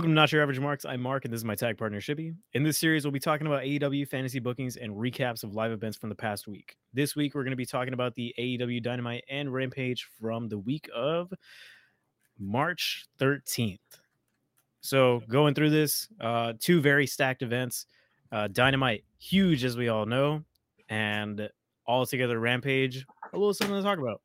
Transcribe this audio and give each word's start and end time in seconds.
Welcome 0.00 0.12
to 0.12 0.14
Not 0.14 0.32
Your 0.32 0.40
Average 0.40 0.60
Marks. 0.60 0.86
I'm 0.86 1.02
Mark, 1.02 1.26
and 1.26 1.34
this 1.34 1.40
is 1.40 1.44
my 1.44 1.54
tag 1.54 1.76
partner, 1.76 2.00
Shippy. 2.00 2.34
In 2.54 2.62
this 2.62 2.78
series, 2.78 3.04
we'll 3.04 3.12
be 3.12 3.20
talking 3.20 3.46
about 3.46 3.64
AEW 3.64 4.08
fantasy 4.08 4.38
bookings 4.38 4.78
and 4.78 4.94
recaps 4.94 5.44
of 5.44 5.54
live 5.54 5.72
events 5.72 5.98
from 5.98 6.08
the 6.08 6.14
past 6.14 6.48
week. 6.48 6.74
This 6.94 7.14
week, 7.14 7.34
we're 7.34 7.42
going 7.42 7.50
to 7.50 7.56
be 7.56 7.66
talking 7.66 7.92
about 7.92 8.14
the 8.14 8.34
AEW 8.38 8.82
Dynamite 8.82 9.24
and 9.28 9.52
Rampage 9.52 10.08
from 10.18 10.48
the 10.48 10.56
week 10.56 10.88
of 10.96 11.30
March 12.38 13.04
13th. 13.20 13.76
So, 14.80 15.20
going 15.28 15.52
through 15.52 15.68
this, 15.68 16.08
uh, 16.18 16.54
two 16.58 16.80
very 16.80 17.06
stacked 17.06 17.42
events. 17.42 17.84
Uh, 18.32 18.48
Dynamite, 18.48 19.04
huge 19.18 19.64
as 19.64 19.76
we 19.76 19.90
all 19.90 20.06
know, 20.06 20.42
and 20.88 21.46
all 21.84 22.06
together 22.06 22.40
Rampage, 22.40 23.04
a 23.34 23.36
little 23.36 23.52
something 23.52 23.76
to 23.76 23.82
talk 23.82 23.98
about. 23.98 24.22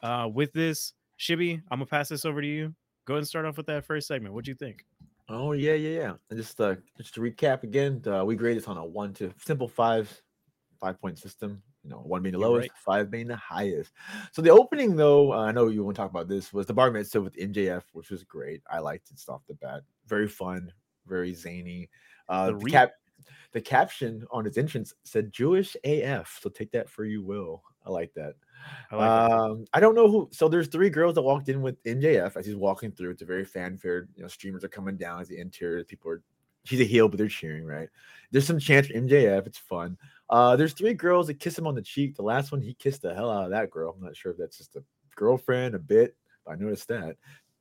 Uh, 0.00 0.28
with 0.28 0.52
this, 0.52 0.92
Shibby, 1.18 1.60
I'm 1.72 1.80
gonna 1.80 1.86
pass 1.86 2.08
this 2.08 2.24
over 2.24 2.40
to 2.40 2.46
you. 2.46 2.72
Go 3.04 3.14
ahead 3.14 3.22
and 3.22 3.26
start 3.26 3.46
off 3.46 3.56
with 3.56 3.66
that 3.66 3.84
first 3.84 4.06
segment. 4.06 4.32
What 4.32 4.44
do 4.44 4.52
you 4.52 4.54
think? 4.54 4.84
Oh 5.28 5.52
yeah, 5.52 5.74
yeah, 5.74 6.00
yeah. 6.00 6.12
And 6.30 6.38
just 6.38 6.60
uh, 6.60 6.76
just 6.96 7.14
to 7.14 7.20
recap 7.20 7.62
again, 7.62 8.02
uh, 8.06 8.24
we 8.24 8.34
grade 8.34 8.56
this 8.56 8.66
on 8.68 8.78
a 8.78 8.84
one 8.84 9.12
to 9.14 9.32
simple 9.44 9.68
five, 9.68 10.10
five 10.80 11.00
point 11.00 11.18
system. 11.18 11.62
You 11.84 11.90
know, 11.90 11.98
one 11.98 12.22
being 12.22 12.32
the 12.32 12.38
You're 12.40 12.48
lowest, 12.48 12.70
right. 12.70 12.78
five 12.84 13.10
being 13.10 13.28
the 13.28 13.36
highest. 13.36 13.92
So 14.32 14.42
the 14.42 14.50
opening, 14.50 14.96
though, 14.96 15.32
uh, 15.32 15.44
I 15.46 15.52
know 15.52 15.68
you 15.68 15.84
want 15.84 15.96
to 15.96 16.02
talk 16.02 16.10
about 16.10 16.28
this, 16.28 16.52
was 16.52 16.66
the 16.66 16.74
bar 16.74 16.90
mitzvah 16.90 17.20
with 17.20 17.36
MJF, 17.36 17.82
which 17.92 18.10
was 18.10 18.24
great. 18.24 18.62
I 18.70 18.78
liked 18.78 19.10
it 19.10 19.22
off 19.28 19.42
the 19.46 19.54
bat. 19.54 19.82
Very 20.06 20.28
fun, 20.28 20.72
very 21.06 21.34
zany. 21.34 21.88
Uh, 22.28 22.46
The 22.46 22.52
the, 22.52 22.58
re- 22.58 22.70
cap, 22.70 22.92
the 23.52 23.60
caption 23.60 24.26
on 24.30 24.46
its 24.46 24.58
entrance 24.58 24.94
said 25.04 25.32
"Jewish 25.32 25.76
AF," 25.84 26.38
so 26.42 26.50
take 26.50 26.72
that 26.72 26.88
for 26.90 27.04
you 27.04 27.22
will. 27.22 27.62
I 27.86 27.90
like 27.90 28.12
that. 28.14 28.34
I 28.90 28.96
like. 28.96 29.30
Um, 29.30 29.64
I 29.72 29.80
don't 29.80 29.94
know 29.94 30.10
who. 30.10 30.28
So 30.32 30.48
there's 30.48 30.68
three 30.68 30.90
girls 30.90 31.14
that 31.14 31.22
walked 31.22 31.48
in 31.48 31.62
with 31.62 31.82
MJF 31.84 32.36
as 32.36 32.46
he's 32.46 32.56
walking 32.56 32.92
through. 32.92 33.10
It's 33.10 33.22
a 33.22 33.26
very 33.26 33.44
fanfare. 33.44 34.08
You 34.16 34.22
know, 34.22 34.28
streamers 34.28 34.64
are 34.64 34.68
coming 34.68 34.96
down 34.96 35.20
as 35.20 35.28
the 35.28 35.38
interior. 35.38 35.84
People 35.84 36.10
are. 36.12 36.22
He's 36.64 36.80
a 36.80 36.84
heel, 36.84 37.08
but 37.08 37.16
they're 37.18 37.28
cheering, 37.28 37.64
right? 37.64 37.88
There's 38.30 38.46
some 38.46 38.58
chants 38.58 38.88
for 38.88 38.94
MJF. 38.94 39.46
It's 39.46 39.58
fun. 39.58 39.96
Uh, 40.28 40.54
there's 40.56 40.74
three 40.74 40.92
girls 40.92 41.26
that 41.28 41.40
kiss 41.40 41.56
him 41.58 41.66
on 41.66 41.74
the 41.74 41.80
cheek. 41.82 42.14
The 42.16 42.22
last 42.22 42.52
one, 42.52 42.60
he 42.60 42.74
kissed 42.74 43.02
the 43.02 43.14
hell 43.14 43.30
out 43.30 43.44
of 43.44 43.50
that 43.52 43.70
girl. 43.70 43.94
I'm 43.96 44.04
not 44.04 44.16
sure 44.16 44.32
if 44.32 44.38
that's 44.38 44.58
just 44.58 44.76
a 44.76 44.82
girlfriend, 45.16 45.74
a 45.74 45.78
bit, 45.78 46.16
but 46.44 46.52
I 46.52 46.56
noticed 46.56 46.88
that. 46.88 47.16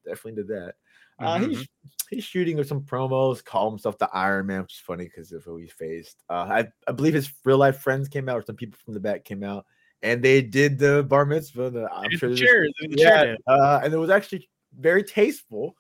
Definitely 0.06 0.44
did 0.44 0.48
that. 0.50 0.76
Uh, 1.20 1.40
Mhm, 1.40 1.50
he's 1.50 1.68
he's 2.10 2.24
shooting 2.24 2.58
with 2.58 2.68
some 2.68 2.82
promos. 2.82 3.44
Call 3.44 3.70
himself 3.70 3.98
the 3.98 4.10
Iron 4.14 4.48
Man, 4.48 4.62
which 4.64 4.74
is 4.76 4.80
funny 4.80 5.06
because 5.06 5.32
of 5.32 5.44
who 5.44 5.58
he 5.58 5.68
faced. 5.68 6.24
Uh, 6.30 6.48
I 6.50 6.68
I 6.88 6.92
believe 6.92 7.14
his 7.14 7.32
real 7.46 7.58
life 7.58 7.80
friends 7.80 8.08
came 8.08 8.28
out, 8.30 8.38
or 8.38 8.44
some 8.44 8.56
people 8.56 8.78
from 8.84 8.94
the 8.94 9.00
back 9.00 9.24
came 9.24 9.44
out, 9.44 9.66
and 10.02 10.24
they 10.24 10.42
did 10.42 10.78
the 10.78 11.04
bar 11.04 11.26
mitzvah. 11.26 11.70
The, 11.70 11.90
I'm 11.92 12.12
sure 12.12 12.36
cheers, 12.36 12.74
the 12.80 12.96
yeah, 12.98 13.36
uh, 13.48 13.82
and 13.84 13.94
it 13.94 13.98
was 13.98 14.10
actually 14.10 14.50
very 14.78 15.04
tasteful. 15.04 15.76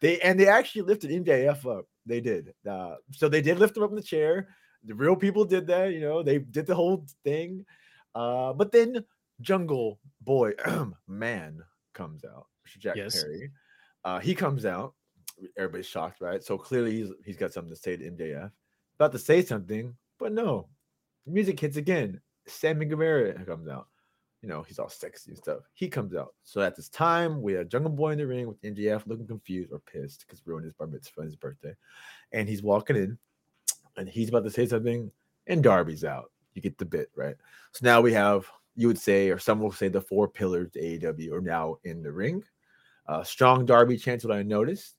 They 0.00 0.20
and 0.20 0.38
they 0.38 0.46
actually 0.46 0.82
lifted 0.82 1.10
MJF 1.10 1.78
up. 1.78 1.86
They 2.06 2.20
did. 2.20 2.54
Uh, 2.68 2.96
so 3.12 3.28
they 3.28 3.42
did 3.42 3.58
lift 3.58 3.76
him 3.76 3.82
up 3.82 3.90
in 3.90 3.96
the 3.96 4.02
chair. 4.02 4.48
The 4.84 4.94
real 4.94 5.16
people 5.16 5.44
did 5.44 5.66
that. 5.66 5.92
You 5.92 6.00
know, 6.00 6.22
they 6.22 6.38
did 6.38 6.66
the 6.66 6.74
whole 6.74 7.04
thing. 7.24 7.66
Uh, 8.14 8.52
but 8.52 8.72
then 8.72 9.04
Jungle 9.40 9.98
Boy 10.22 10.52
Man 11.06 11.62
comes 11.94 12.24
out. 12.24 12.46
Jack 12.78 12.96
Yes. 12.96 13.22
Perry. 13.22 13.50
Uh, 14.04 14.18
he 14.20 14.34
comes 14.34 14.64
out. 14.64 14.94
Everybody's 15.56 15.86
shocked, 15.86 16.20
right? 16.20 16.42
So 16.42 16.58
clearly 16.58 16.96
he's 16.96 17.10
he's 17.24 17.36
got 17.36 17.52
something 17.52 17.72
to 17.72 17.80
say 17.80 17.96
to 17.96 18.10
MJF. 18.10 18.50
About 18.98 19.12
to 19.12 19.18
say 19.18 19.42
something, 19.44 19.96
but 20.18 20.32
no. 20.32 20.68
Music 21.26 21.60
hits 21.60 21.76
again. 21.76 22.20
Sammy 22.48 22.86
Guevara 22.86 23.44
comes 23.44 23.68
out 23.68 23.88
you 24.42 24.48
know, 24.48 24.62
he's 24.62 24.78
all 24.78 24.88
sexy 24.88 25.32
and 25.32 25.38
stuff. 25.38 25.62
He 25.74 25.88
comes 25.88 26.14
out. 26.14 26.34
So 26.44 26.60
at 26.60 26.76
this 26.76 26.88
time, 26.88 27.42
we 27.42 27.54
have 27.54 27.68
Jungle 27.68 27.90
Boy 27.90 28.10
in 28.10 28.18
the 28.18 28.26
ring 28.26 28.46
with 28.46 28.62
MJF 28.62 29.06
looking 29.06 29.26
confused 29.26 29.72
or 29.72 29.80
pissed 29.80 30.24
because 30.26 30.46
ruined 30.46 30.64
his 30.64 30.74
bar 30.74 30.86
mitzvah 30.86 31.22
his 31.22 31.36
birthday. 31.36 31.74
And 32.32 32.48
he's 32.48 32.62
walking 32.62 32.96
in 32.96 33.18
and 33.96 34.08
he's 34.08 34.28
about 34.28 34.44
to 34.44 34.50
say 34.50 34.66
something, 34.66 35.10
and 35.48 35.62
Darby's 35.62 36.04
out. 36.04 36.30
You 36.54 36.62
get 36.62 36.78
the 36.78 36.84
bit, 36.84 37.10
right? 37.16 37.34
So 37.72 37.80
now 37.84 38.00
we 38.00 38.12
have, 38.12 38.46
you 38.76 38.86
would 38.86 38.98
say, 38.98 39.28
or 39.30 39.38
some 39.38 39.60
will 39.60 39.72
say, 39.72 39.88
the 39.88 40.00
four 40.00 40.28
pillars 40.28 40.70
to 40.72 40.80
AEW 40.80 41.32
are 41.32 41.40
now 41.40 41.78
in 41.82 42.02
the 42.02 42.12
ring. 42.12 42.44
Uh, 43.08 43.24
strong 43.24 43.66
Darby 43.66 43.96
chance, 43.96 44.24
what 44.24 44.36
I 44.36 44.42
noticed. 44.42 44.94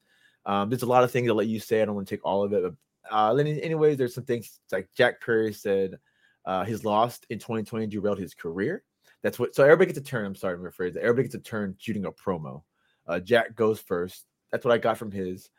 Um, 0.46 0.70
there's 0.70 0.84
a 0.84 0.88
lot 0.88 1.04
of 1.04 1.12
things 1.12 1.30
I'll 1.30 1.36
let 1.36 1.48
you 1.48 1.60
say. 1.60 1.82
I 1.82 1.86
don't 1.86 1.96
want 1.96 2.08
to 2.10 2.16
take 2.16 2.26
all 2.26 2.44
of 2.44 2.52
it. 2.52 2.62
But 2.62 2.74
uh, 3.10 3.36
any- 3.36 3.62
anyways, 3.62 3.98
there's 3.98 4.16
some 4.16 4.26
things 4.26 4.60
like 4.72 4.90
Jack 4.98 5.22
Perry 5.22 5.54
said 5.54 5.98
uh, 6.50 6.66
his 6.66 6.84
loss 6.84 7.20
in 7.30 7.38
2020 7.38 7.86
derailed 7.86 8.18
his 8.18 8.34
career. 8.34 8.84
That's 9.22 9.38
what. 9.38 9.54
So 9.54 9.64
everybody 9.64 9.86
gets 9.88 10.00
a 10.00 10.04
turn. 10.04 10.26
I'm 10.26 10.34
sorry 10.36 10.58
to 10.58 10.64
rephrase 10.64 10.94
that. 10.94 11.04
Everybody 11.04 11.24
gets 11.24 11.36
a 11.36 11.40
turn 11.40 11.76
shooting 11.78 12.06
a 12.06 12.12
promo. 12.12 12.64
Uh, 13.08 13.20
Jack 13.20 13.56
goes 13.56 13.80
first. 13.80 14.26
That's 14.52 14.66
what 14.66 14.74
I 14.74 14.80
got 14.80 14.98
from 14.98 15.12
his. 15.12 15.50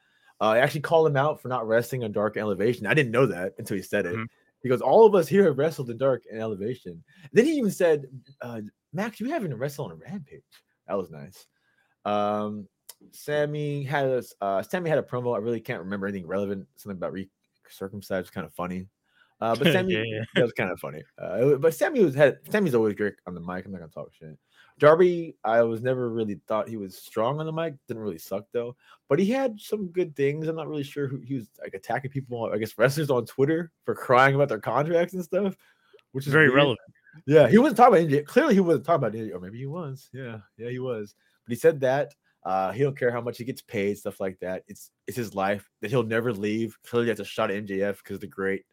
Uh, 0.41 0.49
I 0.49 0.59
actually 0.59 0.81
called 0.81 1.06
him 1.06 1.17
out 1.17 1.41
for 1.41 1.49
not 1.49 1.69
wrestling 1.69 2.03
on 2.03 2.11
Dark 2.11 2.37
Elevation. 2.37 2.87
I 2.87 2.95
didn't 2.95 3.12
know 3.12 3.27
that 3.27 3.53
until 3.59 3.77
he 3.77 3.83
said 3.83 4.05
it. 4.06 4.17
Mhm. 4.17 4.27
He 4.62 4.69
goes, 4.69 4.81
"All 4.81 5.06
of 5.06 5.15
us 5.15 5.28
here 5.28 5.45
have 5.45 5.59
wrestled 5.59 5.91
in 5.91 5.97
Dark 5.97 6.25
and 6.28 6.41
Elevation." 6.41 7.05
Then 7.33 7.45
he 7.45 7.53
even 7.53 7.71
said, 7.71 8.07
uh, 8.43 8.62
"Max, 8.93 9.21
you 9.21 9.31
haven't 9.31 9.55
wrestled 9.57 9.93
on 9.93 9.97
a 9.99 10.01
Rampage." 10.01 10.43
That 10.89 10.99
was 10.99 11.11
nice. 11.11 11.47
Um, 12.05 12.67
Sammy 13.12 13.84
had 13.84 14.07
a 14.07 14.22
uh, 14.41 14.62
Sammy 14.62 14.91
had 14.91 14.99
a 14.99 15.03
promo. 15.03 15.37
I 15.37 15.39
really 15.39 15.61
can't 15.61 15.81
remember 15.84 16.09
anything 16.09 16.27
relevant. 16.27 16.67
Something 16.77 16.97
about 16.97 17.12
re- 17.12 17.31
circumcised 17.69 18.33
kind 18.33 18.47
of 18.47 18.53
funny. 18.55 18.89
Uh, 19.41 19.55
but 19.56 19.65
Sammy 19.73 19.95
Yeah, 19.95 20.03
yeah. 20.05 20.21
that 20.34 20.43
was 20.43 20.53
kind 20.53 20.71
of 20.71 20.78
funny. 20.81 21.03
Uh, 21.19 21.56
but 21.56 21.75
Sammy 21.75 22.03
was 22.05 22.15
had 22.15 22.39
Sammy's 22.51 22.75
always 22.75 22.95
great 22.95 23.15
on 23.27 23.34
the 23.34 23.41
mic. 23.41 23.65
I'm 23.65 23.73
not 23.73 23.78
gonna 23.81 23.91
talk 23.91 24.12
shit. 24.12 24.39
Darby, 24.78 25.37
I 25.45 25.62
was 25.62 25.83
never 25.83 26.09
really 26.09 26.41
thought 26.49 26.69
he 26.69 26.78
was 26.78 26.97
strong 26.97 27.39
on 27.39 27.45
the 27.47 27.53
mic. 27.53 27.75
Didn't 27.87 28.03
really 28.03 28.19
suck 28.19 28.47
though. 28.53 28.77
But 29.09 29.19
he 29.19 29.27
had 29.31 29.61
some 29.61 29.89
good 29.89 30.17
things. 30.17 30.49
I'm 30.49 30.56
not 30.56 30.69
really 30.69 30.83
sure 30.83 31.06
who 31.06 31.19
he 31.21 31.34
was 31.34 31.49
like 31.61 31.75
attacking 31.75 32.11
people. 32.11 32.51
I 32.53 32.56
guess 32.59 32.77
wrestlers 32.78 33.11
on 33.11 33.27
Twitter 33.27 33.71
for 33.84 33.95
crying 33.95 34.34
about 34.34 34.49
their 34.49 34.59
contracts 34.59 35.12
and 35.15 35.23
stuff, 35.25 35.55
which 36.12 36.27
is 36.27 36.33
Very 36.33 36.47
weird. 36.47 36.57
relevant. 36.57 36.78
Yeah, 37.27 37.49
he 37.49 37.59
wasn't 37.59 37.77
talking 37.77 37.95
about 37.95 38.03
India. 38.05 38.22
Clearly, 38.22 38.55
he 38.55 38.61
wasn't 38.61 38.87
talking 38.87 39.05
about 39.05 39.15
India, 39.17 39.37
or 39.37 39.41
maybe 39.41 39.59
he 39.59 39.67
was. 39.67 40.09
Yeah, 40.12 40.39
yeah, 40.57 40.71
he 40.71 40.78
was. 40.78 41.15
But 41.45 41.53
he 41.53 41.59
said 41.59 41.81
that 41.81 42.15
uh, 42.45 42.71
he 42.72 42.83
don't 42.83 42.97
care 42.97 43.11
how 43.11 43.21
much 43.21 43.37
he 43.37 43.45
gets 43.45 43.61
paid, 43.62 43.99
stuff 43.99 44.21
like 44.21 44.39
that. 44.41 44.62
It's 44.69 44.93
it's 45.09 45.17
his 45.17 45.34
life 45.34 45.69
that 45.83 45.91
he'll 45.91 46.05
never 46.05 46.33
leave. 46.33 46.78
Clearly, 46.87 47.09
that's 47.09 47.21
a 47.21 47.25
shot 47.25 47.51
at 47.51 47.67
MJF 47.67 47.99
because 47.99 48.21
the 48.21 48.28
great, 48.28 48.65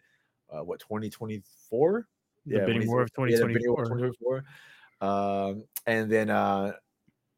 uh, 0.49 0.63
what 0.63 0.79
2024? 0.79 2.07
The 2.45 2.59
bidding 2.59 2.67
when 2.67 2.67
of 2.67 2.69
yeah, 2.69 2.73
bidding 2.73 2.89
war 2.89 3.01
of 3.01 3.13
2024. 3.13 3.85
2024. 3.85 4.43
Um, 4.99 5.63
and 5.85 6.11
then 6.11 6.29
uh, 6.29 6.73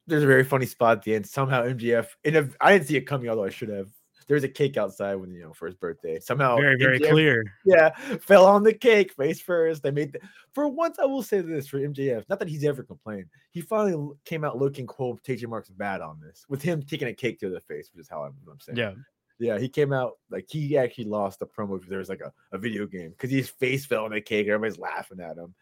there's 0.08 0.24
a 0.24 0.28
very 0.28 0.44
funny 0.44 0.66
spot 0.66 0.98
at 0.98 1.04
the 1.04 1.16
end. 1.16 1.28
Somehow 1.28 1.64
MJF, 1.64 2.08
in 2.24 2.36
a, 2.36 2.50
I 2.62 2.74
didn't 2.74 2.88
see 2.88 2.98
it 2.98 3.02
coming, 3.02 3.30
although 3.30 3.44
I 3.46 3.50
should 3.50 3.70
have. 3.70 3.90
There's 4.28 4.44
a 4.44 4.50
cake 4.50 4.78
outside 4.78 5.16
when 5.16 5.32
you 5.32 5.42
know 5.42 5.54
for 5.54 5.66
his 5.66 5.74
birthday. 5.74 6.20
Somehow, 6.20 6.56
Very, 6.58 6.78
very 6.78 7.00
MJF 7.00 7.10
clear. 7.10 7.44
yeah, 7.66 7.90
fell 8.20 8.46
on 8.46 8.62
the 8.62 8.74
cake 8.74 9.12
face 9.14 9.42
first. 9.42 9.82
They 9.82 9.90
made 9.90 10.14
the, 10.14 10.20
for 10.54 10.68
once. 10.68 11.00
I 11.00 11.06
will 11.06 11.24
say 11.24 11.42
this 11.42 11.68
for 11.68 11.80
MJF, 11.80 12.26
not 12.30 12.38
that 12.38 12.48
he's 12.48 12.64
ever 12.64 12.84
complained. 12.84 13.26
He 13.50 13.62
finally 13.62 14.14
came 14.26 14.44
out 14.44 14.60
looking 14.60 14.86
quotation 14.86 15.50
marks 15.50 15.72
bad 15.72 16.02
on 16.02 16.20
this 16.22 16.46
with 16.48 16.62
him 16.62 16.84
taking 16.84 17.08
a 17.08 17.14
cake 17.14 17.40
to 17.40 17.50
the 17.50 17.60
face, 17.62 17.90
which 17.92 18.02
is 18.02 18.08
how 18.08 18.22
I'm, 18.22 18.36
I'm 18.52 18.60
saying. 18.60 18.78
Yeah. 18.78 18.94
Yeah, 19.40 19.58
he 19.58 19.70
came 19.70 19.94
out 19.94 20.14
like 20.30 20.46
he 20.50 20.78
actually 20.78 21.06
lost 21.06 21.40
the 21.40 21.46
promo. 21.46 21.80
There 21.88 22.00
was 22.00 22.10
like 22.10 22.22
a, 22.22 22.32
a 22.52 22.58
video 22.58 22.86
game 22.86 23.12
because 23.12 23.32
his 23.32 23.50
face 23.50 23.86
fell 23.86 24.06
on 24.06 24.12
the 24.12 24.22
cake, 24.22 24.48
everybody's 24.48 24.80
laughing 24.80 25.20
at 25.20 25.38
him, 25.38 25.56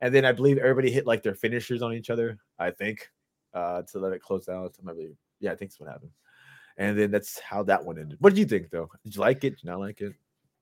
and 0.00 0.14
then 0.14 0.24
I 0.24 0.32
believe 0.32 0.58
everybody 0.58 0.90
hit 0.90 1.06
like 1.06 1.22
their 1.22 1.34
finishers 1.34 1.82
on 1.82 1.92
each 1.92 2.10
other. 2.10 2.38
I 2.58 2.70
think 2.70 3.10
uh 3.52 3.82
to 3.82 3.98
let 3.98 4.12
it 4.12 4.22
close 4.22 4.48
out. 4.48 4.76
I 4.82 4.92
believe, 4.92 5.16
yeah, 5.40 5.52
I 5.52 5.56
think 5.56 5.70
that's 5.70 5.80
what 5.80 5.90
happened. 5.90 6.12
And 6.76 6.98
then 6.98 7.10
that's 7.10 7.38
how 7.40 7.62
that 7.64 7.84
one 7.84 7.98
ended. 7.98 8.18
What 8.20 8.30
did 8.30 8.38
you 8.38 8.46
think 8.46 8.70
though? 8.70 8.88
Did 9.04 9.14
you 9.14 9.20
like 9.20 9.44
it? 9.44 9.50
Did 9.50 9.64
you 9.64 9.70
not 9.70 9.80
like 9.80 10.00
it? 10.00 10.12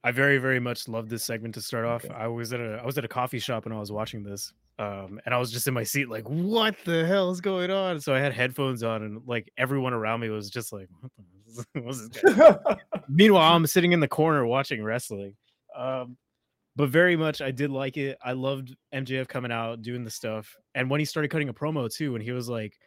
I 0.04 0.10
very, 0.10 0.38
very 0.38 0.58
much 0.58 0.88
love 0.88 1.08
this 1.08 1.24
segment 1.24 1.54
to 1.54 1.60
start 1.60 1.84
off. 1.84 2.04
Okay. 2.04 2.14
I 2.14 2.26
was 2.26 2.52
at 2.52 2.60
a 2.60 2.80
I 2.82 2.86
was 2.86 2.98
at 2.98 3.04
a 3.04 3.08
coffee 3.08 3.38
shop 3.38 3.66
and 3.66 3.74
I 3.74 3.78
was 3.78 3.92
watching 3.92 4.22
this. 4.22 4.52
Um, 4.78 5.20
and 5.24 5.34
I 5.34 5.38
was 5.38 5.52
just 5.52 5.66
in 5.68 5.74
my 5.74 5.84
seat, 5.84 6.08
like, 6.08 6.28
what 6.28 6.76
the 6.84 7.06
hell 7.06 7.30
is 7.30 7.40
going 7.40 7.70
on? 7.70 8.00
So 8.00 8.14
I 8.14 8.18
had 8.18 8.32
headphones 8.32 8.82
on, 8.82 9.02
and 9.02 9.22
like 9.26 9.52
everyone 9.56 9.92
around 9.92 10.20
me 10.20 10.30
was 10.30 10.50
just 10.50 10.72
like, 10.72 10.88
what 11.00 11.12
the 11.16 11.22
what's 11.82 12.08
this 12.08 12.36
guy? 12.36 12.56
Meanwhile, 13.08 13.54
I'm 13.54 13.66
sitting 13.66 13.92
in 13.92 14.00
the 14.00 14.08
corner 14.08 14.46
watching 14.46 14.82
wrestling. 14.82 15.36
Um, 15.76 16.16
but 16.74 16.88
very 16.88 17.16
much 17.16 17.42
I 17.42 17.50
did 17.50 17.70
like 17.70 17.96
it. 17.96 18.16
I 18.24 18.32
loved 18.32 18.74
MJF 18.94 19.28
coming 19.28 19.52
out 19.52 19.82
doing 19.82 20.04
the 20.04 20.10
stuff. 20.10 20.54
And 20.74 20.88
when 20.88 21.00
he 21.00 21.04
started 21.04 21.30
cutting 21.30 21.50
a 21.50 21.54
promo 21.54 21.92
too, 21.92 22.14
and 22.14 22.24
he 22.24 22.32
was 22.32 22.48
like, 22.48 22.78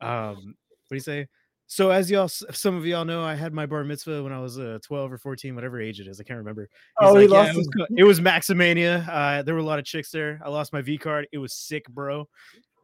um, 0.00 0.54
what 0.88 0.90
do 0.90 0.96
you 0.96 1.00
say? 1.00 1.26
So 1.70 1.90
as 1.90 2.10
y'all 2.10 2.28
some 2.28 2.76
of 2.76 2.86
y'all 2.86 3.04
know, 3.04 3.22
I 3.22 3.34
had 3.34 3.52
my 3.52 3.66
bar 3.66 3.84
mitzvah 3.84 4.22
when 4.22 4.32
I 4.32 4.40
was 4.40 4.58
uh, 4.58 4.78
12 4.82 5.12
or 5.12 5.18
14, 5.18 5.54
whatever 5.54 5.78
age 5.80 6.00
it 6.00 6.06
is. 6.08 6.18
I 6.18 6.24
can't 6.24 6.38
remember. 6.38 6.62
He's 6.62 7.10
Oh, 7.10 7.14
he 7.16 7.28
like, 7.28 7.30
"Yeah, 7.30 7.38
lost 7.38 7.50
it 7.52 7.56
was, 7.78 7.88
it 7.98 8.04
was 8.04 8.20
Maximania. 8.20 9.06
Uh, 9.06 9.42
there 9.42 9.54
were 9.54 9.60
a 9.60 9.64
lot 9.64 9.78
of 9.78 9.84
chicks 9.84 10.10
there. 10.10 10.40
I 10.42 10.48
lost 10.48 10.72
my 10.72 10.80
V 10.80 10.96
card. 10.96 11.28
It 11.30 11.38
was 11.38 11.52
sick, 11.52 11.86
bro. 11.90 12.26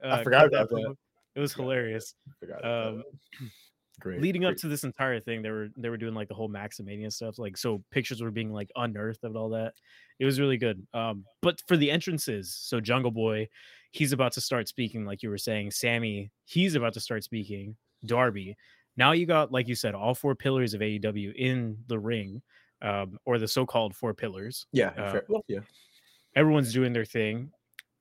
Uh, 0.02 0.22
forgot 0.22 0.46
about 0.46 0.68
that. 0.68 0.74
promo. 0.76 0.94
It 1.34 1.40
was 1.40 1.54
hilarious. 1.54 2.14
Um, 2.42 2.50
that. 2.62 3.04
Great. 4.00 4.20
leading 4.20 4.44
up 4.44 4.56
to 4.56 4.68
this 4.68 4.82
entire 4.82 5.20
thing, 5.20 5.40
they 5.40 5.50
were 5.50 5.68
they 5.76 5.88
were 5.88 5.96
doing 5.96 6.14
like 6.14 6.28
the 6.28 6.34
whole 6.34 6.50
Maximania 6.50 7.12
stuff, 7.12 7.38
like 7.38 7.56
so 7.56 7.82
pictures 7.90 8.20
were 8.20 8.32
being 8.32 8.52
like 8.52 8.68
unearthed 8.76 9.22
of 9.24 9.34
all 9.36 9.48
that. 9.50 9.72
It 10.18 10.24
was 10.26 10.38
really 10.40 10.58
good. 10.58 10.84
Um, 10.92 11.24
but 11.42 11.60
for 11.68 11.76
the 11.76 11.90
entrances, 11.90 12.54
so 12.60 12.80
Jungle 12.80 13.12
Boy, 13.12 13.48
he's 13.92 14.12
about 14.12 14.32
to 14.32 14.40
start 14.40 14.68
speaking, 14.68 15.06
like 15.06 15.22
you 15.22 15.30
were 15.30 15.38
saying. 15.38 15.70
Sammy, 15.70 16.32
he's 16.44 16.74
about 16.74 16.92
to 16.94 17.00
start 17.00 17.24
speaking. 17.24 17.76
Darby, 18.04 18.56
Now 18.96 19.12
you 19.12 19.26
got, 19.26 19.50
like 19.52 19.68
you 19.68 19.74
said, 19.74 19.94
all 19.94 20.14
four 20.14 20.34
pillars 20.34 20.74
of 20.74 20.80
AEW 20.80 21.34
in 21.34 21.76
the 21.88 21.98
ring, 21.98 22.42
um, 22.82 23.18
or 23.24 23.38
the 23.38 23.48
so-called 23.48 23.94
four 23.94 24.14
pillars. 24.14 24.66
Yeah, 24.72 24.90
Uh, 24.96 25.20
yeah. 25.48 25.60
Everyone's 26.36 26.72
doing 26.72 26.92
their 26.92 27.04
thing. 27.04 27.50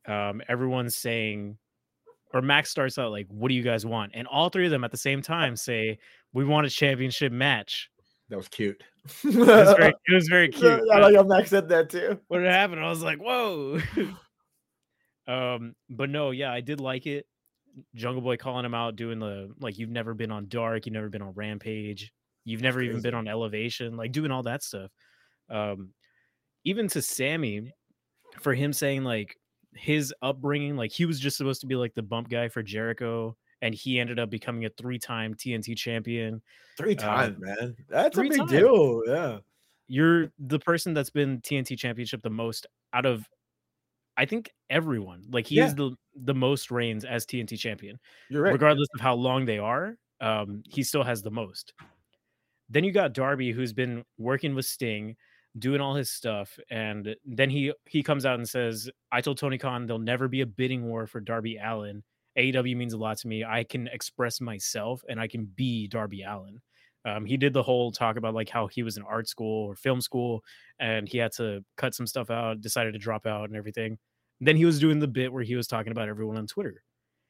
Um, 0.08 0.42
everyone's 0.48 0.96
saying, 0.96 1.58
or 2.34 2.42
Max 2.42 2.70
starts 2.70 2.98
out 2.98 3.12
like, 3.12 3.28
"What 3.30 3.50
do 3.50 3.54
you 3.54 3.64
guys 3.64 3.86
want?" 3.86 4.12
And 4.16 4.28
all 4.28 4.50
three 4.50 4.66
of 4.66 4.72
them 4.72 4.84
at 4.84 4.92
the 4.92 4.98
same 4.98 5.22
time 5.22 5.56
say, 5.56 6.00
"We 6.34 6.44
want 6.44 6.66
a 6.68 6.70
championship 6.70 7.32
match." 7.32 7.90
That 8.30 8.38
was 8.38 8.48
cute. 8.48 8.82
It 9.24 9.36
was 9.36 9.76
very, 9.78 9.94
it 10.08 10.14
was 10.14 10.28
very 10.28 10.50
cute. 10.50 10.82
I 10.92 11.00
like 11.00 11.16
how 11.16 11.24
Max 11.24 11.50
said 11.52 11.70
that 11.70 11.90
too. 11.90 12.20
when 12.28 12.44
it 12.44 12.52
happened, 12.52 12.82
I 12.82 12.90
was 12.90 13.04
like, 13.04 13.20
"Whoa!" 13.20 13.80
um, 15.28 15.76
but 15.90 16.10
no, 16.10 16.32
yeah, 16.32 16.52
I 16.52 16.62
did 16.62 16.80
like 16.82 17.06
it. 17.06 17.26
Jungle 17.96 18.22
Boy 18.22 18.38
calling 18.38 18.66
him 18.66 18.74
out, 18.74 18.96
doing 18.96 19.20
the 19.20 19.54
like, 19.60 19.78
"You've 19.78 19.90
never 19.90 20.14
been 20.14 20.32
on 20.32 20.48
Dark, 20.48 20.86
you've 20.86 20.94
never 20.94 21.10
been 21.10 21.22
on 21.22 21.34
Rampage, 21.34 22.12
you've 22.46 22.62
never 22.62 22.82
even 22.82 23.02
been 23.02 23.14
on 23.16 23.28
Elevation," 23.28 23.96
like 23.98 24.12
doing 24.12 24.32
all 24.32 24.44
that 24.44 24.64
stuff. 24.64 24.92
Um, 25.50 25.94
even 26.64 26.88
to 26.90 27.02
Sammy, 27.02 27.74
for 28.40 28.54
him 28.54 28.74
saying 28.74 29.04
like 29.04 29.38
his 29.76 30.14
upbringing, 30.22 30.76
like 30.78 30.92
he 30.92 31.06
was 31.06 31.20
just 31.20 31.38
supposed 31.38 31.62
to 31.62 31.68
be 31.68 31.76
like 31.76 31.94
the 31.96 32.04
bump 32.04 32.30
guy 32.30 32.48
for 32.48 32.62
Jericho, 32.64 33.36
and 33.62 33.74
he 33.74 34.00
ended 34.00 34.20
up 34.20 34.30
becoming 34.30 34.66
a 34.66 34.70
three-time 34.70 35.34
TNT 35.34 35.76
champion. 35.76 36.42
Three 36.78 36.94
Uh, 36.96 37.00
times, 37.02 37.38
man. 37.40 37.76
That's 37.90 38.18
a 38.18 38.22
big 38.22 38.38
times. 38.38 38.52
deal. 38.52 39.02
Yeah. 39.08 39.40
you're 39.88 40.32
the 40.40 40.60
person 40.60 40.94
that's 40.94 41.10
been 41.10 41.42
TNT 41.42 41.78
championship 41.78 42.22
the 42.22 42.30
most 42.30 42.66
out 42.94 43.06
of 43.06 43.28
I 44.18 44.26
think 44.26 44.52
everyone. 44.70 45.24
Like 45.30 45.48
he 45.48 45.56
Yeah. 45.58 45.66
is 45.66 45.76
the 45.76 45.96
the 46.16 46.34
most 46.34 46.70
reigns 46.72 47.06
as 47.06 47.26
TNT 47.26 47.58
champion. 47.58 48.00
You're 48.30 48.44
right. 48.44 48.54
Regardless 48.54 48.88
of 48.94 49.02
how 49.02 49.16
long 49.16 49.46
they 49.46 49.58
are, 49.58 49.98
um, 50.22 50.62
he 50.70 50.84
still 50.84 51.04
has 51.04 51.22
the 51.24 51.32
most. 51.32 51.74
Then 52.70 52.84
you 52.84 52.92
got 52.92 53.14
Darby 53.14 53.52
who's 53.52 53.74
been 53.74 54.04
working 54.18 54.56
with 54.56 54.66
Sting, 54.66 55.16
doing 55.58 55.82
all 55.82 55.96
his 55.96 56.10
stuff, 56.10 56.58
and 56.70 57.16
then 57.26 57.50
he 57.50 57.74
he 57.86 58.04
comes 58.04 58.26
out 58.26 58.36
and 58.36 58.48
says, 58.48 58.90
I 59.12 59.22
told 59.22 59.38
Tony 59.38 59.58
Khan 59.58 59.86
there'll 59.86 60.00
never 60.00 60.28
be 60.28 60.42
a 60.42 60.46
bidding 60.46 60.86
war 60.86 61.08
for 61.08 61.20
Darby 61.20 61.58
Allin. 61.58 62.04
AEW 62.38 62.76
means 62.76 62.94
a 62.94 62.98
lot 62.98 63.18
to 63.20 63.28
me. 63.28 63.44
I 63.44 63.64
can 63.64 63.88
express 63.88 64.42
myself 64.42 65.04
and 65.08 65.20
I 65.20 65.28
can 65.28 65.46
be 65.46 65.88
Darby 65.88 66.24
Allin. 66.24 66.62
Um, 67.06 67.26
he 67.26 67.36
did 67.38 67.54
the 67.54 67.64
whole 67.64 67.92
talk 67.92 68.16
about 68.16 68.34
like 68.34 68.50
how 68.50 68.68
he 68.68 68.84
was 68.84 68.98
in 68.98 69.04
art 69.04 69.28
school 69.28 69.68
or 69.68 69.76
film 69.76 70.00
school 70.02 70.44
and 70.80 71.08
he 71.08 71.18
had 71.18 71.32
to 71.34 71.64
cut 71.76 71.94
some 71.94 72.08
stuff 72.08 72.30
out, 72.30 72.62
decided 72.62 72.94
to 72.94 73.00
drop 73.00 73.26
out 73.26 73.50
and 73.50 73.58
everything. 73.58 73.98
Then 74.40 74.56
he 74.56 74.66
was 74.66 74.80
doing 74.80 75.00
the 75.00 75.08
bit 75.08 75.32
where 75.32 75.44
he 75.44 75.56
was 75.56 75.68
talking 75.68 75.92
about 75.92 76.08
everyone 76.10 76.38
on 76.38 76.48
Twitter. 76.48 76.84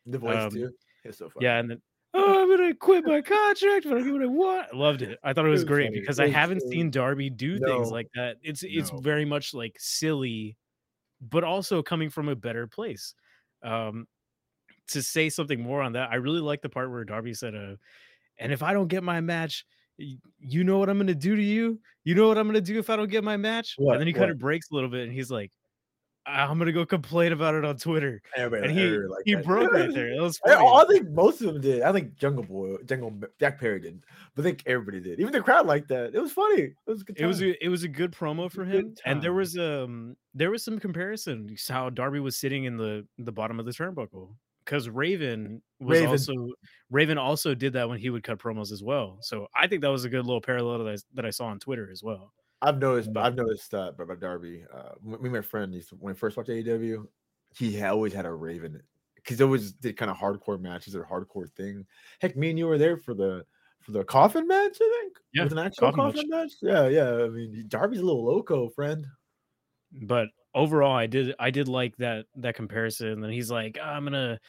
The 0.06 0.18
voice 0.20 0.36
um, 0.36 0.52
too. 0.52 0.72
It's 1.04 1.18
so 1.18 1.30
funny. 1.30 1.46
Yeah, 1.46 1.58
and 1.60 1.70
then 1.70 1.82
oh, 2.14 2.44
I'm 2.44 2.50
gonna 2.56 2.76
quit 2.76 3.06
my 3.06 3.22
contract, 3.22 3.86
but 3.86 3.98
I 3.98 4.02
get 4.04 4.14
what 4.14 4.22
I 4.22 4.28
want. 4.28 4.68
I 4.74 4.76
loved 4.78 5.02
it. 5.02 5.18
I 5.24 5.34
thought 5.34 5.46
it 5.46 5.50
was 5.50 5.62
was 5.62 5.66
great 5.66 5.88
funny. 5.88 6.00
because 6.02 6.20
It 6.20 6.26
I 6.26 6.30
haven't 6.30 6.62
seen 6.62 6.92
Darby 6.92 7.30
do 7.30 7.58
things 7.58 7.90
like 7.92 8.08
that. 8.16 8.38
It's 8.44 8.64
it's 8.64 8.92
No. 8.92 9.00
very 9.00 9.26
much 9.26 9.54
like 9.54 9.76
silly, 9.80 10.58
but 11.22 11.44
also 11.44 11.82
coming 11.82 12.10
from 12.10 12.30
a 12.30 12.36
better 12.36 12.68
place. 12.68 13.16
Um, 13.64 14.08
to 14.90 15.02
say 15.02 15.30
something 15.30 15.62
more 15.62 15.82
on 15.82 15.94
that, 15.94 16.12
I 16.12 16.16
really 16.16 16.42
like 16.42 16.62
the 16.62 16.70
part 16.70 16.92
where 16.92 17.04
Darby 17.06 17.34
said, 17.34 17.56
"Uh, 17.56 17.76
and 18.44 18.54
if 18.54 18.62
I 18.62 18.74
don't 18.74 18.88
get 18.88 19.04
my 19.04 19.22
match." 19.22 19.66
You 20.40 20.64
know 20.64 20.80
what 20.80 20.90
I'm 20.90 20.98
gonna 20.98 21.14
do 21.14 21.36
to 21.36 21.42
you? 21.42 21.80
You 22.04 22.16
know 22.16 22.28
what 22.28 22.38
I'm 22.40 22.48
gonna 22.48 22.62
do 22.62 22.80
if 22.80 22.90
I 22.90 22.96
don't 22.96 23.10
get 23.12 23.24
my 23.24 23.38
match? 23.38 23.76
What? 23.78 23.94
And 23.94 24.02
then 24.02 24.08
he 24.08 24.14
kind 24.14 24.32
of 24.32 24.40
breaks 24.40 24.72
a 24.72 24.74
little 24.76 24.90
bit, 24.90 25.04
and 25.04 25.14
he's 25.14 25.30
like, 25.30 25.52
"I'm 26.26 26.58
gonna 26.58 26.72
go 26.72 26.84
complain 26.84 27.32
about 27.32 27.54
it 27.54 27.64
on 27.64 27.78
Twitter." 27.78 28.20
Everybody, 28.36 28.70
And 28.72 28.80
he 28.80 28.88
liked 28.88 29.22
he 29.26 29.36
that. 29.36 29.46
broke 29.46 29.72
right 29.72 29.94
there. 29.94 30.20
Was 30.20 30.40
I, 30.46 30.56
funny. 30.56 30.68
I 30.68 30.86
think 30.90 31.10
most 31.12 31.42
of 31.42 31.54
them 31.54 31.62
did. 31.62 31.84
I 31.84 31.92
think 31.92 32.16
Jungle 32.16 32.44
Boy, 32.44 32.78
Jungle 32.86 33.14
Jack 33.40 33.60
Perry 33.60 33.80
didn't, 33.80 34.04
but 34.36 34.42
I 34.42 34.46
think 34.46 34.64
everybody 34.66 35.00
did. 35.00 35.20
Even 35.20 35.32
the 35.32 35.42
crowd 35.42 35.68
liked 35.68 35.90
that. 35.90 36.16
It 36.16 36.20
was 36.20 36.32
funny. 36.32 36.62
It 36.64 36.76
was 36.88 37.02
a 37.02 37.06
good. 37.06 37.20
it 37.20 37.26
was 37.28 37.42
a, 37.44 37.64
it 37.64 37.70
was 37.70 37.84
a 37.84 37.88
good 37.88 38.12
promo 38.12 38.52
for 38.52 38.66
good 38.66 38.74
him 38.74 38.96
and 39.06 39.22
there 39.22 39.34
was 39.34 39.58
um 39.60 40.18
there 40.34 40.50
was 40.50 40.66
some 40.66 40.80
comparison 40.80 41.48
you 41.48 41.56
saw 41.58 41.74
how 41.76 41.90
darby 41.92 42.20
was 42.20 42.36
sitting 42.36 42.64
in 42.64 42.78
the 42.78 43.06
the 43.20 43.32
bottom 43.32 43.60
of 43.60 43.68
the 43.68 43.72
turnbuckle 43.72 44.34
because 44.66 44.90
raven 44.90 45.62
was 45.80 46.00
Raven. 46.00 46.10
also 46.12 46.48
raven 46.90 47.18
also 47.18 47.54
did 47.56 47.74
that 47.74 47.88
when 47.90 48.00
he 48.00 48.10
would 48.10 48.24
cut 48.24 48.40
promos 48.40 48.72
as 48.72 48.82
well 48.84 49.18
so 49.22 49.48
i 49.56 49.68
think 49.68 49.82
that 49.82 49.90
was 49.92 50.06
a 50.06 50.10
good 50.10 50.26
little 50.26 50.42
parallel 50.42 50.84
that 50.84 50.92
i, 50.94 50.98
that 51.16 51.26
I 51.26 51.30
saw 51.30 51.46
on 51.48 51.60
twitter 51.60 51.90
as 51.92 52.04
well 52.04 52.34
I've 52.64 52.80
noticed, 52.80 53.12
but 53.12 53.26
I've 53.26 53.36
noticed 53.36 53.72
that 53.72 53.96
about 54.00 54.22
Darby. 54.22 54.64
Uh, 54.74 54.94
me 55.04 55.18
and 55.24 55.34
my 55.34 55.42
friend 55.42 55.76
when 56.00 56.14
I 56.14 56.18
first 56.18 56.38
watched 56.38 56.50
AEW, 56.50 57.06
he 57.58 57.84
always 57.84 58.14
had 58.14 58.26
a 58.26 58.32
Raven 58.32 58.82
because 59.16 59.42
it 59.42 59.44
was 59.44 59.74
did 59.74 59.98
kind 59.98 60.10
of 60.10 60.16
hardcore 60.16 60.60
matches 60.62 60.96
or 60.96 61.04
hardcore 61.04 61.50
thing. 61.58 61.86
Heck, 62.22 62.38
me 62.38 62.50
and 62.52 62.58
you 62.58 62.68
were 62.68 62.78
there 62.78 62.96
for 62.98 63.14
the 63.14 63.44
for 63.82 63.92
the 63.92 64.06
coffin 64.06 64.48
match. 64.48 64.78
I 64.82 65.00
think. 65.02 65.18
Yeah, 65.34 65.44
With 65.44 65.52
an 65.52 65.60
actual 65.60 65.92
coffin 65.92 66.30
match. 66.30 66.52
coffin 66.62 66.70
match. 66.78 66.88
Yeah, 66.94 67.18
yeah. 67.18 67.26
I 67.26 67.28
mean, 67.28 67.66
Darby's 67.68 68.00
a 68.00 68.06
little 68.06 68.26
loco, 68.26 68.70
friend. 68.70 69.06
but 70.04 70.30
overall 70.56 70.96
i 70.96 71.08
did 71.08 71.34
i 71.40 71.50
did 71.50 71.68
like 71.68 71.96
that 71.98 72.26
that 72.36 72.56
comparison 72.56 73.24
and 73.24 73.34
he's 73.34 73.50
like 73.50 73.78
"Ah, 73.82 73.94
i'm 73.94 74.04
gonna 74.04 74.40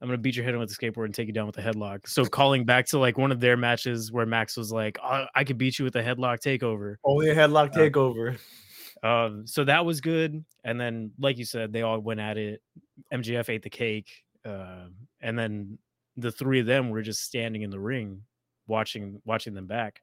i'm 0.00 0.08
gonna 0.08 0.18
beat 0.18 0.36
your 0.36 0.44
head 0.44 0.54
in 0.54 0.60
with 0.60 0.68
the 0.68 0.74
skateboard 0.74 1.06
and 1.06 1.14
take 1.14 1.26
you 1.26 1.32
down 1.32 1.46
with 1.46 1.58
a 1.58 1.62
headlock 1.62 2.06
so 2.08 2.24
calling 2.24 2.64
back 2.64 2.86
to 2.86 2.98
like 2.98 3.18
one 3.18 3.32
of 3.32 3.40
their 3.40 3.56
matches 3.56 4.12
where 4.12 4.26
max 4.26 4.56
was 4.56 4.70
like 4.72 4.98
"Oh, 5.02 5.26
i 5.34 5.44
could 5.44 5.58
beat 5.58 5.78
you 5.78 5.84
with 5.84 5.96
a 5.96 6.02
headlock 6.02 6.40
takeover 6.40 6.96
Only 7.04 7.30
a 7.30 7.34
headlock 7.34 7.70
Uh, 7.70 7.80
takeover. 7.80 8.38
Um, 9.02 9.46
so 9.46 9.62
that 9.64 9.84
was 9.84 10.00
good. 10.00 10.44
And 10.64 10.80
then, 10.80 11.12
like 11.20 11.38
you 11.38 11.44
said, 11.44 11.72
they 11.72 11.82
all 11.82 12.00
went 12.00 12.18
at 12.18 12.36
it. 12.36 12.60
MJF 13.12 13.48
ate 13.48 13.62
the 13.62 13.70
cake. 13.70 14.24
Um, 14.44 14.94
and 15.20 15.38
then 15.38 15.78
the 16.16 16.32
three 16.32 16.58
of 16.58 16.66
them 16.66 16.90
were 16.90 17.02
just 17.02 17.22
standing 17.22 17.62
in 17.62 17.70
the 17.70 17.78
ring, 17.78 18.22
watching 18.66 19.22
watching 19.24 19.54
them 19.54 19.68
back. 19.68 20.02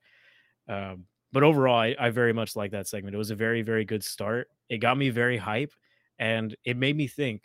Um, 0.70 1.08
but 1.34 1.44
overall, 1.44 1.78
I, 1.78 1.94
I 2.00 2.10
very 2.10 2.32
much 2.32 2.56
like 2.56 2.72
that 2.72 2.88
segment. 2.88 3.16
It 3.16 3.18
was 3.18 3.32
a 3.32 3.36
very 3.36 3.64
very 3.64 3.84
good 3.84 4.02
start. 4.02 4.48
It 4.70 4.78
got 4.80 4.98
me 4.98 5.10
very 5.10 5.38
hype, 5.38 5.74
and 6.20 6.56
it 6.66 6.78
made 6.78 6.96
me 6.96 7.08
think, 7.08 7.44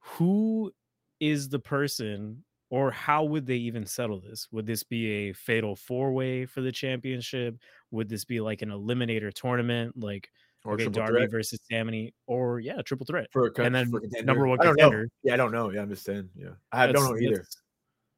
who 0.00 0.72
is 1.20 1.48
the 1.48 1.58
person, 1.58 2.44
or 2.70 2.90
how 2.90 3.24
would 3.24 3.46
they 3.46 3.56
even 3.56 3.84
settle 3.86 4.20
this? 4.20 4.46
Would 4.52 4.66
this 4.66 4.82
be 4.82 5.28
a 5.28 5.32
fatal 5.32 5.74
four 5.74 6.12
way 6.12 6.46
for 6.46 6.60
the 6.60 6.72
championship? 6.72 7.56
Would 7.90 8.08
this 8.08 8.24
be 8.24 8.40
like 8.40 8.62
an 8.62 8.68
eliminator 8.68 9.32
tournament, 9.32 9.94
like 9.96 10.30
Or 10.64 10.74
okay, 10.74 10.88
Darby 10.88 11.12
threat 11.12 11.30
versus 11.30 11.60
Sammy, 11.70 12.12
or 12.26 12.60
yeah, 12.60 12.82
triple 12.82 13.06
threat? 13.06 13.28
for 13.32 13.46
a 13.46 13.62
and 13.62 13.74
then 13.74 13.90
for 13.90 14.02
number 14.22 14.46
one 14.46 14.60
I 14.60 14.64
contender. 14.64 15.08
Yeah, 15.22 15.34
I 15.34 15.36
don't 15.36 15.52
know. 15.52 15.70
Yeah, 15.70 15.82
I'm 15.82 15.88
just 15.88 16.04
saying. 16.04 16.28
Yeah, 16.34 16.50
I 16.72 16.90
don't 16.90 17.04
know 17.04 17.16
either. 17.18 17.36
That's, 17.36 17.62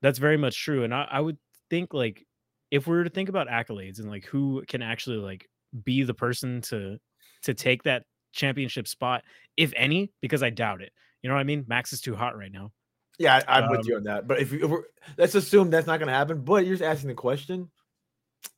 that's 0.03 0.19
very 0.19 0.37
much 0.37 0.63
true. 0.63 0.85
And 0.85 0.95
I, 0.95 1.07
I 1.11 1.21
would 1.21 1.39
think 1.69 1.93
like 1.95 2.27
if 2.71 2.87
we 2.87 2.97
were 2.97 3.05
to 3.05 3.11
think 3.11 3.29
about 3.29 3.49
accolades 3.49 3.99
and 3.99 4.09
like 4.09 4.25
who 4.25 4.65
can 4.67 4.83
actually 4.83 5.19
like 5.19 5.49
be 5.85 6.03
the 6.03 6.15
person 6.15 6.61
to 6.63 6.99
to 7.43 7.55
take 7.55 7.83
that 7.85 8.05
championship 8.33 8.89
spot, 8.89 9.23
if 9.57 9.73
any, 9.77 10.13
because 10.21 10.43
I 10.43 10.51
doubt 10.51 10.83
it. 10.83 10.93
You 11.23 11.29
know 11.29 11.35
what 11.35 11.41
I 11.41 11.45
mean? 11.45 11.65
Max 11.69 11.93
is 11.93 12.01
too 12.01 12.15
hot 12.15 12.37
right 12.37 12.53
now. 12.53 12.73
Yeah, 13.19 13.43
I, 13.47 13.59
I'm 13.59 13.65
Um, 13.65 13.71
with 13.71 13.87
you 13.87 13.97
on 13.97 14.05
that. 14.05 14.27
But 14.27 14.41
if, 14.41 14.53
you, 14.53 14.65
if 14.65 14.71
we're, 14.71 14.85
let's 15.19 15.35
assume 15.35 15.69
that's 15.71 15.87
not 15.87 15.99
going 15.99 16.09
to 16.09 16.15
happen. 16.15 16.43
But 16.43 16.65
you're 16.65 16.77
just 16.77 16.83
asking 16.89 17.09
the 17.09 17.15
question. 17.15 17.71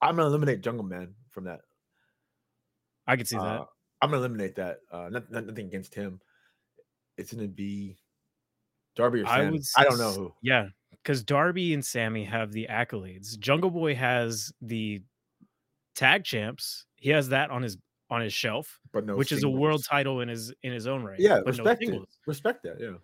I'm 0.00 0.14
going 0.14 0.24
to 0.24 0.28
eliminate 0.28 0.60
Jungle 0.60 0.84
Man 0.84 1.14
from 1.30 1.44
that. 1.44 1.62
I 3.06 3.16
can 3.16 3.26
see 3.26 3.36
that. 3.36 3.42
Uh, 3.42 3.64
I'm 4.00 4.10
going 4.10 4.20
to 4.20 4.26
eliminate 4.26 4.56
that. 4.56 4.78
Uh, 4.90 5.08
not, 5.10 5.30
not- 5.30 5.46
nothing 5.46 5.66
against 5.66 5.94
him. 5.94 6.20
It's 7.18 7.32
going 7.32 7.44
to 7.44 7.52
be 7.52 7.96
Darby 8.94 9.22
or 9.22 9.26
I 9.26 9.38
Sam. 9.40 9.52
would 9.52 9.62
I 9.76 9.84
don't 9.84 9.98
know 9.98 10.12
who. 10.12 10.34
Yeah, 10.42 10.68
because 10.92 11.22
Darby 11.24 11.74
and 11.74 11.84
Sammy 11.84 12.24
have 12.24 12.52
the 12.52 12.68
accolades. 12.70 13.38
Jungle 13.38 13.70
Boy 13.70 13.94
has 13.96 14.52
the 14.62 15.02
tag 15.96 16.24
champs. 16.24 16.86
He 16.96 17.10
has 17.10 17.30
that 17.30 17.50
on 17.50 17.62
his 17.62 17.76
on 18.12 18.20
his 18.20 18.32
shelf, 18.34 18.78
But 18.92 19.06
no, 19.06 19.16
which 19.16 19.32
is 19.32 19.42
a 19.42 19.48
world 19.48 19.84
title 19.88 20.20
in 20.20 20.28
his 20.28 20.52
in 20.62 20.70
his 20.72 20.86
own 20.86 21.02
right. 21.02 21.18
Yeah, 21.18 21.40
but 21.44 21.56
no 21.56 21.64
respect 21.64 21.82
it. 21.82 22.02
Respect 22.26 22.62
that. 22.64 22.76
Yeah. 22.78 22.96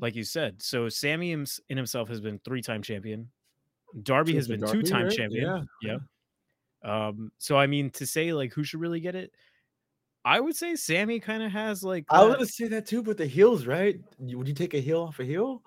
like 0.00 0.14
you 0.14 0.22
said. 0.22 0.62
So 0.62 0.88
Sammy 0.88 1.32
in 1.32 1.46
himself 1.68 2.08
has 2.08 2.20
been 2.20 2.38
three 2.44 2.62
time 2.62 2.80
champion. 2.80 3.28
Darby 4.04 4.34
has 4.36 4.46
been 4.46 4.60
two 4.60 4.82
time 4.82 5.06
right? 5.06 5.12
champion. 5.16 5.66
Yeah, 5.82 5.98
Yeah. 6.84 7.08
Um. 7.08 7.32
So 7.38 7.56
I 7.58 7.66
mean, 7.66 7.90
to 7.90 8.06
say 8.06 8.32
like 8.32 8.52
who 8.52 8.62
should 8.62 8.80
really 8.80 9.00
get 9.00 9.16
it, 9.16 9.32
I 10.24 10.38
would 10.38 10.54
say 10.54 10.76
Sammy 10.76 11.18
kind 11.18 11.42
of 11.42 11.50
has 11.50 11.82
like. 11.82 12.04
I 12.08 12.20
was 12.20 12.28
that- 12.28 12.36
going 12.36 12.46
to 12.46 12.52
say 12.52 12.68
that 12.68 12.86
too, 12.86 13.02
but 13.02 13.16
the 13.16 13.26
heels, 13.26 13.66
right? 13.66 13.98
Would 14.20 14.46
you 14.46 14.54
take 14.54 14.74
a 14.74 14.80
heel 14.80 15.02
off 15.02 15.18
a 15.18 15.24
heel? 15.24 15.62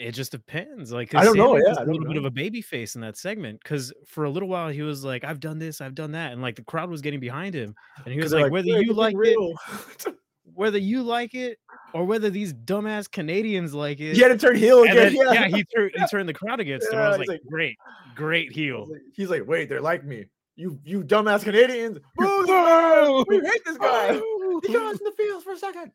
It 0.00 0.12
just 0.12 0.32
depends. 0.32 0.90
Like, 0.92 1.14
I 1.14 1.24
don't 1.24 1.36
know, 1.36 1.56
yeah, 1.56 1.74
a 1.78 1.84
little 1.84 2.06
bit 2.06 2.16
of 2.16 2.24
a 2.24 2.30
baby 2.30 2.62
face 2.62 2.94
in 2.94 3.02
that 3.02 3.18
segment 3.18 3.60
because 3.62 3.92
for 4.06 4.24
a 4.24 4.30
little 4.30 4.48
while 4.48 4.70
he 4.70 4.80
was 4.82 5.04
like, 5.04 5.24
"I've 5.24 5.40
done 5.40 5.58
this, 5.58 5.80
I've 5.82 5.94
done 5.94 6.12
that," 6.12 6.32
and 6.32 6.40
like 6.40 6.56
the 6.56 6.64
crowd 6.64 6.88
was 6.88 7.02
getting 7.02 7.20
behind 7.20 7.54
him, 7.54 7.74
and 8.04 8.14
he 8.14 8.18
was 8.20 8.30
they're 8.30 8.42
like, 8.42 8.52
"Whether 8.52 8.80
you 8.80 8.94
like 8.94 9.14
ain't 9.14 9.36
it, 10.06 10.14
whether 10.54 10.78
you 10.78 11.02
like 11.02 11.34
it, 11.34 11.58
or 11.92 12.04
whether 12.06 12.30
these 12.30 12.54
dumbass 12.54 13.10
Canadians 13.10 13.74
like 13.74 14.00
it." 14.00 14.14
he 14.16 14.22
had 14.22 14.28
to 14.28 14.38
turn 14.38 14.56
heel 14.56 14.82
again. 14.84 14.96
then, 14.96 15.14
yeah. 15.16 15.32
yeah, 15.32 15.48
he 15.48 15.64
turned 15.64 15.90
he 15.94 16.06
turned 16.06 16.28
the 16.28 16.34
crowd 16.34 16.60
against 16.66 16.90
him. 16.90 16.98
I 16.98 17.08
was 17.08 17.18
like, 17.18 17.28
like- 17.28 17.42
"Great, 17.50 17.76
great 18.14 18.52
heel." 18.52 18.88
like- 18.90 19.02
He's 19.14 19.28
like, 19.28 19.46
wait, 19.46 19.68
they're 19.68 19.82
like 19.82 20.04
me. 20.04 20.24
You 20.56 20.78
you 20.82 21.02
dumbass 21.04 21.42
Canadians. 21.44 21.98
Boo! 22.16 23.24
We 23.28 23.36
hate 23.40 23.64
this 23.66 23.76
guy. 23.76 24.14
He 24.14 24.72
got 24.72 24.94
us 24.94 24.98
in 25.00 25.04
the 25.04 25.14
field 25.16 25.42
for 25.44 25.52
a 25.52 25.58
second. 25.58 25.92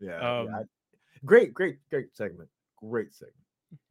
Yeah. 0.00 0.16
Um, 0.40 0.46
yeah, 0.46 0.62
great, 1.24 1.52
great, 1.54 1.78
great 1.90 2.14
segment. 2.16 2.48
Great 2.76 3.14
segment. 3.14 3.34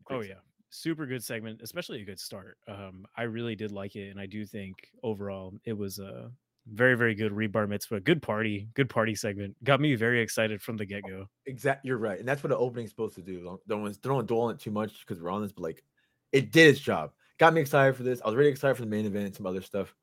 Great 0.06 0.18
Oh 0.18 0.22
segment. 0.22 0.40
yeah. 0.40 0.52
super 0.70 1.06
good 1.06 1.24
segment, 1.24 1.62
especially 1.62 2.02
a 2.02 2.06
good 2.06 2.20
start. 2.20 2.58
Um, 2.68 3.06
I 3.16 3.24
really 3.24 3.56
did 3.56 3.72
like 3.72 3.96
it, 3.96 4.10
and 4.10 4.20
I 4.20 4.26
do 4.26 4.46
think 4.46 4.76
overall 5.04 5.54
it 5.64 5.74
was 5.74 6.00
a 6.00 6.32
very, 6.68 6.96
very 6.96 7.16
good 7.16 7.32
rebar 7.32 7.68
mitzvah, 7.70 8.00
good 8.00 8.22
party, 8.22 8.68
good 8.74 8.90
party 8.90 9.16
segment. 9.16 9.56
Got 9.64 9.80
me 9.80 9.96
very 9.96 10.20
excited 10.22 10.62
from 10.62 10.78
the 10.78 10.86
get 10.86 11.04
go. 11.08 11.28
Exactly, 11.46 11.88
you're 11.88 11.98
right, 11.98 12.20
and 12.20 12.28
that's 12.28 12.44
what 12.44 12.50
the 12.50 12.58
opening's 12.58 12.90
supposed 12.90 13.16
to 13.16 13.22
do. 13.22 13.44
Don't 13.44 13.68
don't, 13.68 14.02
don't 14.02 14.28
dwell 14.28 14.42
on 14.42 14.56
it 14.56 14.60
too 14.60 14.72
much 14.72 15.06
because 15.06 15.22
we're 15.22 15.30
on 15.30 15.42
this, 15.42 15.52
but 15.52 15.64
like, 15.64 15.84
it 16.32 16.52
did 16.52 16.68
its 16.68 16.80
job. 16.80 17.12
Got 17.38 17.54
me 17.54 17.62
excited 17.62 17.96
for 17.96 18.04
this. 18.04 18.22
I 18.24 18.28
was 18.28 18.36
really 18.36 18.50
excited 18.50 18.76
for 18.76 18.82
the 18.82 18.90
main 18.90 19.06
event 19.06 19.26
and 19.26 19.36
some 19.36 19.46
other 19.46 19.62
stuff. 19.62 19.94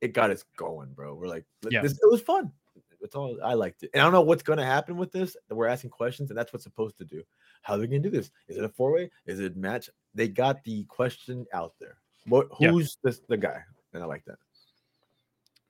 It 0.00 0.14
got 0.14 0.30
us 0.30 0.44
going, 0.56 0.92
bro. 0.94 1.14
We're 1.14 1.28
like, 1.28 1.44
yeah. 1.70 1.80
this, 1.80 1.92
it 1.92 2.10
was 2.10 2.20
fun. 2.20 2.52
It's 3.02 3.14
all 3.14 3.38
I 3.42 3.54
liked 3.54 3.82
it, 3.82 3.90
and 3.92 4.00
I 4.00 4.04
don't 4.04 4.12
know 4.12 4.22
what's 4.22 4.42
going 4.42 4.58
to 4.58 4.64
happen 4.64 4.96
with 4.96 5.12
this. 5.12 5.36
We're 5.50 5.66
asking 5.66 5.90
questions, 5.90 6.30
and 6.30 6.38
that's 6.38 6.52
what's 6.52 6.64
supposed 6.64 6.98
to 6.98 7.04
do. 7.04 7.22
How 7.62 7.74
are 7.74 7.78
they 7.78 7.86
going 7.86 8.02
to 8.02 8.10
do 8.10 8.16
this? 8.16 8.30
Is 8.48 8.56
it 8.56 8.64
a 8.64 8.68
four 8.68 8.92
way? 8.92 9.10
Is 9.26 9.40
it 9.40 9.56
match? 9.56 9.90
They 10.14 10.28
got 10.28 10.62
the 10.64 10.84
question 10.84 11.46
out 11.52 11.74
there. 11.80 11.98
What? 12.26 12.48
Who's 12.58 12.96
yeah. 13.02 13.10
this? 13.10 13.20
The 13.28 13.36
guy, 13.36 13.62
and 13.92 14.02
I 14.02 14.06
like 14.06 14.24
that. 14.26 14.38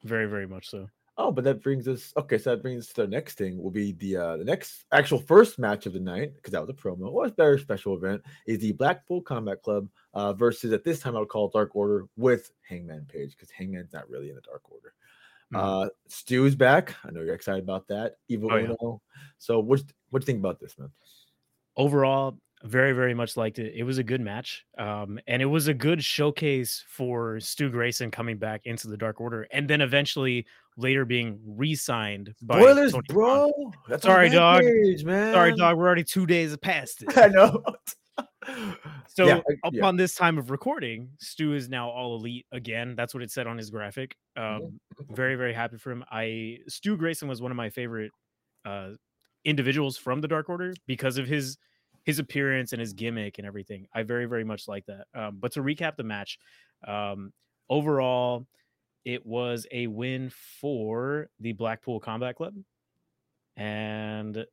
Very, 0.04 0.26
very 0.26 0.46
much 0.46 0.68
so. 0.68 0.88
Oh, 1.18 1.30
but 1.30 1.44
that 1.44 1.62
brings 1.62 1.86
us 1.88 2.12
okay. 2.16 2.38
So 2.38 2.50
that 2.50 2.62
brings 2.62 2.86
us 2.86 2.92
to 2.94 3.02
the 3.02 3.08
next 3.08 3.36
thing. 3.36 3.62
Will 3.62 3.70
be 3.70 3.92
the 3.92 4.16
uh 4.16 4.36
the 4.38 4.44
next 4.44 4.86
actual 4.92 5.18
first 5.18 5.58
match 5.58 5.84
of 5.84 5.92
the 5.92 6.00
night 6.00 6.34
because 6.34 6.52
that 6.52 6.60
was 6.60 6.70
a 6.70 6.74
promo. 6.74 7.12
Was 7.12 7.32
a 7.32 7.34
very 7.34 7.60
special 7.60 7.94
event. 7.94 8.22
Is 8.46 8.60
the 8.60 8.72
Black 8.72 8.96
Blackpool 8.96 9.20
Combat 9.20 9.62
Club 9.62 9.88
uh 10.14 10.32
versus 10.32 10.72
at 10.72 10.84
this 10.84 11.00
time 11.00 11.14
I 11.14 11.20
would 11.20 11.28
call 11.28 11.48
Dark 11.48 11.76
Order 11.76 12.06
with 12.16 12.50
Hangman 12.66 13.06
Page 13.12 13.32
because 13.32 13.50
Hangman's 13.50 13.92
not 13.92 14.08
really 14.08 14.30
in 14.30 14.36
the 14.36 14.40
Dark 14.40 14.62
Order. 14.70 14.94
Mm-hmm. 15.52 15.84
Uh 15.84 15.88
Stu's 16.08 16.54
back. 16.54 16.94
I 17.04 17.10
know 17.10 17.22
you're 17.22 17.34
excited 17.34 17.62
about 17.62 17.88
that. 17.88 18.16
Evil 18.28 18.52
oh, 18.52 18.56
yeah. 18.56 19.24
So 19.38 19.60
what 19.60 19.82
what 20.10 20.20
do 20.20 20.24
you 20.24 20.26
think 20.26 20.38
about 20.38 20.60
this, 20.60 20.78
man? 20.78 20.90
Overall, 21.76 22.38
very 22.64 22.92
very 22.92 23.14
much 23.14 23.36
liked 23.36 23.58
it 23.58 23.72
it 23.74 23.82
was 23.82 23.98
a 23.98 24.04
good 24.04 24.20
match 24.20 24.64
um 24.78 25.18
and 25.26 25.42
it 25.42 25.46
was 25.46 25.68
a 25.68 25.74
good 25.74 26.02
showcase 26.02 26.84
for 26.88 27.40
stu 27.40 27.68
grayson 27.68 28.10
coming 28.10 28.38
back 28.38 28.62
into 28.64 28.88
the 28.88 28.96
dark 28.96 29.20
order 29.20 29.46
and 29.50 29.68
then 29.68 29.80
eventually 29.80 30.46
later 30.76 31.04
being 31.04 31.38
re-signed 31.44 32.34
by 32.42 32.60
spoilers 32.60 32.94
bro 33.08 33.50
that's 33.88 34.04
sorry 34.04 34.28
dog 34.28 34.62
page, 34.62 35.04
man 35.04 35.34
sorry 35.34 35.54
dog 35.56 35.76
we're 35.76 35.86
already 35.86 36.04
two 36.04 36.26
days 36.26 36.56
past 36.58 37.02
it 37.08 37.18
i 37.18 37.26
know 37.26 37.62
so 39.06 39.26
yeah, 39.26 39.40
upon 39.64 39.94
yeah. 39.94 40.02
this 40.02 40.14
time 40.14 40.36
of 40.36 40.50
recording 40.50 41.08
stu 41.18 41.54
is 41.54 41.68
now 41.68 41.88
all 41.88 42.16
elite 42.16 42.44
again 42.50 42.94
that's 42.96 43.14
what 43.14 43.22
it 43.22 43.30
said 43.30 43.46
on 43.46 43.56
his 43.56 43.70
graphic 43.70 44.16
mm-hmm. 44.36 44.64
um 44.64 44.80
very 45.10 45.36
very 45.36 45.52
happy 45.52 45.76
for 45.76 45.92
him 45.92 46.04
i 46.10 46.58
stu 46.66 46.96
grayson 46.96 47.28
was 47.28 47.40
one 47.40 47.52
of 47.52 47.56
my 47.56 47.70
favorite 47.70 48.10
uh 48.64 48.90
individuals 49.44 49.96
from 49.96 50.20
the 50.20 50.28
dark 50.28 50.48
order 50.48 50.74
because 50.86 51.18
of 51.18 51.26
his 51.26 51.56
his 52.04 52.18
appearance 52.18 52.72
and 52.72 52.80
his 52.80 52.92
gimmick 52.92 53.38
and 53.38 53.46
everything. 53.46 53.86
I 53.94 54.02
very, 54.02 54.26
very 54.26 54.44
much 54.44 54.66
like 54.66 54.84
that. 54.86 55.06
Um, 55.14 55.38
but 55.40 55.52
to 55.52 55.62
recap 55.62 55.96
the 55.96 56.02
match, 56.02 56.38
um, 56.86 57.32
overall, 57.70 58.46
it 59.04 59.24
was 59.24 59.66
a 59.70 59.86
win 59.86 60.30
for 60.60 61.28
the 61.40 61.52
Blackpool 61.52 62.00
Combat 62.00 62.36
Club. 62.36 62.54
And 63.56 64.44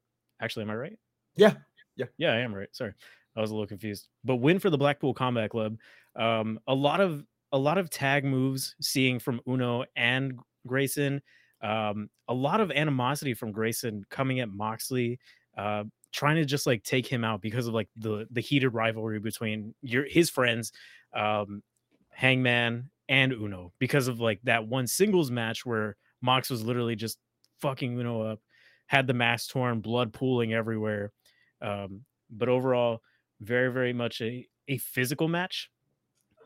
actually, 0.41 0.63
am 0.63 0.69
I 0.71 0.75
right? 0.75 0.99
Yeah. 1.35 1.53
Yeah. 1.95 2.05
Yeah, 2.17 2.33
I 2.33 2.39
am 2.39 2.53
right. 2.53 2.69
Sorry. 2.71 2.93
I 3.35 3.41
was 3.41 3.51
a 3.51 3.53
little 3.53 3.67
confused. 3.67 4.07
But 4.23 4.37
win 4.37 4.59
for 4.59 4.69
the 4.69 4.77
Blackpool 4.77 5.13
Combat 5.13 5.49
Club. 5.49 5.77
Um, 6.15 6.59
a 6.67 6.73
lot 6.73 6.99
of 6.99 7.23
a 7.51 7.57
lot 7.57 7.77
of 7.77 7.89
tag 7.89 8.25
moves 8.25 8.75
seeing 8.81 9.19
from 9.19 9.41
Uno 9.47 9.85
and 9.95 10.39
Grayson. 10.67 11.21
Um, 11.61 12.09
a 12.27 12.33
lot 12.33 12.61
of 12.61 12.71
animosity 12.71 13.33
from 13.33 13.51
Grayson 13.51 14.05
coming 14.09 14.39
at 14.39 14.49
Moxley. 14.49 15.19
Uh, 15.57 15.83
trying 16.11 16.35
to 16.37 16.45
just 16.45 16.65
like 16.65 16.83
take 16.83 17.07
him 17.07 17.23
out 17.23 17.41
because 17.41 17.67
of 17.67 17.73
like 17.73 17.89
the 17.97 18.27
the 18.31 18.41
heated 18.41 18.73
rivalry 18.73 19.19
between 19.19 19.73
your 19.81 20.05
his 20.05 20.29
friends 20.29 20.71
um 21.13 21.61
hangman 22.09 22.89
and 23.07 23.31
uno 23.31 23.71
because 23.79 24.07
of 24.07 24.19
like 24.19 24.39
that 24.43 24.67
one 24.67 24.87
singles 24.87 25.29
match 25.29 25.65
where 25.65 25.95
mox 26.21 26.49
was 26.49 26.63
literally 26.63 26.95
just 26.95 27.19
fucking 27.61 27.99
uno 27.99 28.21
up 28.23 28.39
had 28.87 29.05
the 29.05 29.13
mask 29.13 29.51
torn 29.51 29.81
blood 29.81 30.11
pooling 30.11 30.53
everywhere 30.53 31.11
um 31.61 32.01
but 32.31 32.49
overall 32.49 33.01
very 33.41 33.71
very 33.71 33.93
much 33.93 34.21
a 34.21 34.47
a 34.67 34.77
physical 34.77 35.27
match 35.27 35.69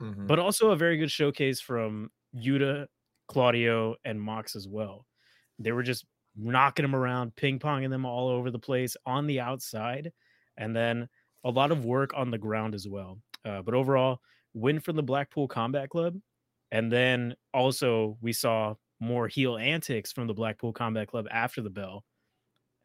mm-hmm. 0.01 0.27
but 0.27 0.39
also 0.39 0.71
a 0.71 0.75
very 0.75 0.97
good 0.97 1.11
showcase 1.11 1.59
from 1.59 2.09
yuta 2.35 2.85
claudio 3.27 3.95
and 4.05 4.21
mox 4.21 4.55
as 4.55 4.67
well 4.67 5.05
they 5.59 5.71
were 5.71 5.83
just 5.83 6.05
knocking 6.35 6.83
them 6.83 6.95
around, 6.95 7.35
ping 7.35 7.59
ponging 7.59 7.89
them 7.89 8.05
all 8.05 8.27
over 8.27 8.51
the 8.51 8.59
place 8.59 8.95
on 9.05 9.27
the 9.27 9.39
outside, 9.39 10.11
and 10.57 10.75
then 10.75 11.07
a 11.43 11.49
lot 11.49 11.71
of 11.71 11.85
work 11.85 12.13
on 12.15 12.31
the 12.31 12.37
ground 12.37 12.73
as 12.73 12.87
well. 12.87 13.19
Uh, 13.45 13.61
but 13.61 13.73
overall, 13.73 14.19
win 14.53 14.79
from 14.79 14.95
the 14.95 15.03
Blackpool 15.03 15.47
Combat 15.47 15.89
Club. 15.89 16.15
And 16.71 16.91
then 16.91 17.35
also, 17.53 18.17
we 18.21 18.33
saw 18.33 18.75
more 18.99 19.27
heel 19.27 19.57
antics 19.57 20.11
from 20.11 20.27
the 20.27 20.33
Blackpool 20.33 20.73
Combat 20.73 21.07
Club 21.07 21.27
after 21.29 21.61
the 21.61 21.69
bell. 21.69 22.03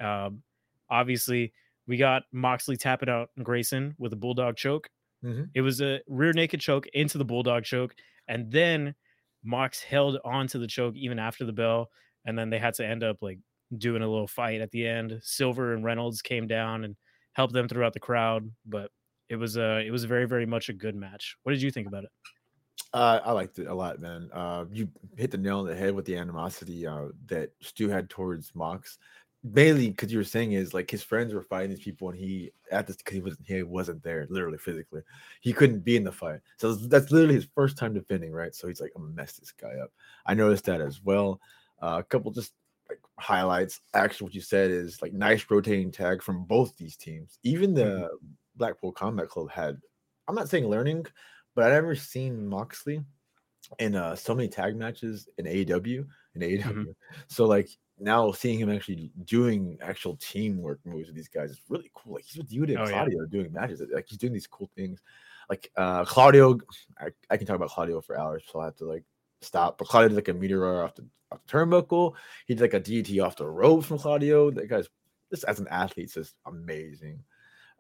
Um, 0.01 0.43
obviously, 0.91 1.53
we 1.89 1.97
got 1.97 2.23
Moxley 2.33 2.77
tapping 2.77 3.09
out 3.09 3.31
Grayson 3.43 3.97
with 3.99 4.13
a 4.13 4.17
bulldog 4.17 4.57
choke. 4.57 4.89
Mm-hmm. 5.25 5.45
It 5.55 5.63
was 5.63 5.81
a 5.81 6.01
rear 6.07 6.33
naked 6.33 6.61
choke 6.61 6.87
into 6.93 7.19
the 7.19 7.25
bulldog 7.25 7.65
choke. 7.65 7.95
And 8.29 8.53
then 8.53 8.95
Mox 9.43 9.83
held 9.83 10.19
on 10.25 10.47
to 10.49 10.59
the 10.59 10.69
choke 10.69 10.95
even 10.95 11.19
after 11.19 11.45
the 11.45 11.53
bell 11.53 11.91
and 12.29 12.39
then 12.39 12.51
they 12.51 12.59
had 12.59 12.75
to 12.75 12.87
end 12.87 13.03
up 13.03 13.17
like 13.23 13.39
doing 13.79 14.03
a 14.03 14.09
little 14.09 14.27
fight 14.27 14.61
at 14.61 14.71
the 14.71 14.87
end. 14.87 15.19
Silver 15.23 15.73
and 15.73 15.83
Reynolds 15.83 16.21
came 16.21 16.47
down 16.47 16.85
and 16.85 16.95
helped 17.33 17.55
them 17.55 17.69
throughout 17.69 17.95
the 17.95 18.01
crowd, 18.01 18.51
but 18.67 18.91
it 19.31 19.37
was 19.37 19.57
a 19.57 19.79
it 19.79 19.91
was 19.91 20.05
very 20.05 20.27
very 20.27 20.47
much 20.47 20.69
a 20.69 20.75
good 20.75 20.95
match. 20.95 21.37
What 21.43 21.53
did 21.53 21.63
you 21.63 21.71
think 21.71 21.89
about 21.89 22.05
it? 22.05 22.11
Uh, 22.93 23.21
I 23.25 23.33
liked 23.33 23.59
it 23.59 23.67
a 23.67 23.75
lot, 23.75 24.01
man. 24.01 24.31
Uh, 24.33 24.65
you 24.71 24.89
hit 25.17 25.31
the 25.31 25.39
nail 25.39 25.61
on 25.61 25.67
the 25.67 25.75
head 25.75 25.95
with 25.95 26.05
the 26.05 26.17
animosity 26.17 26.87
uh, 26.87 27.09
that 27.27 27.51
Stu 27.61 27.89
had 27.89 28.09
towards 28.09 28.55
Mox. 28.55 28.99
Mainly 29.45 29.91
because 29.91 30.11
you 30.11 30.19
were 30.19 30.25
saying 30.25 30.53
is 30.53 30.75
like 30.75 30.91
his 30.91 31.03
friends 31.03 31.33
were 31.33 31.43
fighting 31.43 31.71
these 31.71 31.85
people, 31.85 32.11
and 32.11 32.19
he 32.19 32.51
at 32.73 32.87
this 32.87 32.97
because 32.97 33.15
he 33.15 33.21
wasn't 33.21 33.47
he 33.47 33.63
wasn't 33.63 34.03
there, 34.03 34.27
literally 34.31 34.59
physically, 34.59 35.03
he 35.41 35.53
couldn't 35.53 35.85
be 35.85 35.97
in 35.97 36.05
the 36.05 36.13
fight. 36.13 36.41
So 36.57 36.75
that's 36.75 37.13
literally 37.13 37.37
his 37.37 37.49
first 37.55 37.79
time 37.79 37.95
defending, 37.95 38.33
right? 38.33 38.55
So 38.55 38.67
he's 38.67 38.81
like, 38.81 38.91
I'm 38.97 39.03
gonna 39.03 39.15
mess 39.15 39.35
this 39.35 39.53
guy 39.53 39.75
up. 39.83 39.93
I 40.27 40.35
noticed 40.35 40.65
that 40.65 40.81
as 40.81 41.03
well. 41.03 41.41
Uh, 41.81 41.99
a 42.01 42.03
couple 42.03 42.33
just 42.33 42.53
like 42.89 42.99
highlights. 43.19 43.81
Actually, 43.95 44.27
what 44.27 44.35
you 44.35 44.41
said 44.41 44.73
is 44.73 45.01
like 45.01 45.13
nice 45.13 45.45
rotating 45.49 45.93
tag 45.93 46.23
from 46.23 46.45
both 46.45 46.77
these 46.77 46.97
teams. 46.97 47.39
Even 47.45 47.75
the 47.75 47.85
mm-hmm. 47.85 48.27
Blackpool 48.57 48.93
Combat 48.93 49.29
Club 49.29 49.51
had. 49.51 49.79
I'm 50.27 50.35
not 50.35 50.49
saying 50.49 50.69
learning, 50.69 51.07
but 51.55 51.65
I've 51.65 51.73
never 51.73 51.95
seen 51.95 52.47
Moxley 52.47 53.03
in 53.79 53.95
uh, 53.95 54.17
so 54.17 54.35
many 54.35 54.49
tag 54.49 54.77
matches 54.77 55.29
in 55.39 55.47
AEW 55.47 56.07
in 56.35 56.43
AEW. 56.43 56.63
Mm-hmm. 56.63 56.91
So 57.29 57.47
like 57.47 57.69
now 58.01 58.33
seeing 58.33 58.59
him 58.59 58.71
actually 58.71 59.11
doing 59.25 59.79
actual 59.83 60.17
teamwork 60.17 60.81
moves 60.85 61.07
with 61.07 61.17
these 61.17 61.29
guys 61.29 61.51
is 61.51 61.61
really 61.69 61.91
cool. 61.95 62.15
Like 62.15 62.25
he's 62.25 62.39
with 62.39 62.53
you 62.53 62.65
and 62.65 62.79
oh, 62.79 62.87
Claudio 62.87 63.21
yeah. 63.21 63.27
doing 63.31 63.53
matches. 63.53 63.83
Like 63.93 64.07
he's 64.09 64.19
doing 64.19 64.33
these 64.33 64.47
cool 64.47 64.71
things. 64.77 65.01
Like 65.49 65.71
uh 65.77 66.05
Claudio, 66.05 66.59
I, 67.01 67.09
I 67.31 67.37
can 67.37 67.47
talk 67.47 67.57
about 67.57 67.71
Claudio 67.71 68.01
for 68.01 68.19
hours, 68.19 68.45
so 68.51 68.61
I 68.61 68.67
have 68.67 68.77
to 68.77 68.85
like 68.85 69.05
stop. 69.41 69.79
But 69.79 69.89
Claudio 69.89 70.09
did 70.09 70.17
like 70.17 70.29
a 70.29 70.35
meteor 70.35 70.83
off 70.85 70.95
the, 70.95 71.07
off 71.33 71.41
the 71.47 71.53
turnbuckle. 71.53 72.15
He 72.47 72.55
did 72.55 72.63
like 72.63 72.75
a 72.75 72.81
DT 72.81 73.25
off 73.25 73.37
the 73.37 73.47
ropes 73.47 73.87
from 73.87 73.99
Claudio. 73.99 74.51
That 74.51 74.69
guy's 74.69 74.89
just 75.31 75.45
as 75.45 75.61
an 75.61 75.69
athlete, 75.69 76.05
it's 76.05 76.15
just 76.15 76.35
amazing. 76.47 77.23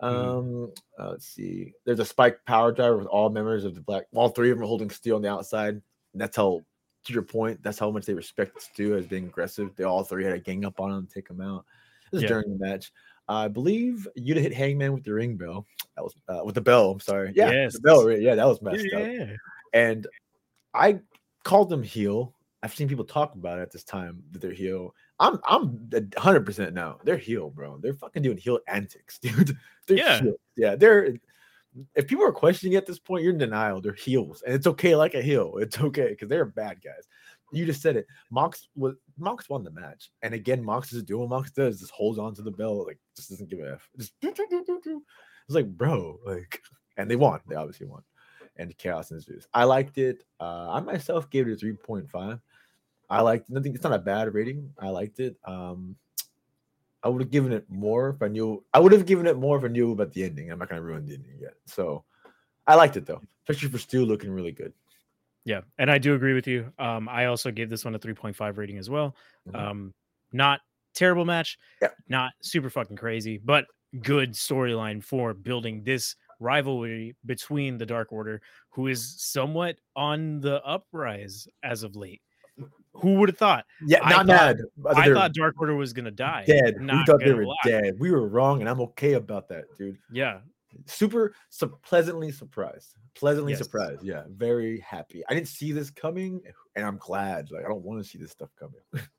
Mm. 0.03 0.39
Um, 0.39 0.73
uh, 0.99 1.11
let's 1.11 1.27
see. 1.27 1.73
There's 1.85 1.99
a 1.99 2.05
spike 2.05 2.45
power 2.47 2.73
driver 2.73 2.99
with 2.99 3.07
all 3.07 3.31
members 3.31 3.65
of 3.65 3.75
the 3.75 3.81
black. 3.81 4.05
All 4.15 4.29
three 4.29 4.51
of 4.51 4.57
them 4.57 4.65
are 4.65 4.69
holding 4.69 4.91
steel 4.91 5.17
on 5.17 5.23
the 5.23 5.31
outside. 5.31 5.81
That's 6.15 6.37
how, 6.37 6.61
to 7.09 7.12
your 7.15 7.23
point, 7.23 7.62
that's 7.62 7.79
how 7.79 7.91
much 7.91 8.07
they 8.07 8.15
respect 8.15 8.62
Stu 8.62 8.97
as 8.97 9.07
being 9.07 9.27
aggressive. 9.27 9.75
They 9.77 9.85
all 9.85 10.05
three 10.05 10.25
had 10.25 10.35
a 10.35 10.38
gang 10.38 10.65
up 10.65 10.81
on 10.81 10.93
him, 10.93 11.09
take 11.12 11.29
him 11.29 11.41
out. 11.41 11.65
This 12.12 12.23
yeah. 12.23 12.29
during 12.29 12.50
the 12.50 12.65
match. 12.65 12.93
I 13.29 13.49
believe 13.49 14.09
you'd 14.15 14.38
hit 14.38 14.55
Hangman 14.55 14.95
with 14.95 15.05
the 15.05 15.12
ring 15.12 15.37
bell. 15.37 15.67
That 15.97 16.05
was 16.05 16.15
uh, 16.29 16.41
with 16.45 16.55
the 16.55 16.61
bell. 16.61 16.93
I'm 16.93 17.00
sorry. 17.00 17.33
Yeah, 17.35 17.50
yes. 17.50 17.75
the 17.75 17.81
bell. 17.81 18.11
Yeah, 18.11 18.35
that 18.35 18.47
was 18.47 18.62
messed 18.62 18.87
yeah. 18.91 18.99
up. 18.99 19.29
And 19.75 20.07
I 20.73 21.00
called 21.45 21.69
them 21.69 21.83
heel. 21.83 22.35
I've 22.62 22.75
seen 22.75 22.88
people 22.88 23.05
talk 23.05 23.35
about 23.35 23.59
it 23.59 23.62
at 23.62 23.71
this 23.71 23.85
time 23.85 24.23
that 24.33 24.41
they're 24.41 24.53
heel. 24.53 24.95
I'm 25.21 25.38
I'm 25.45 25.88
100 25.91 26.47
percent 26.47 26.75
now. 26.75 26.99
They're 27.05 27.19
heel, 27.19 27.50
bro. 27.50 27.79
They're 27.79 27.95
fucking 27.95 28.23
doing 28.23 28.38
heel 28.38 28.61
antics, 28.67 29.19
dude. 29.23 29.57
They're 29.87 29.99
yeah, 29.99 30.21
heel. 30.21 30.35
yeah. 30.57 30.77
They're 30.77 31.15
if 31.95 32.07
people 32.07 32.25
are 32.25 32.33
questioning 32.33 32.77
at 32.77 32.87
this 32.87 32.99
point, 32.99 33.23
you're 33.23 33.33
in 33.33 33.39
denial. 33.39 33.81
They're 33.81 33.93
heels, 33.93 34.43
and 34.43 34.55
it's 34.55 34.67
okay 34.67 34.97
like 34.97 35.15
a 35.15 35.23
heel. 35.23 35.55
It's 35.59 35.79
okay 35.81 36.11
because 36.11 36.29
they're 36.29 36.45
bad 36.45 36.83
guys. 36.83 37.07
You 37.53 37.65
just 37.65 37.81
said 37.81 37.97
it. 37.97 38.07
Mox 38.31 38.69
was 38.77 38.95
Mox 39.17 39.49
won 39.49 39.65
the 39.65 39.71
match, 39.71 40.11
and 40.23 40.35
again, 40.35 40.63
Mox 40.63 40.93
is 40.93 41.03
doing 41.03 41.23
what 41.23 41.31
Mox 41.31 41.51
does. 41.51 41.81
Just 41.81 41.93
holds 41.93 42.19
on 42.19 42.35
to 42.35 42.43
the 42.43 42.51
bell, 42.51 42.85
like 42.87 42.99
just 43.17 43.31
doesn't 43.31 43.49
give 43.49 43.61
a 43.61 43.75
f. 43.75 43.89
Just 43.99 44.13
do, 44.21 44.33
do, 44.33 44.47
do, 44.49 45.03
it's 45.47 45.55
like, 45.55 45.69
bro, 45.69 46.19
like, 46.27 46.61
and 46.97 47.11
they 47.11 47.17
won. 47.17 47.41
They 47.49 47.57
obviously 47.57 47.87
won 47.87 48.03
and 48.59 48.77
chaos 48.77 49.11
ensues. 49.11 49.47
I 49.55 49.65
liked 49.65 49.99
it. 49.99 50.25
Uh, 50.41 50.71
I 50.71 50.81
myself 50.81 51.31
gave 51.31 51.49
it 51.49 51.63
a 51.63 51.65
3.5. 51.65 52.41
I 53.11 53.21
liked 53.23 53.49
nothing. 53.49 53.75
It's 53.75 53.85
not 53.85 53.95
a 53.95 53.99
bad 53.99 54.33
rating. 54.35 54.71
I 54.79 54.91
liked 54.91 55.21
it. 55.21 55.37
Um, 55.45 55.97
I 57.02 57.09
would 57.09 57.23
have 57.23 57.31
given 57.31 57.52
it 57.52 57.69
more 57.71 58.11
if 58.11 58.23
I 58.23 58.28
knew. 58.28 58.64
I 58.75 58.81
would 58.81 58.93
have 58.93 59.07
given 59.07 59.26
it 59.26 59.37
more 59.37 59.57
if 59.57 59.64
I 59.64 59.69
knew 59.69 59.93
about 59.93 60.12
the 60.12 60.25
ending. 60.25 60.50
I'm 60.50 60.59
not 60.59 60.69
gonna 60.69 60.83
ruin 60.83 61.07
the 61.07 61.14
ending 61.14 61.38
yet. 61.40 61.55
So 61.67 62.05
I 62.67 62.75
liked 62.75 62.97
it 62.97 63.07
though, 63.07 63.23
especially 63.43 63.69
for 63.71 63.78
Stu 63.78 64.05
looking 64.05 64.31
really 64.31 64.52
good. 64.52 64.73
Yeah, 65.45 65.62
and 65.78 65.90
I 65.90 65.99
do 65.99 66.14
agree 66.14 66.35
with 66.35 66.47
you. 66.47 66.73
Um, 66.78 67.09
I 67.09 67.26
also 67.26 67.50
gave 67.50 67.71
this 67.71 67.85
one 67.85 67.95
a 67.95 67.99
3.5 67.99 68.59
rating 68.59 68.76
as 68.78 68.90
well. 68.90 69.17
Mhm. 69.49 69.55
Um, 69.55 69.95
not 70.33 70.61
terrible 70.95 71.25
match, 71.25 71.59
Yeah. 71.81 71.90
not 72.09 72.33
super 72.43 72.69
fucking 72.69 72.97
crazy, 72.97 73.38
but 73.38 73.67
good 74.02 74.33
storyline 74.33 75.02
for 75.02 75.33
building 75.33 75.83
this 75.85 76.17
rivalry 76.40 77.17
between 77.25 77.78
the 77.78 77.87
Dark 77.87 78.12
Order, 78.12 78.43
who 78.71 78.88
is 78.88 79.21
somewhat 79.23 79.78
on 79.97 80.40
the 80.40 80.62
uprise 80.64 81.49
as 81.62 81.83
of 81.83 81.97
late. 81.97 82.21
Who 83.00 83.14
would 83.14 83.28
have 83.28 83.38
thought? 83.38 83.64
Yeah, 83.87 84.00
I 84.02 84.11
not 84.11 84.17
thought- 84.26 84.26
mad. 84.26 84.59
I 84.97 85.12
thought 85.12 85.33
Dark 85.35 85.55
Order 85.61 85.75
was 85.76 85.93
gonna 85.93 86.11
die. 86.11 86.45
dead. 86.47 86.76
We 86.81 86.87
thought 87.07 87.21
they 87.21 87.33
were 87.33 87.47
lie. 87.47 87.55
dead. 87.64 87.95
We 87.99 88.11
were 88.11 88.28
wrong, 88.28 88.61
and 88.61 88.69
I'm 88.69 88.81
okay 88.83 89.14
about 89.14 89.49
that, 89.49 89.64
dude. 89.76 89.99
Yeah, 90.12 90.40
Super 90.87 91.35
su- 91.49 91.78
pleasantly 91.83 92.31
surprised. 92.31 92.95
Pleasantly 93.14 93.52
Yes. 93.52 93.62
surprised. 93.62 94.02
Yeah, 94.05 94.25
very 94.28 94.78
happy. 94.81 95.25
I 95.28 95.35
didn't 95.35 95.49
see 95.49 95.73
this 95.73 95.90
coming, 95.90 96.40
and 96.76 96.85
I'm 96.85 96.99
glad. 96.99 97.50
Like 97.50 97.64
I 97.64 97.69
don't 97.69 97.83
want 97.83 98.02
to 98.02 98.09
see 98.09 98.19
this 98.19 98.31
stuff 98.33 98.50
coming. 98.59 98.81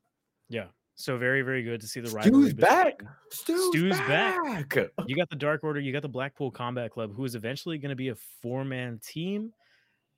yeah. 0.48 0.66
So 0.94 1.16
very, 1.16 1.40
very 1.42 1.62
good 1.62 1.80
to 1.80 1.86
see 1.86 2.00
the 2.00 2.10
rivalry. 2.10 2.50
Stu's 2.50 2.54
back. 2.54 3.02
Stu's, 3.30 3.66
Stu's 3.68 3.98
back. 4.00 4.68
back. 4.74 4.90
You 5.06 5.16
got 5.16 5.30
the 5.30 5.36
Dark 5.36 5.64
Order, 5.64 5.80
you 5.80 5.92
got 5.94 6.02
the 6.02 6.08
Blackpool 6.08 6.50
Combat 6.50 6.90
Club, 6.90 7.14
who 7.14 7.24
is 7.24 7.34
eventually 7.34 7.78
going 7.78 7.88
to 7.90 7.96
be 7.96 8.08
a 8.10 8.14
four 8.42 8.64
man 8.64 9.00
team 9.02 9.52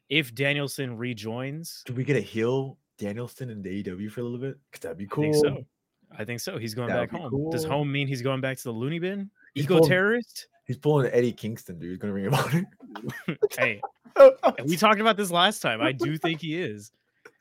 if 0.08 0.34
Danielson 0.34 0.96
rejoins. 0.96 1.82
Do 1.86 1.94
we 1.94 2.02
get 2.04 2.16
a 2.16 2.20
heel 2.20 2.78
Danielson 2.98 3.50
in 3.50 3.62
the 3.62 3.82
AEW 3.82 4.10
for 4.10 4.20
a 4.20 4.24
little 4.24 4.38
bit? 4.38 4.58
Cause 4.72 4.80
that'd 4.80 4.98
be 4.98 5.04
I 5.04 5.08
cool. 5.08 5.24
think 5.24 5.34
so. 5.36 5.66
I 6.18 6.24
think 6.24 6.40
so. 6.40 6.58
He's 6.58 6.74
going 6.74 6.88
That'd 6.88 7.10
back 7.10 7.20
home. 7.20 7.50
Does 7.50 7.64
home 7.64 7.90
mean 7.90 8.06
he's 8.06 8.22
going 8.22 8.40
back 8.40 8.58
to 8.58 8.64
the 8.64 8.72
loony 8.72 8.98
bin? 8.98 9.30
Eco 9.54 9.80
terrorist? 9.80 10.48
He's 10.66 10.76
pulling 10.76 11.10
Eddie 11.12 11.32
Kingston, 11.32 11.78
dude. 11.78 11.90
He's 11.90 11.98
gonna 11.98 12.12
ring 12.12 12.24
him 12.24 12.34
on 12.34 12.66
hey, 13.58 13.80
we 14.64 14.76
talked 14.76 15.00
about 15.00 15.16
this 15.16 15.30
last 15.30 15.60
time. 15.60 15.80
I 15.80 15.92
do 15.92 16.16
think 16.16 16.40
he 16.40 16.56
is, 16.56 16.92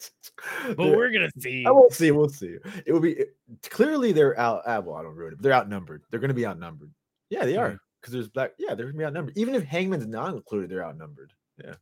but 0.68 0.78
we're 0.78 1.12
gonna 1.12 1.30
see. 1.40 1.66
I 1.66 1.72
won't 1.72 1.94
see. 1.94 2.12
We'll 2.12 2.30
see. 2.30 2.58
It 2.86 2.92
will 2.92 3.00
be 3.00 3.12
it- 3.12 3.36
clearly 3.70 4.12
they're 4.12 4.38
out. 4.40 4.64
Uh, 4.66 4.82
well, 4.84 4.96
I 4.96 5.04
don't 5.04 5.16
ruin 5.16 5.34
it. 5.34 5.42
They're 5.42 5.54
outnumbered. 5.54 6.04
They're 6.10 6.20
going 6.20 6.30
to 6.30 6.36
be 6.36 6.46
outnumbered. 6.46 6.92
Yeah, 7.30 7.46
they 7.46 7.58
are 7.58 7.78
because 8.02 8.14
there's 8.14 8.28
black. 8.28 8.52
Yeah, 8.58 8.74
they're 8.74 8.88
going 8.88 8.96
to 8.96 9.00
be 9.00 9.06
outnumbered. 9.06 9.38
Even 9.38 9.56
if 9.56 9.64
Hangman's 9.64 10.08
not 10.08 10.34
included, 10.34 10.70
they're 10.70 10.86
outnumbered. 10.86 11.34
Yeah. 11.64 11.76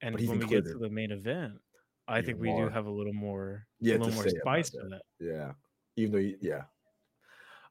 And 0.00 0.16
when 0.16 0.38
we 0.38 0.46
get 0.46 0.64
to 0.64 0.78
the 0.78 0.90
main 0.90 1.12
event, 1.12 1.54
I 2.08 2.20
think 2.22 2.40
we 2.40 2.48
more. 2.48 2.66
do 2.66 2.72
have 2.72 2.86
a 2.86 2.90
little 2.90 3.12
more, 3.12 3.66
Yeah, 3.80 3.96
a 3.96 3.98
little 3.98 4.12
more 4.14 4.28
spice 4.28 4.70
that. 4.70 4.82
to 4.82 4.88
that. 4.88 5.02
Yeah, 5.20 5.52
even 5.96 6.12
though 6.12 6.18
you- 6.18 6.38
yeah. 6.40 6.64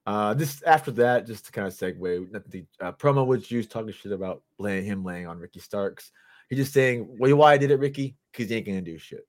Uh, 0.05 0.33
this 0.33 0.63
after 0.63 0.89
that, 0.91 1.27
just 1.27 1.45
to 1.45 1.51
kind 1.51 1.67
of 1.67 1.73
segue, 1.73 2.31
the 2.49 2.65
uh, 2.79 2.91
promo 2.93 3.25
was 3.25 3.47
Juice 3.47 3.67
talking 3.67 3.91
shit 3.91 4.11
about 4.11 4.41
laying 4.57 4.83
him 4.83 5.03
laying 5.03 5.27
on 5.27 5.37
Ricky 5.37 5.59
Starks. 5.59 6.11
He's 6.49 6.57
just 6.57 6.73
saying, 6.73 7.07
"Well, 7.19 7.35
why 7.35 7.53
I 7.53 7.57
did 7.57 7.69
it, 7.71 7.77
Ricky? 7.77 8.17
Because 8.31 8.49
you 8.49 8.57
ain't 8.57 8.65
gonna 8.65 8.81
do 8.81 8.97
shit." 8.97 9.27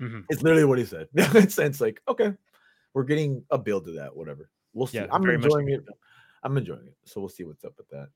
Mhm. 0.00 0.24
It's 0.28 0.42
literally 0.42 0.64
what 0.64 0.78
he 0.78 0.84
said. 0.84 1.08
it's, 1.14 1.58
it's 1.58 1.80
like, 1.80 2.00
okay, 2.08 2.32
we're 2.94 3.04
getting 3.04 3.44
a 3.50 3.58
build 3.58 3.84
to 3.86 3.92
that. 3.92 4.16
Whatever. 4.16 4.50
We'll 4.72 4.86
see. 4.88 4.98
Yeah, 4.98 5.06
I'm 5.12 5.24
enjoying 5.28 5.68
it. 5.68 5.84
I'm 6.42 6.56
enjoying 6.56 6.86
it. 6.88 6.96
So 7.04 7.20
we'll 7.20 7.28
see 7.28 7.44
what's 7.44 7.64
up 7.64 7.74
with 7.76 7.88
that. 7.90 8.08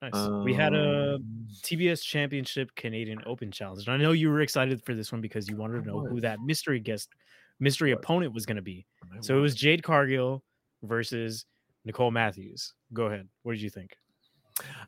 Nice. 0.00 0.28
we 0.44 0.54
had 0.54 0.74
a 0.74 1.16
Um, 1.16 1.46
TBS 1.62 2.02
Championship 2.04 2.72
Canadian 2.76 3.20
Open 3.26 3.50
Challenge. 3.50 3.84
And 3.86 3.94
I 3.94 3.96
know 3.96 4.12
you 4.12 4.30
were 4.30 4.40
excited 4.42 4.82
for 4.84 4.94
this 4.94 5.10
one 5.10 5.20
because 5.20 5.48
you 5.48 5.56
wanted 5.56 5.82
to 5.82 5.88
know 5.88 6.00
who 6.06 6.20
that 6.20 6.40
mystery 6.40 6.78
guest, 6.78 7.10
mystery 7.58 7.92
opponent 7.92 8.32
was 8.32 8.46
going 8.46 8.56
to 8.56 8.62
be. 8.62 8.86
So 9.20 9.36
it 9.36 9.40
was. 9.40 9.54
Jade 9.56 9.82
Cargill 9.82 10.44
versus 10.82 11.46
Nicole 11.84 12.10
Matthews. 12.12 12.74
Go 12.92 13.06
ahead. 13.06 13.28
What 13.42 13.52
did 13.52 13.62
you 13.62 13.70
think? 13.70 13.96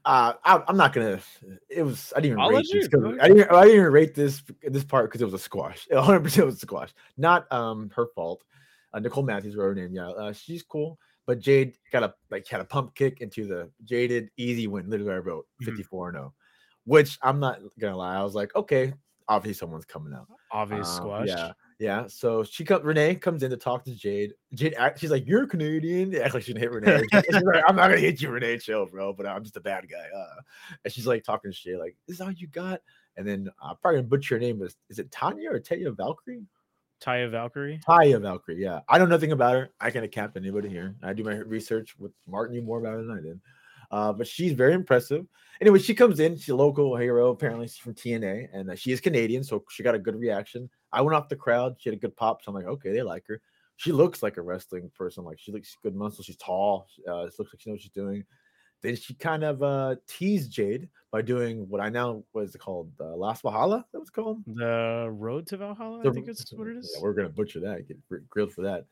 Uh, 0.05 0.35
I, 0.45 0.63
I'm 0.67 0.77
not 0.77 0.93
gonna. 0.93 1.21
It 1.69 1.83
was. 1.83 2.13
I 2.17 2.21
didn't 2.21 2.33
even 2.39 2.41
I'll 2.41 2.51
rate 2.51 2.67
this. 2.73 2.73
you, 2.73 2.81
'cause 2.89 3.01
go 3.03 3.17
I 3.21 3.29
didn't. 3.29 3.51
I 3.53 3.63
didn't 3.65 3.77
even 3.81 3.93
rate 3.93 4.15
this 4.15 4.43
this 4.63 4.83
part 4.85 5.09
because 5.09 5.21
it 5.23 5.25
was 5.27 5.35
a 5.35 5.39
squash. 5.39 5.87
100 5.91 6.21
percent 6.21 6.47
was 6.47 6.57
a 6.57 6.59
squash. 6.59 6.93
Not 7.17 7.51
um 7.53 7.91
her 7.95 8.07
fault. 8.15 8.43
Uh, 8.93 8.99
Nicole 8.99 9.23
Matthews, 9.23 9.55
wrote 9.55 9.69
her 9.69 9.75
name. 9.77 9.93
Yeah, 9.93 10.09
uh, 10.09 10.33
she's 10.33 10.65
cool. 10.65 10.99
But 11.31 11.39
Jade 11.39 11.79
got 11.93 12.03
a 12.03 12.13
like 12.33 12.49
had 12.49 12.61
a 12.61 12.65
pump 12.65 12.97
kick 12.97 13.21
into 13.21 13.47
the 13.47 13.71
jaded 13.85 14.31
easy 14.37 14.67
win. 14.67 14.91
Literally, 14.91 15.13
I 15.13 15.19
wrote 15.19 15.47
Mhm. 15.63 15.67
54 15.67 16.11
0, 16.11 16.35
which 16.87 17.17
I'm 17.23 17.39
not 17.39 17.61
gonna 17.79 17.97
lie. 17.97 18.17
I 18.17 18.25
was 18.25 18.35
like, 18.35 18.53
okay, 18.57 18.93
obviously 19.29 19.57
someone's 19.57 19.85
coming 19.85 20.13
out. 20.13 20.27
Obvious 20.51 20.89
Um, 20.89 20.97
squash. 20.97 21.29
Yeah, 21.29 21.53
yeah. 21.79 22.07
So 22.09 22.43
she 22.43 22.65
comes. 22.65 22.83
Renee 22.83 23.15
comes 23.15 23.45
in 23.45 23.51
to 23.53 23.57
talk 23.57 23.85
to 23.85 23.95
Jade. 23.95 24.35
Jade, 24.55 24.75
act, 24.77 24.99
she's 24.99 25.13
like, 25.13 25.25
"You're 25.25 25.47
Canadian." 25.47 26.13
Act 26.17 26.35
like 26.35 26.43
she 26.43 26.53
didn't 26.53 26.63
hit 26.63 26.73
Renee. 26.73 27.07
She's 27.13 27.43
like, 27.45 27.63
I'm 27.69 27.77
not 27.77 27.91
gonna 27.91 27.99
hit 28.01 28.21
you, 28.21 28.31
Renee. 28.31 28.59
Chill, 28.59 28.87
bro. 28.87 29.13
But 29.13 29.27
I'm 29.27 29.45
just 29.45 29.57
a 29.57 29.61
bad 29.61 29.89
guy. 29.89 30.09
Uh. 30.13 30.41
And 30.85 30.93
she's 30.93 31.07
like 31.07 31.23
talking 31.23 31.53
to 31.53 31.57
shit, 31.57 31.79
like, 31.79 31.97
"This 32.09 32.17
is 32.17 32.21
all 32.21 32.33
you 32.33 32.49
got." 32.49 32.81
And 33.17 33.25
then 33.25 33.49
uh, 33.63 33.75
probably 33.75 33.99
gonna 33.99 34.09
butcher 34.09 34.35
your 34.35 34.41
name. 34.41 34.61
Is 34.63 34.77
is 34.89 34.99
it 34.99 35.13
Tanya 35.13 35.53
or 35.53 35.61
Tanya 35.61 35.93
Valkyrie? 35.93 36.43
Taya 37.01 37.31
Valkyrie. 37.31 37.81
Taya 37.89 38.21
Valkyrie. 38.21 38.61
Yeah, 38.61 38.81
I 38.89 38.99
know 38.99 39.07
nothing 39.07 39.33
about 39.33 39.55
her. 39.55 39.71
I 39.81 39.91
can't 39.91 40.11
cap 40.13 40.37
anybody 40.37 40.69
here. 40.69 40.95
I 41.03 41.13
do 41.13 41.25
my 41.25 41.37
research 41.37 41.99
with 41.99 42.13
Martin 42.27 42.55
knew 42.57 42.63
more 42.63 42.79
about 42.81 42.95
her 42.95 43.03
than 43.03 43.19
I 43.19 43.21
did. 43.21 43.41
Uh, 43.91 44.13
but 44.13 44.27
she's 44.27 44.53
very 44.53 44.75
impressive. 44.75 45.27
Anyway, 45.61 45.79
she 45.79 45.95
comes 45.95 46.21
in. 46.21 46.37
She's 46.37 46.51
a 46.51 46.55
local 46.55 46.97
hero. 46.97 47.31
Apparently, 47.31 47.67
she's 47.67 47.79
from 47.79 47.95
TNA, 47.95 48.49
and 48.53 48.71
uh, 48.71 48.75
she 48.77 48.93
is 48.93 49.01
Canadian, 49.01 49.43
so 49.43 49.65
she 49.69 49.83
got 49.83 49.95
a 49.95 49.99
good 49.99 50.17
reaction. 50.17 50.71
I 50.93 51.01
went 51.03 51.17
off 51.17 51.29
the 51.29 51.37
crowd. 51.37 51.77
She 51.79 51.89
had 51.89 51.97
a 51.97 52.01
good 52.01 52.17
pop, 52.17 52.43
so 52.43 52.51
I'm 52.51 52.55
like, 52.55 52.67
okay, 52.67 52.93
they 52.93 53.03
like 53.03 53.25
her. 53.27 53.41
She 53.77 53.93
looks 53.93 54.23
like 54.23 54.37
a 54.37 54.43
wrestling 54.43 54.91
person. 54.95 55.25
Like 55.25 55.39
she 55.39 55.53
looks 55.53 55.77
good 55.83 55.97
muscle. 55.97 56.23
She's 56.23 56.37
tall. 56.37 56.87
Uh, 57.09 57.23
it 57.23 57.35
looks 57.39 57.53
like 57.53 57.61
she 57.61 57.71
knows 57.71 57.77
what 57.77 57.83
she's 57.83 57.91
doing. 57.91 58.25
Then 58.83 58.97
she 58.97 59.15
kind 59.15 59.45
of 59.45 59.63
uh, 59.63 59.97
teased 60.07 60.51
Jade 60.51 60.89
by 61.11 61.23
doing 61.23 61.69
what 61.69 61.81
I 61.81 61.89
now 61.89 62.23
what 62.33 62.45
is 62.45 62.55
it 62.55 62.59
called? 62.59 62.91
Uh, 63.01 63.17
Las 63.17 63.41
Valhalla. 63.43 63.85
That 63.93 64.01
was 64.01 64.11
called. 64.11 64.43
The 64.47 65.09
Road 65.11 65.47
to 65.49 65.57
Valhalla, 65.57 66.01
I 66.09 66.13
think 66.13 66.29
it's 66.29 66.53
what 66.53 66.69
it 66.69 66.77
is. 66.77 66.93
Yeah, 66.95 67.03
we're 67.03 67.15
gonna 67.15 67.29
butcher 67.29 67.61
that. 67.61 67.89
Get 67.89 67.99
grilled 68.29 68.53
for 68.53 68.63
that. 68.63 68.87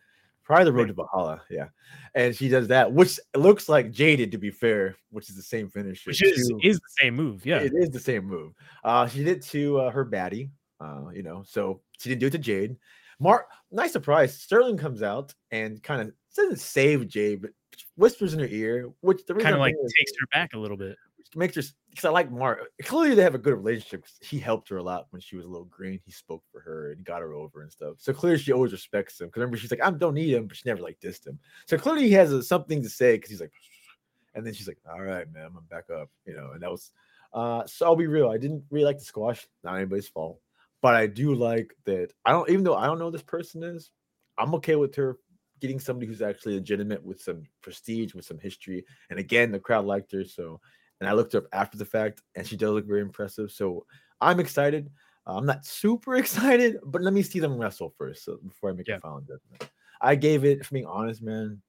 Probably 0.44 0.64
the 0.64 0.72
road 0.72 0.88
to 0.88 0.94
Valhalla. 0.94 1.42
Yeah, 1.50 1.68
and 2.14 2.34
she 2.34 2.48
does 2.48 2.68
that, 2.68 2.90
which 2.92 3.20
looks 3.36 3.68
like 3.68 3.90
jaded 3.90 4.32
to 4.32 4.38
be 4.38 4.50
fair, 4.50 4.96
which 5.10 5.28
is 5.28 5.36
the 5.36 5.42
same 5.42 5.68
finish. 5.68 6.06
Which 6.06 6.22
is 6.22 6.50
is 6.62 6.78
the 6.78 6.94
same 7.00 7.14
move. 7.14 7.44
Yeah. 7.44 7.58
it 7.58 7.72
is 7.74 7.90
the 7.90 8.00
same 8.00 8.24
move. 8.24 8.54
Uh, 8.82 9.06
she 9.06 9.18
did 9.18 9.28
it 9.28 9.42
to 9.48 9.80
uh, 9.80 9.90
her 9.90 10.04
baddie. 10.04 10.50
Uh, 10.80 11.08
you 11.12 11.22
know, 11.22 11.42
so 11.46 11.80
she 11.98 12.08
didn't 12.08 12.20
do 12.20 12.28
it 12.28 12.30
to 12.30 12.38
Jade. 12.38 12.76
Mark, 13.20 13.48
nice 13.72 13.92
surprise. 13.92 14.40
Sterling 14.40 14.76
comes 14.76 15.02
out 15.02 15.34
and 15.50 15.82
kind 15.82 16.00
of 16.00 16.12
doesn't 16.36 16.60
save 16.60 17.08
Jade, 17.08 17.42
but 17.42 17.50
whispers 17.96 18.34
in 18.34 18.40
her 18.40 18.46
ear, 18.46 18.90
which 19.00 19.24
the 19.26 19.34
Kind 19.34 19.54
of 19.54 19.60
like 19.60 19.74
takes 19.98 20.12
her 20.20 20.26
back 20.32 20.54
a 20.54 20.58
little 20.58 20.76
bit. 20.76 20.96
makes 21.34 21.56
her 21.56 21.62
because 21.90 22.04
I 22.04 22.10
like 22.10 22.30
Mark. 22.30 22.60
Clearly, 22.82 23.14
they 23.14 23.22
have 23.22 23.34
a 23.34 23.38
good 23.38 23.54
relationship. 23.54 24.04
He 24.20 24.38
helped 24.38 24.68
her 24.68 24.76
a 24.76 24.82
lot 24.82 25.06
when 25.10 25.20
she 25.20 25.36
was 25.36 25.44
a 25.44 25.48
little 25.48 25.66
green. 25.66 26.00
He 26.04 26.12
spoke 26.12 26.42
for 26.52 26.60
her 26.60 26.92
and 26.92 27.04
got 27.04 27.20
her 27.20 27.32
over 27.34 27.62
and 27.62 27.70
stuff. 27.70 27.96
So 27.98 28.12
clearly, 28.12 28.38
she 28.38 28.52
always 28.52 28.72
respects 28.72 29.20
him. 29.20 29.28
Because 29.28 29.40
remember, 29.40 29.56
she's 29.56 29.70
like, 29.70 29.82
I 29.82 29.90
don't 29.90 30.14
need 30.14 30.34
him, 30.34 30.46
but 30.46 30.56
she 30.56 30.68
never 30.68 30.82
like 30.82 31.00
dissed 31.00 31.26
him. 31.26 31.38
So 31.66 31.76
clearly, 31.76 32.02
he 32.02 32.12
has 32.12 32.32
a, 32.32 32.42
something 32.42 32.82
to 32.82 32.88
say 32.88 33.16
because 33.16 33.30
he's 33.30 33.40
like, 33.40 33.52
and 34.34 34.46
then 34.46 34.54
she's 34.54 34.68
like, 34.68 34.78
All 34.90 35.02
right, 35.02 35.30
man, 35.32 35.50
I'm 35.56 35.64
back 35.70 35.90
up, 35.90 36.08
you 36.24 36.34
know. 36.34 36.52
And 36.52 36.62
that 36.62 36.70
was, 36.70 36.92
uh, 37.32 37.66
so 37.66 37.86
I'll 37.86 37.96
be 37.96 38.06
real. 38.06 38.28
I 38.30 38.38
didn't 38.38 38.64
really 38.70 38.84
like 38.84 38.98
the 38.98 39.04
squash. 39.04 39.46
Not 39.64 39.76
anybody's 39.76 40.08
fault, 40.08 40.40
but 40.80 40.94
I 40.94 41.06
do 41.06 41.34
like 41.34 41.74
that. 41.84 42.12
I 42.24 42.32
don't 42.32 42.48
even 42.50 42.64
though 42.64 42.76
I 42.76 42.86
don't 42.86 42.98
know 42.98 43.06
who 43.06 43.12
this 43.12 43.22
person 43.22 43.62
is. 43.62 43.90
I'm 44.38 44.54
okay 44.54 44.76
with 44.76 44.94
her 44.94 45.18
getting 45.60 45.78
somebody 45.80 46.06
who's 46.06 46.22
actually 46.22 46.54
legitimate 46.54 47.02
with 47.04 47.20
some 47.20 47.44
prestige, 47.62 48.14
with 48.14 48.24
some 48.24 48.38
history. 48.38 48.84
And 49.10 49.18
again, 49.18 49.50
the 49.52 49.58
crowd 49.58 49.84
liked 49.84 50.12
her. 50.12 50.24
So, 50.24 50.60
and 51.00 51.08
I 51.08 51.12
looked 51.12 51.32
her 51.32 51.38
up 51.40 51.46
after 51.52 51.78
the 51.78 51.84
fact, 51.84 52.22
and 52.34 52.46
she 52.46 52.56
does 52.56 52.70
look 52.72 52.86
very 52.86 53.00
impressive. 53.00 53.50
So 53.50 53.86
I'm 54.20 54.40
excited. 54.40 54.90
Uh, 55.26 55.36
I'm 55.36 55.46
not 55.46 55.64
super 55.64 56.16
excited, 56.22 56.78
but 56.84 57.02
let 57.02 57.12
me 57.12 57.22
see 57.22 57.38
them 57.38 57.56
wrestle 57.58 57.94
first 57.96 58.24
so, 58.24 58.38
before 58.38 58.70
I 58.70 58.72
make 58.72 58.88
Yeah. 58.88 58.96
a 58.96 59.00
final 59.00 59.20
judgment. 59.20 59.70
I 60.00 60.14
gave 60.14 60.44
it, 60.44 60.60
if 60.60 60.70
I'm 60.70 60.74
being 60.74 60.86
honest, 60.86 61.22
man, 61.22 61.60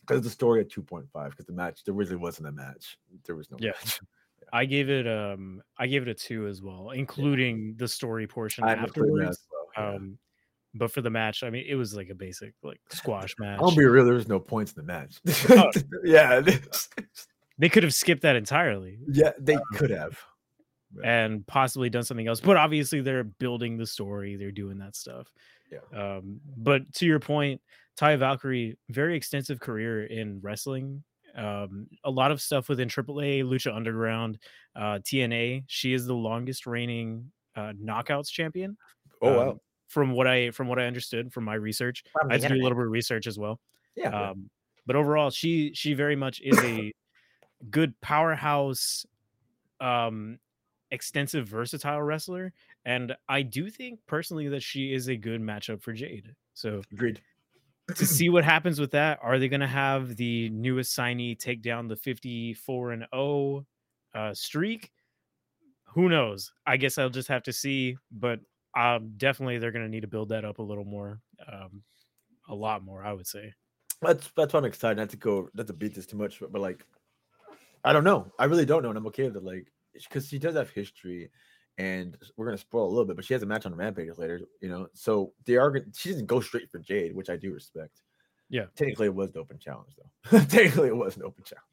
because 0.00 0.22
the 0.22 0.30
story 0.30 0.60
at 0.60 0.68
2.5, 0.68 1.30
because 1.30 1.46
the 1.46 1.52
match, 1.52 1.84
there 1.84 1.94
really 1.94 2.16
wasn't 2.16 2.48
a 2.48 2.52
match. 2.52 2.98
There 3.24 3.36
was 3.36 3.50
no 3.50 3.56
Yeah. 3.60 3.70
match. 3.70 4.00
I 4.52 4.64
gave 4.64 4.88
it 4.90 5.06
um 5.06 5.62
I 5.78 5.86
gave 5.86 6.02
it 6.02 6.08
a 6.08 6.14
two 6.14 6.48
as 6.48 6.60
well, 6.60 6.90
including 6.90 7.74
the 7.76 7.86
story 7.86 8.26
portion 8.26 8.64
that 8.64 8.78
afterwards. 8.78 9.46
well, 9.52 9.68
yeah. 9.76 9.94
Um 9.94 10.18
but 10.74 10.92
for 10.92 11.00
the 11.02 11.10
match, 11.10 11.42
I 11.42 11.50
mean 11.50 11.64
it 11.68 11.74
was 11.74 11.94
like 11.94 12.10
a 12.10 12.14
basic 12.14 12.54
like 12.62 12.80
squash 12.90 13.34
match. 13.38 13.58
I'll 13.62 13.74
be 13.74 13.84
real, 13.84 14.04
there 14.04 14.14
was 14.14 14.28
no 14.28 14.40
points 14.40 14.72
in 14.72 14.84
the 14.84 14.92
match. 14.92 15.20
Oh. 15.50 15.70
yeah, 16.04 16.40
They 17.58 17.68
could 17.68 17.82
have 17.82 17.94
skipped 17.94 18.22
that 18.22 18.36
entirely 18.36 18.98
yeah, 19.08 19.32
they 19.38 19.58
could 19.74 19.90
have. 19.90 20.18
And 21.04 21.46
possibly 21.46 21.88
done 21.88 22.02
something 22.02 22.26
else. 22.26 22.40
But 22.40 22.56
obviously 22.56 23.00
they're 23.00 23.22
building 23.22 23.76
the 23.76 23.86
story, 23.86 24.36
they're 24.36 24.50
doing 24.50 24.78
that 24.78 24.96
stuff. 24.96 25.28
Yeah. 25.70 26.16
Um, 26.16 26.40
but 26.56 26.92
to 26.94 27.06
your 27.06 27.20
point, 27.20 27.60
Ty 27.96 28.16
Valkyrie, 28.16 28.76
very 28.88 29.16
extensive 29.16 29.60
career 29.60 30.06
in 30.06 30.40
wrestling. 30.40 31.04
Um, 31.36 31.86
a 32.04 32.10
lot 32.10 32.32
of 32.32 32.40
stuff 32.40 32.68
within 32.68 32.88
AAA, 32.88 33.44
Lucha 33.44 33.74
Underground, 33.74 34.38
uh, 34.74 34.98
TNA. 34.98 35.64
She 35.68 35.92
is 35.92 36.06
the 36.06 36.14
longest 36.14 36.66
reigning 36.66 37.30
uh, 37.54 37.72
knockouts 37.80 38.30
champion. 38.30 38.76
Oh, 39.22 39.36
wow. 39.36 39.50
um, 39.50 39.60
From 39.90 40.12
what 40.12 40.26
I 40.26 40.50
from 40.52 40.68
what 40.68 40.78
I 40.78 40.86
understood 40.86 41.32
from 41.32 41.44
my 41.44 41.54
research, 41.54 42.04
I 42.28 42.34
had 42.34 42.42
to 42.42 42.48
do 42.48 42.54
a 42.54 42.62
little 42.62 42.78
bit 42.78 42.86
of 42.86 42.92
research 42.92 43.26
as 43.26 43.38
well. 43.38 43.58
Yeah. 43.96 44.10
yeah. 44.10 44.30
Um, 44.30 44.48
but 44.86 44.96
overall, 44.96 45.30
she 45.30 45.72
she 45.74 45.94
very 45.94 46.16
much 46.16 46.40
is 46.42 46.58
a 46.62 46.92
good 47.70 48.00
powerhouse, 48.00 49.04
um, 49.80 50.38
extensive, 50.90 51.48
versatile 51.48 52.00
wrestler, 52.02 52.52
and 52.84 53.16
I 53.28 53.42
do 53.42 53.68
think 53.68 53.98
personally 54.06 54.48
that 54.48 54.62
she 54.62 54.94
is 54.94 55.08
a 55.08 55.16
good 55.16 55.40
matchup 55.40 55.82
for 55.82 55.92
Jade. 55.92 56.34
So 56.54 56.82
Agreed. 56.92 57.20
to 57.96 58.06
see 58.06 58.28
what 58.28 58.44
happens 58.44 58.80
with 58.80 58.92
that, 58.92 59.18
are 59.22 59.38
they 59.38 59.48
going 59.48 59.60
to 59.60 59.66
have 59.66 60.16
the 60.16 60.48
newest 60.50 60.96
signee 60.96 61.38
take 61.38 61.62
down 61.62 61.88
the 61.88 61.96
54 61.96 62.92
and 62.92 63.06
0 63.14 63.66
uh, 64.14 64.34
streak? 64.34 64.90
Who 65.94 66.08
knows? 66.08 66.52
I 66.66 66.76
guess 66.76 66.98
I'll 66.98 67.10
just 67.10 67.28
have 67.28 67.42
to 67.44 67.52
see, 67.52 67.96
but 68.12 68.40
um, 68.76 69.12
definitely 69.16 69.58
they're 69.58 69.72
going 69.72 69.84
to 69.84 69.90
need 69.90 70.02
to 70.02 70.08
build 70.08 70.30
that 70.30 70.44
up 70.44 70.58
a 70.58 70.62
little 70.62 70.84
more, 70.84 71.20
um, 71.50 71.82
a 72.48 72.54
lot 72.54 72.84
more, 72.84 73.04
I 73.04 73.12
would 73.12 73.26
say. 73.26 73.54
That's 74.02 74.30
that's 74.34 74.54
why 74.54 74.60
I'm 74.60 74.64
excited 74.64 74.96
not 74.96 75.10
to 75.10 75.16
go 75.16 75.50
not 75.52 75.66
to 75.66 75.74
beat 75.74 75.94
this 75.94 76.06
too 76.06 76.16
much, 76.16 76.40
but, 76.40 76.52
but 76.52 76.62
like 76.62 76.86
I 77.84 77.92
don't 77.92 78.04
know. 78.04 78.32
I 78.38 78.46
really 78.46 78.64
don't 78.64 78.82
know, 78.82 78.88
and 78.88 78.96
I'm 78.96 79.06
okay 79.08 79.24
with 79.24 79.36
it. 79.36 79.44
Like 79.44 79.70
because 79.92 80.28
she 80.28 80.38
does 80.38 80.54
have 80.54 80.70
history, 80.70 81.30
and 81.76 82.16
we're 82.36 82.46
gonna 82.46 82.58
spoil 82.58 82.86
a 82.86 82.88
little 82.88 83.04
bit, 83.04 83.16
but 83.16 83.24
she 83.24 83.34
has 83.34 83.42
a 83.42 83.46
match 83.46 83.66
on 83.66 83.74
Rampage 83.74 84.16
later, 84.16 84.40
you 84.60 84.68
know. 84.68 84.88
So 84.94 85.34
they 85.44 85.56
are 85.56 85.70
gonna 85.70 85.84
she 85.94 86.10
doesn't 86.10 86.26
go 86.26 86.40
straight 86.40 86.70
for 86.70 86.78
Jade, 86.78 87.14
which 87.14 87.28
I 87.28 87.36
do 87.36 87.52
respect. 87.52 88.00
Yeah. 88.48 88.66
Technically 88.74 89.06
it 89.06 89.14
was 89.14 89.30
an 89.30 89.40
open 89.40 89.58
challenge 89.58 89.94
though. 89.96 90.38
Technically 90.46 90.88
it 90.88 90.96
was 90.96 91.16
an 91.16 91.22
open 91.22 91.44
challenge. 91.44 91.64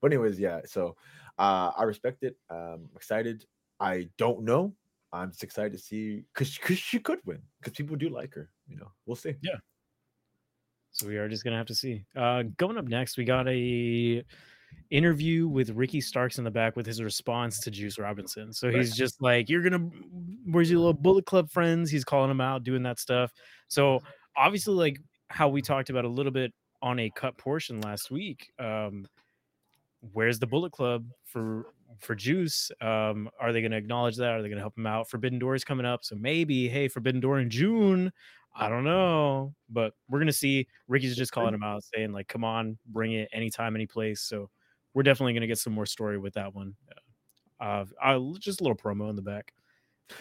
But 0.00 0.12
anyways, 0.12 0.38
yeah. 0.38 0.60
So 0.66 0.96
uh 1.38 1.72
I 1.76 1.84
respect 1.84 2.22
it. 2.22 2.36
Um 2.50 2.90
excited. 2.94 3.44
I 3.80 4.08
don't 4.18 4.42
know. 4.42 4.74
I'm 5.12 5.30
just 5.30 5.44
excited 5.44 5.72
to 5.72 5.78
see 5.78 6.24
because 6.34 6.56
because 6.56 6.78
she 6.78 6.98
could 6.98 7.20
win 7.24 7.40
because 7.60 7.76
people 7.76 7.96
do 7.96 8.08
like 8.08 8.34
her. 8.34 8.50
You 8.68 8.76
know, 8.76 8.90
we'll 9.06 9.16
see. 9.16 9.34
Yeah. 9.42 9.56
So 10.90 11.06
we 11.06 11.16
are 11.16 11.28
just 11.28 11.44
gonna 11.44 11.56
have 11.56 11.66
to 11.66 11.74
see. 11.74 12.04
Uh 12.16 12.44
going 12.56 12.78
up 12.78 12.86
next, 12.86 13.16
we 13.16 13.24
got 13.24 13.48
a 13.48 14.24
interview 14.90 15.48
with 15.48 15.70
Ricky 15.70 16.00
Starks 16.00 16.38
in 16.38 16.44
the 16.44 16.50
back 16.50 16.76
with 16.76 16.86
his 16.86 17.02
response 17.02 17.60
to 17.60 17.70
Juice 17.70 17.98
Robinson. 17.98 18.52
So 18.52 18.70
he's 18.70 18.96
just 18.96 19.22
like, 19.22 19.48
You're 19.48 19.62
gonna 19.62 19.88
where's 20.50 20.70
your 20.70 20.80
little 20.80 20.94
bullet 20.94 21.26
club 21.26 21.50
friends? 21.50 21.90
He's 21.90 22.04
calling 22.04 22.28
them 22.28 22.40
out, 22.40 22.64
doing 22.64 22.82
that 22.82 22.98
stuff. 22.98 23.32
So 23.68 24.00
obviously, 24.36 24.74
like 24.74 25.00
how 25.28 25.48
we 25.48 25.62
talked 25.62 25.90
about 25.90 26.04
a 26.04 26.08
little 26.08 26.32
bit 26.32 26.52
on 26.82 26.98
a 26.98 27.10
cut 27.10 27.36
portion 27.36 27.80
last 27.80 28.10
week. 28.10 28.50
Um, 28.58 29.06
where's 30.12 30.38
the 30.38 30.46
bullet 30.46 30.72
club 30.72 31.06
for 31.24 31.66
for 31.98 32.14
Juice? 32.14 32.70
Um, 32.80 33.28
are 33.40 33.52
they 33.52 33.62
gonna 33.62 33.76
acknowledge 33.76 34.16
that? 34.16 34.30
Are 34.30 34.42
they 34.42 34.48
gonna 34.48 34.60
help 34.60 34.76
him 34.76 34.86
out? 34.86 35.08
Forbidden 35.10 35.38
Door 35.38 35.54
is 35.54 35.64
coming 35.64 35.86
up, 35.86 36.04
so 36.04 36.14
maybe, 36.16 36.68
hey, 36.68 36.88
Forbidden 36.88 37.20
Door 37.20 37.40
in 37.40 37.50
June. 37.50 38.12
I 38.54 38.68
don't 38.68 38.84
know, 38.84 39.54
but 39.68 39.92
we're 40.08 40.18
gonna 40.18 40.32
see. 40.32 40.66
Ricky's 40.88 41.16
just 41.16 41.32
calling 41.32 41.52
him 41.52 41.62
out, 41.62 41.84
saying 41.84 42.12
like, 42.12 42.28
"Come 42.28 42.42
on, 42.42 42.78
bring 42.86 43.12
it 43.12 43.28
anytime, 43.32 43.74
any 43.76 43.86
place." 43.86 44.22
So 44.22 44.48
we're 44.94 45.02
definitely 45.02 45.34
gonna 45.34 45.46
get 45.46 45.58
some 45.58 45.74
more 45.74 45.86
story 45.86 46.16
with 46.18 46.34
that 46.34 46.54
one. 46.54 46.74
Uh, 47.60 47.84
uh 48.02 48.20
just 48.38 48.60
a 48.60 48.64
little 48.64 48.76
promo 48.76 49.10
in 49.10 49.16
the 49.16 49.22
back. 49.22 49.52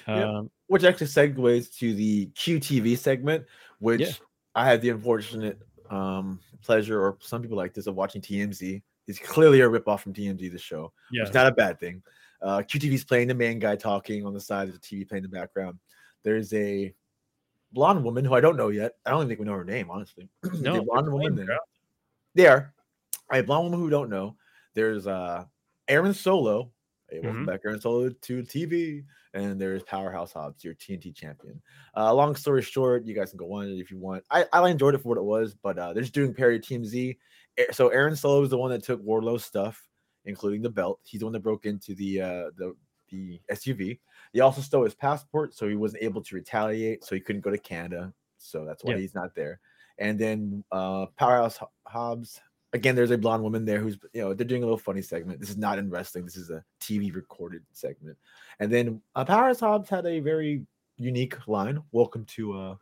Yeah. 0.08 0.30
Um, 0.30 0.52
which 0.68 0.84
actually 0.84 1.08
segues 1.08 1.74
to 1.78 1.94
the 1.94 2.28
QTV 2.28 2.98
segment, 2.98 3.46
which 3.80 4.02
Yeah. 4.02 4.12
I 4.56 4.66
had 4.66 4.82
the 4.82 4.90
unfortunate 4.90 5.60
um, 5.90 6.40
pleasure, 6.62 7.00
or 7.00 7.18
some 7.22 7.42
people 7.42 7.58
like 7.58 7.74
this, 7.74 7.88
of 7.88 7.96
watching 7.96 8.22
TMZ. 8.22 8.82
It's 9.08 9.20
clearly 9.20 9.62
a 9.62 9.70
ripoff 9.70 10.00
from 10.02 10.14
TMZ, 10.14 10.52
the 10.52 10.58
show. 10.58 10.92
yeah, 11.12 11.24
It's 11.24 11.34
not 11.34 11.48
a 11.48 11.52
bad 11.52 11.80
thing. 11.80 12.02
Uh, 12.42 12.60
QTV's 12.60 13.04
playing 13.04 13.28
the 13.28 13.34
main 13.36 13.60
guy 13.60 13.76
talking 13.76 14.26
on 14.26 14.34
the 14.34 14.40
side. 14.42 14.68
There's 14.68 14.78
a 14.78 14.80
TV 14.80 15.08
playing 15.08 15.24
in 15.24 15.30
the 15.30 15.36
background. 15.38 15.80
There's 16.24 16.54
a 16.54 16.94
blonde 17.72 18.04
woman 18.04 18.26
who 18.26 18.34
I 18.34 18.42
don't 18.42 18.58
know 18.58 18.70
yet. 18.70 18.94
I 19.06 19.12
don't 19.12 19.20
even 19.20 19.28
think 19.30 19.40
we 19.40 19.46
know 19.46 19.54
her 19.54 19.64
name, 19.66 19.90
honestly. 19.90 20.28
There's 20.44 20.60
a 20.60 20.64
no, 20.64 20.84
blonde 20.84 21.12
woman 21.12 21.36
there. 21.36 21.46
bro. 21.46 21.58
There, 22.36 22.74
a 23.32 23.42
blonde 23.42 23.66
woman 23.66 23.80
who 23.80 23.90
don't 23.90 24.10
know. 24.10 24.36
There's 24.74 25.08
uh 25.08 25.46
Aaron 25.88 26.14
Solo. 26.14 26.72
Hey, 27.10 27.20
welcome 27.22 27.44
Mhm. 27.44 27.48
back, 27.48 27.62
Aaron 27.66 27.80
Solo 27.80 28.10
to 28.10 28.44
TV. 28.44 29.04
And 29.36 29.60
there's 29.60 29.84
Powerhouse 29.84 30.34
Hobbs, 30.34 30.64
your 30.64 30.74
TNT 30.76 31.14
champion. 31.16 31.62
Uh, 31.96 32.14
long 32.14 32.36
story 32.36 32.62
short, 32.62 33.06
you 33.06 33.14
guys 33.14 33.30
can 33.32 33.38
go 33.38 33.52
on 33.54 33.68
it 33.68 33.74
if 33.80 33.92
you 33.92 33.98
want. 33.98 34.24
I, 34.32 34.46
I 34.54 34.70
enjoyed 34.70 34.96
it 34.96 35.00
for 35.00 35.10
what 35.10 35.18
it 35.18 35.24
was, 35.24 35.54
but 35.56 35.78
uh, 35.78 35.92
they're 35.94 36.04
just 36.04 36.14
doing 36.14 36.34
Perry 36.34 36.58
Team 36.60 36.86
Z. 36.86 37.18
So 37.72 37.90
Aaron 37.90 38.16
Solo 38.16 38.42
was 38.42 38.50
the 38.50 38.58
one 38.58 38.72
that 38.72 38.84
took 38.84 39.02
Wardlow's 39.02 39.46
stuff, 39.46 39.88
including 40.26 40.62
the 40.62 40.70
belt. 40.70 41.00
He's 41.04 41.20
the 41.20 41.26
one 41.26 41.34
that 41.34 41.44
broke 41.44 41.66
into 41.66 41.96
the 41.96 42.22
uh, 42.22 42.52
the 42.58 42.76
the 43.10 43.40
SUV. 43.52 44.00
He 44.34 44.40
also 44.42 44.62
stole 44.62 44.84
his 44.84 44.96
passport, 44.96 45.54
so 45.54 45.68
he 45.68 45.76
wasn't 45.76 46.04
able 46.04 46.22
to 46.22 46.36
retaliate, 46.36 47.04
so 47.04 47.16
he 47.16 47.22
couldn't 47.22 47.42
go 47.42 47.52
to 47.52 47.58
Canada. 47.58 48.14
So 48.38 48.66
that's 48.66 48.84
why 48.84 48.98
he's 48.98 49.16
not 49.16 49.34
there. 49.36 49.60
And 49.98 50.20
then 50.20 50.64
uh, 50.72 51.08
Powerhouse 51.18 51.58
Ho- 51.58 51.72
Hobbs. 51.88 52.42
Again, 52.74 52.94
there's 52.96 53.12
a 53.12 53.18
blonde 53.18 53.42
woman 53.42 53.64
there 53.64 53.80
who's 53.80 53.98
you 54.12 54.22
know 54.22 54.34
they're 54.34 54.46
doing 54.46 54.64
a 54.64 54.66
little 54.66 54.78
funny 54.78 55.02
segment. 55.02 55.40
This 55.40 55.50
is 55.50 55.58
not 55.58 55.80
in 55.80 55.90
wrestling. 55.90 56.26
This 56.26 56.36
is 56.36 56.50
a 56.50 56.62
TV 56.82 57.14
recorded 57.16 57.64
segment. 57.72 58.18
And 58.60 58.70
then 58.70 59.02
uh, 59.16 59.24
Powerhouse 59.24 59.62
Hobbs 59.62 59.88
had 59.90 60.06
a 60.06 60.20
very 60.20 60.66
unique 60.98 61.48
line. 61.48 61.82
Welcome 61.94 62.26
to 62.26 62.58
uh 62.58 62.76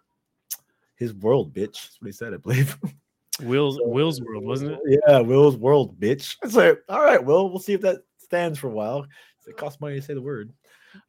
his 0.96 1.14
world, 1.14 1.54
bitch. 1.54 1.84
That's 1.84 1.98
what 2.00 2.08
he 2.08 2.12
said, 2.12 2.34
I 2.34 2.38
believe. 2.38 2.78
Will's 3.42 3.80
Will's 3.82 4.22
World, 4.22 4.46
wasn't 4.46 4.72
it? 4.72 5.02
Yeah, 5.08 5.20
Will's 5.20 5.58
world, 5.58 6.00
bitch. 6.00 6.38
It's 6.44 6.56
like, 6.56 6.80
all 6.90 7.04
right, 7.04 7.24
Will, 7.24 7.50
we'll 7.50 7.60
see 7.60 7.74
if 7.74 7.82
that 7.82 8.00
stands 8.20 8.60
for 8.60 8.68
a 8.68 8.72
while. 8.72 9.06
It 9.48 9.58
costs 9.58 9.82
money 9.82 9.96
to 9.96 10.02
say 10.02 10.14
the 10.14 10.22
word. 10.22 10.52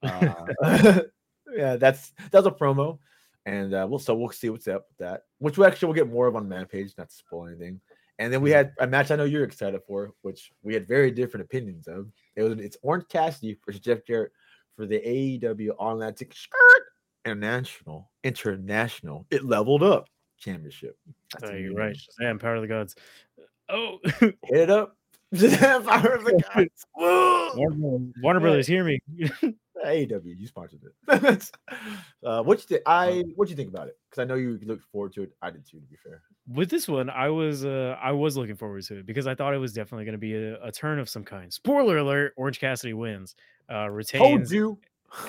Uh, 0.03 0.47
yeah, 1.55 1.77
that's 1.77 2.15
that's 2.31 2.47
a 2.47 2.51
promo, 2.51 2.99
and 3.45 3.75
uh, 3.75 3.87
we'll 3.87 3.99
so 3.99 4.15
we'll 4.15 4.31
see 4.31 4.49
what's 4.49 4.67
up 4.67 4.87
with 4.89 4.97
that. 4.97 5.25
Which 5.41 5.59
we 5.59 5.67
actually 5.67 5.89
will 5.89 5.95
get 5.95 6.11
more 6.11 6.27
of 6.27 6.37
on 6.37 6.49
the 6.49 6.57
Rampage, 6.57 6.95
not 6.97 7.11
to 7.11 7.15
spoil 7.15 7.49
anything. 7.49 7.83
And 8.19 8.33
then 8.33 8.41
we 8.41 8.51
had 8.51 8.73
a 8.79 8.87
match 8.87 9.11
I 9.11 9.17
know 9.17 9.25
you're 9.25 9.45
excited 9.45 9.83
for, 9.87 10.15
which 10.23 10.53
we 10.63 10.73
had 10.73 10.89
very 10.89 11.11
different 11.11 11.45
opinions 11.45 11.87
of. 11.87 12.11
It 12.35 12.45
was 12.45 12.55
it's 12.61 12.79
Orange 12.83 13.09
Cassidy 13.11 13.59
versus 13.67 13.83
Jeff 13.83 14.07
Jarrett 14.07 14.33
for 14.75 14.87
the 14.87 15.01
AEW 15.01 15.73
All 15.79 15.93
Atlantic 15.93 16.33
Skirt 16.35 16.85
International 17.27 18.11
International. 18.23 19.27
It 19.31 19.45
leveled 19.45 19.83
up 19.83 20.09
championship. 20.45 20.97
That's 21.33 21.51
Oh, 21.51 21.55
you're 21.55 21.75
right. 21.75 21.97
name. 22.21 22.37
Shazam, 22.37 22.41
Power 22.41 22.57
of 22.57 22.63
the 22.63 22.69
Gods. 22.69 22.97
Oh, 23.69 23.99
Hit 24.21 24.37
it 24.51 24.71
up. 24.71 24.97
Fire 25.35 26.15
of 26.15 26.25
the 26.25 26.41
gods. 26.55 26.87
Woo! 26.97 27.51
Warner, 27.57 28.07
Warner 28.23 28.41
Brothers, 28.41 28.67
hear 28.69 28.85
me. 28.85 29.01
AEW, 29.85 30.39
you 30.39 30.47
sponsored 30.47 30.81
it. 31.09 31.51
uh, 32.23 32.43
what 32.43 32.59
you 32.59 32.65
think? 32.65 32.83
I 32.87 33.25
what 33.35 33.49
you 33.51 33.57
think 33.57 33.69
about 33.69 33.89
it? 33.89 33.99
Because 34.09 34.23
I 34.23 34.27
know 34.27 34.37
you 34.37 34.61
looked 34.65 34.85
forward 34.93 35.13
to 35.15 35.23
it. 35.23 35.33
I 35.43 35.51
did 35.51 35.67
too, 35.67 35.81
to 35.81 35.87
be 35.87 35.97
fair. 35.97 36.23
With 36.47 36.71
this 36.71 36.87
one, 36.87 37.11
I 37.11 37.31
was 37.31 37.65
uh, 37.65 37.97
I 38.01 38.13
was 38.13 38.37
looking 38.37 38.55
forward 38.55 38.85
to 38.85 38.99
it 39.01 39.07
because 39.07 39.27
I 39.27 39.35
thought 39.35 39.55
it 39.55 39.59
was 39.59 39.73
definitely 39.73 40.05
going 40.05 40.13
to 40.13 40.19
be 40.19 40.35
a, 40.35 40.63
a 40.63 40.71
turn 40.71 40.99
of 41.01 41.09
some 41.09 41.25
kind. 41.25 41.53
Spoiler 41.53 41.99
alert: 41.99 42.35
Orange 42.37 42.61
Cassidy 42.61 42.95
wins, 42.95 43.35
uh, 43.69 43.73
Told 43.87 43.93
retains, 43.93 44.53
you. 44.53 44.79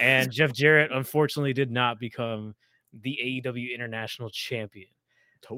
and 0.01 0.32
Jeff 0.32 0.54
Jarrett 0.54 0.91
unfortunately 0.91 1.54
did 1.54 1.71
not 1.71 1.99
become 1.99 2.54
the 3.01 3.17
AEW 3.43 3.73
International 3.73 4.30
Champion. 4.30 4.88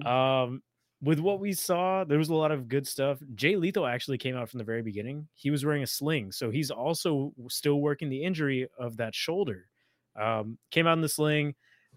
Um, 0.05 0.61
with 1.01 1.19
what 1.19 1.39
we 1.39 1.53
saw, 1.53 2.03
there 2.03 2.17
was 2.17 2.29
a 2.29 2.35
lot 2.35 2.51
of 2.51 2.67
good 2.67 2.87
stuff. 2.87 3.19
Jay 3.35 3.55
Lethal 3.55 3.85
actually 3.85 4.17
came 4.17 4.35
out 4.35 4.49
from 4.49 4.57
the 4.57 4.63
very 4.63 4.81
beginning. 4.81 5.27
He 5.35 5.51
was 5.51 5.63
wearing 5.63 5.83
a 5.83 5.87
sling, 5.87 6.31
so 6.31 6.49
he's 6.49 6.71
also 6.71 7.33
still 7.49 7.81
working 7.81 8.09
the 8.09 8.23
injury 8.23 8.67
of 8.79 8.97
that 8.97 9.13
shoulder. 9.13 9.65
Um, 10.19 10.57
came 10.71 10.87
out 10.87 10.93
in 10.93 11.01
the 11.01 11.09
sling, 11.09 11.53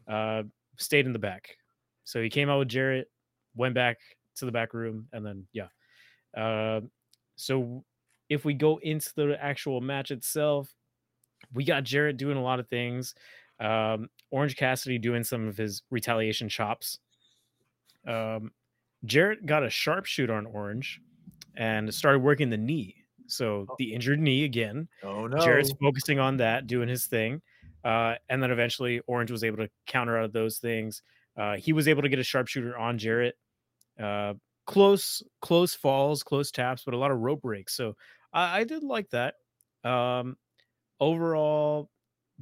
uh, 0.06 0.42
stayed 0.76 1.06
in 1.06 1.12
the 1.12 1.18
back. 1.18 1.56
So 2.04 2.20
he 2.22 2.28
came 2.28 2.50
out 2.50 2.58
with 2.58 2.68
Jarrett, 2.68 3.10
went 3.54 3.74
back 3.74 3.98
to 4.36 4.44
the 4.44 4.52
back 4.52 4.74
room, 4.74 5.06
and 5.12 5.24
then 5.24 5.46
yeah. 5.52 5.68
Uh, 6.36 6.82
so 7.36 7.84
if 8.28 8.44
we 8.44 8.52
go 8.52 8.78
into 8.82 9.10
the 9.16 9.36
actual 9.40 9.80
match 9.80 10.10
itself, 10.10 10.68
we 11.54 11.64
got 11.64 11.84
Jarrett 11.84 12.18
doing 12.18 12.36
a 12.36 12.42
lot 12.42 12.60
of 12.60 12.68
things. 12.68 13.14
Um, 13.60 14.08
Orange 14.30 14.56
Cassidy 14.56 14.98
doing 14.98 15.24
some 15.24 15.48
of 15.48 15.56
his 15.56 15.82
retaliation 15.90 16.48
chops. 16.48 16.98
Um, 18.06 18.52
Jarrett 19.04 19.46
got 19.46 19.62
a 19.64 19.70
sharpshooter 19.70 20.32
on 20.34 20.46
Orange 20.46 21.00
and 21.56 21.92
started 21.92 22.20
working 22.20 22.50
the 22.50 22.56
knee. 22.56 22.96
So 23.26 23.66
Oh. 23.68 23.74
the 23.78 23.92
injured 23.94 24.18
knee 24.20 24.44
again. 24.44 24.88
oh 25.02 25.26
no. 25.26 25.38
Jarrett's 25.38 25.72
focusing 25.80 26.18
on 26.18 26.36
that, 26.38 26.66
doing 26.66 26.88
his 26.88 27.06
thing. 27.06 27.40
Uh, 27.84 28.16
and 28.28 28.42
then 28.42 28.50
eventually 28.50 29.00
Orange 29.06 29.30
was 29.30 29.44
able 29.44 29.56
to 29.58 29.70
counter 29.86 30.18
out 30.18 30.24
of 30.24 30.32
those 30.32 30.58
things. 30.58 31.02
Uh, 31.36 31.56
he 31.56 31.72
was 31.72 31.88
able 31.88 32.02
to 32.02 32.08
get 32.08 32.18
a 32.18 32.24
sharpshooter 32.24 32.76
on 32.76 32.98
Jarrett. 32.98 33.36
Uh, 33.98 34.34
close, 34.66 35.22
close 35.40 35.74
falls, 35.74 36.22
close 36.22 36.50
taps, 36.50 36.82
but 36.84 36.92
a 36.92 36.98
lot 36.98 37.10
of 37.10 37.18
rope 37.20 37.40
breaks. 37.42 37.74
So 37.74 37.96
I, 38.32 38.60
I 38.60 38.64
did 38.64 38.82
like 38.82 39.08
that. 39.10 39.34
Um, 39.84 40.36
overall, 40.98 41.88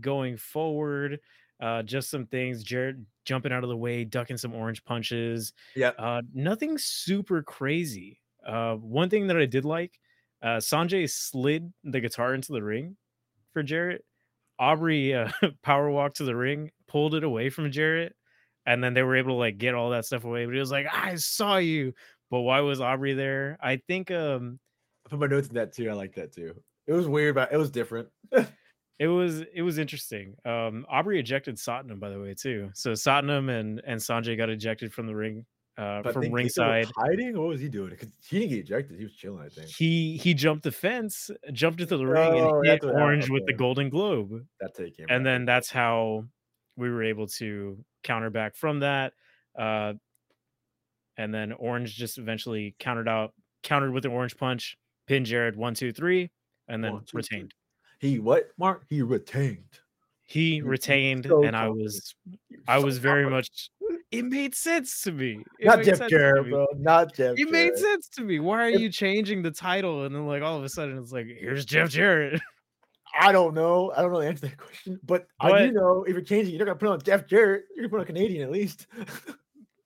going 0.01 0.37
forward, 0.37 1.21
uh, 1.61 1.83
just 1.83 2.11
some 2.11 2.27
things. 2.27 2.63
Jarrett 2.63 2.97
jumping 3.25 3.53
out 3.53 3.63
of 3.63 3.69
the 3.69 3.77
way, 3.77 4.05
ducking 4.05 4.37
some 4.37 4.55
orange 4.55 4.85
punches. 4.85 5.53
yeah. 5.75 5.91
Uh, 5.99 6.23
nothing 6.33 6.79
super 6.79 7.43
crazy. 7.43 8.21
Uh, 8.47 8.75
one 8.75 9.11
thing 9.11 9.27
that 9.27 9.37
I 9.37 9.47
did 9.47 9.65
like, 9.65 9.99
uh, 10.43 10.57
Sonjay 10.59 11.11
slid 11.11 11.73
the 11.85 12.01
guitar 12.01 12.35
into 12.35 12.53
the 12.53 12.63
ring 12.63 12.97
for 13.53 13.63
Jarrett. 13.63 14.05
Aubrey 14.59 15.15
uh, 15.15 15.31
power 15.63 15.91
walked 15.91 16.17
to 16.17 16.25
the 16.25 16.37
ring, 16.37 16.71
pulled 16.87 17.15
it 17.15 17.25
away 17.25 17.51
from 17.51 17.71
Jarrett, 17.71 18.15
and 18.67 18.83
then 18.83 18.95
they 18.95 19.03
were 19.03 19.17
able 19.17 19.31
to 19.31 19.39
like 19.39 19.59
get 19.59 19.75
all 19.75 19.91
that 19.91 20.05
stuff 20.05 20.25
away. 20.25 20.45
But 20.47 20.55
he 20.55 20.61
was 20.61 20.71
like, 20.71 20.87
"I 20.93 21.15
saw 21.17 21.57
you," 21.59 21.93
but 22.31 22.41
why 22.41 22.61
was 22.61 22.81
Aubrey 22.81 23.15
there? 23.15 23.59
I 23.63 23.81
think 23.89 24.11
um 24.11 24.59
I 25.07 25.11
put 25.11 25.19
my 25.19 25.27
notes 25.27 25.49
in 25.49 25.55
that 25.55 25.73
too. 25.73 25.91
I 25.91 25.95
like 25.95 26.15
that 26.15 26.33
too. 26.33 26.55
It 26.87 26.93
was 26.93 27.07
weird, 27.07 27.35
but 27.35 27.53
it 27.53 27.57
was 27.57 27.71
different. 27.71 28.09
It 28.99 29.07
was 29.09 29.41
it 29.55 29.63
was 29.63 29.79
interesting. 29.79 30.35
Um, 30.45 30.85
Aubrey 30.91 31.21
ejected 31.21 31.57
Satnam 31.57 32.01
by 32.01 32.11
the 32.11 32.21
way 32.21 32.35
too. 32.35 32.71
So 32.75 32.93
Satnam 32.93 33.49
and 33.51 33.81
and 33.87 34.01
Sonjay 34.01 34.37
got 34.37 34.51
ejected 34.51 34.93
from 34.93 35.07
the 35.07 35.15
ring 35.15 35.47
uh, 35.77 36.03
But 36.03 36.13
from 36.15 36.23
think 36.23 36.35
Lethal 36.35 36.65
was 36.67 36.75
ringside. 36.75 36.93
hiding. 36.97 37.39
What 37.39 37.47
was 37.49 37.61
he 37.61 37.69
doing? 37.69 37.91
Because 37.91 38.09
he 38.29 38.41
didn't 38.41 38.51
get 38.51 38.59
ejected. 38.61 38.99
He 38.99 39.05
was 39.05 39.15
chilling. 39.15 39.45
I 39.45 39.49
think 39.49 39.69
He 39.69 40.17
he 40.17 40.35
jumped 40.35 40.65
the 40.65 40.73
fence, 40.73 41.31
jumped 41.53 41.81
into 41.81 41.97
the 41.97 42.07
ring, 42.07 42.23
Oh, 42.43 42.57
and 42.59 42.67
hit 42.67 42.73
that's 42.73 42.85
what 42.85 42.95
happened, 42.95 43.03
Orange 43.05 43.31
with 43.31 43.47
the. 43.47 43.53
Golden 43.53 43.89
Globe. 43.89 44.45
how 44.61 44.69
he 44.85 44.91
came. 44.91 45.07
and 45.09 45.23
back. 45.23 45.25
then 45.25 45.45
that's 45.45 45.71
how 45.71 46.25
we 46.77 46.91
were 46.91 47.05
able 47.05 47.27
to 47.29 47.79
counter 48.05 48.31
back 48.31 48.55
from 48.57 48.81
that 48.81 49.13
uh 49.59 49.93
and 51.17 51.35
then 51.35 51.51
orange 51.53 51.97
just 51.97 52.17
eventually 52.19 52.77
countered 52.79 53.09
out 53.09 53.33
countered 53.65 53.93
with 53.93 54.05
an 54.05 54.13
orange 54.13 54.37
punch 54.37 54.77
pinned 55.09 55.27
jarrett 55.27 55.57
one 55.57 55.75
two 55.75 55.93
three 55.93 56.31
and 56.69 56.83
then 56.85 56.93
One, 56.93 57.05
two, 57.05 57.17
retained 57.17 57.53
he 57.99 58.19
what? 58.19 58.49
Mark 58.59 58.85
he 58.89 59.03
retained. 59.03 59.81
he 60.25 60.61
retained 60.63 61.27
so 61.29 61.43
and 61.45 61.57
i 61.57 61.69
was 61.69 62.15
i 62.67 62.79
was 62.79 62.99
very 62.99 63.29
much 63.29 63.71
it 64.11 64.25
made 64.25 64.55
sense 64.55 65.03
to 65.03 65.13
me 65.13 65.43
It 65.59 65.67
Not 65.67 65.83
Jeff 65.83 66.09
Jarrett, 66.09 66.49
bro. 66.49 66.67
Not 66.79 67.15
Jeff. 67.15 67.39
it 67.39 67.51
made 67.51 67.77
sense 67.77 68.09
to 68.17 68.23
me 68.23 68.41
why 68.41 68.63
are 68.67 68.71
you 68.71 68.91
changing 68.91 69.43
the 69.43 69.51
title 69.51 70.05
and 70.05 70.15
then 70.15 70.27
like 70.27 70.43
all 70.43 70.57
of 70.57 70.65
a 70.65 70.69
sudden 70.69 70.97
it's 70.99 71.13
like 71.13 71.27
here's 71.27 71.65
jeff 71.65 71.91
jarrett 71.91 72.41
I 73.21 73.33
don't 73.33 73.55
know. 73.55 73.91
I 73.97 74.03
don't 74.03 74.13
know 74.13 74.21
the 74.21 74.27
answer 74.27 74.43
to 74.43 74.49
that 74.49 74.59
question, 74.59 75.01
but, 75.03 75.27
I 75.41 75.67
do 75.67 75.73
know 75.73 76.05
if 76.05 76.13
you're 76.13 76.21
changing, 76.21 76.55
you're 76.55 76.65
not 76.67 76.79
gonna 76.79 76.79
put 76.79 76.89
on 76.91 77.03
Jeff 77.03 77.27
Jarrett. 77.27 77.65
You're 77.75 77.89
gonna 77.89 77.91
put 77.91 78.01
on 78.01 78.07
Canadian 78.07 78.43
at 78.43 78.53
least. 78.53 78.87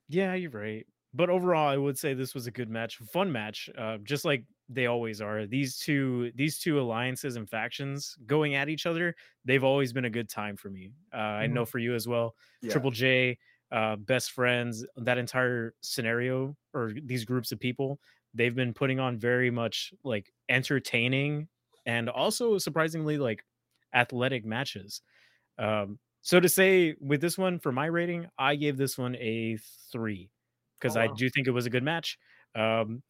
Yeah, 0.08 0.34
you're 0.34 0.50
right. 0.50 0.84
But 1.14 1.30
overall, 1.30 1.68
I 1.68 1.76
would 1.78 1.96
say 1.96 2.12
this 2.12 2.34
was 2.34 2.46
a 2.46 2.50
good 2.50 2.68
match, 2.68 2.98
fun 3.12 3.32
match, 3.32 3.70
uh, 3.78 3.96
just 4.02 4.26
like 4.26 4.44
they 4.68 4.86
always 4.86 5.20
are. 5.20 5.46
These 5.46 5.78
two, 5.78 6.32
these 6.34 6.58
two 6.58 6.80
alliances 6.80 7.36
and 7.36 7.48
factions 7.48 8.16
going 8.26 8.54
at 8.54 8.68
each 8.68 8.86
other, 8.86 9.14
they've 9.44 9.64
always 9.64 9.92
been 9.92 10.04
a 10.04 10.10
good 10.10 10.28
time 10.28 10.56
for 10.56 10.70
me. 10.70 10.92
Uh, 11.12 11.16
I 11.16 11.46
know 11.46 11.64
for 11.64 11.78
you 11.78 11.94
as 11.94 12.06
well. 12.08 12.36
Yeah. 12.62 12.82
Triple 12.82 12.90
J, 12.90 13.38
uh, 13.70 13.96
best 13.96 14.32
friends, 14.32 14.84
that 14.96 15.18
entire 15.18 15.74
scenario 15.82 16.56
or 16.74 16.92
these 17.02 17.24
groups 17.24 17.52
of 17.52 17.60
people, 17.60 18.00
they've 18.34 18.54
been 18.54 18.72
putting 18.74 19.00
on 19.00 19.18
very 19.18 19.50
much 19.50 19.92
like 20.04 20.32
entertaining 20.48 21.48
and 21.84 22.08
also 22.08 22.56
surprisingly 22.58 23.18
like 23.18 23.44
athletic 23.94 24.44
matches. 24.44 25.02
Um, 25.58 25.98
so 26.22 26.40
to 26.40 26.48
say 26.48 26.94
with 27.00 27.20
this 27.20 27.36
one 27.38 27.58
for 27.58 27.72
my 27.72 27.86
rating, 27.86 28.28
I 28.38 28.56
gave 28.56 28.76
this 28.76 28.96
one 28.98 29.16
a 29.16 29.58
three 29.92 30.30
because 30.78 30.96
Oh, 30.96 30.98
I 30.98 31.08
do 31.08 31.28
think 31.30 31.46
it 31.48 31.52
was 31.52 31.66
a 31.66 31.70
good 31.70 31.82
match. 31.82 32.18
Um, 32.54 33.02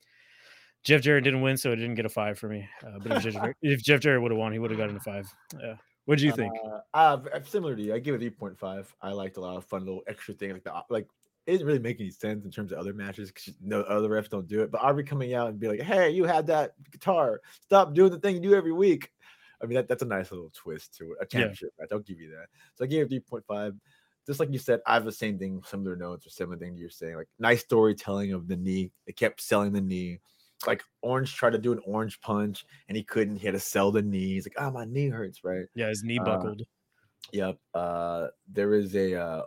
Jeff 0.84 1.00
Jarrett 1.02 1.24
didn't 1.24 1.42
win, 1.42 1.56
so 1.56 1.70
it 1.72 1.76
didn't 1.76 1.94
get 1.94 2.06
a 2.06 2.10
five 2.10 2.38
for 2.38 2.48
me. 2.48 2.68
Uh, 2.84 2.98
but 3.00 3.12
if 3.12 3.22
Jeff, 3.22 3.32
Jarrett- 3.34 3.56
if 3.62 3.82
Jeff 3.82 4.00
Jarrett 4.00 4.22
would 4.22 4.32
have 4.32 4.38
won, 4.38 4.52
he 4.52 4.58
would 4.58 4.70
have 4.70 4.78
gotten 4.78 4.96
a 4.96 5.00
five. 5.00 5.32
Yeah. 5.60 5.76
What 6.04 6.18
do 6.18 6.26
you 6.26 6.32
think? 6.32 6.52
Uh, 6.92 7.18
uh, 7.32 7.40
similar 7.44 7.76
to 7.76 7.82
you, 7.82 7.94
I 7.94 8.00
give 8.00 8.20
it 8.20 8.38
8.5. 8.38 8.86
I 9.00 9.12
liked 9.12 9.36
a 9.36 9.40
lot 9.40 9.56
of 9.56 9.64
fun 9.64 9.84
little 9.84 10.02
extra 10.08 10.34
things 10.34 10.54
like 10.54 10.64
the 10.64 10.72
like. 10.90 11.06
It 11.46 11.52
didn't 11.52 11.66
really 11.66 11.78
make 11.80 12.00
any 12.00 12.10
sense 12.10 12.44
in 12.44 12.52
terms 12.52 12.70
of 12.70 12.78
other 12.78 12.92
matches 12.92 13.32
because 13.32 13.54
no 13.60 13.80
other 13.82 14.08
refs 14.08 14.28
don't 14.28 14.46
do 14.46 14.62
it. 14.62 14.70
But 14.70 14.80
Aubrey 14.80 15.02
coming 15.02 15.34
out 15.34 15.48
and 15.48 15.58
be 15.58 15.68
like, 15.68 15.80
"Hey, 15.80 16.10
you 16.10 16.24
had 16.24 16.46
that 16.48 16.74
guitar. 16.90 17.40
Stop 17.60 17.94
doing 17.94 18.10
the 18.12 18.18
thing 18.18 18.36
you 18.36 18.40
do 18.40 18.54
every 18.54 18.72
week." 18.72 19.10
I 19.62 19.66
mean, 19.66 19.76
that, 19.76 19.88
that's 19.88 20.02
a 20.02 20.06
nice 20.06 20.30
little 20.30 20.50
twist 20.52 20.96
to 20.98 21.12
it. 21.12 21.18
a 21.20 21.26
championship 21.26 21.70
match. 21.78 21.88
I'll 21.92 22.00
give 22.00 22.20
you 22.20 22.30
that. 22.30 22.46
So 22.74 22.84
I 22.84 22.88
gave 22.88 23.10
it 23.10 23.30
3.5. 23.30 23.78
Just 24.26 24.40
like 24.40 24.52
you 24.52 24.58
said, 24.58 24.80
I 24.86 24.94
have 24.94 25.04
the 25.04 25.12
same 25.12 25.38
thing, 25.38 25.62
similar 25.64 25.96
notes 25.96 26.26
or 26.26 26.30
similar 26.30 26.56
thing 26.56 26.76
you're 26.76 26.90
saying. 26.90 27.16
Like 27.16 27.28
nice 27.38 27.60
storytelling 27.60 28.32
of 28.32 28.48
the 28.48 28.56
knee. 28.56 28.90
They 29.06 29.12
kept 29.12 29.40
selling 29.40 29.72
the 29.72 29.80
knee. 29.80 30.20
Like 30.66 30.82
Orange 31.02 31.34
tried 31.34 31.52
to 31.52 31.58
do 31.58 31.72
an 31.72 31.80
orange 31.84 32.20
punch 32.20 32.64
and 32.88 32.96
he 32.96 33.02
couldn't. 33.02 33.36
He 33.36 33.46
had 33.46 33.54
to 33.54 33.60
sell 33.60 33.90
the 33.90 34.02
knee. 34.02 34.34
He's 34.34 34.46
like, 34.46 34.56
"Ah, 34.58 34.70
my 34.70 34.84
knee 34.84 35.08
hurts." 35.08 35.44
Right. 35.44 35.66
Yeah, 35.74 35.88
his 35.88 36.02
knee 36.02 36.18
uh, 36.18 36.24
buckled. 36.24 36.62
Yep. 37.32 37.58
Uh 37.74 38.28
there 38.50 38.74
is 38.74 38.94
a 38.94 39.14
uh 39.14 39.42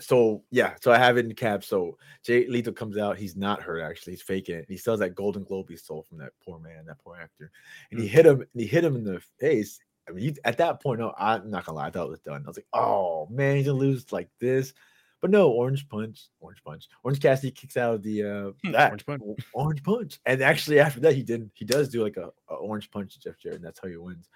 so 0.00 0.42
yeah, 0.50 0.74
so 0.82 0.92
I 0.92 0.98
have 0.98 1.16
it 1.16 1.26
in 1.26 1.34
caps. 1.34 1.68
So 1.68 1.96
Jay 2.24 2.46
Lethal 2.48 2.72
comes 2.72 2.98
out, 2.98 3.16
he's 3.16 3.36
not 3.36 3.62
hurt 3.62 3.80
actually, 3.80 4.14
he's 4.14 4.22
faking 4.22 4.56
it. 4.56 4.66
He 4.68 4.76
sells 4.76 5.00
that 5.00 5.14
golden 5.14 5.44
globe 5.44 5.66
he 5.68 5.76
stole 5.76 6.02
from 6.02 6.18
that 6.18 6.32
poor 6.44 6.58
man, 6.58 6.84
that 6.86 6.98
poor 6.98 7.16
actor. 7.16 7.50
And 7.90 8.00
he 8.00 8.06
hit 8.06 8.26
him 8.26 8.40
and 8.40 8.60
he 8.60 8.66
hit 8.66 8.84
him 8.84 8.96
in 8.96 9.04
the 9.04 9.20
face. 9.38 9.78
I 10.08 10.12
mean, 10.12 10.24
he, 10.24 10.36
at 10.44 10.58
that 10.58 10.82
point, 10.82 11.00
no, 11.00 11.14
I'm 11.16 11.50
not 11.50 11.64
gonna 11.64 11.78
lie, 11.78 11.86
I 11.86 11.90
thought 11.90 12.06
it 12.06 12.10
was 12.10 12.20
done. 12.20 12.42
I 12.44 12.48
was 12.48 12.56
like, 12.56 12.66
oh 12.72 13.28
man, 13.30 13.56
he's 13.56 13.66
gonna 13.66 13.78
lose 13.78 14.12
like 14.12 14.28
this. 14.40 14.74
But 15.24 15.30
no, 15.30 15.48
orange 15.48 15.88
punch, 15.88 16.28
orange 16.40 16.62
punch. 16.62 16.86
Orange 17.02 17.18
Cassidy 17.18 17.50
kicks 17.50 17.78
out 17.78 17.94
of 17.94 18.02
the 18.02 18.22
uh 18.22 18.70
that 18.72 18.90
Orange 18.90 19.06
punch. 19.06 19.22
orange 19.54 19.82
punch. 19.82 20.20
And 20.26 20.42
actually 20.42 20.80
after 20.80 21.00
that, 21.00 21.14
he 21.14 21.22
did 21.22 21.50
he 21.54 21.64
does 21.64 21.88
do 21.88 22.02
like 22.02 22.18
a, 22.18 22.28
a 22.50 22.54
orange 22.56 22.90
punch 22.90 23.14
to 23.14 23.20
Jeff 23.20 23.38
Jarrett, 23.38 23.56
and 23.56 23.64
that's 23.64 23.80
how 23.80 23.88
he 23.88 23.96
wins. 23.96 24.28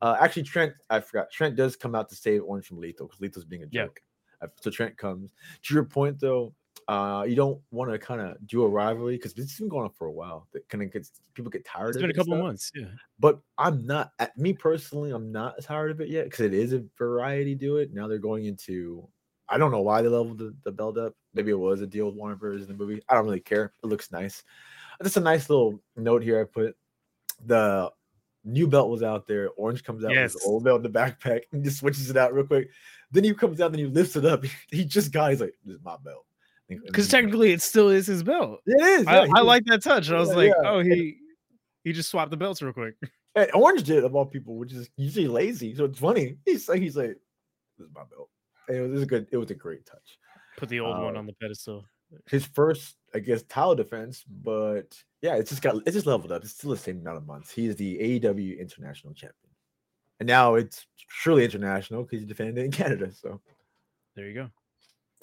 Uh, 0.00 0.16
actually, 0.18 0.44
Trent, 0.44 0.72
I 0.88 1.00
forgot. 1.00 1.30
Trent 1.30 1.56
does 1.56 1.76
come 1.76 1.94
out 1.94 2.08
to 2.08 2.14
save 2.14 2.42
Orange 2.42 2.64
from 2.66 2.80
Lethal 2.80 3.06
because 3.06 3.20
Lethal's 3.20 3.44
being 3.44 3.64
a 3.64 3.66
Yeah. 3.70 3.82
joke. 3.84 4.00
Uh, 4.40 4.46
So 4.62 4.70
Trent 4.70 4.96
comes. 4.96 5.34
To 5.64 5.74
your 5.74 5.84
point, 5.84 6.18
though, 6.18 6.54
uh, 6.88 7.26
you 7.28 7.36
don't 7.36 7.60
want 7.70 7.90
to 7.90 7.98
kind 7.98 8.22
of 8.22 8.38
do 8.46 8.62
a 8.62 8.66
rivalry 8.68 9.16
because 9.16 9.34
this 9.34 9.50
has 9.50 9.58
been 9.58 9.68
going 9.68 9.84
on 9.84 9.92
for 9.92 10.06
a 10.06 10.10
while. 10.12 10.48
That 10.54 10.66
kind 10.70 10.82
of 10.82 10.90
gets 10.90 11.20
people 11.34 11.50
get 11.50 11.66
tired. 11.66 11.88
It's 11.88 11.96
of 11.98 12.00
been 12.00 12.10
a 12.12 12.14
it 12.14 12.16
couple 12.16 12.32
stuff. 12.32 12.42
months. 12.42 12.72
Yeah. 12.74 12.86
But 13.18 13.40
I'm 13.58 13.84
not. 13.86 14.12
At 14.18 14.38
me 14.38 14.54
personally, 14.54 15.10
I'm 15.10 15.30
not 15.30 15.56
as 15.58 15.66
tired 15.66 15.90
of 15.90 16.00
it 16.00 16.08
yet 16.08 16.24
because 16.24 16.46
it 16.46 16.54
is 16.54 16.72
a 16.72 16.82
variety. 16.96 17.54
Do 17.54 17.76
it 17.76 17.92
now. 17.92 18.08
They're 18.08 18.16
going 18.16 18.46
into. 18.46 19.06
I 19.50 19.58
don't 19.58 19.70
know 19.72 19.82
why 19.82 20.00
they 20.00 20.08
leveled 20.08 20.38
the, 20.38 20.54
the 20.64 20.72
belt 20.72 20.96
up. 20.96 21.14
Maybe 21.34 21.50
it 21.50 21.58
was 21.58 21.80
a 21.80 21.86
deal 21.86 22.06
with 22.06 22.14
Warner 22.14 22.36
Bros. 22.36 22.62
in 22.62 22.68
the 22.68 22.74
movie. 22.74 23.02
I 23.08 23.14
don't 23.14 23.24
really 23.24 23.40
care. 23.40 23.72
It 23.82 23.86
looks 23.86 24.10
nice. 24.12 24.42
Just 25.02 25.16
a 25.16 25.20
nice 25.20 25.50
little 25.50 25.80
note 25.96 26.22
here. 26.22 26.40
I 26.40 26.44
put 26.44 26.76
the 27.46 27.90
new 28.44 28.66
belt 28.66 28.88
was 28.90 29.02
out 29.02 29.26
there. 29.26 29.48
Orange 29.56 29.82
comes 29.84 30.04
out 30.04 30.08
with 30.10 30.16
Yes. 30.18 30.32
his 30.34 30.44
old 30.46 30.64
belt 30.64 30.84
in 30.84 30.90
the 30.92 30.98
backpack 30.98 31.42
and 31.52 31.64
just 31.64 31.78
switches 31.80 32.08
it 32.10 32.16
out 32.16 32.32
real 32.32 32.46
quick. 32.46 32.70
Then 33.10 33.24
he 33.24 33.34
comes 33.34 33.60
out 33.60 33.70
and 33.72 33.78
he 33.80 33.86
lifts 33.86 34.16
it 34.16 34.24
up. 34.24 34.44
He 34.70 34.84
just 34.84 35.10
got. 35.12 35.30
He's 35.30 35.40
like, 35.40 35.54
"This 35.64 35.76
is 35.76 35.84
my 35.84 35.96
belt." 36.04 36.24
Because 36.68 37.08
technically, 37.08 37.50
it 37.50 37.60
still 37.60 37.88
is 37.88 38.06
his 38.06 38.22
belt. 38.22 38.60
it 38.66 38.80
is. 38.80 39.06
I, 39.08 39.24
yeah, 39.24 39.32
I 39.34 39.40
he- 39.40 39.46
like 39.46 39.64
that 39.64 39.82
touch. 39.82 40.08
I 40.10 40.20
was 40.20 40.28
Yeah, 40.30 40.36
like, 40.36 40.52
yeah. 40.62 40.70
oh, 40.70 40.78
he 40.80 41.16
he 41.82 41.92
just 41.92 42.08
swapped 42.10 42.30
the 42.30 42.36
belts 42.36 42.62
real 42.62 42.72
quick. 42.72 42.94
And 43.36 43.48
Orange 43.54 43.84
did 43.84 44.02
of 44.04 44.16
all 44.16 44.26
people, 44.26 44.56
which 44.56 44.72
is 44.72 44.90
usually 44.96 45.28
lazy. 45.28 45.72
So 45.76 45.84
it's 45.84 46.00
funny. 46.00 46.36
He's 46.44 46.68
like, 46.68 46.80
he's 46.82 46.96
like, 46.96 47.16
this 47.78 47.86
is 47.86 47.94
my 47.94 48.02
belt. 48.10 48.28
It 48.70 48.80
was, 48.80 48.90
it 48.90 48.94
was 48.94 49.02
a 49.02 49.06
good, 49.06 49.26
it 49.30 49.36
was 49.36 49.50
a 49.50 49.54
great 49.54 49.84
touch. 49.86 50.18
Put 50.56 50.68
the 50.68 50.80
old 50.80 50.98
one 50.98 51.16
Uh, 51.16 51.18
on 51.18 51.26
the 51.26 51.32
pedestal. 51.34 51.84
His 52.28 52.44
first, 52.44 52.96
I 53.14 53.20
guess, 53.20 53.42
title 53.44 53.74
defense, 53.76 54.24
but 54.28 55.00
yeah, 55.22 55.36
it's 55.36 55.50
just 55.50 55.62
got 55.62 55.76
it's 55.86 55.94
just 55.94 56.06
leveled 56.06 56.32
up. 56.32 56.42
It's 56.42 56.52
still 56.52 56.70
the 56.70 56.76
same 56.76 56.98
amount 57.00 57.18
of 57.18 57.26
months. 57.26 57.52
He 57.52 57.66
is 57.66 57.76
the 57.76 57.98
AEW 57.98 58.58
international 58.58 59.14
champion. 59.14 59.50
And 60.18 60.26
now 60.26 60.56
it's 60.56 60.86
truly 61.08 61.44
international 61.44 62.02
because 62.02 62.20
he 62.20 62.26
defended 62.26 62.58
it 62.58 62.64
in 62.64 62.70
Canada. 62.82 63.12
So 63.12 63.40
There 64.16 64.26
you 64.26 64.34
go. 64.34 64.50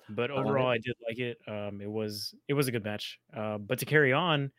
But 0.10 0.32
Uh, 0.32 0.36
overall, 0.36 0.68
I 0.68 0.78
did 0.78 0.96
like 1.06 1.20
it. 1.20 1.38
Um, 1.48 1.82
it 1.82 1.92
was 1.92 2.34
it 2.48 2.54
was 2.54 2.68
a 2.68 2.72
good 2.72 2.84
match. 2.86 3.20
Uh, 3.36 3.58
but 3.58 3.80
to 3.80 3.86
carry 3.86 4.14
on, 4.14 4.50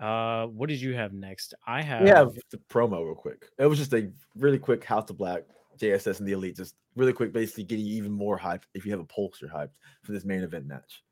uh, 0.00 0.46
what 0.46 0.68
did 0.70 0.80
you 0.80 0.94
have 0.94 1.12
next? 1.12 1.52
I 1.66 1.82
have, 1.82 2.02
we 2.02 2.08
have 2.08 2.32
the 2.50 2.56
promo 2.70 3.04
real 3.04 3.14
quick. 3.14 3.50
It 3.58 3.66
was 3.66 3.78
just 3.78 3.92
a 3.92 4.10
really 4.36 4.58
quick 4.58 4.82
House 4.84 5.10
of 5.10 5.18
Black, 5.18 5.44
JSS 5.78 6.18
and 6.18 6.28
the 6.28 6.32
Elite, 6.32 6.56
just 6.56 6.74
really 6.96 7.12
quick, 7.12 7.32
basically 7.32 7.64
getting 7.64 7.86
you 7.86 7.94
even 7.96 8.12
more 8.12 8.38
hyped 8.38 8.64
if 8.74 8.84
you 8.84 8.90
have 8.92 9.00
a 9.00 9.04
pulse, 9.04 9.40
you're 9.40 9.50
hyped 9.50 9.70
for 10.02 10.12
this 10.12 10.24
main 10.24 10.42
event 10.42 10.66
match. 10.66 11.02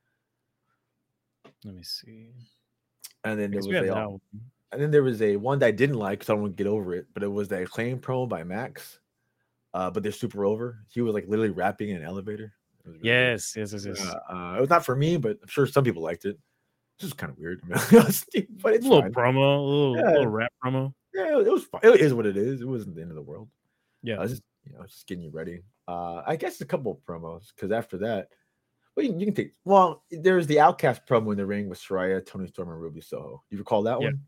let 1.64 1.74
me 1.74 1.82
see. 1.82 2.30
And 3.24 3.38
then 3.40 3.50
there 3.50 3.60
was 3.60 3.66
a, 3.88 3.90
one. 3.92 4.20
And 4.72 4.82
then 4.82 4.90
there 4.90 5.02
was 5.02 5.22
a 5.22 5.36
one 5.36 5.58
that 5.60 5.66
I 5.66 5.70
didn't 5.70 5.96
like 5.98 6.18
because 6.20 6.30
I 6.30 6.34
don't 6.34 6.42
want 6.42 6.56
to 6.56 6.62
get 6.62 6.70
over 6.70 6.94
it, 6.94 7.06
but 7.14 7.22
it 7.22 7.28
was 7.28 7.48
the 7.48 7.62
acclaim 7.62 7.98
promo 7.98 8.28
by 8.28 8.44
Max. 8.44 9.00
Uh, 9.74 9.90
but 9.90 10.02
they're 10.02 10.12
super 10.12 10.44
over. 10.44 10.78
He 10.88 11.00
was 11.02 11.12
like 11.14 11.26
literally 11.28 11.50
rapping 11.50 11.90
in 11.90 11.96
an 11.96 12.04
elevator. 12.04 12.52
Really. 12.84 13.00
Yes, 13.02 13.54
yes, 13.56 13.72
yes, 13.72 13.84
yes. 13.84 14.00
Uh, 14.00 14.32
uh, 14.32 14.54
it 14.56 14.60
was 14.60 14.70
not 14.70 14.84
for 14.84 14.94
me, 14.96 15.16
but 15.16 15.38
I'm 15.42 15.48
sure 15.48 15.66
some 15.66 15.84
people 15.84 16.02
liked 16.02 16.24
it. 16.24 16.38
It's 16.98 17.04
just 17.08 17.18
kind 17.18 17.30
of 17.30 17.38
weird, 17.38 17.60
but 17.68 17.82
a 17.92 18.74
it's 18.74 18.86
little 18.86 19.02
fine. 19.02 19.12
promo, 19.12 19.58
a 19.58 19.60
little, 19.60 19.96
Yeah. 19.98 20.10
little 20.12 20.28
rap 20.28 20.52
promo. 20.64 20.94
Yeah, 21.12 21.38
it 21.40 21.50
was 21.52 21.64
fine. 21.64 21.80
It 21.82 22.00
is 22.00 22.14
what 22.14 22.24
it 22.26 22.36
is. 22.36 22.60
It 22.62 22.68
wasn't 22.68 22.94
the 22.94 23.02
end 23.02 23.10
of 23.10 23.16
the 23.16 23.22
world. 23.22 23.48
Yeah. 24.02 24.16
I 24.16 24.20
was 24.20 24.30
just, 24.32 24.42
you 24.66 24.76
know, 24.76 24.84
just 24.84 25.06
getting 25.06 25.24
you 25.24 25.30
ready. 25.30 25.62
Uh, 25.88 26.22
I 26.26 26.36
guess 26.36 26.60
a 26.60 26.64
couple 26.66 26.92
of 26.92 26.98
promos 26.98 27.46
because 27.54 27.70
after 27.72 27.98
that, 27.98 28.28
well, 28.96 29.04
you, 29.04 29.10
can- 29.12 29.20
you 29.20 29.26
can 29.26 29.34
take. 29.34 29.52
Well, 29.64 30.04
there's 30.10 30.46
the 30.46 30.60
Outcast 30.60 31.06
promo 31.06 31.32
in 31.32 31.38
the 31.38 31.46
ring 31.46 31.68
with 31.68 31.78
Saraya, 31.80 32.24
Toni 32.24 32.48
Storm, 32.48 32.70
and 32.70 32.80
Ruby 32.80 33.00
Soho. 33.00 33.42
You 33.50 33.58
recall 33.58 33.82
that 33.84 34.00
Yeah. 34.00 34.06
one? 34.08 34.20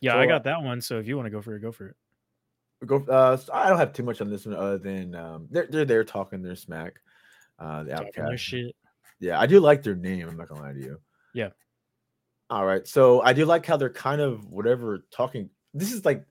Yeah, 0.00 0.12
So, 0.12 0.18
I 0.18 0.24
uh, 0.24 0.26
got 0.26 0.44
that 0.44 0.62
one. 0.62 0.80
So 0.80 0.98
if 0.98 1.06
you 1.06 1.16
want 1.16 1.26
to 1.26 1.30
go 1.30 1.40
for 1.40 1.56
it, 1.56 1.60
go 1.60 1.72
for 1.72 1.88
it. 1.88 1.96
Go. 2.86 3.02
Uh, 3.08 3.38
I 3.52 3.68
don't 3.70 3.78
have 3.78 3.94
too 3.94 4.02
much 4.02 4.20
on 4.20 4.28
this 4.28 4.44
one 4.44 4.54
other 4.54 4.76
than 4.78 5.14
um, 5.14 5.48
they're 5.50 5.66
they're 5.70 5.86
there 5.86 6.04
talking 6.04 6.42
their 6.42 6.56
smack. 6.56 7.00
Uh, 7.58 7.84
the 7.84 7.94
Outcast. 7.94 8.42
shit. 8.42 8.76
Yeah, 9.18 9.40
I 9.40 9.46
do 9.46 9.60
like 9.60 9.82
their 9.82 9.94
name. 9.94 10.28
I'm 10.28 10.36
not 10.36 10.48
gonna 10.48 10.60
lie 10.60 10.74
to 10.74 10.78
you. 10.78 11.00
Yeah. 11.32 11.48
All 12.50 12.66
right. 12.66 12.86
So 12.86 13.22
I 13.22 13.32
do 13.32 13.46
like 13.46 13.64
how 13.64 13.78
they're 13.78 13.88
kind 13.88 14.20
of 14.20 14.44
whatever 14.50 15.06
talking. 15.10 15.48
This 15.72 15.92
is 15.92 16.04
like 16.04 16.24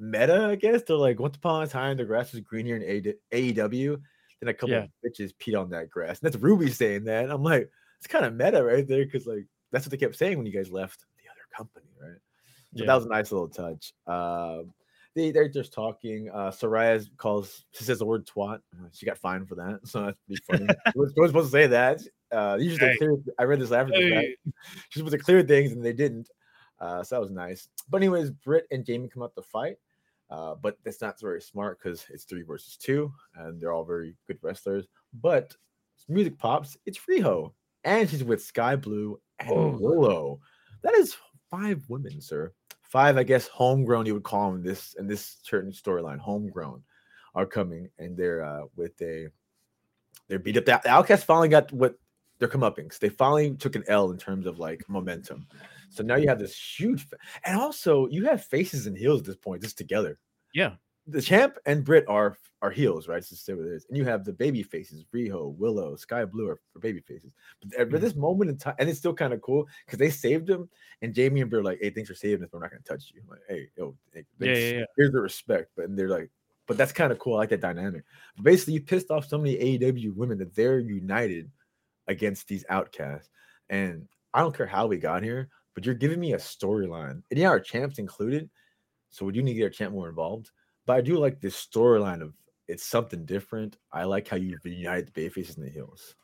meta, 0.00 0.46
I 0.46 0.54
guess. 0.56 0.82
They're 0.82 0.96
like, 0.96 1.20
once 1.20 1.36
upon 1.36 1.62
a 1.62 1.66
time, 1.66 1.96
the 1.96 2.04
grass 2.04 2.32
was 2.32 2.40
green 2.40 2.66
here 2.66 2.76
in 2.76 3.14
AEW. 3.32 4.00
Then 4.40 4.48
a 4.48 4.54
couple 4.54 4.70
Yeah. 4.70 4.84
of 4.84 4.90
bitches 5.04 5.32
peed 5.34 5.58
on 5.60 5.70
that 5.70 5.90
grass. 5.90 6.20
And 6.20 6.32
that's 6.32 6.42
Ruby 6.42 6.70
saying 6.70 7.04
that. 7.04 7.30
I'm 7.30 7.42
like, 7.42 7.70
it's 7.98 8.06
kind 8.06 8.24
of 8.24 8.34
meta 8.34 8.64
right 8.64 8.86
there 8.88 9.04
because 9.04 9.26
like 9.26 9.46
that's 9.70 9.84
what 9.84 9.90
they 9.90 9.98
kept 9.98 10.16
saying 10.16 10.38
when 10.38 10.46
you 10.46 10.52
guys 10.52 10.70
left 10.70 11.04
the 11.18 11.30
other 11.30 11.42
company, 11.54 11.86
right? 12.00 12.18
So 12.74 12.80
Yeah. 12.84 12.86
that 12.86 12.94
was 12.94 13.04
a 13.04 13.08
nice 13.08 13.30
little 13.30 13.48
touch. 13.48 13.92
Um, 14.06 14.72
they 15.14 15.30
they're 15.32 15.48
just 15.48 15.72
talking. 15.74 16.30
Uh, 16.30 16.50
Saraya 16.50 17.06
calls 17.18 17.66
she 17.72 17.84
says 17.84 17.98
the 17.98 18.06
word 18.06 18.26
twat. 18.26 18.60
Uh, 18.72 18.86
She 18.92 19.04
got 19.04 19.18
fined 19.18 19.48
for 19.48 19.56
that, 19.56 19.80
so 19.86 20.06
that's 20.06 20.18
pretty 20.26 20.42
funny. 20.46 20.66
She 20.92 20.98
was, 20.98 21.12
she 21.14 21.26
supposed 21.26 21.48
to 21.48 21.52
say 21.52 21.66
that. 21.66 22.00
Uh, 22.32 22.56
usually 22.58 22.90
Hey. 22.92 22.96
clear, 22.96 23.16
I 23.38 23.42
read 23.42 23.60
this 23.60 23.72
after 23.72 23.92
the 23.92 24.08
fact. 24.14 24.26
Hey. 24.28 24.36
She's 24.88 25.00
supposed 25.00 25.12
to 25.12 25.18
clear 25.18 25.42
things 25.42 25.72
and 25.72 25.84
they 25.84 25.92
didn't. 25.92 26.30
Uh, 26.78 27.02
so 27.02 27.16
that 27.16 27.20
was 27.20 27.30
nice. 27.30 27.68
But 27.90 27.98
anyways, 27.98 28.30
Britt 28.30 28.66
and 28.70 28.86
Jamie 28.86 29.08
come 29.08 29.22
out 29.24 29.34
to 29.34 29.42
fight. 29.42 29.76
Uh, 30.30 30.54
but 30.54 30.78
that's 30.84 31.00
not 31.00 31.20
very 31.20 31.40
smart 31.40 31.78
because 31.82 32.06
it's 32.10 32.24
three 32.24 32.42
versus 32.42 32.76
two, 32.76 33.12
and 33.34 33.60
they're 33.60 33.72
all 33.72 33.84
very 33.84 34.14
good 34.26 34.38
wrestlers. 34.42 34.86
But 35.20 35.56
music 36.08 36.38
pops, 36.38 36.76
it's 36.86 37.00
Riho, 37.08 37.52
and 37.84 38.08
she's 38.08 38.22
with 38.22 38.42
Skye 38.42 38.76
Blue 38.76 39.20
and 39.40 39.50
Oh. 39.50 39.76
Willow. 39.78 40.40
That 40.82 40.94
is 40.94 41.16
five 41.50 41.82
women, 41.88 42.20
sir. 42.20 42.52
Five, 42.82 43.16
I 43.16 43.22
guess, 43.22 43.48
homegrown. 43.48 44.06
You 44.06 44.14
would 44.14 44.22
call 44.22 44.52
them 44.52 44.62
this 44.62 44.94
in 44.98 45.06
this 45.06 45.38
certain 45.42 45.72
storyline. 45.72 46.18
Homegrown 46.18 46.82
are 47.34 47.46
coming, 47.46 47.88
and 47.98 48.16
they're 48.16 48.44
uh, 48.44 48.64
with 48.76 49.00
a 49.02 49.28
they're 50.28 50.38
beat 50.38 50.56
up. 50.56 50.64
The 50.64 50.88
Outcast 50.88 51.24
finally 51.24 51.48
got 51.48 51.72
what 51.72 51.96
they're 52.38 52.48
comeuppings. 52.48 52.98
They 52.98 53.08
finally 53.08 53.54
took 53.56 53.76
an 53.76 53.84
L 53.88 54.10
in 54.10 54.18
terms 54.18 54.46
of 54.46 54.58
like 54.58 54.88
momentum. 54.88 55.46
So 55.90 56.02
now 56.04 56.16
you 56.16 56.28
have 56.28 56.38
this 56.38 56.56
huge, 56.56 57.06
fa- 57.08 57.18
and 57.44 57.60
also 57.60 58.06
you 58.08 58.24
have 58.26 58.44
faces 58.44 58.86
and 58.86 58.96
heels 58.96 59.20
at 59.20 59.26
this 59.26 59.36
point 59.36 59.62
just 59.62 59.76
together. 59.78 60.18
Yeah. 60.54 60.76
The 61.06 61.22
champ 61.22 61.58
and 61.66 61.84
Britt 61.84 62.04
are 62.08 62.36
are 62.62 62.70
heels, 62.70 63.08
right? 63.08 63.24
Just 63.26 63.44
say 63.46 63.54
what 63.54 63.64
it 63.66 63.72
is. 63.72 63.86
And 63.88 63.96
you 63.96 64.04
have 64.04 64.24
the 64.24 64.34
baby 64.34 64.62
faces, 64.62 65.04
Riho, 65.14 65.54
Willow, 65.56 65.96
Skye 65.96 66.26
Blue 66.26 66.48
are 66.50 66.60
for 66.72 66.78
baby 66.78 67.00
faces. 67.00 67.32
But 67.62 67.74
at 67.80 67.88
Mhm. 67.88 68.00
this 68.00 68.14
moment 68.14 68.50
in 68.50 68.58
time, 68.58 68.74
and 68.78 68.88
it's 68.88 68.98
still 68.98 69.14
kind 69.14 69.32
of 69.32 69.40
cool 69.40 69.66
because 69.86 69.98
they 69.98 70.10
saved 70.10 70.48
him, 70.48 70.68
and 71.02 71.14
Jamie 71.14 71.40
and 71.40 71.50
Britt 71.50 71.60
are 71.60 71.64
like, 71.64 71.80
"Hey, 71.80 71.90
thanks 71.90 72.08
for 72.10 72.14
saving 72.14 72.44
us, 72.44 72.50
but 72.52 72.58
we're 72.58 72.64
not 72.64 72.70
gonna 72.72 72.82
touch 72.82 73.12
you." 73.14 73.22
I'm 73.22 73.28
like, 73.28 73.40
hey, 73.48 73.70
yo, 73.78 73.96
hey, 74.12 74.26
Yeah, 74.38 74.52
yeah, 74.54 74.78
yeah. 74.80 74.84
here's 74.96 75.12
the 75.12 75.20
respect. 75.22 75.70
But 75.74 75.86
and 75.86 75.98
they're 75.98 76.08
like, 76.10 76.30
but 76.66 76.76
that's 76.76 76.92
kind 76.92 77.10
of 77.12 77.18
cool. 77.18 77.34
I 77.34 77.38
like 77.38 77.48
that 77.50 77.60
dynamic. 77.62 78.04
But 78.36 78.44
basically, 78.44 78.74
you 78.74 78.82
pissed 78.82 79.10
off 79.10 79.26
so 79.26 79.38
many 79.38 79.56
AEW 79.56 80.14
women 80.14 80.38
that 80.38 80.54
they're 80.54 80.78
united 80.80 81.50
against 82.08 82.46
these 82.48 82.64
outcasts. 82.68 83.30
And 83.70 84.06
I 84.34 84.40
don't 84.40 84.54
care 84.56 84.66
how 84.66 84.86
we 84.86 84.98
got 84.98 85.22
here, 85.22 85.48
but 85.80 85.86
you're 85.86 85.94
giving 85.94 86.20
me 86.20 86.34
a 86.34 86.36
storyline. 86.36 87.22
And 87.30 87.38
yeah, 87.38 87.48
our 87.48 87.58
champs 87.58 87.98
included. 87.98 88.50
So 89.08 89.24
we 89.24 89.32
do 89.32 89.42
need 89.42 89.54
to 89.54 89.58
get 89.58 89.64
our 89.64 89.70
champ 89.70 89.94
more 89.94 90.10
involved. 90.10 90.50
But 90.84 90.96
I 90.96 91.00
do 91.00 91.18
like 91.18 91.40
this 91.40 91.56
storyline 91.56 92.20
of 92.20 92.34
it's 92.68 92.84
something 92.84 93.24
different. 93.24 93.78
I 93.92 94.04
like 94.04 94.28
how 94.28 94.36
you've 94.36 94.64
united 94.64 95.10
the 95.12 95.12
Bayfaces 95.12 95.56
and 95.56 95.66
the 95.66 95.70
heels. 95.70 96.14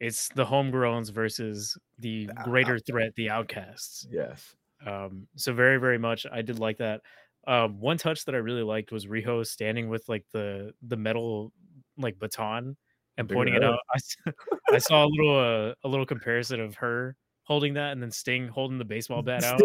It's 0.00 0.28
the 0.30 0.44
homegrowns 0.44 1.12
versus 1.12 1.76
the 1.98 2.26
The 2.26 2.34
greater 2.44 2.72
outcasts. 2.74 2.90
threat, 2.90 3.14
the 3.14 3.28
outcasts. 3.30 4.06
Yes. 4.10 4.56
Um, 4.86 5.28
so 5.36 5.52
very, 5.52 5.78
very 5.78 5.98
much. 5.98 6.26
I 6.32 6.40
did 6.40 6.58
like 6.58 6.78
that. 6.78 7.02
Um, 7.46 7.78
one 7.78 7.98
touch 7.98 8.24
that 8.24 8.34
I 8.34 8.38
really 8.38 8.62
liked 8.62 8.90
was 8.90 9.06
Riho 9.06 9.46
standing 9.46 9.90
with 9.90 10.08
like 10.08 10.24
the 10.32 10.72
the 10.82 10.96
metal 10.96 11.52
like 11.98 12.18
baton 12.18 12.74
and 13.18 13.28
pointing 13.28 13.54
it 13.54 13.62
out. 13.62 13.78
I 14.72 14.78
saw 14.78 15.04
a 15.04 15.08
little 15.08 15.38
uh, 15.38 15.74
a 15.84 15.88
little 15.88 16.06
comparison 16.06 16.60
of 16.60 16.74
her 16.76 17.16
holding 17.44 17.74
that 17.74 17.92
and 17.92 18.02
then 18.02 18.10
Sting 18.10 18.48
holding 18.48 18.78
the 18.78 18.84
baseball 18.84 19.22
bat 19.22 19.44
out. 19.44 19.60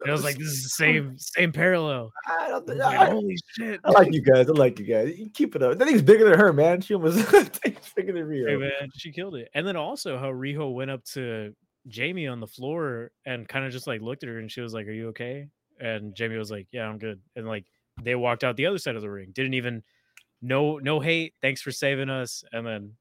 And 0.00 0.10
I 0.10 0.12
was 0.12 0.24
like, 0.24 0.36
this 0.36 0.48
is 0.48 0.62
the 0.64 0.68
same 0.84 1.16
same 1.18 1.52
parallel. 1.52 2.10
I, 2.26 2.48
don't 2.48 2.66
think, 2.66 2.78
like, 2.78 2.98
I, 2.98 3.10
Holy 3.10 3.38
shit! 3.56 3.80
I 3.84 3.90
like 3.90 4.12
you 4.12 4.22
guys. 4.22 4.48
I 4.48 4.52
like 4.52 4.78
you 4.78 4.84
guys. 4.86 5.16
You 5.18 5.30
keep 5.30 5.56
it 5.56 5.62
up. 5.62 5.78
That 5.78 5.86
thing's 5.86 6.02
bigger 6.02 6.28
than 6.28 6.38
her, 6.38 6.52
man. 6.52 6.80
She 6.80 6.94
almost 6.94 7.16
bigger 7.96 8.12
than 8.12 8.24
Riho. 8.24 8.48
Hey 8.48 8.56
man, 8.56 8.90
she 8.96 9.12
killed 9.12 9.36
it. 9.36 9.48
And 9.54 9.66
then 9.66 9.76
also 9.76 10.18
how 10.18 10.30
Riho 10.30 10.74
went 10.74 10.90
up 10.90 11.04
to 11.12 11.54
Jamie 11.88 12.26
on 12.26 12.40
the 12.40 12.46
floor 12.46 13.12
and 13.24 13.48
kind 13.48 13.64
of 13.64 13.72
just 13.72 13.86
like 13.86 14.00
looked 14.02 14.22
at 14.24 14.28
her 14.28 14.38
and 14.38 14.50
she 14.50 14.60
was 14.60 14.74
like, 14.74 14.86
Are 14.86 14.92
you 14.92 15.08
okay? 15.08 15.48
And 15.80 16.14
Jamie 16.14 16.36
was 16.36 16.50
like, 16.50 16.66
Yeah, 16.72 16.86
I'm 16.88 16.98
good. 16.98 17.20
And 17.36 17.46
like 17.46 17.64
they 18.02 18.14
walked 18.14 18.42
out 18.44 18.56
the 18.56 18.66
other 18.66 18.78
side 18.78 18.96
of 18.96 19.02
the 19.02 19.10
ring. 19.10 19.30
Didn't 19.32 19.54
even 19.54 19.82
no 20.42 20.78
no 20.78 21.00
hate. 21.00 21.34
Thanks 21.40 21.62
for 21.62 21.70
saving 21.70 22.10
us. 22.10 22.44
And 22.52 22.66
then 22.66 22.92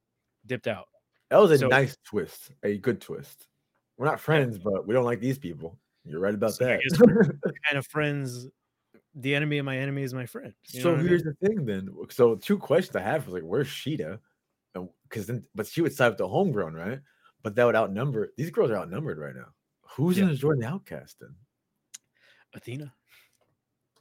dipped 0.45 0.67
out. 0.67 0.85
That 1.29 1.37
was 1.37 1.51
a 1.51 1.57
So- 1.57 1.67
nice 1.67 1.97
twist, 2.05 2.51
a 2.63 2.77
good 2.77 3.01
twist. 3.01 3.47
We're 3.97 4.05
not 4.07 4.19
friends, 4.19 4.57
but 4.57 4.87
we 4.87 4.93
don't 4.93 5.05
like 5.05 5.19
these 5.19 5.37
people. 5.37 5.77
You're 6.05 6.19
right 6.19 6.33
about 6.33 6.53
So 6.53 6.65
that. 6.65 6.79
Kind 7.67 7.77
of 7.77 7.87
friends. 7.87 8.47
The 9.15 9.35
enemy 9.35 9.59
of 9.59 9.65
my 9.65 9.77
enemy 9.77 10.01
is 10.03 10.13
my 10.13 10.25
friend. 10.25 10.53
You 10.71 10.81
so 10.81 10.89
what 10.91 10.95
I 10.99 11.01
mean? 11.01 11.09
here's 11.09 11.23
the 11.23 11.33
thing, 11.35 11.65
then. 11.65 11.89
So 12.09 12.35
two 12.35 12.57
questions 12.57 12.95
I 12.95 13.01
have 13.01 13.25
was 13.25 13.33
like, 13.35 13.43
where's 13.43 13.67
Shida? 13.67 14.19
Because 15.07 15.27
then, 15.27 15.43
but 15.53 15.67
she 15.67 15.81
would 15.81 15.93
side 15.93 16.09
with 16.09 16.17
the 16.17 16.27
homegrown, 16.27 16.73
right? 16.73 16.99
But 17.43 17.53
that 17.55 17.65
would 17.65 17.75
outnumber. 17.75 18.29
These 18.37 18.49
girls 18.49 18.71
are 18.71 18.77
outnumbered 18.77 19.19
right 19.19 19.35
now. 19.35 19.47
Who's 19.83 20.17
Yeah. 20.17 20.23
gonna 20.25 20.35
join 20.35 20.57
the 20.59 20.65
outcast 20.67 21.19
then? 21.19 21.35
Athena. 22.55 22.91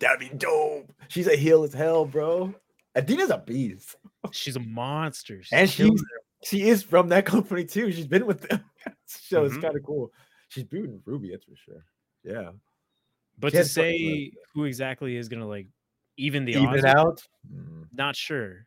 That'd 0.00 0.18
be 0.18 0.30
dope. 0.36 0.90
She's 1.08 1.26
a 1.28 1.36
heel 1.36 1.62
as 1.64 1.74
hell, 1.74 2.06
bro. 2.06 2.54
Athena's 2.96 3.30
a 3.30 3.38
beast, 3.38 3.96
She's 4.32 4.56
a 4.56 4.60
monster. 4.60 5.42
She's 5.42 5.52
and 5.52 5.68
she's 5.68 6.02
she 6.44 6.68
is 6.68 6.82
from 6.82 7.08
that 7.08 7.24
company 7.26 7.64
too. 7.64 7.92
She's 7.92 8.06
been 8.06 8.26
with 8.26 8.42
them, 8.48 8.64
so 9.06 9.44
it's 9.44 9.56
Mhm. 9.56 9.62
kind 9.62 9.76
of 9.76 9.82
cool. 9.84 10.12
She's 10.48 10.64
beating 10.64 11.00
Ruby, 11.06 11.30
that's 11.30 11.44
for 11.44 11.56
sure. 11.56 11.84
Yeah, 12.24 12.52
But 13.38 13.52
She 13.52 13.58
to 13.58 13.62
fun 13.64 13.68
say 13.68 14.32
who 14.54 14.64
exactly 14.64 15.16
is 15.16 15.28
gonna 15.28 15.48
like 15.48 15.66
even 16.16 16.44
the 16.44 16.52
even 16.52 16.66
odds 16.68 16.84
out. 16.84 17.22
Mm. 17.52 17.88
not 17.92 18.14
sure. 18.16 18.66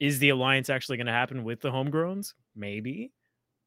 Is 0.00 0.18
the 0.18 0.28
alliance 0.30 0.68
actually 0.68 0.98
going 0.98 1.06
to 1.06 1.12
happen 1.12 1.42
with 1.42 1.60
the 1.62 1.70
homegrowns? 1.70 2.34
Maybe. 2.54 3.12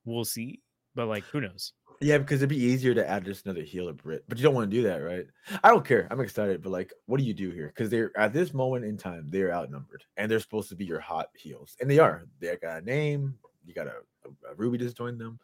We'll 0.05 0.25
see. 0.25 0.61
But 0.93 1.07
like, 1.07 1.23
who 1.25 1.41
knows? 1.41 1.73
Yeah, 2.01 2.17
because 2.17 2.37
it'd 2.37 2.49
be 2.49 2.57
easier 2.57 2.93
to 2.93 3.07
add 3.07 3.25
just 3.25 3.45
another 3.45 3.61
heel 3.61 3.83
healer 3.83 3.93
Britt, 3.93 4.23
but 4.29 4.37
you 4.37 4.43
don't 4.43 4.55
want 4.55 4.71
to 4.71 4.77
do 4.77 4.83
that, 4.83 4.97
right? 4.97 5.25
I 5.63 5.69
don't 5.69 5.85
care. 5.85 6.07
I'm 6.09 6.21
excited, 6.21 6.63
but 6.63 6.71
like, 6.71 6.93
what 7.07 7.19
do 7.19 7.25
you 7.25 7.33
do 7.33 7.49
here? 7.51 7.67
Because 7.67 7.89
they're 7.89 8.17
at 8.17 8.31
this 8.31 8.53
moment 8.53 8.85
in 8.85 8.97
time, 8.97 9.27
they're 9.27 9.53
outnumbered, 9.53 10.05
and 10.15 10.31
they're 10.31 10.39
supposed 10.39 10.69
to 10.69 10.75
be 10.75 10.85
your 10.85 11.01
hot 11.01 11.27
heels, 11.35 11.75
and 11.81 11.91
they 11.91 11.99
are. 11.99 12.25
They 12.39 12.55
got 12.55 12.81
a 12.81 12.85
name. 12.85 13.35
You 13.65 13.73
got 13.73 13.87
a, 13.87 13.95
a, 14.25 14.51
a 14.51 14.55
Ruby 14.55 14.77
just 14.77 14.95
joined 14.95 15.19
them. 15.19 15.39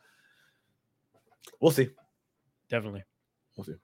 We'll 1.60 1.72
see. 1.72 1.90
Definitely. 2.70 3.04
We'll 3.58 3.66
see. 3.66 3.76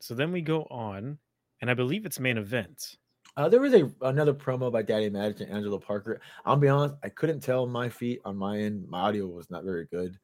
So 0.00 0.14
then 0.14 0.32
we 0.32 0.40
go 0.40 0.62
on, 0.70 1.18
and 1.60 1.70
I 1.70 1.74
believe 1.74 2.06
it's 2.06 2.18
main 2.18 2.38
event. 2.38 2.96
Uh, 3.36 3.48
there 3.48 3.60
was 3.60 3.74
a 3.74 3.90
another 4.00 4.32
promo 4.32 4.72
by 4.72 4.82
Daddy 4.82 5.10
Magic 5.10 5.40
and 5.40 5.50
Angelo 5.50 5.78
Parker. 5.78 6.22
I'll 6.46 6.56
be 6.56 6.68
honest, 6.68 6.94
I 7.02 7.10
couldn't 7.10 7.40
tell 7.40 7.66
my 7.66 7.90
feet 7.90 8.20
on 8.24 8.38
my 8.38 8.58
end. 8.58 8.88
My 8.88 9.00
audio 9.00 9.26
was 9.26 9.50
not 9.50 9.64
very 9.64 9.86
good. 9.86 10.18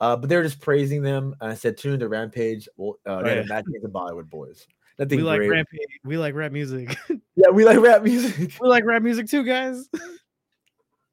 Uh, 0.00 0.16
but 0.16 0.28
they're 0.28 0.42
just 0.42 0.60
praising 0.60 1.02
them. 1.02 1.34
And 1.40 1.50
I 1.50 1.54
said, 1.54 1.76
tune 1.76 1.94
into 1.94 2.08
Rampage. 2.08 2.68
Well, 2.76 2.98
uh, 3.06 3.22
had 3.24 3.50
Oh, 3.50 3.88
Bollywood 3.88 4.30
boys. 4.30 4.66
Nothing 4.98 5.18
we 5.18 5.22
like 5.24 5.38
great. 5.38 5.50
rap. 5.50 5.66
We 6.04 6.18
like 6.18 6.34
rap 6.34 6.52
music. 6.52 6.96
Yeah, 7.36 7.48
we 7.48 7.64
like 7.64 7.78
rap 7.78 8.02
music. 8.02 8.52
we 8.60 8.68
like 8.68 8.84
rap 8.84 9.00
music 9.02 9.26
too, 9.26 9.44
guys. 9.44 9.88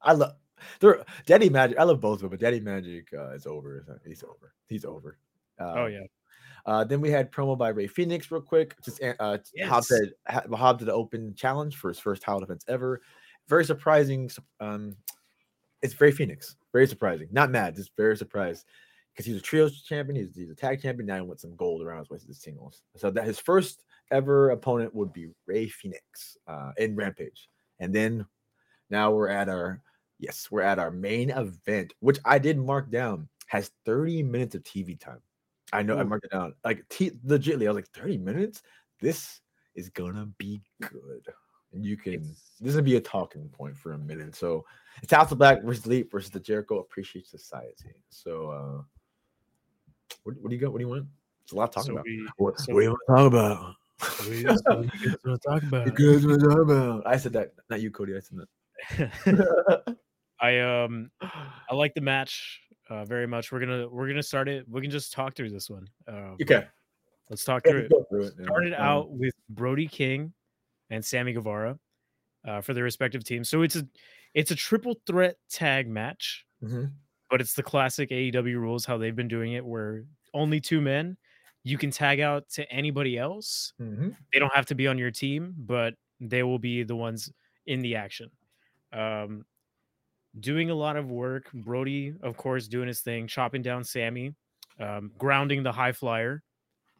I 0.02 0.12
love 0.12 0.32
they're 0.78 1.02
Daddy 1.24 1.48
Magic. 1.48 1.78
I 1.78 1.84
love 1.84 2.02
both 2.02 2.16
of 2.16 2.20
them, 2.22 2.30
but 2.30 2.40
Daddy 2.40 2.60
Magic 2.60 3.08
uh, 3.16 3.30
is 3.30 3.46
over. 3.46 4.00
He's 4.06 4.22
over. 4.22 4.52
He's 4.66 4.84
over. 4.84 5.16
Uh, 5.58 5.72
oh 5.76 5.86
yeah. 5.86 6.02
Uh, 6.66 6.84
then 6.84 7.00
we 7.00 7.10
had 7.10 7.32
promo 7.32 7.56
by 7.56 7.70
Rey 7.70 7.86
Fenix, 7.86 8.30
real 8.30 8.42
quick. 8.42 8.74
Just 8.84 9.02
uh, 9.02 9.14
Hobbs 9.20 9.52
Yes. 9.54 9.88
said 9.88 10.12
Ha- 10.28 10.54
Hobbs 10.54 10.80
did 10.80 10.88
an 10.88 10.94
open 10.94 11.34
challenge 11.34 11.76
for 11.76 11.88
his 11.88 11.98
first 11.98 12.20
title 12.20 12.40
defense 12.40 12.62
ever. 12.68 13.00
Very 13.48 13.64
surprising. 13.64 14.30
Um, 14.60 14.96
it's 15.80 15.98
Rey 15.98 16.10
Fenix. 16.10 16.56
Very 16.72 16.86
surprising. 16.86 17.28
Not 17.32 17.50
mad, 17.50 17.74
just 17.76 17.92
very 17.96 18.18
surprised 18.18 18.66
because 19.18 19.26
he's 19.26 19.36
a 19.36 19.44
trios 19.44 19.82
champion. 19.82 20.14
He's, 20.14 20.36
he's 20.36 20.50
a 20.50 20.54
tag 20.54 20.80
champion. 20.80 21.06
Now 21.06 21.16
he 21.16 21.22
wants 21.22 21.42
some 21.42 21.56
gold 21.56 21.82
around 21.82 21.98
his 21.98 22.08
waist 22.08 22.28
as 22.30 22.38
singles. 22.38 22.82
So 22.94 23.10
that 23.10 23.24
his 23.24 23.40
first 23.40 23.82
ever 24.12 24.50
opponent 24.50 24.94
would 24.94 25.12
be 25.12 25.26
Rey 25.44 25.66
Fenix 25.66 26.36
uh, 26.46 26.70
in 26.76 26.94
Rampage, 26.94 27.48
and 27.80 27.92
then 27.92 28.24
now 28.90 29.10
we're 29.10 29.28
at 29.28 29.48
our 29.48 29.82
yes, 30.20 30.48
we're 30.52 30.62
at 30.62 30.78
our 30.78 30.92
main 30.92 31.30
event, 31.30 31.94
which 31.98 32.20
I 32.24 32.38
did 32.38 32.58
mark 32.58 32.92
down 32.92 33.28
has 33.48 33.72
30 33.86 34.22
minutes 34.22 34.54
of 34.54 34.62
TV 34.62 34.98
time. 34.98 35.20
I 35.72 35.82
know 35.82 35.98
I 35.98 36.02
Ooh. 36.02 36.04
marked 36.04 36.26
it 36.26 36.30
down 36.30 36.54
like 36.64 36.88
t- 36.88 37.10
legitly. 37.26 37.64
I 37.64 37.70
was 37.72 37.74
like 37.76 37.88
30 37.88 38.18
minutes. 38.18 38.62
This 39.00 39.40
is 39.74 39.88
gonna 39.90 40.26
be 40.38 40.62
good, 40.80 41.26
and 41.72 41.84
you 41.84 41.96
can. 41.96 42.14
It's- 42.14 42.52
This 42.60 42.68
is 42.68 42.74
gonna 42.76 42.84
be 42.84 42.96
a 42.96 43.00
talking 43.00 43.48
point 43.48 43.76
for 43.76 43.94
a 43.94 43.98
minute. 43.98 44.36
So 44.36 44.64
it's 45.02 45.12
House 45.12 45.32
of 45.32 45.38
Black 45.38 45.64
versus 45.64 45.88
Leap 45.88 46.12
versus 46.12 46.30
the 46.30 46.38
Jericho 46.38 46.78
Appreciate 46.78 47.26
Society. 47.26 47.94
So 48.10 48.50
uh 48.50 48.82
what, 50.28 50.36
what 50.42 50.50
do 50.50 50.56
you 50.56 50.60
got? 50.60 50.72
What 50.72 50.78
do 50.78 50.84
you 50.84 50.90
want? 50.90 51.06
It's 51.42 51.52
a 51.52 51.56
lot 51.56 51.72
to 51.72 51.76
talk 51.76 51.86
So 51.86 51.92
about. 51.92 52.04
we- 52.04 52.28
What, 52.36 52.58
so 52.58 52.74
what 52.74 52.80
do 52.80 52.84
you 52.84 52.90
want 52.90 53.00
to 53.08 53.14
talk 53.14 53.26
about? 53.26 53.74
we- 54.20 54.26
so 54.26 54.30
you 54.30 54.44
guys 54.44 55.16
wanna 55.24 55.38
talk 55.38 55.62
about. 55.62 55.98
You 55.98 56.20
wanna 56.28 56.38
talk 56.38 56.58
about? 56.60 57.06
I 57.06 57.16
said 57.16 57.32
that, 57.32 57.52
not 57.70 57.80
you, 57.80 57.90
Cody. 57.90 58.14
I 58.16 58.20
said 58.20 58.38
that. 58.38 59.96
I 60.40 60.60
um 60.60 61.10
I 61.22 61.74
like 61.74 61.94
the 61.94 62.00
match 62.00 62.60
uh, 62.90 63.04
very 63.04 63.26
much. 63.26 63.50
We're 63.50 63.60
gonna 63.60 63.88
we're 63.88 64.06
gonna 64.06 64.22
start 64.22 64.48
it. 64.48 64.66
We 64.68 64.80
can 64.82 64.90
just 64.90 65.12
talk 65.12 65.34
through 65.34 65.50
this 65.50 65.68
one. 65.68 65.88
Uh, 66.06 66.34
okay. 66.42 66.64
let's 67.28 67.44
talk 67.44 67.62
Yeah, 67.64 67.72
through 67.72 67.80
it. 67.80 67.92
through 68.08 68.22
it, 68.24 68.34
started 68.44 68.74
Um, 68.74 68.80
out 68.80 69.10
with 69.10 69.34
Brody 69.48 69.88
King 69.88 70.32
and 70.90 71.04
Sammy 71.04 71.32
Guevara 71.32 71.78
uh, 72.46 72.60
for 72.60 72.72
their 72.74 72.84
respective 72.84 73.24
teams. 73.24 73.48
So 73.48 73.62
it's 73.62 73.74
a 73.76 73.88
it's 74.34 74.50
a 74.52 74.54
triple 74.54 74.94
threat 75.06 75.36
tag 75.50 75.88
match, 75.88 76.44
mhm. 76.62 76.92
but 77.30 77.40
it's 77.40 77.54
the 77.54 77.62
classic 77.64 78.10
AEW 78.10 78.58
rules 78.60 78.84
how 78.84 78.96
they've 78.96 79.16
been 79.16 79.26
doing 79.28 79.54
it, 79.54 79.64
where 79.64 80.04
only 80.38 80.60
two 80.60 80.80
men. 80.80 81.16
you 81.64 81.76
can 81.76 81.90
tag 81.90 82.20
out 82.20 82.48
to 82.48 82.62
anybody 82.72 83.18
else. 83.18 83.74
Mhm. 83.80 84.16
They 84.32 84.38
don't 84.38 84.54
have 84.54 84.64
to 84.66 84.74
be 84.74 84.86
on 84.86 84.96
your 84.96 85.10
team, 85.10 85.54
but 85.58 85.94
they 86.20 86.42
will 86.42 86.58
be 86.58 86.82
the 86.84 86.96
ones 86.96 87.30
in 87.66 87.82
the 87.82 87.96
action. 87.96 88.30
Um, 88.92 89.44
doing 90.40 90.70
a 90.70 90.74
lot 90.74 90.96
of 90.96 91.10
work. 91.10 91.50
Brody, 91.52 92.14
of 92.22 92.36
course, 92.38 92.68
doing 92.68 92.88
his 92.88 93.00
thing, 93.02 93.26
chopping 93.26 93.62
down 93.62 93.84
Sammy, 93.84 94.34
um, 94.78 95.12
grounding 95.18 95.62
the 95.62 95.72
high 95.72 95.92
flyer. 95.92 96.42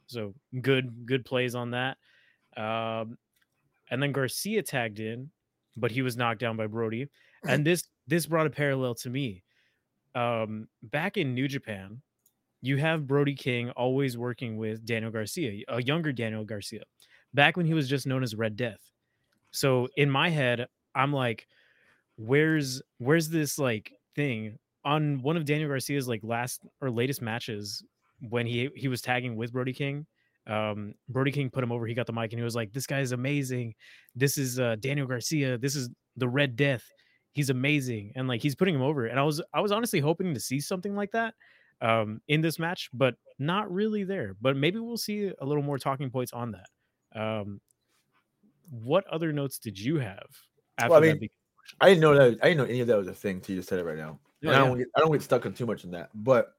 So 0.07 0.35
good, 0.61 1.07
good 1.07 1.25
plays 1.25 1.55
on 1.55 1.71
that. 1.71 1.97
Um, 2.57 3.17
and 3.91 4.03
then 4.03 4.13
Garcia 4.13 4.63
tagged 4.63 5.01
in, 5.01 5.31
but 5.77 5.91
he 5.93 6.03
was 6.03 6.17
knocked 6.17 6.41
down 6.41 6.57
by 6.59 6.67
Brody. 6.67 7.09
And 7.47 7.65
this 7.67 7.89
this 8.07 8.27
brought 8.27 8.47
a 8.47 8.51
parallel 8.51 8.95
to 8.97 9.11
me. 9.11 9.45
Um, 10.15 10.69
back 10.83 11.17
in 11.17 11.35
New 11.35 11.49
Japan, 11.49 12.03
you 12.61 12.77
have 12.77 13.07
Brody 13.07 13.35
King 13.35 13.71
always 13.71 14.19
working 14.19 14.57
with 14.57 14.85
Daniel 14.85 15.11
Garcia, 15.11 15.63
a 15.69 15.83
younger 15.83 16.13
Daniel 16.13 16.45
Garcia, 16.45 16.83
back 17.35 17.57
when 17.57 17.67
he 17.67 17.75
was 17.75 17.89
just 17.89 18.07
known 18.07 18.23
as 18.23 18.35
Red 18.35 18.57
Death. 18.57 18.81
So 19.51 19.89
in 19.97 20.11
my 20.11 20.29
head, 20.29 20.67
I'm 20.95 21.13
like, 21.13 21.47
where's 22.17 22.83
where's 22.99 23.29
this 23.29 23.59
like 23.59 23.93
thing 24.17 24.59
on 24.85 25.23
one 25.23 25.37
of 25.37 25.45
Daniel 25.45 25.69
Garcia's 25.69 26.09
like 26.09 26.21
last 26.25 26.63
or 26.81 26.91
latest 26.91 27.23
matches 27.23 27.83
when 28.29 28.47
he 28.47 28.71
he 28.75 28.89
was 28.89 29.01
tagging 29.01 29.37
with 29.37 29.53
Brody 29.53 29.73
King? 29.73 30.07
Um, 30.47 30.95
Brody 31.09 31.31
King 31.31 31.51
put 31.51 31.63
him 31.63 31.71
over. 31.71 31.87
He 31.87 31.95
got 31.95 32.07
the 32.07 32.13
mic 32.13 32.33
and 32.33 32.41
he 32.41 32.45
was 32.45 32.57
like, 32.57 32.73
"This 32.73 32.87
guy 32.87 33.01
is 33.01 33.13
amazing. 33.13 33.75
This 34.15 34.37
is 34.37 34.59
uh, 34.59 34.77
Daniel 34.81 35.07
Garcia. 35.07 35.59
This 35.59 35.77
is 35.77 35.91
the 36.17 36.29
Red 36.29 36.57
Death. 36.57 36.83
He's 37.33 37.51
amazing." 37.51 38.13
And 38.17 38.27
like 38.27 38.43
he's 38.43 38.57
putting 38.57 38.75
him 38.75 38.83
over. 38.83 39.07
And 39.07 39.21
I 39.21 39.23
was 39.23 39.41
I 39.55 39.61
was 39.61 39.73
honestly 39.73 40.01
hoping 40.01 40.35
to 40.35 40.41
see 40.41 40.59
something 40.59 40.97
like 40.97 41.13
that 41.13 41.35
um, 41.81 42.21
in 42.29 42.41
this 42.41 42.59
match, 42.59 42.91
but 42.93 43.15
not 43.39 43.71
really 43.73 44.05
there. 44.05 44.37
But 44.41 44.57
maybe 44.57 44.79
we'll 44.79 44.97
see 44.97 45.33
a 45.39 45.45
little 45.45 45.63
more 45.63 45.79
talking 45.79 46.11
points 46.11 46.33
on 46.33 46.53
that. 46.53 47.21
Um, 47.21 47.61
what 48.71 49.07
other 49.07 49.33
notes 49.33 49.59
did 49.59 49.79
you 49.79 49.99
have 49.99 50.27
after 50.77 50.95
I 50.95 51.01
mean, 51.01 51.29
I 51.81 51.89
didn't 51.89 52.01
know 52.01 52.15
that. 52.15 52.39
I 52.43 52.49
didn't 52.49 52.59
know 52.59 52.65
any 52.65 52.81
of 52.81 52.87
that 52.89 52.99
was 52.99 53.09
a 53.09 53.15
thing. 53.15 53.41
till 53.41 53.55
you 53.55 53.61
just 53.61 53.69
said 53.69 53.79
it 53.79 53.85
right 53.85 53.97
now. 53.97 54.19
Yeah, 54.41 54.51
and 54.51 54.63
I 54.63 54.67
don't. 54.67 54.79
Get, 54.79 54.87
I 54.97 55.01
don't 55.01 55.13
get 55.13 55.23
stuck 55.23 55.47
on 55.47 55.53
too 55.53 55.67
much 55.67 55.85
in 55.85 55.91
that. 55.93 56.11
But 56.15 56.55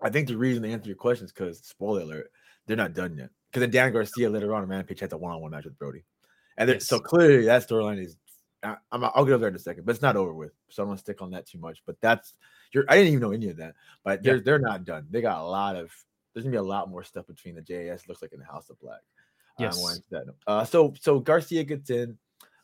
I 0.00 0.10
think 0.10 0.28
the 0.28 0.36
reason 0.36 0.62
they 0.62 0.72
answer 0.72 0.88
your 0.88 0.96
question 0.96 1.26
is 1.26 1.32
because 1.32 1.58
spoiler 1.58 2.00
alert, 2.00 2.30
they're 2.66 2.76
not 2.76 2.94
done 2.94 3.16
yet. 3.16 3.30
Because 3.50 3.60
then 3.60 3.70
Dan 3.70 3.92
Garcia 3.92 4.30
later 4.30 4.54
on 4.54 4.62
in 4.62 4.68
Rampage 4.68 5.00
had 5.00 5.10
the 5.10 5.18
one-on-one 5.18 5.50
match 5.50 5.64
with 5.64 5.78
Brody, 5.78 6.04
and 6.56 6.68
there- 6.68 6.80
so 6.80 6.98
clearly 6.98 7.44
that 7.44 7.68
storyline 7.68 8.02
is. 8.02 8.16
I, 8.62 8.76
I'm, 8.92 9.04
I'll 9.04 9.24
get 9.24 9.32
over 9.32 9.38
there 9.38 9.48
in 9.48 9.56
a 9.56 9.58
second, 9.58 9.84
but 9.84 9.92
it's 9.92 10.02
not 10.02 10.16
over 10.16 10.32
with. 10.32 10.52
So 10.68 10.82
I 10.82 10.84
don't 10.84 10.88
want 10.88 10.98
to 11.00 11.04
stick 11.04 11.22
on 11.22 11.30
that 11.30 11.46
too 11.46 11.58
much. 11.58 11.82
But 11.86 11.96
that's 12.00 12.34
you're. 12.72 12.84
I 12.88 12.94
didn't 12.96 13.08
even 13.08 13.20
know 13.20 13.32
any 13.32 13.48
of 13.48 13.56
that. 13.56 13.74
But 14.04 14.22
they're 14.22 14.40
they're 14.40 14.58
not 14.58 14.84
done. 14.84 15.06
They 15.10 15.20
got 15.20 15.40
a 15.40 15.44
lot 15.44 15.76
of. 15.76 15.90
There's 16.32 16.44
gonna 16.44 16.52
be 16.52 16.58
a 16.58 16.62
lot 16.62 16.88
more 16.88 17.02
stuff 17.02 17.26
between 17.26 17.54
the 17.54 17.62
JAS. 17.62 18.08
Looks 18.08 18.22
like 18.22 18.32
in 18.32 18.38
the 18.40 18.46
House 18.46 18.70
of 18.70 18.78
Black. 18.80 19.00
Yes. 19.58 19.76
Uh, 20.46 20.64
so 20.64 20.94
so 21.00 21.18
Garcia 21.18 21.64
gets 21.64 21.90
in. 21.90 22.16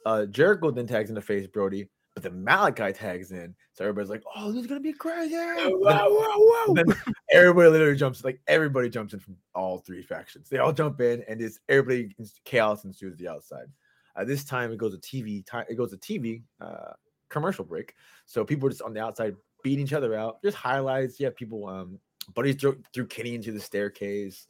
Uh, 0.06 0.24
Jericho 0.26 0.70
then 0.70 0.86
tags 0.86 1.10
in 1.10 1.14
the 1.14 1.20
face 1.20 1.46
Brody, 1.46 1.88
but 2.14 2.22
then 2.22 2.42
Malachi 2.42 2.92
tags 2.92 3.30
in. 3.30 3.54
So 3.74 3.84
everybody's 3.84 4.08
like, 4.08 4.22
"Oh, 4.34 4.50
this 4.50 4.62
is 4.62 4.66
gonna 4.66 4.80
be 4.80 4.92
crazy!" 4.94 5.34
Whoa, 5.36 6.74
Then- 6.74 6.86
then 6.86 6.96
everybody 7.32 7.68
literally 7.68 7.96
jumps 7.96 8.24
like 8.24 8.40
everybody 8.46 8.88
jumps 8.88 9.12
in 9.12 9.20
from 9.20 9.36
all 9.54 9.78
three 9.78 10.02
factions. 10.02 10.48
They 10.48 10.58
all 10.58 10.72
jump 10.72 11.00
in, 11.00 11.22
and 11.28 11.42
it's 11.42 11.60
everybody 11.68 12.14
chaos 12.44 12.84
ensues 12.84 13.18
the 13.18 13.28
outside. 13.28 13.66
Uh, 14.18 14.24
this 14.24 14.44
time 14.44 14.72
it 14.72 14.78
goes 14.78 14.98
to 14.98 14.98
TV. 14.98 15.44
Time 15.46 15.64
it 15.68 15.76
goes 15.76 15.90
to 15.90 15.96
TV 15.96 16.42
uh, 16.60 16.92
commercial 17.28 17.64
break. 17.64 17.94
So 18.26 18.44
people 18.44 18.66
are 18.66 18.70
just 18.70 18.82
on 18.82 18.92
the 18.92 19.02
outside 19.02 19.36
beating 19.62 19.84
each 19.84 19.92
other 19.92 20.14
out. 20.14 20.42
Just 20.42 20.56
highlights. 20.56 21.20
Yeah, 21.20 21.30
people. 21.34 21.66
Um, 21.66 21.98
Buddy's 22.34 22.56
threw, 22.56 22.78
threw 22.92 23.06
Kenny 23.06 23.34
into 23.34 23.52
the 23.52 23.60
staircase. 23.60 24.46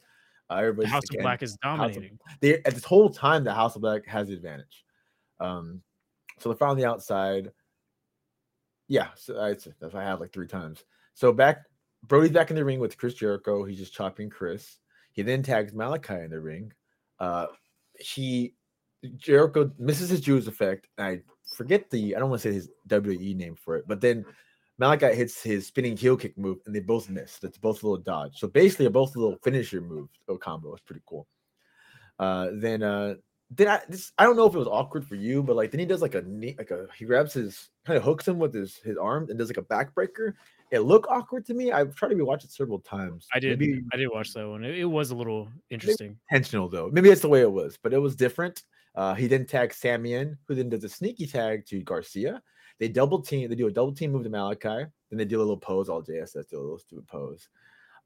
Uh, 0.49 0.71
the 0.71 0.87
House 0.87 1.03
of 1.11 1.21
Black 1.21 1.43
is 1.43 1.55
dominating. 1.61 2.17
they 2.41 2.55
at 2.55 2.73
this 2.73 2.83
whole 2.83 3.09
time 3.09 3.43
the 3.43 3.53
House 3.53 3.75
of 3.75 3.81
Black 3.81 4.05
has 4.07 4.27
the 4.27 4.33
advantage. 4.33 4.83
Um, 5.39 5.81
so 6.39 6.51
they're 6.51 6.67
on 6.67 6.77
the 6.77 6.85
outside. 6.85 7.51
Yeah, 8.87 9.09
so 9.15 9.39
I, 9.39 9.55
that's 9.79 9.93
I 9.93 10.03
have 10.03 10.19
like 10.19 10.33
three 10.33 10.47
times. 10.47 10.83
So 11.13 11.31
back, 11.31 11.65
Brody's 12.07 12.31
back 12.31 12.49
in 12.49 12.55
the 12.55 12.65
ring 12.65 12.79
with 12.79 12.97
Chris 12.97 13.13
Jericho. 13.13 13.63
He's 13.63 13.77
just 13.77 13.93
chopping 13.93 14.29
Chris. 14.29 14.79
He 15.11 15.21
then 15.21 15.43
tags 15.43 15.73
Malachi 15.73 16.15
in 16.15 16.31
the 16.31 16.41
ring. 16.41 16.73
Uh, 17.19 17.47
he 17.99 18.55
Jericho 19.17 19.71
misses 19.77 20.09
his 20.09 20.21
Judas 20.21 20.47
Effect. 20.47 20.87
and 20.97 21.07
I 21.07 21.21
forget 21.55 21.89
the 21.89 22.15
I 22.15 22.19
don't 22.19 22.29
want 22.29 22.41
to 22.41 22.49
say 22.49 22.53
his 22.53 22.69
WWE 22.87 23.35
name 23.35 23.55
for 23.55 23.75
it, 23.75 23.85
but 23.87 24.01
then 24.01 24.25
Malachi 24.77 25.13
hits 25.13 25.43
his 25.43 25.67
spinning 25.67 25.97
heel 25.97 26.15
kick 26.15 26.37
move, 26.37 26.59
and 26.65 26.73
they 26.73 26.79
both 26.79 27.09
miss. 27.09 27.37
That's 27.37 27.57
both 27.57 27.83
a 27.83 27.87
little 27.87 28.03
dodge. 28.03 28.39
So 28.39 28.47
basically, 28.47 28.85
a 28.85 28.89
both 28.89 29.15
a 29.15 29.19
little 29.19 29.37
finisher 29.43 29.81
move 29.81 30.09
or 30.27 30.37
combo. 30.37 30.73
It's 30.73 30.83
pretty 30.83 31.01
cool. 31.05 31.27
Uh, 32.17 32.49
then 32.53 32.81
uh, 32.81 33.15
then 33.51 33.67
I 33.67 33.81
this 33.89 34.11
I 34.17 34.23
don't 34.23 34.37
know 34.37 34.45
if 34.45 34.55
it 34.55 34.59
was 34.59 34.67
awkward 34.67 35.05
for 35.05 35.15
you, 35.15 35.43
but 35.43 35.55
like 35.55 35.71
then 35.71 35.79
he 35.79 35.85
does 35.85 36.01
like 36.01 36.15
a 36.15 36.21
knee, 36.21 36.55
like 36.57 36.71
a 36.71 36.87
he 36.97 37.05
grabs 37.05 37.33
his 37.33 37.69
kind 37.85 37.97
of 37.97 38.03
hooks 38.03 38.27
him 38.27 38.39
with 38.39 38.53
his 38.53 38.77
his 38.77 38.97
arm 38.97 39.27
and 39.29 39.37
does 39.37 39.49
like 39.49 39.57
a 39.57 39.61
backbreaker. 39.61 40.33
It 40.71 40.79
looked 40.81 41.07
awkward 41.09 41.45
to 41.47 41.53
me. 41.53 41.71
I've 41.71 41.95
tried 41.95 42.09
to 42.09 42.15
rewatch 42.15 42.43
it 42.43 42.51
several 42.51 42.79
times. 42.79 43.27
I 43.33 43.39
did. 43.39 43.59
Maybe 43.59 43.81
I 43.91 43.97
did 43.97 44.07
watch 44.07 44.33
that 44.33 44.47
one. 44.47 44.63
It, 44.63 44.77
it 44.77 44.85
was 44.85 45.11
a 45.11 45.15
little 45.15 45.49
interesting. 45.69 46.17
intentional 46.29 46.69
though. 46.69 46.89
Maybe 46.91 47.09
that's 47.09 47.21
the 47.21 47.29
way 47.29 47.41
it 47.41 47.51
was, 47.51 47.77
but 47.81 47.93
it 47.93 47.99
was 47.99 48.15
different. 48.15 48.63
Uh, 48.95 49.13
he 49.13 49.27
then 49.27 49.45
tags 49.45 49.77
Sammy 49.77 50.13
in, 50.13 50.37
who 50.47 50.55
then 50.55 50.69
does 50.69 50.83
a 50.83 50.89
sneaky 50.89 51.25
tag 51.27 51.65
to 51.67 51.81
Garcia. 51.81 52.41
They 52.79 52.87
double 52.87 53.21
team. 53.21 53.49
They 53.49 53.55
do 53.55 53.67
a 53.67 53.71
double 53.71 53.93
team 53.93 54.11
move 54.11 54.23
to 54.23 54.29
Malachi. 54.29 54.85
Then 55.09 55.17
they 55.17 55.25
do 55.25 55.37
a 55.37 55.41
little 55.41 55.57
pose. 55.57 55.89
All 55.89 56.01
JSS 56.01 56.49
do 56.49 56.59
a 56.59 56.61
little 56.61 56.79
stupid 56.79 57.07
pose. 57.07 57.49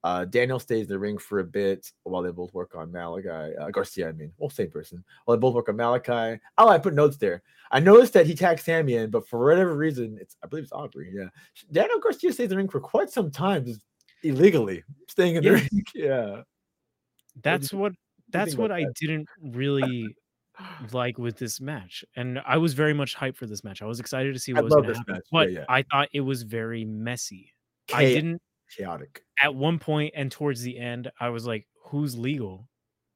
Uh, 0.04 0.26
Daniel 0.26 0.60
stays 0.60 0.88
in 0.88 0.90
the 0.90 1.00
ring 1.00 1.18
for 1.18 1.40
a 1.40 1.44
bit 1.44 1.90
while 2.04 2.22
they 2.22 2.32
both 2.32 2.54
work 2.54 2.76
on 2.76 2.92
Malachi. 2.92 3.56
Uh, 3.56 3.70
Garcia, 3.70 4.10
I 4.10 4.12
mean, 4.12 4.34
well, 4.38 4.50
same 4.50 4.70
person. 4.70 5.02
While 5.24 5.38
they 5.38 5.40
both 5.42 5.54
work 5.54 5.70
on 5.70 5.78
Malachi. 5.78 6.42
Oh, 6.58 6.68
I 6.68 6.78
put 6.78 6.94
notes 6.94 7.16
there. 7.16 7.42
I 7.72 7.80
noticed 7.80 8.12
that 8.14 8.28
he 8.28 8.36
tags 8.36 8.64
Sammy 8.64 8.96
in, 8.96 9.10
but 9.12 9.28
for 9.28 9.46
whatever 9.46 9.76
reason, 9.76 10.18
it's 10.20 10.36
I 10.44 10.48
believe 10.48 10.64
it's 10.66 10.74
Aubrey. 10.74 11.10
Yeah, 11.14 11.30
Daniel 11.72 12.00
Garcia 12.00 12.34
stays 12.34 12.46
in 12.46 12.50
the 12.50 12.58
ring 12.58 12.68
for 12.68 12.82
quite 12.82 13.10
some 13.10 13.32
time, 13.32 13.64
just 13.66 13.80
illegally 14.24 14.84
staying 15.08 15.36
in 15.38 15.44
the 15.44 15.50
Yeah. 15.50 15.56
ring. 15.56 15.84
Yeah. 15.96 16.42
That's 17.42 17.72
what. 17.72 17.94
That's 18.30 18.56
what 18.56 18.72
about 18.72 18.80
I 18.82 18.86
didn't 19.00 19.28
really 19.42 20.16
like 20.92 21.18
with 21.18 21.38
this 21.38 21.60
match, 21.60 22.04
and 22.16 22.40
I 22.46 22.58
was 22.58 22.74
very 22.74 22.94
much 22.94 23.16
hyped 23.16 23.36
for 23.38 23.46
this 23.46 23.64
match. 23.64 23.82
I 23.82 23.86
was 23.86 24.00
excited 24.00 24.34
to 24.34 24.40
see 24.40 24.52
I 24.54 24.56
what 24.56 24.66
was 24.66 24.74
love 24.74 24.84
going 24.84 24.94
to 24.94 25.00
happen, 25.00 25.14
match. 25.16 25.24
But 25.32 25.52
yeah. 25.52 25.66
I 25.70 25.84
thought 25.84 26.10
it 26.14 26.22
was 26.22 26.44
very 26.44 26.86
messy. 26.86 27.52
I 27.94 28.06
didn't 28.06 28.42
chaotic. 28.76 29.24
at 29.42 29.54
one 29.54 29.80
point 29.80 30.14
and 30.16 30.32
towards 30.32 30.62
the 30.62 30.78
end. 30.78 31.12
I 31.20 31.30
was 31.30 31.46
like, 31.46 31.68
"Who's 31.86 32.18
legal? 32.18 32.68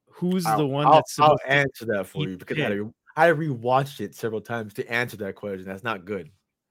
Who's 0.09 0.45
I'll- 0.45 0.57
the 0.57 0.65
one 0.67 0.85
I'll, 0.87 0.93
that's 0.95 1.19
I'll 1.19 1.37
to 1.37 1.49
answer 1.51 1.85
that 1.85 2.07
for 2.07 2.27
you 2.27 2.37
because 2.37 2.57
I? 2.59 2.79
I 3.15 3.25
had 3.25 3.35
to 3.35 3.35
rewatch 3.35 3.99
it 3.99 4.13
several 4.15 4.41
times 4.41 4.73
to 4.75 4.91
answer 4.91 5.17
that 5.17 5.35
question. 5.35 5.65
That's 5.65 5.83
not 5.83 6.05
good 6.05 6.29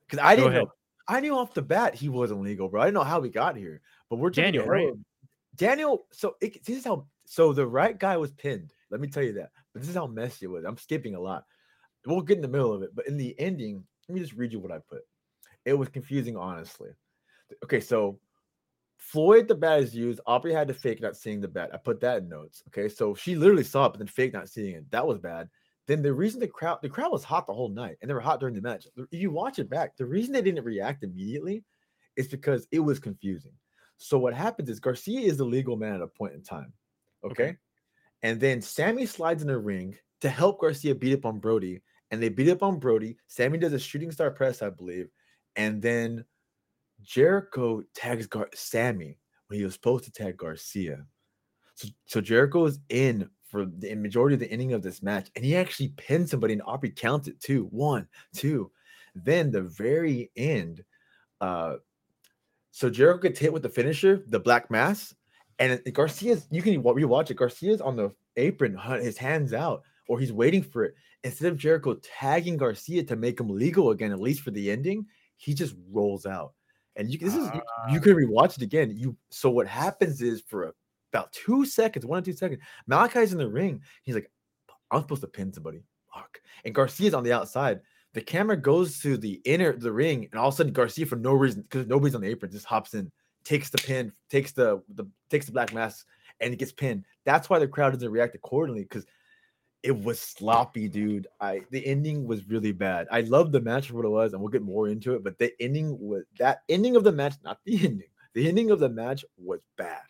because 0.09 0.25
I 0.25 0.35
Go 0.37 0.43
didn't 0.43 0.53
ahead. 0.53 0.65
know. 0.65 0.73
I 1.09 1.21
knew 1.21 1.37
off 1.37 1.55
the 1.55 1.63
bat 1.63 1.95
he 1.95 2.09
wasn't 2.09 2.41
legal, 2.43 2.69
bro. 2.69 2.83
I 2.83 2.87
didn't 2.87 2.95
know 2.95 3.05
how 3.05 3.21
we 3.21 3.29
got 3.29 3.57
here, 3.57 3.81
but 4.11 4.17
we're 4.17 4.31
Daniel, 4.31 4.67
right? 4.67 4.89
Daniel. 5.55 6.07
So 6.13 6.37
it, 6.41 6.65
this 6.65 6.79
is 6.79 6.85
how. 6.85 7.07
So 7.27 7.53
the 7.53 7.67
right 7.67 7.99
guy 7.99 8.17
was 8.17 8.33
pinned. 8.33 8.73
Let 8.91 9.01
me 9.01 9.09
tell 9.09 9.23
you 9.23 9.33
that. 9.35 9.51
But 9.73 9.83
this 9.83 9.89
is 9.89 9.97
how 9.97 10.07
messy 10.07 10.47
it 10.47 10.51
was. 10.51 10.65
I'm 10.65 10.77
skipping 10.77 11.15
a 11.15 11.21
lot. 11.21 11.45
We'll 12.05 12.21
get 12.21 12.37
in 12.37 12.43
the 12.43 12.49
middle 12.49 12.73
of 12.73 12.83
it, 12.83 12.95
but 12.95 13.07
in 13.09 13.17
the 13.17 13.35
ending, 13.39 13.85
let 14.09 14.15
me 14.15 14.21
just 14.21 14.35
read 14.35 14.53
you 14.53 14.61
what 14.61 14.71
I 14.71 14.79
put. 14.79 15.03
It 15.65 15.75
was 15.75 15.89
confusing, 15.89 16.37
honestly. 16.37 16.91
Okay, 17.65 17.81
so 17.81 18.21
Floyd 18.97 19.49
the 19.49 19.55
bat 19.55 19.81
is 19.81 19.95
used. 19.95 20.21
Aubrey 20.27 20.53
had 20.53 20.69
to 20.69 20.75
fake 20.75 21.01
not 21.01 21.17
seeing 21.17 21.41
the 21.41 21.49
bat. 21.49 21.71
I 21.73 21.79
put 21.79 22.01
that 22.01 22.19
in 22.19 22.29
notes. 22.29 22.63
Okay, 22.69 22.89
so 22.89 23.15
she 23.15 23.35
literally 23.35 23.65
saw 23.65 23.87
it, 23.87 23.91
but 23.91 23.99
then 23.99 24.07
fake 24.07 24.33
not 24.33 24.49
seeing 24.49 24.77
it. 24.77 24.91
That 24.91 25.07
was 25.07 25.19
bad. 25.19 25.49
Then 25.87 26.03
the 26.03 26.13
reason 26.13 26.41
the 26.41 26.49
crowd 26.49 26.79
the 26.83 26.89
crowd 26.89 27.13
was 27.13 27.25
hot 27.25 27.47
the 27.47 27.55
whole 27.55 27.69
night, 27.69 27.97
and 28.01 28.11
they 28.11 28.15
were 28.15 28.21
hot 28.21 28.41
during 28.41 28.55
the 28.55 28.63
match. 28.63 28.87
If 28.97 29.21
you 29.21 29.31
watch 29.31 29.59
it 29.59 29.71
back, 29.71 29.97
the 29.97 30.07
reason 30.07 30.33
they 30.33 30.43
didn't 30.43 30.65
react 30.65 31.05
immediately 31.05 31.63
is 32.17 32.29
because 32.29 32.67
it 32.73 32.81
was 32.81 32.99
confusing. 32.99 33.53
So 33.99 34.19
what 34.19 34.35
happens 34.35 34.69
is 34.69 34.81
Garcia 34.81 35.21
is 35.21 35.37
the 35.37 35.45
legal 35.45 35.77
man 35.77 35.95
at 35.95 36.03
a 36.03 36.09
point 36.09 36.35
in 36.35 36.43
time. 36.43 36.73
Okay. 37.25 37.45
Okay. 37.45 37.57
And 38.23 38.41
then 38.41 38.61
Sammy 38.61 39.07
slides 39.07 39.43
in 39.43 39.49
the 39.49 39.59
ring 39.59 39.97
to 40.21 40.29
help 40.29 40.61
Garcia 40.61 40.95
beat 40.95 41.15
up 41.15 41.27
on 41.27 41.39
Brody. 41.39 41.83
And 42.11 42.23
they 42.23 42.29
beat 42.29 42.51
up 42.51 42.63
on 42.63 42.79
Brody. 42.79 43.17
Sammy 43.27 43.59
does 43.59 43.73
a 43.73 43.79
shooting 43.79 44.11
star 44.11 44.31
press, 44.31 44.63
I 44.63 44.71
believe. 44.71 45.09
And 45.57 45.83
then 45.83 46.25
Jericho 47.03 47.83
tags 47.95 48.27
Gar- 48.27 48.51
Sammy 48.55 49.19
when 49.49 49.59
he 49.59 49.65
was 49.65 49.75
supposed 49.75 50.05
to 50.05 50.13
tag 50.13 50.37
Garcia. 50.37 51.05
So, 51.75 51.89
so 52.07 52.21
Jericho 52.21 52.65
is 52.67 52.79
in 52.89 53.29
for 53.49 53.67
the 53.67 53.95
majority 53.95 54.35
of 54.35 54.41
the 54.41 54.51
ending 54.51 54.73
of 54.73 54.83
this 54.83 55.03
match, 55.03 55.31
and 55.37 55.45
he 55.45 55.57
actually 55.57 55.89
pinned 55.97 56.29
somebody, 56.29 56.53
and 56.53 56.63
Aubrey 56.63 56.91
counts 56.91 57.29
it 57.29 57.41
two, 57.41 57.65
one, 57.71 58.09
two. 58.35 58.71
Then 59.15 59.51
the 59.51 59.63
very 59.63 60.31
end, 60.37 60.85
uh, 61.41 61.77
so 62.71 62.91
Jericho 62.91 63.21
gets 63.23 63.39
hit 63.39 63.53
with 63.53 63.63
the 63.63 63.69
finisher, 63.69 64.25
the 64.29 64.41
Black 64.41 64.71
Mass, 64.71 65.15
and 65.59 65.81
Garcia's. 65.93 66.47
You 66.51 66.63
can 66.63 66.83
wa- 66.83 66.93
rewatch 66.95 67.31
it. 67.31 67.37
Garcia's 67.37 67.81
on 67.81 67.97
the 67.97 68.13
apron, 68.37 68.77
his 69.01 69.17
hands 69.17 69.53
out, 69.53 69.83
or 70.09 70.19
he's 70.19 70.33
waiting 70.33 70.63
for 70.63 70.85
it. 70.85 70.95
Instead 71.25 71.51
of 71.53 71.59
Jericho 71.59 71.95
tagging 72.03 72.57
Garcia 72.57 73.03
to 73.05 73.17
make 73.17 73.41
him 73.41 73.49
legal 73.49 73.91
again, 73.91 74.13
at 74.13 74.21
least 74.21 74.43
for 74.43 74.51
the 74.51 74.71
ending, 74.71 75.07
he 75.37 75.55
just 75.55 75.75
rolls 75.91 76.27
out. 76.27 76.53
And 76.97 77.11
you 77.11 77.19
can- 77.19 77.29
this 77.29 77.37
is 77.37 77.51
you- 77.55 77.95
you 77.95 78.01
can 78.01 78.13
ah. 78.13 78.17
rewatch 78.17 78.57
it 78.57 78.63
again. 78.63 78.97
You 78.97 79.17
so 79.31 79.51
what 79.51 79.67
happens 79.67 80.23
is 80.23 80.43
for 80.47 80.75
about 81.13 81.33
two 81.33 81.65
seconds, 81.65 82.05
one 82.07 82.19
or 82.19 82.23
two 82.23 82.33
seconds. 82.33 82.63
Malachi's 82.87 83.33
in 83.33 83.39
the 83.39 83.49
ring. 83.49 83.81
He's 84.03 84.15
like, 84.15 84.31
I'm 84.91 85.01
supposed 85.03 85.23
to 85.23 85.29
pin 85.29 85.53
somebody. 85.53 85.83
Fuck. 86.13 86.41
And 86.65 86.75
Garcia's 86.75 87.15
on 87.15 87.25
the 87.25 87.33
outside. 87.33 87.81
The 88.15 88.21
camera 88.23 88.57
goes 88.57 89.01
to 89.01 89.19
the 89.19 89.41
inner 89.45 89.73
the 89.77 89.93
ring, 89.93 90.29
and 90.31 90.41
all 90.41 90.49
of 90.49 90.55
a 90.55 90.57
sudden 90.57 90.73
Garcia, 90.73 91.05
for 91.05 91.17
no 91.17 91.35
reason, 91.35 91.63
because 91.63 91.87
nobody's 91.87 92.15
on 92.15 92.23
the 92.23 92.29
apron, 92.29 92.51
just 92.51 92.65
hops 92.65 92.95
in, 92.95 93.13
takes 93.47 93.71
the 93.71 93.79
pin, 93.79 94.13
takes 94.29 94.53
the 94.53 94.83
the 94.95 95.05
takes 95.31 95.47
the 95.47 95.53
Black 95.53 95.73
Mass, 95.73 96.05
and 96.41 96.53
it 96.53 96.59
gets 96.59 96.73
pinned. 96.73 97.05
That's 97.25 97.49
why 97.49 97.59
the 97.59 97.69
crowd 97.69 97.93
doesn't 97.95 98.11
react 98.11 98.35
accordingly 98.35 98.83
because 98.83 99.07
it 99.83 99.97
was 99.97 100.19
sloppy, 100.21 100.89
dude. 100.89 101.27
I 101.41 101.63
the 101.71 101.85
ending 101.87 102.27
was 102.27 102.49
really 102.49 102.73
bad. 102.73 103.07
I 103.11 103.21
love 103.23 103.53
the 103.53 103.61
match 103.61 103.89
for 103.89 103.95
what 103.95 104.05
it 104.05 104.09
was, 104.11 104.33
and 104.33 104.43
we'll 104.43 104.51
get 104.51 104.63
more 104.63 104.89
into 104.89 105.15
it. 105.15 105.23
But 105.23 105.39
the 105.39 105.53
ending 105.61 105.97
was 106.01 106.25
that 106.39 106.63
ending 106.69 106.97
of 106.97 107.05
the 107.05 107.13
match, 107.13 107.35
not 107.45 107.59
the 107.65 107.77
ending. 107.87 108.09
The 108.35 108.49
ending 108.49 108.71
of 108.71 108.81
the 108.81 108.89
match 108.91 109.25
was 109.39 109.61
bad. 109.79 110.03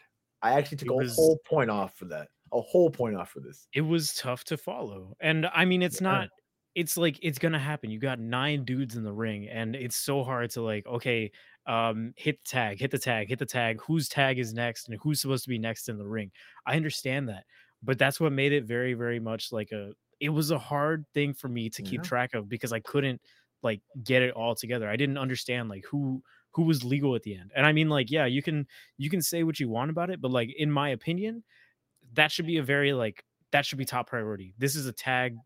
I 0.43 0.53
actually 0.55 0.79
took 0.79 0.89
It 0.89 0.93
a 0.93 0.97
was- 0.97 1.15
whole 1.15 1.39
point 1.45 1.71
off 1.71 1.95
for 1.95 2.07
that. 2.07 2.29
A 2.53 2.61
whole 2.61 2.91
point 2.91 3.17
off 3.17 3.31
for 3.31 3.41
this. 3.41 3.67
it 3.75 3.81
was 3.81 4.15
tough 4.15 4.45
to 4.45 4.57
follow. 4.57 5.17
And 5.21 5.47
I 5.53 5.65
mean, 5.65 5.83
it's 5.83 6.01
Yeah. 6.01 6.09
not, 6.09 6.29
it's 6.77 6.97
like, 6.97 7.19
it's 7.23 7.39
to 7.41 7.59
happen. 7.59 7.91
You 7.91 7.99
got 7.99 8.21
nine 8.21 8.65
dudes 8.65 8.95
in 8.97 9.03
the 9.03 9.13
ring, 9.13 9.49
and 9.49 9.75
it's 9.75 9.97
so 9.97 10.23
hard 10.23 10.51
to, 10.51 10.63
like, 10.63 10.87
okay, 10.87 11.33
um, 11.67 12.13
hit 12.17 12.39
the 12.45 12.49
tag, 12.49 12.79
hit 12.79 12.91
the 12.91 12.99
tag, 12.99 13.29
hit 13.29 13.39
the 13.39 13.47
tag, 13.47 13.81
whose 13.81 14.09
tag 14.09 14.39
is 14.39 14.53
next, 14.55 14.89
and 14.89 14.99
who's 15.03 15.21
supposed 15.21 15.45
to 15.45 15.51
be 15.51 15.59
next 15.59 15.89
in 15.89 15.99
the 15.99 16.07
ring. 16.07 16.31
I 16.67 16.77
understand 16.77 17.29
that. 17.29 17.45
But 17.83 17.99
that's 17.99 18.19
what 18.21 18.33
made 18.33 18.53
it 18.53 18.65
very, 18.65 18.95
very 18.95 19.21
much 19.21 19.53
like 19.53 19.71
a, 19.73 19.93
it 20.21 20.31
was 20.31 20.51
a 20.51 20.59
hard 20.59 21.05
thing 21.13 21.35
for 21.35 21.49
me 21.49 21.69
to 21.71 21.83
keep 21.83 22.03
Yeah. 22.03 22.09
track 22.09 22.35
of 22.35 22.49
because 22.49 22.73
I 22.73 22.81
couldn't 22.81 23.21
like 23.63 23.83
get 24.05 24.23
it 24.23 24.33
all 24.33 24.55
together. 24.55 24.89
I 24.89 24.97
didn't 24.97 25.19
understand 25.19 25.69
like 25.69 25.85
who 25.85 26.23
who 26.53 26.63
was 26.63 26.83
legal 26.85 27.15
at 27.15 27.23
the 27.23 27.35
end. 27.35 27.53
And 27.55 27.67
I 27.67 27.73
mean 27.73 27.89
like 27.91 28.11
yeah, 28.11 28.25
you 28.27 28.43
can 28.43 28.67
you 28.97 29.11
can 29.11 29.21
say 29.21 29.43
what 29.43 29.61
you 29.61 29.69
want 29.69 29.91
about 29.91 30.09
it, 30.11 30.21
but 30.21 30.31
like 30.31 30.51
in 30.57 30.71
my 30.71 30.91
opinion, 30.91 31.45
that 32.15 32.33
should 32.33 32.47
be 32.47 32.59
a 32.59 32.63
very 32.63 32.93
like 32.93 33.25
that 33.53 33.67
should 33.67 33.79
be 33.79 33.85
top 33.85 34.09
priority. 34.09 34.55
This 34.59 34.75
is 34.77 34.87
a 34.87 34.93
tag 34.93 35.37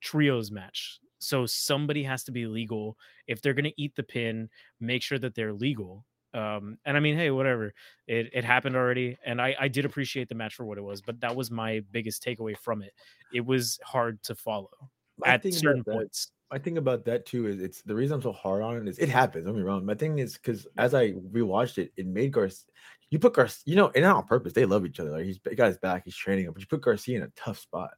trios 0.00 0.50
match. 0.50 1.00
So 1.20 1.46
somebody 1.46 2.02
has 2.02 2.24
to 2.24 2.32
be 2.32 2.46
legal. 2.46 2.96
If 3.26 3.40
they're 3.42 3.54
gonna 3.54 3.72
eat 3.76 3.94
the 3.94 4.02
pin, 4.02 4.48
make 4.80 5.02
sure 5.02 5.18
that 5.18 5.34
they're 5.34 5.52
legal. 5.52 6.04
Um, 6.32 6.78
and 6.84 6.96
I 6.96 7.00
mean, 7.00 7.16
hey, 7.16 7.30
whatever. 7.30 7.74
It 8.06 8.30
it 8.32 8.44
happened 8.44 8.76
already, 8.76 9.16
and 9.24 9.40
I 9.40 9.54
I 9.58 9.68
did 9.68 9.84
appreciate 9.84 10.28
the 10.28 10.34
match 10.34 10.54
for 10.54 10.64
what 10.64 10.78
it 10.78 10.82
was, 10.84 11.02
but 11.02 11.20
that 11.20 11.34
was 11.36 11.50
my 11.50 11.80
biggest 11.92 12.24
takeaway 12.24 12.56
from 12.56 12.82
it. 12.82 12.92
It 13.32 13.44
was 13.44 13.78
hard 13.84 14.22
to 14.24 14.34
follow 14.34 14.70
My 15.18 15.28
at 15.34 15.42
certain 15.54 15.82
that- 15.86 15.92
points. 15.92 16.32
my 16.52 16.58
thing 16.58 16.78
about 16.78 17.04
that 17.04 17.26
too 17.26 17.46
is 17.46 17.60
it's 17.60 17.82
the 17.82 17.94
reason 17.94 18.14
I'm 18.16 18.22
so 18.22 18.32
hard 18.32 18.62
on 18.62 18.76
it 18.76 18.88
is 18.88 18.98
it 18.98 19.08
happens. 19.08 19.44
Don't 19.46 19.56
me 19.56 19.62
wrong. 19.62 19.84
My 19.84 19.94
thing 19.94 20.18
is 20.20 20.34
because 20.34 20.66
as 20.78 20.94
I 20.94 21.12
rewatched 21.12 21.78
it, 21.78 21.92
it 21.96 22.06
made 22.06 22.32
Garcia. 22.32 22.64
You 23.10 23.18
put 23.18 23.34
Garcia, 23.34 23.62
you 23.66 23.74
know, 23.76 23.90
and 23.94 24.04
not 24.04 24.16
on 24.16 24.24
purpose. 24.26 24.52
They 24.52 24.64
love 24.66 24.86
each 24.86 25.00
other. 25.00 25.10
Like 25.10 25.24
he's 25.24 25.40
he 25.48 25.56
got 25.56 25.66
his 25.66 25.78
back. 25.78 26.02
He's 26.04 26.14
training 26.16 26.44
him, 26.46 26.52
but 26.52 26.60
you 26.62 26.68
put 26.68 26.80
Garcia 26.80 27.16
in 27.18 27.24
a 27.24 27.32
tough 27.36 27.58
spot. 27.58 27.90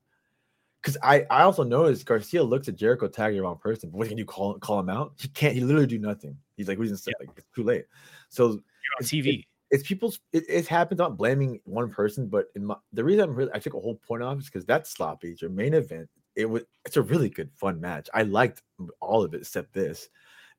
Because 0.83 0.97
I 1.03 1.24
I 1.30 1.43
also 1.43 1.62
noticed 1.62 2.05
Garcia 2.07 2.43
looks 2.43 2.68
at 2.68 2.76
Jericho 2.76 3.07
tagging 3.09 3.37
the 3.39 3.43
wrong 3.45 3.59
person. 3.59 3.91
But 3.91 3.99
what 3.99 4.09
can 4.09 4.18
you 4.18 4.24
call 4.24 4.59
call 4.59 4.80
him 4.80 4.89
out? 4.89 5.12
He 5.18 5.28
can't. 5.28 5.55
He 5.55 5.61
literally 5.61 5.87
do 5.87 5.99
nothing. 5.99 6.37
He's 6.57 6.66
like, 6.68 6.78
reason 6.78 6.99
Yeah. 7.07 7.12
like 7.20 7.37
it's 7.37 7.47
too 7.55 7.62
late. 7.62 7.85
So 8.28 8.45
You're 8.47 8.53
on 8.53 8.61
it's- 9.01 9.11
TV. 9.11 9.47
it's 9.70 9.87
people's 9.87 10.20
it, 10.33 10.45
it 10.49 10.66
happens 10.66 10.99
not 10.99 11.16
blaming 11.16 11.59
one 11.64 11.89
person 11.91 12.28
but 12.28 12.47
in 12.57 12.64
my 12.66 12.76
the 12.93 13.03
reason 13.03 13.24
i'm 13.24 13.35
really 13.35 13.51
i 13.55 13.59
took 13.59 13.72
a 13.74 13.80
whole 13.80 13.95
point 14.07 14.22
off 14.22 14.39
is 14.39 14.45
because 14.47 14.66
that's 14.66 14.91
sloppy 14.91 15.30
it's 15.30 15.41
your 15.41 15.51
main 15.51 15.72
event 15.72 16.07
it 16.37 16.45
was 16.45 16.62
it's 16.85 16.99
a 16.99 17.03
really 17.03 17.30
good 17.30 17.49
fun 17.55 17.80
match 17.80 18.11
i 18.12 18.22
liked 18.22 18.61
all 19.01 19.22
of 19.24 19.33
it 19.33 19.41
except 19.41 19.72
this 19.72 20.11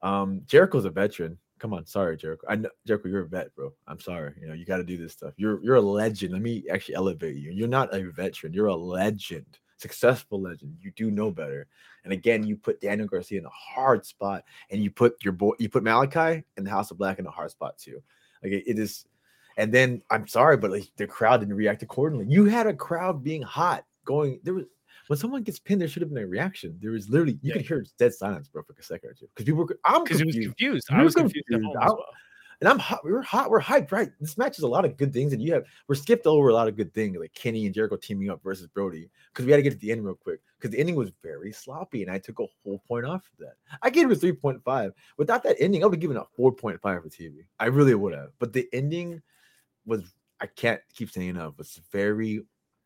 um 0.01 0.41
jericho's 0.47 0.85
a 0.85 0.89
veteran 0.89 1.37
come 1.59 1.75
on 1.75 1.85
sorry 1.85 2.17
jericho 2.17 2.47
i 2.49 2.55
know 2.55 2.69
jericho 2.87 3.07
you're 3.07 3.21
a 3.21 3.27
vet 3.27 3.53
bro 3.53 3.71
i'm 3.87 3.99
sorry 3.99 4.33
you 4.41 4.47
know 4.47 4.53
you 4.55 4.65
got 4.65 4.77
to 4.77 4.83
do 4.83 4.97
this 4.97 5.13
stuff 5.13 5.33
you're 5.37 5.63
you're 5.63 5.75
a 5.75 5.81
legend 5.81 6.33
let 6.33 6.41
me 6.41 6.63
actually 6.71 6.95
elevate 6.95 7.35
you 7.37 7.51
you're 7.51 7.67
not 7.67 7.93
a 7.93 8.01
veteran 8.11 8.51
you're 8.51 8.65
a 8.67 8.75
legend 8.75 9.59
successful 9.77 10.39
legend 10.41 10.75
you 10.81 10.91
do 10.95 11.11
know 11.11 11.29
better 11.31 11.67
and 12.03 12.13
again 12.13 12.43
you 12.43 12.55
put 12.55 12.79
daniel 12.81 13.07
garcia 13.07 13.39
in 13.39 13.45
a 13.45 13.49
hard 13.49 14.05
spot 14.05 14.43
and 14.71 14.83
you 14.83 14.89
put 14.91 15.15
your 15.23 15.33
boy 15.33 15.51
you 15.59 15.67
put 15.69 15.83
malachi 15.83 16.43
in 16.57 16.63
the 16.63 16.69
house 16.69 16.91
of 16.91 16.97
black 16.97 17.19
in 17.19 17.25
a 17.25 17.31
hard 17.31 17.51
spot 17.51 17.77
too 17.77 18.01
like 18.43 18.51
it, 18.51 18.77
is, 18.77 19.05
and 19.55 19.73
then 19.73 20.01
I'm 20.11 20.27
sorry, 20.27 20.57
but 20.57 20.69
like 20.71 20.91
the 20.97 21.07
crowd 21.07 21.39
didn't 21.39 21.55
react 21.55 21.81
accordingly. 21.81 22.25
You 22.27 22.43
had 22.45 22.67
a 22.67 22.73
crowd 22.73 23.23
being 23.23 23.41
hot, 23.41 23.85
going. 24.03 24.39
There 24.43 24.53
was 24.53 24.65
when 25.07 25.17
someone 25.17 25.43
gets 25.43 25.59
pinned, 25.59 25.79
there 25.79 25.87
should 25.87 26.01
have 26.01 26.13
been 26.13 26.23
a 26.23 26.27
reaction. 26.27 26.77
There 26.81 26.91
was 26.91 27.07
literally 27.09 27.39
you 27.41 27.49
Yeah. 27.49 27.53
could 27.53 27.61
hear 27.67 27.85
dead 27.97 28.13
silence, 28.13 28.49
bro, 28.49 28.63
for 28.63 28.73
a 28.77 28.83
second 28.83 29.11
or 29.11 29.13
two, 29.13 29.27
because 29.33 29.45
people 29.45 29.63
were. 29.63 29.79
I'm 29.85 30.03
Because 30.03 30.19
it 30.19 30.25
was 30.25 30.35
confused, 30.35 30.57
confused. 30.57 30.87
I 30.91 31.03
was 31.03 31.15
confused, 31.15 31.45
confused. 31.49 31.77
I- 31.79 31.85
well. 31.85 32.05
And 32.63 32.69
I'm 32.69 32.79
hot. 32.79 33.03
We 33.03 33.11
were 33.11 33.21
hot. 33.21 33.49
We're 33.49 33.59
hyped, 33.59 33.91
right? 33.91 34.09
This 34.21 34.37
match 34.37 34.57
is 34.57 34.63
a 34.63 34.69
lot 34.69 34.85
of 34.85 34.95
good 34.95 35.11
things, 35.11 35.33
and 35.33 35.41
you 35.41 35.53
have 35.53 35.65
we're 35.89 35.95
skipped 35.95 36.25
over 36.25 36.47
a 36.47 36.53
lot 36.53 36.69
of 36.69 36.77
good 36.77 36.93
things, 36.93 37.17
like 37.19 37.33
Kenny 37.33 37.65
and 37.65 37.75
Jericho 37.75 37.97
teaming 37.97 38.29
up 38.29 38.41
versus 38.41 38.67
Brody, 38.67 39.09
because 39.33 39.45
we 39.45 39.51
had 39.51 39.57
to 39.57 39.63
get 39.63 39.73
to 39.73 39.79
the 39.79 39.91
end 39.91 40.05
real 40.05 40.15
quick, 40.15 40.39
because 40.57 40.71
the 40.71 40.79
ending 40.79 40.95
was 40.95 41.11
very 41.21 41.51
sloppy, 41.51 42.03
and 42.03 42.09
I 42.09 42.19
took 42.19 42.39
a 42.39 42.45
whole 42.63 42.81
point 42.87 43.05
off 43.05 43.29
of 43.33 43.39
that. 43.39 43.55
I 43.81 43.89
gave 43.89 44.09
it 44.09 44.13
a 44.13 44.15
three 44.15 44.31
point 44.31 44.63
five. 44.63 44.93
Without 45.17 45.43
that 45.43 45.57
ending, 45.59 45.83
I 45.83 45.87
would 45.87 45.95
have 45.95 45.99
given 45.99 46.15
a 46.15 46.23
four 46.37 46.53
point 46.53 46.79
five 46.81 47.03
for 47.03 47.09
TV. 47.09 47.39
I 47.59 47.65
really 47.65 47.95
would 47.95 48.13
have. 48.13 48.29
But 48.39 48.53
the 48.53 48.69
ending 48.71 49.21
was 49.85 50.13
I 50.39 50.45
can't 50.45 50.79
keep 50.95 51.11
saying 51.11 51.27
enough. 51.27 51.57
Was 51.57 51.81
very 51.91 52.43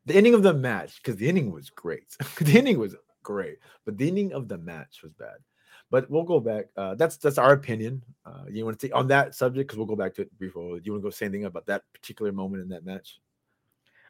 the 0.07 0.15
ending 0.15 0.33
of 0.33 0.41
the 0.41 0.55
match 0.55 1.03
because 1.03 1.17
the 1.17 1.29
ending 1.29 1.51
was 1.51 1.69
great. 1.69 2.17
the 2.41 2.57
ending 2.57 2.79
was 2.79 2.95
great, 3.21 3.59
but 3.85 3.95
the 3.95 4.07
ending 4.07 4.33
of 4.33 4.47
the 4.47 4.57
match 4.57 5.01
was 5.03 5.13
bad. 5.13 5.37
But 5.89 6.09
we'll 6.09 6.23
go 6.23 6.39
back. 6.39 6.65
Uh, 6.75 6.95
that's 6.95 7.17
that's 7.17 7.37
our 7.37 7.53
opinion. 7.53 8.03
Uh, 8.25 8.45
you 8.49 8.65
want 8.65 8.79
to 8.79 8.87
take 8.87 8.95
on 8.95 9.07
that 9.07 9.35
subject 9.35 9.67
because 9.67 9.77
we'll 9.77 9.87
go 9.87 9.95
back 9.95 10.13
to 10.15 10.23
it 10.23 10.37
briefly. 10.37 10.79
Do 10.79 10.81
you 10.85 10.91
want 10.93 11.03
to 11.03 11.07
go 11.07 11.09
say 11.09 11.25
anything 11.25 11.45
about 11.45 11.65
that 11.67 11.83
particular 11.93 12.31
moment 12.31 12.63
in 12.63 12.69
that 12.69 12.85
match? 12.85 13.19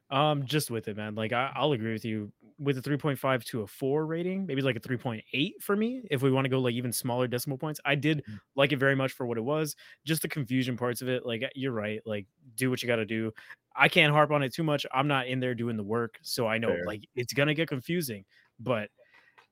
Um, 0.09 0.45
just 0.45 0.71
with 0.71 0.87
it, 0.87 0.95
man. 0.95 1.15
Like 1.15 1.33
I, 1.33 1.51
I'll 1.53 1.73
agree 1.73 1.91
with 1.91 2.05
you 2.05 2.31
with 2.59 2.77
a 2.77 2.81
3.5 2.81 3.43
to 3.45 3.61
a 3.61 3.67
four 3.67 4.05
rating, 4.05 4.45
maybe 4.45 4.61
like 4.61 4.77
a 4.77 4.79
3.8 4.79 5.61
for 5.61 5.75
me. 5.75 6.01
If 6.09 6.21
we 6.21 6.31
want 6.31 6.45
to 6.45 6.49
go 6.49 6.59
like 6.59 6.73
even 6.75 6.93
smaller 6.93 7.27
decimal 7.27 7.57
points, 7.57 7.79
I 7.85 7.95
did 7.95 8.23
Mm. 8.27 8.39
like 8.55 8.71
it 8.71 8.77
very 8.77 8.95
much 8.95 9.11
for 9.11 9.25
what 9.25 9.37
it 9.37 9.41
was. 9.41 9.75
Just 10.05 10.21
the 10.21 10.29
confusion 10.29 10.77
parts 10.77 11.01
of 11.01 11.09
it. 11.09 11.25
Like 11.25 11.43
you're 11.55 11.73
right. 11.73 12.01
Like 12.05 12.25
do 12.55 12.69
what 12.69 12.81
you 12.81 12.87
got 12.87 12.95
to 12.95 13.05
do. 13.05 13.33
I 13.75 13.89
can't 13.89 14.13
harp 14.13 14.31
on 14.31 14.43
it 14.43 14.53
too 14.53 14.63
much. 14.63 14.85
I'm 14.93 15.07
not 15.09 15.27
in 15.27 15.39
there 15.41 15.53
doing 15.53 15.75
the 15.77 15.83
work, 15.83 16.17
so 16.23 16.47
I 16.47 16.57
know 16.57 16.77
Fair. 16.77 16.85
like 16.85 17.03
it's 17.15 17.33
gonna 17.33 17.53
get 17.53 17.67
confusing. 17.67 18.25
But 18.59 18.89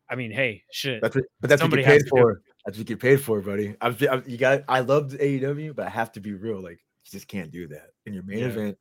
I 0.10 0.16
mean, 0.16 0.32
hey, 0.32 0.64
shit. 0.72 1.02
That's 1.02 1.16
what, 1.16 1.26
but 1.42 1.50
that's 1.50 1.62
Somebody 1.62 1.84
what 1.84 1.94
you 1.94 2.00
paid 2.00 2.10
for. 2.10 2.42
That's 2.66 2.78
what 2.78 2.90
you 2.90 2.96
get 2.96 3.00
paid 3.02 3.22
for, 3.22 3.42
buddy. 3.42 3.76
I'm, 3.82 3.96
I'm 4.10 4.24
you 4.28 4.38
got. 4.38 4.64
I 4.68 4.80
love 4.82 5.12
AEW, 5.12 5.76
but 5.76 5.88
I 5.88 5.90
have 5.90 6.12
to 6.14 6.20
be 6.20 6.34
real. 6.34 6.62
Like 6.62 6.80
you 7.04 7.12
just 7.12 7.28
can't 7.28 7.52
do 7.52 7.68
that 7.70 7.88
in 8.06 8.14
your 8.14 8.24
main 8.24 8.40
Yeah. 8.40 8.46
event, 8.48 8.78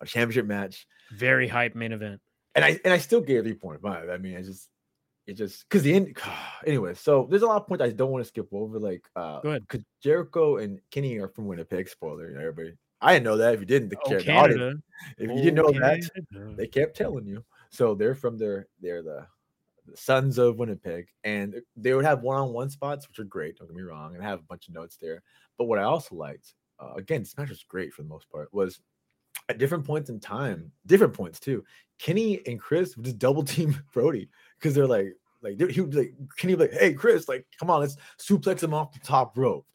a 0.00 0.06
championship 0.06 0.46
match. 0.46 0.86
Very 1.12 1.48
hype 1.48 1.74
main 1.74 1.92
event. 1.92 2.20
and 2.54 2.64
I 2.64 2.78
and 2.84 2.92
I 2.92 2.98
still 2.98 3.20
gave 3.20 3.44
three 3.44 3.54
point 3.54 3.80
five. 3.82 4.08
I 4.10 4.16
mean, 4.18 4.36
I 4.36 4.42
just 4.42 4.68
it 5.26 5.34
just 5.34 5.68
because 5.68 5.82
the 5.82 5.94
end. 5.94 6.16
Anyway, 6.66 6.92
so 6.94 7.26
there's 7.30 7.40
a 7.42 7.46
lot 7.46 7.56
of 7.62 7.66
points 7.66 7.82
I 7.82 7.88
don't 7.90 8.10
want 8.10 8.22
to 8.22 8.28
skip 8.28 8.46
over. 8.52 8.78
Like, 8.78 9.02
uh, 9.16 9.40
Go 9.40 9.48
ahead. 9.48 9.62
Because 9.66 9.82
Jericho 10.02 10.58
and 10.58 10.78
Kenny 10.90 11.16
are 11.18 11.28
from 11.28 11.46
Winnipeg. 11.46 11.88
Spoiler, 11.88 12.28
you 12.28 12.34
know, 12.34 12.40
everybody. 12.40 12.74
I 13.00 13.14
didn't 13.14 13.24
know 13.24 13.38
that. 13.38 13.54
If 13.54 13.60
you 13.60 13.66
didn't, 13.66 13.88
the, 13.88 13.96
Oh, 14.04 14.08
care- 14.10 14.20
the 14.22 14.32
audience- 14.32 14.58
Canada. 14.60 14.76
if 15.16 15.30
you 15.30 15.36
didn't 15.42 15.54
know 15.54 15.64
Oh, 15.68 15.72
that, 15.72 16.56
they 16.58 16.66
kept 16.66 16.96
telling 16.98 17.26
you. 17.26 17.42
So 17.70 17.94
they're 17.94 18.14
from 18.14 18.36
their 18.36 18.68
they're 18.78 19.02
the, 19.02 19.26
the 19.39 19.39
sons 19.94 20.38
of 20.38 20.56
Winnipeg, 20.56 21.06
and 21.24 21.56
they 21.76 21.92
would 21.94 22.04
have 22.04 22.22
one-on-one 22.22 22.70
spots, 22.70 23.08
which 23.08 23.18
are 23.18 23.24
great. 23.24 23.56
Don't 23.56 23.68
get 23.68 23.76
me 23.76 23.82
wrong, 23.82 24.14
and 24.14 24.24
I 24.24 24.28
have 24.28 24.40
a 24.40 24.44
bunch 24.44 24.68
of 24.68 24.74
notes 24.74 24.96
there. 25.00 25.22
But 25.58 25.64
what 25.64 25.78
I 25.78 25.82
also 25.82 26.14
liked, 26.14 26.54
uh, 26.78 26.94
again, 26.96 27.22
this 27.22 27.36
match 27.36 27.48
was 27.48 27.62
great 27.64 27.92
for 27.92 28.02
the 28.02 28.08
most 28.08 28.30
part, 28.30 28.52
was 28.52 28.80
at 29.48 29.58
different 29.58 29.84
points 29.84 30.10
in 30.10 30.20
time, 30.20 30.70
different 30.86 31.12
points 31.12 31.40
too. 31.40 31.64
Kenny 31.98 32.40
and 32.46 32.58
Chris 32.58 32.96
would 32.96 33.04
just 33.04 33.18
double 33.18 33.42
team 33.44 33.76
Brody 33.92 34.28
because 34.58 34.74
they're 34.74 34.86
like, 34.86 35.14
like 35.42 35.58
he 35.70 35.80
would 35.80 35.90
be 35.90 35.96
like 35.96 36.14
Kenny 36.36 36.54
would 36.54 36.70
be 36.70 36.72
like, 36.72 36.80
hey 36.80 36.94
Chris, 36.94 37.28
like 37.28 37.46
come 37.58 37.70
on, 37.70 37.80
let's 37.80 37.96
suplex 38.18 38.62
him 38.62 38.74
off 38.74 38.92
the 38.92 39.00
top 39.00 39.36
rope. 39.36 39.66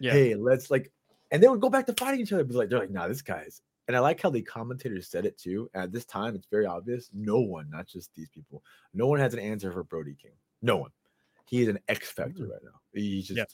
Yeah. 0.00 0.12
Hey, 0.12 0.34
let's 0.34 0.70
like, 0.70 0.92
and 1.30 1.42
they 1.42 1.48
would 1.48 1.60
go 1.60 1.70
back 1.70 1.86
to 1.86 1.94
fighting 1.94 2.20
each 2.20 2.32
other. 2.32 2.44
But 2.44 2.56
like 2.56 2.68
they're 2.68 2.80
like, 2.80 2.90
nah, 2.90 3.08
this 3.08 3.22
guy's. 3.22 3.62
And 3.92 3.98
I 3.98 4.00
like 4.00 4.22
how 4.22 4.30
the 4.30 4.40
commentators 4.40 5.06
said 5.10 5.26
it 5.26 5.36
too. 5.36 5.68
At 5.74 5.92
this 5.92 6.06
time, 6.06 6.34
it's 6.34 6.46
very 6.50 6.64
obvious. 6.64 7.10
No 7.12 7.40
one, 7.40 7.68
not 7.68 7.86
just 7.86 8.14
these 8.14 8.30
people, 8.30 8.62
no 8.94 9.06
one 9.06 9.18
has 9.20 9.34
an 9.34 9.40
answer 9.40 9.70
for 9.70 9.84
Brody 9.84 10.14
King. 10.14 10.30
No 10.62 10.78
one. 10.78 10.90
He 11.44 11.60
is 11.60 11.68
an 11.68 11.78
X 11.88 12.10
factor 12.10 12.44
Mm. 12.44 12.50
right 12.52 12.62
now. 12.64 12.80
He's 12.94 13.26
just. 13.26 13.36
Yeah. 13.36 13.44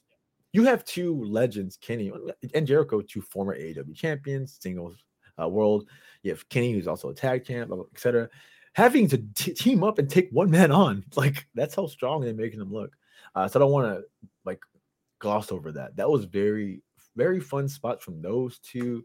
You 0.52 0.62
have 0.62 0.84
two 0.84 1.24
legends, 1.24 1.76
Kenny 1.76 2.12
and 2.54 2.68
Jericho, 2.68 3.00
two 3.00 3.20
former 3.20 3.56
AEW 3.58 3.96
champions, 3.96 4.56
singles 4.60 4.94
uh, 5.42 5.48
world. 5.48 5.88
You 6.22 6.30
have 6.30 6.48
Kenny, 6.50 6.72
who's 6.72 6.86
also 6.86 7.08
a 7.08 7.14
tag 7.14 7.44
champ, 7.44 7.72
etc. 7.92 8.28
Having 8.74 9.08
to 9.08 9.18
t- 9.34 9.54
team 9.54 9.82
up 9.82 9.98
and 9.98 10.08
take 10.08 10.28
one 10.30 10.50
man 10.52 10.70
on, 10.70 11.04
like 11.16 11.48
that's 11.56 11.74
how 11.74 11.88
strong 11.88 12.20
they're 12.20 12.32
making 12.32 12.60
them 12.60 12.72
look. 12.72 12.92
Uh, 13.34 13.48
so 13.48 13.58
I 13.58 13.60
don't 13.60 13.72
want 13.72 13.92
to 13.98 14.04
like 14.44 14.60
gloss 15.18 15.50
over 15.50 15.72
that. 15.72 15.96
That 15.96 16.08
was 16.08 16.26
very, 16.26 16.80
very 17.16 17.40
fun 17.40 17.68
spots 17.68 18.04
from 18.04 18.22
those 18.22 18.60
two. 18.60 19.04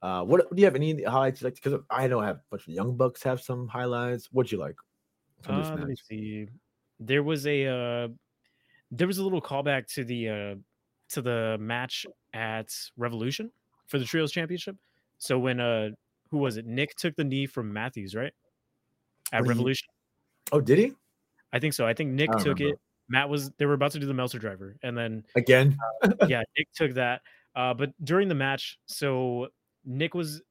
Uh, 0.00 0.22
what 0.24 0.48
do 0.54 0.60
you 0.60 0.64
have 0.64 0.76
any 0.76 1.02
highlights? 1.02 1.42
Like, 1.42 1.54
because 1.56 1.80
I 1.90 2.06
know 2.06 2.20
I 2.20 2.26
have 2.26 2.36
a 2.36 2.42
bunch 2.50 2.62
of 2.68 2.74
young 2.74 2.96
bucks 2.96 3.22
have 3.24 3.40
some 3.40 3.66
highlights. 3.68 4.28
What'd 4.32 4.52
you 4.52 4.58
like 4.58 4.76
Uh, 5.48 5.74
let 5.76 5.88
me 5.88 5.96
see. 6.08 6.46
There 7.00 7.22
was 7.22 7.46
a 7.46 7.66
uh, 7.66 8.08
there 8.90 9.06
was 9.06 9.18
a 9.18 9.22
little 9.24 9.42
callback 9.42 9.86
to 9.94 10.04
the 10.04 10.28
uh, 10.28 10.54
to 11.10 11.22
the 11.22 11.56
match 11.60 12.06
at 12.34 12.72
Revolution 12.96 13.50
for 13.86 13.98
the 13.98 14.04
Trios 14.04 14.30
Championship. 14.32 14.76
So 15.18 15.38
when 15.38 15.58
uh 15.60 15.90
who 16.30 16.38
was 16.38 16.58
it? 16.58 16.66
Nick 16.66 16.94
took 16.96 17.16
the 17.16 17.24
knee 17.24 17.46
from 17.46 17.72
Matthews, 17.72 18.14
right? 18.14 18.32
At 19.32 19.40
Oh, 19.40 19.44
he- 19.44 19.48
Revolution. 19.48 19.88
Oh, 20.52 20.60
did 20.60 20.78
he 20.78 20.92
I 21.52 21.58
think 21.58 21.72
so. 21.74 21.86
I 21.86 21.94
think 21.94 22.10
Nick 22.12 22.30
I 22.30 22.34
took 22.38 22.58
remember. 22.58 22.74
it. 22.74 22.80
Matt 23.08 23.28
was 23.30 23.50
they 23.58 23.64
were 23.66 23.72
about 23.74 23.92
to 23.92 23.98
do 23.98 24.06
the 24.06 24.12
Meltzer 24.14 24.38
driver, 24.38 24.76
and 24.82 24.96
then 24.96 25.24
again? 25.34 25.76
yeah, 26.28 26.42
Nick 26.58 26.68
took 26.74 26.92
that. 26.94 27.22
Uh, 27.56 27.72
but 27.74 27.90
during 28.04 28.28
the 28.28 28.34
match, 28.34 28.78
so 28.86 29.48
Nick 29.88 30.14
was 30.14 30.42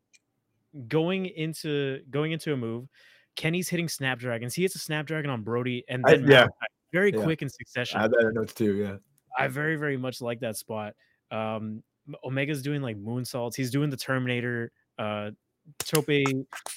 going 0.88 1.27
into 1.27 2.01
going 2.09 2.31
into 2.31 2.53
a 2.53 2.57
move. 2.57 2.88
Kenny's 3.35 3.69
hitting 3.69 3.88
snapdragons. 3.88 4.55
He 4.55 4.63
hits 4.63 4.75
a 4.75 4.79
snapdragon 4.79 5.29
on 5.29 5.43
Brody, 5.43 5.85
and 5.88 6.03
I- 6.05 6.15
then 6.15 6.21
yeah. 6.23 6.27
Malachi, 6.39 6.51
very 6.91 7.13
Yeah. 7.13 7.23
quick 7.23 7.41
in 7.43 7.49
succession. 7.49 7.99
I 7.99 8.03
had 8.03 8.11
that 8.11 8.31
notes 8.33 8.53
too. 8.53 8.73
Yeah. 8.75 8.97
I 9.38 9.47
very, 9.47 9.75
very 9.75 9.97
much 9.97 10.19
like 10.21 10.39
that 10.39 10.57
spot. 10.57 10.95
Um, 11.29 11.83
Omega's 12.23 12.63
doing 12.63 12.81
like 12.81 12.97
moonsaults. 12.97 13.55
He's 13.55 13.69
doing 13.69 13.89
the 13.91 13.97
Terminator, 13.97 14.71
uh, 14.97 15.31
Tope, 15.79 16.23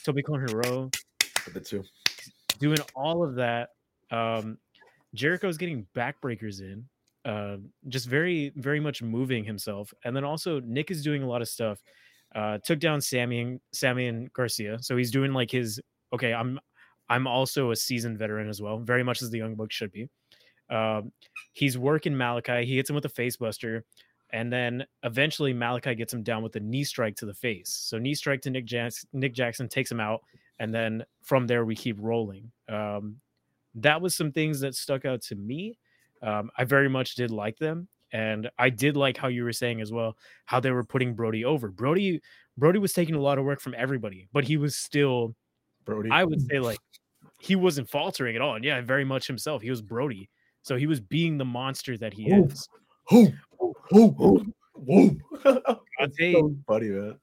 Tope 0.04 0.22
con 0.26 0.46
Hilo, 0.46 0.90
the 1.54 1.60
two. 1.60 1.84
doing 2.58 2.78
all 2.94 3.24
of 3.24 3.36
that. 3.36 3.70
Um, 4.10 4.58
Jericho's 5.14 5.56
getting 5.56 5.86
backbreakers 5.94 6.60
in, 6.60 6.86
uh, 7.24 7.56
just 7.88 8.06
very, 8.06 8.50
very 8.56 8.80
much 8.80 9.02
moving 9.02 9.44
himself. 9.44 9.94
And 10.04 10.14
then 10.14 10.24
also 10.24 10.60
Nick 10.60 10.90
is 10.90 11.02
doing 11.02 11.22
a 11.22 11.26
lot 11.28 11.40
of 11.40 11.48
stuff. 11.48 11.80
Uh, 12.34 12.58
took 12.64 12.78
down 12.78 13.00
Sammy 13.00 13.40
and 13.40 13.60
Sammy 13.72 14.06
and 14.06 14.32
Garcia, 14.32 14.78
so 14.80 14.96
he's 14.96 15.10
doing 15.10 15.32
like 15.32 15.50
his 15.50 15.80
okay. 16.12 16.32
I'm, 16.32 16.60
I'm 17.08 17.26
also 17.26 17.72
a 17.72 17.76
seasoned 17.76 18.18
veteran 18.18 18.48
as 18.48 18.62
well, 18.62 18.78
very 18.78 19.02
much 19.02 19.20
as 19.22 19.30
the 19.30 19.38
Young 19.38 19.56
Buck 19.56 19.72
should 19.72 19.90
be. 19.90 20.08
Um, 20.70 21.10
he's 21.52 21.76
working 21.76 22.16
Malachi. 22.16 22.64
He 22.64 22.76
hits 22.76 22.88
him 22.88 22.94
with 22.94 23.04
a 23.04 23.10
face 23.10 23.36
buster. 23.36 23.84
And 24.32 24.52
then 24.52 24.86
eventually 25.02 25.52
Malachi 25.52 25.94
gets 25.94 26.14
him 26.14 26.22
down 26.22 26.42
with 26.42 26.54
a 26.56 26.60
knee 26.60 26.84
strike 26.84 27.16
to 27.16 27.26
the 27.26 27.34
face. 27.34 27.68
So 27.68 27.98
knee 27.98 28.14
strike 28.14 28.40
to 28.42 28.50
Nick 28.50 28.64
Jackson. 28.64 29.08
Nick 29.12 29.34
Jackson 29.34 29.68
takes 29.68 29.90
him 29.90 30.00
out, 30.00 30.22
and 30.58 30.72
then 30.72 31.04
from 31.22 31.46
there 31.46 31.64
we 31.64 31.74
keep 31.74 31.96
rolling. 32.00 32.50
Um, 32.68 33.16
that 33.74 34.00
was 34.00 34.14
some 34.14 34.32
things 34.32 34.60
that 34.60 34.74
stuck 34.74 35.04
out 35.04 35.22
to 35.22 35.34
me. 35.34 35.78
Um, 36.22 36.50
I 36.56 36.64
very 36.64 36.88
much 36.88 37.14
did 37.14 37.30
like 37.30 37.58
them, 37.58 37.88
and 38.12 38.50
I 38.58 38.70
did 38.70 38.96
like 38.96 39.16
how 39.16 39.28
you 39.28 39.44
were 39.44 39.52
saying 39.52 39.80
as 39.80 39.92
well 39.92 40.16
how 40.46 40.60
they 40.60 40.70
were 40.70 40.84
putting 40.84 41.14
Brody 41.14 41.44
over. 41.44 41.68
Brody 41.68 42.20
Brody 42.56 42.78
was 42.78 42.92
taking 42.92 43.14
a 43.14 43.20
lot 43.20 43.38
of 43.38 43.44
work 43.44 43.60
from 43.60 43.74
everybody, 43.76 44.28
but 44.32 44.44
he 44.44 44.56
was 44.56 44.76
still 44.76 45.34
Brody. 45.84 46.10
I 46.10 46.24
would 46.24 46.38
mm. 46.38 46.50
say 46.50 46.60
like 46.60 46.78
he 47.40 47.56
wasn't 47.56 47.88
faltering 47.88 48.36
at 48.36 48.42
all. 48.42 48.54
And 48.54 48.64
yeah, 48.64 48.80
very 48.80 49.04
much 49.04 49.26
himself. 49.26 49.62
He 49.62 49.70
was 49.70 49.82
Brody. 49.82 50.28
So 50.62 50.76
he 50.76 50.86
was 50.86 51.00
being 51.00 51.38
the 51.38 51.44
monster 51.44 51.96
that 51.98 52.12
he 52.12 52.30
Ooh. 52.30 52.44
is. 52.46 52.68
Who? 53.08 53.32
Who? 53.88 54.10
Who? 54.12 54.54
Who? 54.74 55.18
God's 55.98 56.18
hate. 56.18 56.34
so 56.34 56.54
funny, 56.66 56.88
man. 56.88 57.18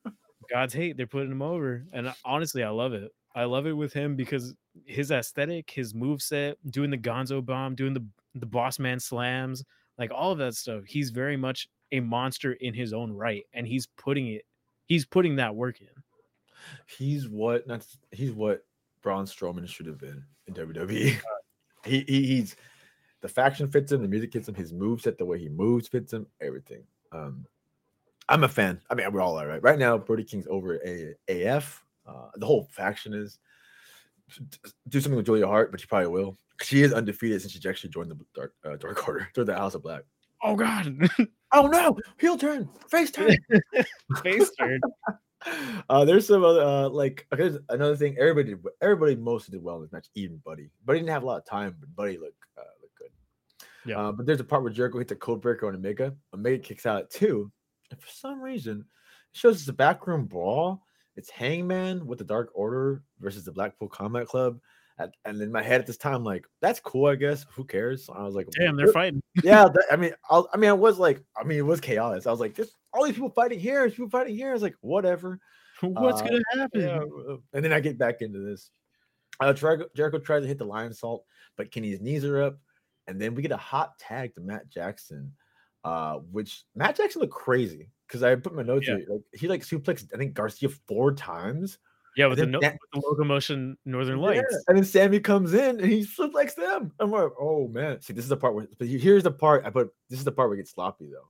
God's 0.49 0.73
hate. 0.73 0.97
They're 0.97 1.07
putting 1.07 1.31
him 1.31 1.41
over. 1.41 1.85
And 1.93 2.13
honestly, 2.25 2.63
I 2.63 2.69
love 2.69 2.93
it. 2.93 3.11
I 3.35 3.43
love 3.43 3.67
it 3.67 3.73
with 3.73 3.93
him 3.93 4.15
because 4.15 4.55
his 4.85 5.11
aesthetic, 5.11 5.69
his 5.69 5.93
move 5.93 6.21
set, 6.21 6.57
doing 6.71 6.89
the 6.89 6.97
gonzo 6.97 7.45
bomb, 7.45 7.75
doing 7.75 7.93
the 7.93 8.05
the 8.33 8.45
boss 8.45 8.79
man 8.79 8.99
slams, 8.99 9.63
like 9.97 10.11
all 10.13 10.31
of 10.31 10.37
that 10.39 10.55
stuff. 10.55 10.83
He's 10.85 11.09
very 11.09 11.37
much 11.37 11.69
a 11.91 11.99
monster 11.99 12.53
in 12.53 12.73
his 12.73 12.93
own 12.93 13.11
right. 13.11 13.45
And 13.53 13.67
he's 13.67 13.87
putting 13.97 14.27
it, 14.27 14.45
he's 14.85 15.05
putting 15.05 15.35
that 15.37 15.55
work 15.55 15.81
in. 15.81 15.87
He's 16.85 17.27
what? 17.29 17.67
Not. 17.67 17.85
He's 18.11 18.31
what 18.31 18.65
Braun 19.01 19.25
Strowman 19.25 19.67
should 19.67 19.85
have 19.85 19.99
been 19.99 20.23
in 20.47 20.53
WWE. 20.53 21.17
he, 21.85 21.99
he 22.07 22.25
he's 22.25 22.55
the 23.21 23.29
faction 23.29 23.67
fits 23.67 23.91
him, 23.91 24.01
the 24.01 24.07
music 24.07 24.33
fits 24.33 24.47
him, 24.47 24.55
his 24.55 24.73
moveset, 24.73 25.17
the 25.17 25.25
way 25.25 25.39
he 25.39 25.49
moves 25.49 25.87
fits 25.87 26.13
him, 26.13 26.27
everything. 26.41 26.83
Um, 27.11 27.45
I'm 28.29 28.43
a 28.43 28.49
fan. 28.49 28.81
I 28.89 28.95
mean, 28.95 29.11
we're 29.11 29.21
all 29.21 29.39
are, 29.39 29.47
right. 29.47 29.63
Right 29.63 29.79
now, 29.79 29.97
Brody 29.97 30.23
King's 30.23 30.47
over 30.47 30.79
a 30.85 31.15
AF. 31.29 31.83
Uh, 32.05 32.29
the 32.35 32.45
whole 32.45 32.67
faction 32.71 33.13
is 33.13 33.39
do 34.87 34.99
something 34.99 35.17
with 35.17 35.25
Julia 35.25 35.47
Hart, 35.47 35.71
but 35.71 35.79
she 35.79 35.87
probably 35.87 36.07
will. 36.07 36.37
She 36.61 36.81
is 36.81 36.93
undefeated 36.93 37.41
since 37.41 37.53
she 37.53 37.69
actually 37.69 37.91
joined 37.91 38.11
the 38.11 38.17
Dark 38.33 38.53
uh, 38.65 38.75
Dark 38.77 39.07
Order, 39.07 39.29
through 39.35 39.45
the 39.45 39.55
House 39.55 39.75
of 39.75 39.83
Black. 39.83 40.03
Oh 40.43 40.55
God. 40.55 41.09
Oh 41.53 41.67
no! 41.67 41.97
Heel 42.19 42.37
turn, 42.37 42.67
face 42.91 43.09
turn. 43.09 43.37
Face 44.21 44.51
turn. 44.59 44.81
Uh, 45.89 46.03
there's 46.03 46.27
some 46.27 46.43
other 46.43 46.61
uh, 46.61 46.89
like 46.89 47.25
okay, 47.33 47.57
another 47.69 47.95
thing. 47.95 48.17
Everybody 48.19 48.49
did 48.49 48.65
everybody 48.81 49.15
mostly 49.15 49.53
did 49.53 49.63
well 49.63 49.77
in 49.77 49.83
this 49.83 49.91
match, 49.93 50.07
even 50.15 50.41
Buddy. 50.43 50.69
Buddy 50.83 50.99
didn't 50.99 51.11
have 51.11 51.23
a 51.23 51.25
lot 51.25 51.37
of 51.37 51.45
time, 51.45 51.75
but 51.79 51.95
Buddy 51.95 52.17
looked 52.17 52.43
uh, 52.57 52.63
looked 52.81 52.97
good. 52.97 53.11
Yeah. 53.85 53.99
Uh, 53.99 54.11
but 54.11 54.25
there's 54.25 54.41
a 54.41 54.43
part 54.43 54.63
where 54.63 54.73
Jericho 54.73 54.97
hits 54.97 55.09
the 55.09 55.15
code 55.15 55.41
breaker 55.41 55.67
on 55.67 55.75
Omega. 55.75 56.13
Omega 56.33 56.61
kicks 56.61 56.85
out 56.85 57.03
at 57.03 57.11
two, 57.11 57.49
and 57.91 58.01
for 58.01 58.09
some 58.09 58.41
reason, 58.41 58.79
it 58.79 59.37
shows 59.37 59.59
it's 59.59 59.69
a 59.69 59.73
backroom 59.73 60.25
brawl. 60.25 60.83
It's 61.17 61.31
Hangman 61.31 62.05
with 62.05 62.19
the 62.19 62.23
Dark 62.23 62.51
Order 62.53 63.01
versus 63.19 63.43
the 63.43 63.51
Blackpool 63.51 63.89
Combat 63.89 64.27
Club. 64.27 64.59
At, 64.99 65.11
and 65.25 65.39
in 65.41 65.51
my 65.51 65.61
head 65.61 65.81
at 65.81 65.85
this 65.87 65.97
time, 65.97 66.23
like 66.23 66.45
that's 66.61 66.79
cool, 66.79 67.07
I 67.07 67.15
guess. 67.15 67.45
Who 67.53 67.63
cares? 67.65 68.09
I 68.15 68.23
was 68.23 68.33
like, 68.35 68.47
Damn, 68.51 68.75
they're 68.75 68.87
"What?" 68.87 68.93
fighting. 68.93 69.21
yeah, 69.43 69.65
that, 69.65 69.85
I 69.91 69.95
mean, 69.95 70.13
I, 70.29 70.41
I 70.53 70.57
mean, 70.57 70.69
I 70.69 70.73
was 70.73 70.97
like, 70.97 71.23
I 71.39 71.43
mean, 71.43 71.57
it 71.59 71.65
was 71.65 71.79
chaos. 71.81 72.25
I 72.25 72.31
was 72.31 72.39
like, 72.39 72.55
just 72.55 72.73
all 72.93 73.03
these 73.03 73.13
people 73.13 73.29
fighting 73.29 73.59
here, 73.59 73.81
there's 73.81 73.93
people 73.93 74.09
fighting 74.09 74.35
here. 74.35 74.49
I 74.49 74.53
was 74.53 74.61
like, 74.63 74.75
whatever. 74.81 75.39
What's 75.81 76.21
Uh, 76.21 76.25
gonna 76.25 76.41
happen? 76.55 76.81
Yeah, 76.81 76.99
uh, 77.31 77.37
and 77.53 77.63
then 77.63 77.73
I 77.73 77.79
get 77.79 77.97
back 77.99 78.21
into 78.21 78.39
this. 78.39 78.71
Uh, 79.39 79.53
Jericho, 79.53 79.85
Jericho 79.95 80.17
tries 80.19 80.41
to 80.41 80.47
hit 80.47 80.57
the 80.57 80.65
Lionsault, 80.65 81.21
but 81.57 81.71
Kenny's 81.71 82.01
knees 82.01 82.25
are 82.25 82.41
up, 82.41 82.57
and 83.07 83.21
then 83.21 83.35
we 83.35 83.43
get 83.43 83.51
a 83.51 83.57
hot 83.57 83.99
tag 83.99 84.33
to 84.35 84.41
Matt 84.41 84.67
Jackson, 84.69 85.31
uh, 85.83 86.15
which 86.31 86.63
Matt 86.75 86.95
Jackson 86.97 87.21
looked 87.21 87.33
crazy 87.33 87.91
because 88.07 88.23
I 88.23 88.35
put 88.35 88.55
my 88.55 88.63
notes 88.63 88.87
Yeah. 88.87 88.97
here. 88.97 89.05
Like 89.09 89.21
he 89.33 89.47
like 89.47 89.61
suplexed, 89.63 90.13
I 90.13 90.17
think 90.17 90.33
Garcia 90.33 90.69
four 90.87 91.13
times. 91.13 91.77
Yeah, 92.15 92.25
with 92.27 92.39
the, 92.39 92.47
no, 92.47 92.59
that- 92.61 92.73
with 92.73 93.01
the 93.03 93.07
locomotion 93.07 93.77
Northern 93.85 94.19
Lights. 94.19 94.47
Yeah, 94.51 94.57
And 94.69 94.77
then 94.77 94.83
Sammy 94.85 95.19
comes 95.19 95.53
in 95.53 95.79
and 95.79 95.85
he 95.89 96.01
suplexes 96.03 96.55
them. 96.55 96.91
I'm 96.99 97.11
like, 97.11 97.29
oh 97.39 97.67
man. 97.67 98.01
See, 98.01 98.13
this 98.13 98.23
is 98.25 98.29
the 98.29 98.37
part 98.37 98.55
where 98.55 98.67
but 98.79 98.87
here's 98.87 99.23
the 99.23 99.31
part 99.31 99.65
I 99.65 99.69
put 99.69 99.93
this 100.09 100.17
is 100.19 100.25
the 100.25 100.31
part 100.31 100.49
where 100.49 100.55
it 100.55 100.61
gets 100.61 100.71
sloppy 100.71 101.09
though. 101.11 101.29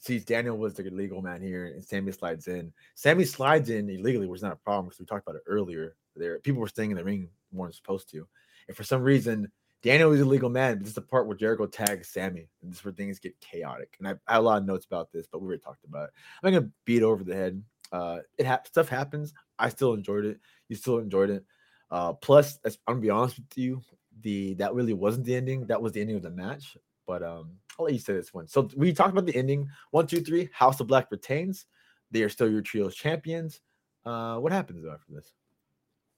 See, 0.00 0.18
Daniel 0.18 0.58
was 0.58 0.74
the 0.74 0.82
legal 0.90 1.22
man 1.22 1.40
here, 1.40 1.66
and 1.66 1.82
Sammy 1.84 2.10
slides 2.10 2.48
in. 2.48 2.72
Sammy 2.96 3.24
slides 3.24 3.70
in 3.70 3.88
illegally, 3.88 4.26
which 4.26 4.38
is 4.38 4.42
not 4.42 4.52
a 4.52 4.56
problem 4.56 4.86
because 4.86 4.98
we 4.98 5.06
talked 5.06 5.26
about 5.28 5.36
it 5.36 5.44
earlier. 5.46 5.94
There, 6.16 6.40
people 6.40 6.60
were 6.60 6.66
staying 6.68 6.90
in 6.90 6.96
the 6.96 7.04
ring 7.04 7.28
more 7.52 7.66
than 7.66 7.72
supposed 7.72 8.10
to, 8.10 8.26
and 8.66 8.76
for 8.76 8.82
some 8.82 9.00
reason, 9.00 9.50
Daniel 9.82 10.12
is 10.12 10.20
a 10.20 10.24
legal 10.24 10.48
man. 10.48 10.74
But 10.74 10.80
this 10.80 10.90
is 10.90 10.94
the 10.94 11.02
part 11.02 11.26
where 11.26 11.36
Jericho 11.36 11.66
tags 11.66 12.08
Sammy, 12.08 12.48
and 12.62 12.70
this 12.70 12.78
is 12.78 12.84
where 12.84 12.92
things 12.92 13.18
get 13.18 13.38
chaotic. 13.40 13.96
And 13.98 14.08
I, 14.08 14.12
I 14.26 14.34
have 14.34 14.42
a 14.42 14.46
lot 14.46 14.58
of 14.58 14.66
notes 14.66 14.86
about 14.86 15.12
this, 15.12 15.26
but 15.26 15.40
we 15.40 15.46
already 15.46 15.62
talked 15.62 15.84
about 15.84 16.04
it. 16.04 16.10
I'm 16.42 16.52
not 16.52 16.60
gonna 16.60 16.72
beat 16.84 17.02
over 17.02 17.24
the 17.24 17.34
head. 17.34 17.62
Uh, 17.90 18.18
it 18.38 18.46
ha- 18.46 18.62
stuff 18.64 18.88
happens. 18.88 19.34
I 19.58 19.68
still 19.68 19.94
enjoyed 19.94 20.24
it. 20.24 20.40
You 20.68 20.76
still 20.76 20.98
enjoyed 20.98 21.30
it. 21.30 21.44
Uh, 21.90 22.14
plus, 22.14 22.58
I'm 22.64 22.72
gonna 22.86 23.00
be 23.00 23.10
honest 23.10 23.36
with 23.38 23.58
you, 23.58 23.82
the 24.20 24.54
that 24.54 24.74
really 24.74 24.94
wasn't 24.94 25.26
the 25.26 25.34
ending. 25.34 25.66
That 25.66 25.82
was 25.82 25.92
the 25.92 26.00
ending 26.00 26.16
of 26.16 26.22
the 26.22 26.30
match. 26.30 26.76
But 27.06 27.22
um, 27.22 27.56
I'll 27.78 27.84
let 27.84 27.94
you 27.94 27.98
say 27.98 28.14
this 28.14 28.32
one. 28.32 28.46
So 28.46 28.68
we 28.76 28.92
talked 28.92 29.12
about 29.12 29.26
the 29.26 29.36
ending. 29.36 29.68
One, 29.90 30.06
two, 30.06 30.20
three. 30.20 30.48
House 30.52 30.80
of 30.80 30.86
Black 30.86 31.10
retains. 31.10 31.66
They 32.10 32.22
are 32.22 32.28
still 32.28 32.50
your 32.50 32.62
trio's 32.62 32.94
champions. 32.94 33.60
Uh, 34.04 34.36
what 34.36 34.52
happens 34.52 34.84
after 34.86 35.12
this? 35.12 35.32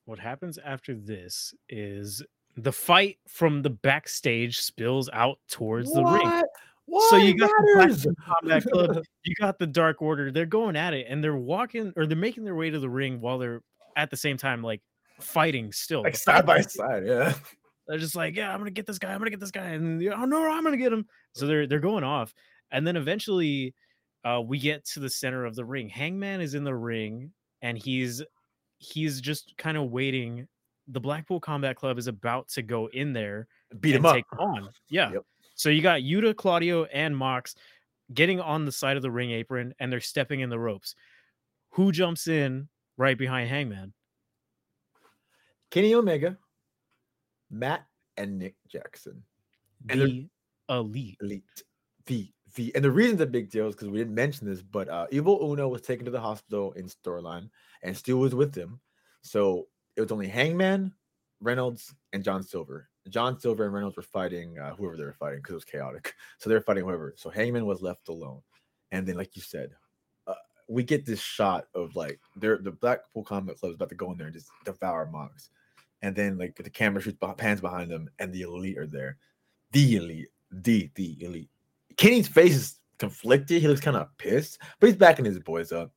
What 0.04 0.18
happens 0.18 0.58
after 0.58 0.94
this 0.94 1.54
is 1.68 2.22
the 2.56 2.72
fight 2.72 3.18
from 3.26 3.62
the 3.62 3.70
backstage 3.70 4.60
spills 4.60 5.10
out 5.12 5.38
towards 5.48 5.92
the 5.92 6.04
ring. 6.04 6.44
What? 6.86 7.10
So 7.10 7.16
you 7.16 7.36
got 7.36 7.48
the 7.48 8.04
Black? 8.04 8.16
Combat 8.26 8.64
Club, 8.70 9.04
you 9.24 9.34
got 9.40 9.58
the 9.58 9.66
Dark 9.66 10.02
Order. 10.02 10.30
They're 10.30 10.46
going 10.46 10.76
at 10.76 10.94
it, 10.94 11.06
and 11.08 11.24
they're 11.24 11.36
walking 11.36 11.92
or 11.96 12.06
they're 12.06 12.16
making 12.16 12.44
their 12.44 12.54
way 12.54 12.70
to 12.70 12.78
the 12.78 12.88
ring 12.88 13.20
while 13.20 13.38
they're 13.38 13.62
at 13.96 14.10
the 14.10 14.16
same 14.16 14.36
time 14.36 14.62
like 14.62 14.82
fighting 15.20 15.72
still. 15.72 16.02
like 16.02 16.16
side 16.16 16.46
by 16.46 16.60
side, 16.60 17.06
yeah. 17.06 17.34
They're 17.86 17.98
just 17.98 18.16
like, 18.16 18.36
yeah, 18.36 18.52
I'm 18.52 18.60
gonna 18.60 18.70
get 18.70 18.86
this 18.86 18.98
guy. 18.98 19.12
I'm 19.12 19.18
gonna 19.18 19.30
get 19.30 19.40
this 19.40 19.50
guy, 19.50 19.70
and 19.70 20.02
oh 20.08 20.24
no, 20.24 20.50
I'm 20.50 20.64
gonna 20.64 20.76
get 20.76 20.92
him. 20.92 21.06
So 21.32 21.46
they're 21.46 21.66
they're 21.66 21.80
going 21.80 22.04
off, 22.04 22.34
and 22.70 22.86
then 22.86 22.96
eventually, 22.96 23.74
uh, 24.24 24.42
we 24.44 24.58
get 24.58 24.84
to 24.86 25.00
the 25.00 25.10
center 25.10 25.44
of 25.44 25.54
the 25.54 25.64
ring. 25.64 25.88
Hangman 25.88 26.40
is 26.40 26.54
in 26.54 26.64
the 26.64 26.74
ring, 26.74 27.32
and 27.62 27.76
he's 27.76 28.22
he's 28.78 29.20
just 29.20 29.54
kind 29.56 29.76
of 29.76 29.90
waiting. 29.90 30.48
The 30.88 31.00
Blackpool 31.00 31.40
Combat 31.40 31.76
Club 31.76 31.98
is 31.98 32.06
about 32.06 32.48
to 32.50 32.62
go 32.62 32.88
in 32.88 33.12
there 33.12 33.48
Beat 33.80 33.94
him 33.96 34.04
and 34.04 34.18
up. 34.32 34.38
on. 34.38 34.68
Yeah. 34.88 35.12
Yep. 35.12 35.22
So 35.54 35.68
you 35.70 35.80
got 35.82 36.00
Yuta, 36.00 36.34
Claudio, 36.36 36.84
and 36.84 37.16
Mox 37.16 37.54
getting 38.12 38.40
on 38.40 38.64
the 38.64 38.72
side 38.72 38.96
of 38.96 39.02
the 39.02 39.10
ring 39.10 39.30
apron, 39.30 39.74
and 39.78 39.90
they're 39.90 40.00
stepping 40.00 40.40
in 40.40 40.50
the 40.50 40.58
ropes. 40.58 40.94
Who 41.70 41.90
jumps 41.92 42.28
in 42.28 42.68
right 42.96 43.16
behind 43.16 43.48
Hangman? 43.48 43.92
Kenny 45.70 45.94
Omega, 45.94 46.36
Matt, 47.50 47.86
and 48.16 48.38
Nick 48.38 48.54
Jackson. 48.68 49.22
And 49.88 50.00
The 50.00 50.28
elite. 50.68 51.16
elite. 51.20 51.62
The 52.06 52.30
the 52.54 52.74
and 52.74 52.84
the 52.84 52.90
reason's 52.90 53.20
a 53.22 53.26
big 53.26 53.50
deal 53.50 53.66
is 53.68 53.74
because 53.74 53.88
we 53.88 53.98
didn't 53.98 54.14
mention 54.14 54.46
this, 54.46 54.62
but 54.62 54.88
uh 54.88 55.06
Evil 55.10 55.50
Uno 55.50 55.68
was 55.68 55.82
taken 55.82 56.04
to 56.04 56.10
the 56.10 56.20
hospital 56.20 56.72
in 56.72 56.86
storyline, 56.86 57.48
and 57.82 57.96
Stu 57.96 58.18
was 58.18 58.34
with 58.34 58.54
him. 58.54 58.80
So 59.22 59.66
it 59.96 60.00
was 60.00 60.12
only 60.12 60.28
Hangman, 60.28 60.92
Reynolds, 61.40 61.94
and 62.12 62.24
John 62.24 62.42
Silver. 62.42 62.88
John 63.08 63.38
Silver 63.38 63.64
and 63.64 63.74
Reynolds 63.74 63.96
were 63.96 64.02
fighting 64.02 64.58
uh, 64.58 64.74
whoever 64.74 64.96
they 64.96 65.04
were 65.04 65.12
fighting 65.12 65.40
because 65.40 65.52
it 65.52 65.56
was 65.56 65.64
chaotic. 65.64 66.14
So 66.38 66.48
they 66.48 66.56
were 66.56 66.62
fighting 66.62 66.84
whoever. 66.84 67.14
So 67.16 67.30
Hangman 67.30 67.66
was 67.66 67.82
left 67.82 68.08
alone, 68.08 68.40
and 68.92 69.06
then 69.06 69.16
like 69.16 69.36
you 69.36 69.42
said, 69.42 69.70
uh, 70.26 70.34
we 70.68 70.82
get 70.82 71.06
this 71.06 71.20
shot 71.20 71.68
of 71.74 71.96
like 71.96 72.20
they're 72.36 72.58
the 72.58 72.72
Blackpool 72.72 73.24
Combat 73.24 73.58
Club 73.58 73.70
is 73.70 73.76
about 73.76 73.88
to 73.90 73.94
go 73.94 74.10
in 74.12 74.18
there 74.18 74.26
and 74.26 74.36
just 74.36 74.50
devour 74.64 75.06
Mox, 75.06 75.50
and 76.02 76.14
then 76.14 76.36
like 76.38 76.54
the 76.56 76.68
camera 76.68 77.00
shoots 77.00 77.18
pans 77.36 77.60
behind 77.60 77.90
them, 77.90 78.10
and 78.18 78.32
the 78.32 78.42
elite 78.42 78.78
are 78.78 78.86
there, 78.86 79.16
the 79.72 79.96
elite, 79.96 80.28
the 80.50 80.90
the 80.94 81.16
elite. 81.22 81.50
Kenny's 81.96 82.28
face 82.28 82.54
is 82.54 82.78
conflicted. 82.98 83.60
He 83.60 83.68
looks 83.68 83.80
kind 83.80 83.96
of 83.96 84.08
pissed, 84.18 84.58
but 84.80 84.88
he's 84.88 84.96
backing 84.96 85.24
his 85.24 85.38
boys 85.38 85.72
up. 85.72 85.92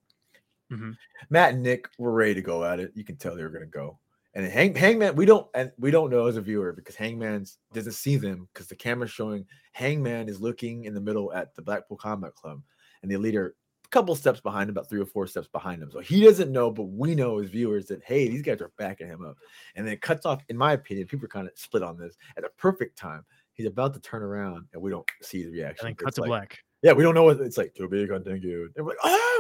Mhm. 0.71 0.95
Matt 1.29 1.53
and 1.53 1.63
Nick 1.63 1.89
were 1.97 2.11
ready 2.11 2.33
to 2.35 2.41
go 2.41 2.63
at 2.63 2.79
it. 2.79 2.91
You 2.95 3.03
can 3.03 3.15
tell 3.17 3.35
they 3.35 3.43
were 3.43 3.49
gonna 3.49 3.65
go. 3.65 3.99
And 4.33 4.45
Hang, 4.45 4.75
Hangman, 4.75 5.15
we 5.15 5.25
don't 5.25 5.47
and 5.55 5.71
we 5.79 5.89
don't 5.89 6.11
know 6.11 6.27
as 6.27 6.37
a 6.37 6.41
viewer 6.41 6.71
because 6.73 6.95
Hangman's 6.95 7.57
doesn't 7.73 7.93
see 7.93 8.17
them 8.17 8.47
because 8.53 8.67
the 8.67 8.75
camera's 8.75 9.11
showing 9.11 9.45
Hangman 9.71 10.29
is 10.29 10.39
looking 10.41 10.85
in 10.85 10.93
the 10.93 11.01
middle 11.01 11.33
at 11.33 11.55
the 11.55 11.61
Blackpool 11.61 11.97
Combat 11.97 12.35
Club, 12.35 12.61
and 13.01 13.11
the 13.11 13.17
leader 13.17 13.55
a 13.85 13.89
couple 13.89 14.13
steps 14.15 14.41
behind 14.41 14.69
him, 14.69 14.73
about 14.75 14.89
three 14.89 14.99
or 14.99 15.05
four 15.05 15.25
steps 15.27 15.47
behind 15.47 15.81
him. 15.81 15.89
So 15.89 15.99
he 16.01 16.21
doesn't 16.21 16.51
know, 16.51 16.69
but 16.69 16.83
we 16.83 17.15
know 17.15 17.39
as 17.39 17.49
viewers 17.49 17.85
that 17.87 18.03
hey, 18.03 18.27
these 18.27 18.41
guys 18.41 18.61
are 18.61 18.71
backing 18.77 19.07
him 19.07 19.23
up. 19.25 19.37
And 19.75 19.87
then 19.87 19.93
it 19.93 20.01
cuts 20.01 20.25
off, 20.25 20.43
in 20.49 20.57
my 20.57 20.73
opinion, 20.73 21.07
people 21.07 21.25
are 21.25 21.29
kind 21.29 21.47
of 21.47 21.57
split 21.57 21.83
on 21.83 21.97
this 21.97 22.17
at 22.35 22.43
the 22.43 22.49
perfect 22.57 22.97
time. 22.97 23.25
He's 23.53 23.65
about 23.65 23.93
to 23.93 23.99
turn 24.01 24.21
around 24.21 24.65
and 24.73 24.81
we 24.81 24.91
don't 24.91 25.09
see 25.21 25.43
the 25.43 25.51
reaction. 25.51 25.87
And 25.87 25.97
then 25.97 26.05
cut 26.05 26.15
to 26.15 26.21
like- 26.21 26.27
black. 26.27 26.59
yeah, 26.83 26.91
we 26.91 27.01
don't 27.01 27.15
know 27.15 27.23
what 27.23 27.39
it's 27.39 27.57
like. 27.57 27.73
Too 27.73 27.87
big 27.87 28.11
on 28.11 28.23
thank 28.23 28.43
you. 28.43 28.69
And 28.75 28.85
we're 28.85 28.91
like, 28.91 28.99
oh 29.03 29.36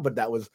But 0.00 0.16
that 0.16 0.30
was 0.30 0.50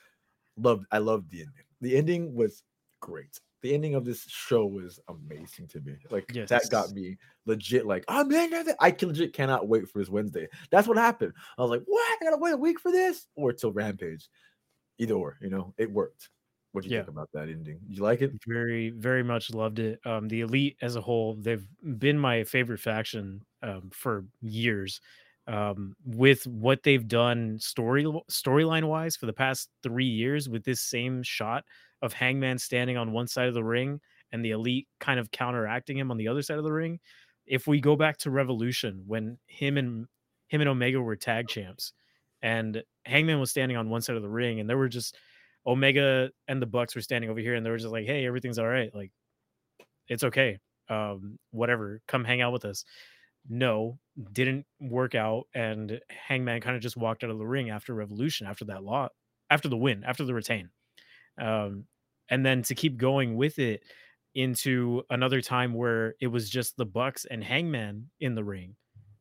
loved. 0.57 0.85
I 0.91 0.99
loved 0.99 1.29
the 1.31 1.41
ending. 1.41 1.65
The 1.81 1.97
ending 1.97 2.33
was 2.35 2.63
great. 3.01 3.39
The 3.61 3.73
ending 3.75 3.95
of 3.95 4.05
this 4.05 4.23
show 4.27 4.65
was 4.65 4.99
amazing 5.07 5.67
to 5.69 5.81
me. 5.81 5.95
Like 6.09 6.27
that 6.47 6.69
got 6.69 6.91
me 6.91 7.17
legit. 7.45 7.85
Like 7.85 8.05
I'm 8.07 8.31
in 8.31 8.49
there. 8.49 8.75
I 8.79 8.91
can 8.91 9.09
legit 9.09 9.33
cannot 9.33 9.67
wait 9.67 9.87
for 9.87 9.99
this 9.99 10.09
Wednesday. 10.09 10.47
That's 10.71 10.87
what 10.87 10.97
happened. 10.97 11.33
I 11.57 11.61
was 11.61 11.71
like, 11.71 11.83
what? 11.85 12.01
I 12.21 12.25
gotta 12.25 12.37
wait 12.37 12.53
a 12.53 12.57
week 12.57 12.79
for 12.79 12.91
this, 12.91 13.27
or 13.35 13.53
till 13.53 13.71
Rampage. 13.71 14.29
Either 14.99 15.15
or, 15.15 15.37
you 15.41 15.49
know, 15.49 15.73
it 15.77 15.91
worked. 15.91 16.29
What 16.71 16.83
do 16.83 16.87
you 16.89 16.93
Yeah. 16.93 16.99
think 16.99 17.09
about 17.09 17.29
that 17.33 17.49
ending? 17.49 17.79
You 17.87 18.01
like 18.03 18.21
it? 18.21 18.35
very 18.47 18.89
very 18.91 19.23
much 19.23 19.53
loved 19.53 19.79
it 19.79 19.99
um 20.05 20.27
the 20.27 20.41
elite 20.41 20.77
as 20.81 20.95
a 20.95 21.01
whole 21.01 21.35
they've 21.35 21.67
been 21.99 22.17
my 22.17 22.43
favorite 22.43 22.79
faction 22.79 23.41
um 23.61 23.89
for 23.93 24.25
years 24.41 25.01
um 25.47 25.95
with 26.05 26.45
what 26.47 26.83
they've 26.83 27.07
done 27.07 27.57
story 27.59 28.03
storyline 28.29 28.83
wise 28.87 29.15
for 29.15 29.25
the 29.25 29.33
past 29.33 29.69
three 29.83 30.05
years 30.05 30.47
with 30.47 30.63
this 30.63 30.81
same 30.81 31.23
shot 31.23 31.63
of 32.01 32.13
hangman 32.13 32.57
standing 32.57 32.97
on 32.97 33.11
one 33.11 33.27
side 33.27 33.47
of 33.47 33.53
the 33.53 33.63
ring 33.63 33.99
and 34.31 34.45
the 34.45 34.51
elite 34.51 34.87
kind 34.99 35.19
of 35.19 35.31
counteracting 35.31 35.97
him 35.97 36.11
on 36.11 36.17
the 36.17 36.27
other 36.27 36.41
side 36.41 36.57
of 36.57 36.63
the 36.63 36.71
ring 36.71 36.99
if 37.47 37.67
we 37.67 37.81
go 37.81 37.95
back 37.95 38.17
to 38.17 38.29
revolution 38.29 39.03
when 39.07 39.37
him 39.47 39.77
and 39.77 40.05
him 40.49 40.61
and 40.61 40.69
omega 40.69 41.01
were 41.01 41.15
tag 41.15 41.47
champs 41.47 41.93
and 42.41 42.83
hangman 43.05 43.39
was 43.39 43.49
standing 43.49 43.77
on 43.77 43.89
one 43.89 44.01
side 44.01 44.15
of 44.15 44.21
the 44.21 44.29
ring 44.29 44.59
and 44.59 44.69
there 44.69 44.77
were 44.77 44.89
just 44.89 45.17
Omega 45.65 46.31
and 46.47 46.59
the 46.59 46.65
Bucks 46.65 46.95
were 46.95 47.01
standing 47.01 47.29
over 47.29 47.39
here 47.39 47.53
and 47.53 47.63
they 47.63 47.69
were 47.69 47.77
just 47.77 47.91
like, 47.91 48.07
"Hey, 48.07 48.25
everything's 48.25 48.57
all 48.57 48.67
right. 48.67 48.89
Like 48.95 49.11
it's 50.07 50.23
okay. 50.23 50.59
Um 50.89 51.39
whatever. 51.51 52.01
Come 52.07 52.23
hang 52.25 52.41
out 52.41 52.53
with 52.53 52.65
us." 52.65 52.85
No, 53.49 53.99
didn't 54.31 54.65
work 54.79 55.15
out 55.15 55.47
and 55.53 55.99
Hangman 56.09 56.61
kind 56.61 56.75
of 56.75 56.81
just 56.81 56.97
walked 56.97 57.23
out 57.23 57.29
of 57.29 57.37
the 57.37 57.47
ring 57.47 57.69
after 57.69 57.93
Revolution 57.93 58.47
after 58.47 58.65
that 58.65 58.83
lot 58.83 59.13
after 59.49 59.67
the 59.69 59.77
win, 59.77 60.03
after 60.03 60.23
the 60.25 60.33
retain. 60.33 60.69
Um 61.39 61.85
and 62.29 62.45
then 62.45 62.63
to 62.63 62.75
keep 62.75 62.97
going 62.97 63.35
with 63.35 63.59
it 63.59 63.83
into 64.35 65.03
another 65.09 65.41
time 65.41 65.73
where 65.73 66.15
it 66.21 66.27
was 66.27 66.49
just 66.49 66.77
the 66.77 66.85
Bucks 66.85 67.25
and 67.25 67.43
Hangman 67.43 68.09
in 68.19 68.35
the 68.35 68.43
ring. 68.43 68.75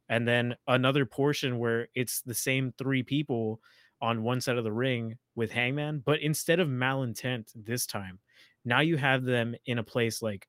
And 0.09 0.27
then 0.29 0.57
another 0.69 1.07
portion 1.07 1.59
where 1.59 1.89
it's 1.95 2.23
the 2.23 2.35
same 2.35 2.73
three 2.79 3.03
people 3.03 3.61
on 4.03 4.23
one 4.23 4.41
side 4.41 4.59
of 4.59 4.65
the 4.65 4.73
ring 4.73 5.19
with 5.37 5.51
Hangman, 5.53 6.03
but 6.05 6.21
instead 6.21 6.61
of 6.61 6.69
malintent 6.69 7.53
this 7.55 7.87
time, 7.87 8.19
now 8.65 8.81
you 8.81 8.97
have 8.97 9.25
them 9.25 9.55
in 9.67 9.79
a 9.79 9.85
place 9.85 10.23
like 10.23 10.49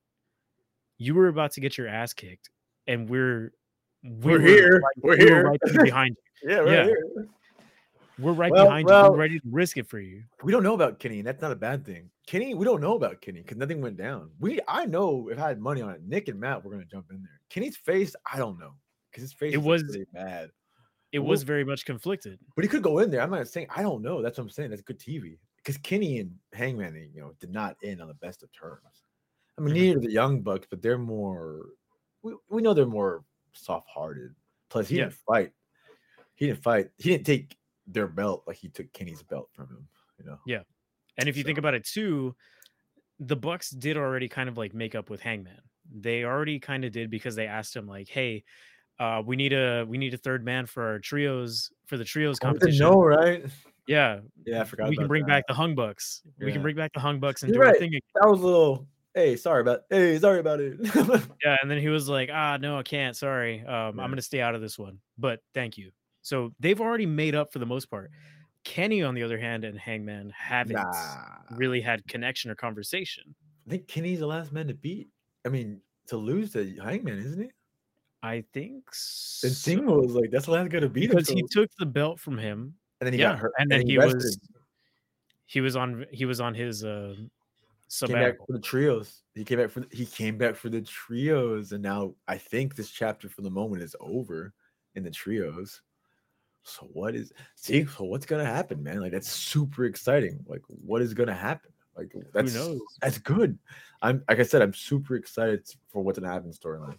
you 0.98 1.14
were 1.14 1.28
about 1.28 1.52
to 1.52 1.60
get 1.60 1.76
your 1.78 1.88
ass 1.88 2.12
kicked, 2.12 2.50
and 2.86 3.08
we're 3.08 3.52
we 4.02 4.10
We're 4.10 4.32
were 4.32 4.40
here. 4.46 4.80
right- 4.80 5.02
We're 5.02 5.16
we 5.18 5.24
here. 5.24 5.42
right 5.50 5.60
behind 5.84 6.16
you. 6.42 6.50
Yeah, 6.50 6.56
right 6.58 6.72
Yeah. 6.72 6.84
here. 6.86 7.28
We're 8.18 8.32
right 8.32 8.52
Well, 8.52 8.66
behind 8.66 8.88
you. 8.88 8.94
We're 8.94 9.16
ready 9.16 9.40
to 9.40 9.48
risk 9.50 9.76
it 9.78 9.86
for 9.88 9.98
you. 9.98 10.22
we 10.42 10.52
don't 10.52 10.62
know 10.62 10.74
about 10.74 10.98
Kenny, 10.98 11.18
and 11.18 11.26
that's 11.26 11.40
not 11.40 11.50
a 11.50 11.56
bad 11.56 11.84
thing. 11.84 12.10
Kenny, 12.26 12.54
we 12.54 12.64
don't 12.64 12.80
know 12.80 12.94
about 12.94 13.20
Kenny 13.20 13.40
because 13.40 13.56
nothing 13.56 13.80
went 13.80 13.96
down. 13.96 14.30
We, 14.38 14.60
I 14.68 14.84
know 14.86 15.28
if 15.28 15.38
I 15.38 15.48
had 15.48 15.60
money 15.60 15.80
on 15.82 15.90
it, 15.90 16.02
Nick 16.04 16.28
and 16.28 16.38
Matt 16.38 16.62
were 16.64 16.70
gonna 16.70 16.84
jump 16.84 17.06
in 17.10 17.22
there. 17.22 17.40
Kenny's 17.48 17.76
face, 17.76 18.14
I 18.30 18.38
don't 18.38 18.58
know 18.58 18.74
because 19.10 19.22
his 19.22 19.32
face 19.32 19.54
It 19.54 19.58
was- 19.58 19.82
really 19.84 20.06
bad, 20.12 20.50
It 21.12 21.18
Well- 21.18 21.28
was 21.30 21.42
very 21.42 21.64
much 21.64 21.84
conflicted. 21.84 22.38
but 22.54 22.64
he 22.64 22.68
could 22.68 22.82
go 22.82 22.98
in 22.98 23.10
there. 23.10 23.20
I'm 23.22 23.30
not 23.30 23.48
saying 23.48 23.66
I 23.74 23.82
don't 23.82 24.02
know. 24.02 24.20
That's 24.22 24.38
what 24.38 24.44
I'm 24.44 24.50
saying. 24.50 24.70
That's 24.70 24.82
good 24.82 24.98
TV 24.98 25.38
because 25.56 25.76
Kenny 25.78 26.18
and 26.20 26.34
Hangman, 26.52 26.94
you 27.14 27.20
know, 27.20 27.32
did 27.40 27.50
not 27.50 27.76
end 27.82 28.00
on 28.00 28.08
the 28.08 28.14
best 28.14 28.42
of 28.42 28.50
terms. 28.52 29.04
I 29.58 29.60
mean, 29.62 29.74
Mhm. 29.74 29.78
neither 29.78 30.00
the 30.00 30.10
Young 30.10 30.40
Bucks, 30.42 30.66
but 30.70 30.80
they're 30.82 30.98
more. 30.98 31.66
We, 32.22 32.34
we 32.48 32.62
know 32.62 32.72
they're 32.72 32.86
more 32.86 33.24
soft-hearted. 33.52 34.34
Plus, 34.68 34.88
he 34.88 34.96
Yeah. 34.96 35.04
didn't 35.04 35.14
fight. 35.26 35.52
He 36.34 36.46
didn't 36.46 36.62
fight. 36.62 36.90
He 36.98 37.10
didn't 37.10 37.26
take 37.26 37.56
their 37.86 38.06
belt 38.08 38.44
like 38.46 38.56
he 38.56 38.68
took 38.68 38.92
Kenny's 38.92 39.22
belt 39.22 39.48
from 39.52 39.68
him. 39.68 39.88
You 40.18 40.24
know. 40.26 40.38
Yeah, 40.46 40.62
and 41.18 41.28
if 41.28 41.36
you 41.36 41.42
think 41.44 41.58
about 41.58 41.74
it 41.74 41.84
too, 41.84 42.34
the 43.18 43.36
Bucks 43.36 43.70
did 43.70 43.96
already 43.96 44.28
kind 44.28 44.48
of 44.48 44.56
like 44.56 44.72
make 44.74 44.94
up 44.94 45.10
with 45.10 45.20
Hangman. 45.20 45.60
They 45.94 46.24
already 46.24 46.58
kind 46.60 46.84
of 46.84 46.92
did 46.92 47.10
because 47.10 47.34
they 47.34 47.46
asked 47.46 47.74
him 47.76 47.86
like, 47.86 48.08
"Hey, 48.08 48.44
uh, 48.98 49.22
we 49.24 49.36
need 49.36 49.52
a 49.52 49.84
we 49.88 49.98
need 49.98 50.14
a 50.14 50.16
third 50.18 50.44
man 50.44 50.66
for 50.66 50.84
our 50.84 50.98
trios 51.00 51.70
for 51.86 51.96
the 51.96 52.04
trios 52.04 52.38
competition." 52.38 52.78
know, 52.86 53.02
right? 53.02 53.44
Yeah, 53.88 54.20
Yeah, 54.46 54.60
I 54.60 54.64
forgot. 54.64 54.88
we 54.88 54.96
can 54.96 55.08
bring 55.08 55.22
that. 55.24 55.28
back 55.28 55.44
the 55.48 55.54
Hung 55.54 55.74
Bucks. 55.74 56.22
We 56.38 56.52
can 56.52 56.62
bring 56.62 56.76
back 56.76 56.92
the 56.94 57.00
Hung 57.00 57.18
Bucks 57.18 57.42
and 57.42 57.52
You're 57.52 57.64
do 57.64 57.68
our 57.68 57.74
thing. 57.74 57.88
again. 57.88 58.00
That 58.14 58.28
was 58.30 58.40
a 58.40 58.44
little. 58.44 58.86
Hey, 59.14 59.36
sorry 59.36 59.60
about. 59.60 59.82
Hey, 59.90 60.18
sorry 60.18 60.40
about 60.40 60.60
it. 60.60 60.78
Yeah, 61.44 61.56
and 61.60 61.70
then 61.70 61.78
he 61.78 61.88
was 61.88 62.08
like, 62.08 62.30
"Ah, 62.32 62.56
no, 62.56 62.78
I 62.78 62.82
can't. 62.82 63.16
Sorry, 63.16 63.60
um, 63.60 63.66
Yeah. 63.66 64.04
I'm 64.04 64.10
gonna 64.10 64.22
stay 64.22 64.40
out 64.40 64.54
of 64.54 64.60
this 64.60 64.78
one." 64.78 64.98
But 65.18 65.40
thank 65.54 65.76
you. 65.76 65.90
So 66.22 66.54
they've 66.60 66.80
already 66.80 67.04
made 67.06 67.34
up 67.34 67.52
for 67.52 67.58
the 67.58 67.66
most 67.66 67.90
part. 67.90 68.10
Kenny, 68.64 69.02
on 69.02 69.14
the 69.14 69.22
other 69.24 69.38
hand, 69.38 69.64
and 69.64 69.76
Hangman 69.78 70.30
haven't 70.30 70.76
nah, 70.76 71.36
really 71.50 71.80
had 71.80 72.06
connection 72.06 72.50
or 72.50 72.54
conversation. 72.54 73.34
I 73.66 73.70
think 73.70 73.88
Kenny's 73.88 74.20
the 74.20 74.26
last 74.26 74.52
man 74.52 74.68
to 74.68 74.74
beat. 74.74 75.08
I 75.44 75.48
mean, 75.48 75.80
to 76.06 76.16
lose 76.16 76.52
to 76.52 76.64
Hangman, 76.76 77.18
isn't 77.18 77.42
he? 77.42 77.50
I 78.22 78.44
think 78.52 78.84
And 78.86 78.92
so, 78.94 79.48
Sting 79.48 79.84
was 79.84 80.12
like, 80.12 80.30
"That's 80.30 80.46
the 80.46 80.52
last 80.52 80.70
guy 80.70 80.78
to 80.80 80.88
beat 80.88 81.10
him." 81.10 81.16
because 81.16 81.28
he 81.28 81.42
took 81.50 81.68
the 81.78 81.86
belt 81.86 82.20
from 82.20 82.38
him. 82.38 82.74
and 83.00 83.06
then 83.06 83.12
he 83.12 83.18
yeah, 83.18 83.30
got 83.30 83.38
hurt, 83.40 83.52
and 83.58 83.68
then 83.68 83.84
he 83.84 83.98
rested, 83.98 84.16
was 84.18 84.38
he 85.46 85.60
was 85.60 85.74
on 85.76 86.06
he 86.12 86.24
was 86.24 86.40
on 86.40 86.54
his 86.54 86.84
uh 86.84 87.16
came 88.00 88.12
back 88.12 88.36
for 88.38 88.52
the 88.52 88.60
trios. 88.60 89.22
He 89.34 89.44
came 89.44 89.58
back 89.58 89.70
for 89.70 89.80
the, 89.80 89.88
he 89.90 90.06
came 90.06 90.38
back 90.38 90.56
for 90.56 90.68
the 90.68 90.82
trios, 90.82 91.72
and 91.72 91.82
now 91.82 92.14
I 92.28 92.38
think 92.38 92.74
this 92.74 92.90
chapter 92.90 93.28
for 93.28 93.42
the 93.42 93.50
moment 93.50 93.82
is 93.82 93.96
over 94.00 94.52
in 94.94 95.02
the 95.02 95.10
trios. 95.10 95.82
So 96.64 96.88
what 96.92 97.14
is 97.14 97.32
see? 97.56 97.84
So 97.84 98.04
what's 98.04 98.26
gonna 98.26 98.44
happen, 98.44 98.82
man? 98.82 99.00
Like 99.00 99.12
that's 99.12 99.30
super 99.30 99.84
exciting. 99.84 100.44
Like 100.46 100.62
what 100.66 101.02
is 101.02 101.12
gonna 101.14 101.34
happen? 101.34 101.72
Like 101.96 102.12
that's 102.32 102.56
that's 103.00 103.18
good. 103.18 103.58
I'm 104.00 104.22
like 104.28 104.40
I 104.40 104.44
said, 104.44 104.62
I'm 104.62 104.74
super 104.74 105.16
excited 105.16 105.68
for 105.90 106.02
what's 106.02 106.18
gonna 106.18 106.32
happen 106.32 106.50
storyline. 106.52 106.98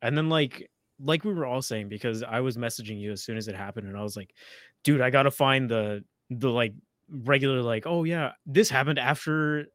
And 0.00 0.16
then 0.16 0.28
like 0.28 0.70
like 1.00 1.24
we 1.24 1.34
were 1.34 1.46
all 1.46 1.62
saying 1.62 1.88
because 1.88 2.22
I 2.22 2.40
was 2.40 2.56
messaging 2.56 3.00
you 3.00 3.12
as 3.12 3.22
soon 3.22 3.36
as 3.36 3.48
it 3.48 3.56
happened 3.56 3.88
and 3.88 3.96
I 3.96 4.02
was 4.02 4.16
like, 4.16 4.32
dude, 4.84 5.00
I 5.00 5.10
got 5.10 5.24
to 5.24 5.30
find 5.30 5.68
the 5.68 6.04
the 6.30 6.50
like 6.50 6.72
regular 7.10 7.62
like, 7.62 7.84
oh 7.86 8.04
yeah, 8.04 8.32
this 8.46 8.70
happened 8.70 8.98
after 8.98 9.66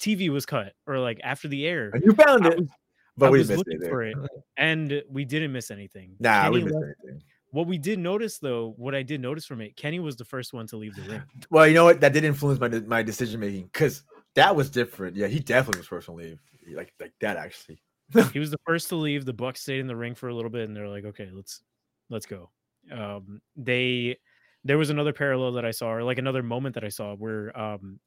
TV 0.00 0.28
was 0.30 0.46
cut 0.46 0.72
or 0.86 0.98
like 0.98 1.20
after 1.22 1.48
the 1.48 1.66
air. 1.66 1.90
And 1.92 2.04
you 2.04 2.12
found 2.12 2.46
I 2.46 2.50
it, 2.50 2.58
was- 2.60 2.68
but 3.16 3.26
I 3.26 3.30
we 3.30 3.38
missed 3.38 3.64
it 3.66 3.82
it. 3.82 4.16
and 4.56 5.02
we 5.08 5.24
didn't 5.24 5.52
miss 5.52 5.70
anything. 5.70 6.16
Nah, 6.18 6.50
we 6.50 6.62
missed 6.64 6.74
left- 6.74 6.86
anything. 7.04 7.22
What 7.52 7.68
we 7.68 7.78
did 7.78 8.00
notice 8.00 8.38
though, 8.38 8.74
what 8.76 8.96
I 8.96 9.04
did 9.04 9.20
notice 9.20 9.46
from 9.46 9.60
it, 9.60 9.76
Kenny 9.76 10.00
was 10.00 10.16
the 10.16 10.24
first 10.24 10.52
one 10.52 10.66
to 10.68 10.76
leave 10.76 10.96
the 10.96 11.02
ring. 11.02 11.22
Well, 11.50 11.68
you 11.68 11.74
know 11.74 11.84
what? 11.84 12.00
That 12.00 12.12
did 12.12 12.24
influence 12.24 12.58
my 12.58 12.68
my 12.68 13.02
decision 13.02 13.38
making 13.38 13.66
because 13.72 14.02
that 14.34 14.56
was 14.56 14.70
different. 14.70 15.14
Yeah, 15.16 15.28
he 15.28 15.38
definitely 15.38 15.78
was 15.80 15.86
first 15.86 16.06
to 16.06 16.12
leave. 16.12 16.40
Like 16.72 16.92
like 17.00 17.12
that 17.20 17.36
actually. 17.36 17.80
he 18.32 18.40
was 18.40 18.50
the 18.50 18.58
first 18.66 18.88
to 18.88 18.96
leave. 18.96 19.24
The 19.24 19.32
Bucks 19.32 19.60
stayed 19.62 19.78
in 19.78 19.86
the 19.86 19.94
ring 19.94 20.14
for 20.16 20.28
a 20.28 20.34
little 20.34 20.50
bit, 20.50 20.66
and 20.66 20.76
they're 20.76 20.88
like, 20.88 21.04
"Okay, 21.04 21.28
let's 21.32 21.62
let's 22.10 22.26
go." 22.26 22.50
Um, 22.90 23.40
they 23.56 24.18
there 24.64 24.76
was 24.76 24.90
another 24.90 25.12
parallel 25.12 25.52
that 25.52 25.64
I 25.64 25.70
saw, 25.70 25.92
or 25.92 26.02
like 26.02 26.18
another 26.18 26.42
moment 26.42 26.74
that 26.74 26.84
I 26.84 26.88
saw 26.88 27.14
where 27.14 27.56
um, 27.56 28.00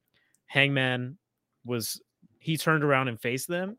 Hangman 0.47 1.17
was 1.67 2.01
he 2.39 2.57
turned 2.57 2.83
around 2.83 3.07
and 3.09 3.19
faced 3.19 3.47
them, 3.47 3.77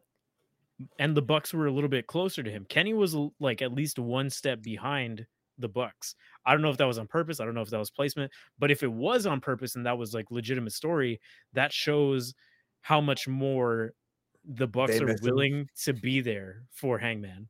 and 0.99 1.17
the 1.17 1.23
Bucks 1.23 1.53
were 1.53 1.67
a 1.67 1.73
little 1.73 1.91
bit 1.91 2.07
closer 2.07 2.43
to 2.43 2.51
him. 2.51 2.65
Kenny 2.69 2.95
was 2.95 3.17
like 3.41 3.63
at 3.63 3.73
least 3.73 3.99
one 3.99 4.31
step 4.31 4.63
behind 4.63 5.27
the 5.59 5.69
Bucks. 5.69 6.15
I 6.47 6.53
don't 6.53 6.63
know 6.63 6.71
if 6.71 6.77
that 6.77 6.87
was 6.87 6.99
on 6.99 7.09
purpose. 7.09 7.41
I 7.41 7.45
don't 7.45 7.55
know 7.55 7.63
if 7.63 7.71
that 7.71 7.79
was 7.79 7.91
placement, 7.91 8.31
but 8.59 8.71
if 8.71 8.83
it 8.85 8.93
was 8.93 9.27
on 9.27 9.41
purpose 9.41 9.75
and 9.75 9.85
that 9.87 9.99
was 9.99 10.15
like 10.15 10.31
legitimate 10.31 10.73
story, 10.73 11.21
that 11.55 11.73
shows 11.73 12.35
how 12.81 13.01
much 13.01 13.27
more 13.27 13.93
the 14.45 14.67
Bucks 14.69 14.93
They 14.93 15.01
are 15.03 15.07
missed 15.07 15.25
him. 15.25 15.31
willing 15.35 15.69
to 15.83 15.93
be 15.93 16.21
there 16.21 16.63
for 16.71 16.97
Hangman. 16.99 17.49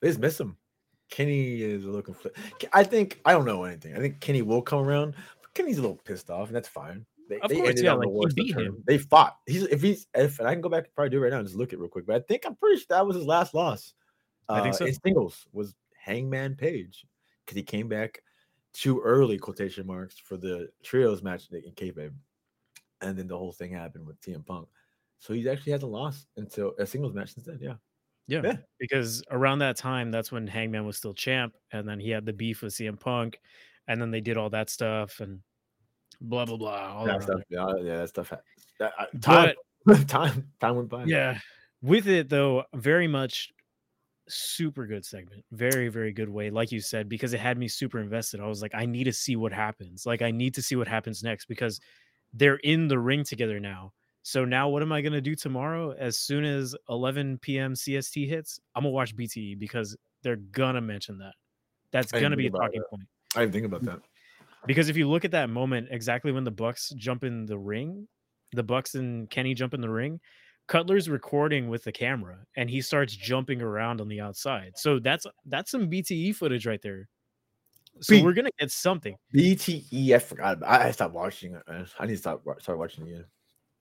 They 0.00 0.08
just 0.08 0.20
miss 0.20 0.40
him. 0.40 0.56
Kenny 1.10 1.60
is 1.60 1.84
looking 1.84 2.14
for. 2.14 2.30
I 2.72 2.82
think 2.84 3.20
I 3.24 3.32
don't 3.32 3.44
know 3.44 3.64
anything. 3.64 3.94
I 3.94 3.98
think 3.98 4.20
Kenny 4.20 4.42
will 4.42 4.62
come 4.62 4.80
around. 4.86 5.14
but 5.42 5.52
Kenny's 5.54 5.78
a 5.78 5.82
little 5.82 5.96
pissed 6.04 6.30
off, 6.30 6.46
and 6.46 6.56
that's 6.56 6.68
fine. 6.68 7.04
They, 7.30 7.38
Of 7.40 7.48
they 7.48 7.56
course, 7.56 7.68
ended 7.70 7.84
yeah, 7.84 7.92
on 7.94 8.00
the 8.00 8.08
like, 8.08 8.12
he 8.12 8.18
worst 8.18 8.36
beat 8.36 8.56
him. 8.56 8.82
They 8.86 8.98
fought. 8.98 9.38
He's 9.46 9.62
if 9.62 9.80
he's 9.80 10.06
if 10.14 10.38
and 10.40 10.48
I 10.48 10.52
can 10.52 10.60
go 10.60 10.68
back 10.68 10.84
and 10.84 10.94
probably 10.94 11.10
do 11.10 11.18
it 11.18 11.20
right 11.20 11.30
now 11.30 11.38
and 11.38 11.46
just 11.46 11.56
look 11.56 11.70
at 11.70 11.74
it 11.74 11.78
real 11.80 11.88
quick. 11.88 12.04
But 12.06 12.16
I 12.16 12.20
think 12.20 12.44
I'm 12.44 12.56
pretty 12.56 12.76
sure 12.78 12.86
that 12.90 13.06
was 13.06 13.16
his 13.16 13.24
last 13.26 13.54
loss. 13.54 13.94
I 14.48 14.60
think 14.62 14.74
Uh, 14.74 14.78
so. 14.78 14.84
In 14.86 14.94
singles 14.94 15.46
was 15.52 15.74
Hangman 15.96 16.56
Page 16.56 17.06
because 17.46 17.56
he 17.56 17.62
came 17.62 17.88
back 17.88 18.22
too 18.72 19.00
early 19.00 19.38
quotation 19.38 19.86
marks 19.86 20.18
for 20.18 20.36
the 20.36 20.70
trios 20.82 21.22
match 21.22 21.48
in 21.52 21.72
kayfabe, 21.72 22.12
and 23.00 23.16
then 23.16 23.26
the 23.28 23.38
whole 23.38 23.52
thing 23.52 23.72
happened 23.72 24.06
with 24.06 24.20
CM 24.20 24.44
Punk. 24.44 24.68
So 25.20 25.32
he 25.34 25.48
actually 25.48 25.72
hasn't 25.72 25.92
lost 25.92 26.26
until 26.36 26.74
a 26.78 26.86
singles 26.86 27.14
match 27.14 27.34
since 27.34 27.46
then. 27.46 27.58
Yeah. 27.60 27.74
Yeah, 28.26 28.42
Yeah. 28.44 28.56
because 28.78 29.22
around 29.30 29.58
that 29.60 29.76
time, 29.76 30.10
that's 30.10 30.30
when 30.32 30.46
Hangman 30.46 30.84
was 30.86 30.96
still 30.96 31.14
champ, 31.14 31.54
and 31.72 31.88
then 31.88 31.98
he 32.00 32.10
had 32.10 32.24
the 32.26 32.32
beef 32.32 32.62
with 32.62 32.72
CM 32.72 32.98
Punk, 32.98 33.40
and 33.88 34.00
then 34.00 34.10
they 34.12 34.20
did 34.20 34.36
all 34.36 34.50
that 34.50 34.70
stuff 34.70 35.20
and 35.20 35.40
blah 36.20 36.44
blah 36.44 36.56
blah. 36.56 36.94
All 36.94 37.06
that 37.06 37.22
stuff, 37.22 37.40
yeah, 37.48 37.66
yeah, 37.80 37.96
that 37.98 38.08
stuff. 38.08 38.30
ha- 38.30 38.40
That, 38.78 38.92
uh, 38.98 39.06
time, 39.20 39.54
time, 40.06 40.52
time 40.60 40.76
went 40.76 40.88
by. 40.88 41.04
Yeah, 41.04 41.38
with 41.82 42.06
it 42.06 42.28
though, 42.28 42.64
very 42.74 43.08
much 43.08 43.50
super 44.28 44.86
good 44.86 45.04
segment, 45.04 45.44
very 45.52 45.88
very 45.88 46.12
good 46.12 46.28
way, 46.28 46.50
like 46.50 46.70
you 46.72 46.80
said, 46.80 47.08
because 47.08 47.32
it 47.32 47.40
had 47.40 47.58
me 47.58 47.68
super 47.68 48.00
invested. 48.00 48.40
I 48.40 48.46
was 48.46 48.62
like, 48.62 48.74
I 48.74 48.86
need 48.86 49.04
to 49.04 49.12
see 49.12 49.36
what 49.36 49.52
happens. 49.52 50.06
Like, 50.06 50.22
I 50.22 50.30
need 50.30 50.54
to 50.54 50.62
see 50.62 50.76
what 50.76 50.88
happens 50.88 51.22
next 51.22 51.46
because 51.46 51.80
they're 52.32 52.56
in 52.56 52.88
the 52.88 52.98
ring 52.98 53.24
together 53.24 53.58
now. 53.58 53.92
So 54.22 54.44
now, 54.44 54.68
what 54.68 54.82
am 54.82 54.92
I 54.92 55.00
gonna 55.00 55.20
do 55.20 55.34
tomorrow? 55.34 55.92
As 55.92 56.18
soon 56.18 56.44
as 56.44 56.76
11 56.88 57.38
p.m. 57.38 57.74
CST 57.74 58.28
hits, 58.28 58.60
I'm 58.74 58.82
gonna 58.82 58.92
watch 58.92 59.16
BTE 59.16 59.58
because 59.58 59.96
they're 60.22 60.36
gonna 60.36 60.82
mention 60.82 61.18
that. 61.18 61.32
That's 61.90 62.12
gonna 62.12 62.36
be 62.36 62.46
a 62.46 62.50
talking 62.50 62.80
that. 62.80 62.90
point. 62.90 63.08
I 63.34 63.40
didn't 63.40 63.52
think 63.52 63.66
about 63.66 63.82
that. 63.84 64.00
Because 64.66 64.88
if 64.88 64.96
you 64.96 65.08
look 65.08 65.24
at 65.24 65.30
that 65.30 65.50
moment, 65.50 65.88
exactly 65.90 66.32
when 66.32 66.44
the 66.44 66.50
Bucks 66.50 66.92
jump 66.96 67.24
in 67.24 67.46
the 67.46 67.58
ring, 67.58 68.06
the 68.52 68.62
Bucks 68.62 68.94
and 68.94 69.28
Kenny 69.30 69.54
jump 69.54 69.74
in 69.74 69.80
the 69.80 69.88
ring, 69.88 70.20
Cutler's 70.68 71.08
recording 71.08 71.68
with 71.68 71.82
the 71.82 71.92
camera 71.92 72.38
and 72.56 72.70
he 72.70 72.80
starts 72.80 73.16
jumping 73.16 73.60
around 73.62 74.00
on 74.00 74.08
the 74.08 74.20
outside. 74.20 74.72
So 74.76 74.98
that's 74.98 75.26
that's 75.46 75.70
some 75.70 75.90
BTE 75.90 76.36
footage 76.36 76.66
right 76.66 76.80
there. 76.82 77.08
So 78.00 78.14
B- 78.14 78.22
we're 78.22 78.34
gonna 78.34 78.50
get 78.58 78.70
something. 78.70 79.16
BTE, 79.34 80.14
I 80.14 80.18
forgot. 80.18 80.62
I, 80.64 80.88
I 80.88 80.90
stopped 80.92 81.14
watching 81.14 81.58
I 81.66 82.06
need 82.06 82.12
to 82.12 82.18
stop 82.18 82.42
start 82.60 82.78
watching 82.78 83.08
again. 83.08 83.24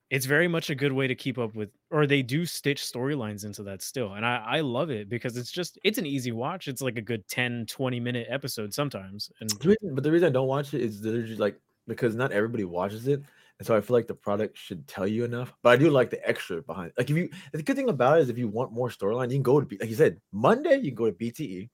It's 0.10 0.26
very 0.26 0.47
much 0.47 0.70
a 0.72 0.76
good 0.76 0.91
way 0.91 1.05
to 1.07 1.14
keep 1.14 1.38
up 1.38 1.53
with, 1.53 1.70
or 1.91 2.07
they 2.07 2.24
do 2.24 2.45
stitch 2.45 2.82
storylines 2.82 3.45
into 3.45 3.62
that 3.64 3.82
still. 3.84 4.14
And 4.14 4.26
I, 4.26 4.43
I 4.43 4.60
love 4.62 4.89
it 4.89 5.07
because 5.07 5.38
it's 5.38 5.51
just 5.51 5.78
it's 5.84 5.99
an 5.99 6.05
easy 6.05 6.32
watch. 6.32 6.68
It's 6.68 6.82
like 6.82 6.97
a 6.97 7.01
good 7.01 7.28
10, 7.28 7.68
20 7.68 7.99
minute 7.99 8.28
episode 8.30 8.74
sometimes. 8.74 9.32
And 9.39 9.49
The 9.51 9.70
reason- 9.70 9.93
But 9.95 10.03
the 10.03 10.12
reason 10.12 10.28
I 10.30 10.32
don't 10.32 10.47
watch 10.47 10.74
it 10.74 10.82
is 10.82 10.99
they're 11.01 11.22
just 11.22 11.39
like 11.39 11.60
because 11.88 12.16
not 12.16 12.32
everybody 12.32 12.66
watches 12.66 13.07
it, 13.07 13.22
and 13.60 13.68
so 13.68 13.76
I 13.76 13.82
feel 13.82 13.95
like 13.95 14.07
the 14.07 14.14
product 14.16 14.57
should 14.57 14.88
tell 14.88 15.05
you 15.07 15.26
enough. 15.26 15.53
But 15.64 15.70
I 15.72 15.76
do 15.76 15.89
like 15.91 16.10
the 16.10 16.28
extra 16.28 16.62
behind. 16.62 16.91
Like 16.97 17.10
if 17.10 17.16
you, 17.18 17.30
the 17.51 17.62
good 17.62 17.76
thing 17.76 17.89
about 17.89 18.18
it 18.18 18.22
is 18.24 18.30
if 18.30 18.38
you 18.38 18.47
want 18.47 18.72
more 18.72 18.89
storyline, 18.89 19.30
you 19.30 19.36
can 19.36 19.43
go 19.43 19.60
to 19.60 19.66
B- 19.66 19.78
like 19.80 19.89
you 19.89 19.95
said 19.95 20.20
Monday 20.32 20.78
you 20.78 20.91
can 20.91 20.95
go 20.95 21.05
to 21.05 21.12
BTE, 21.12 21.70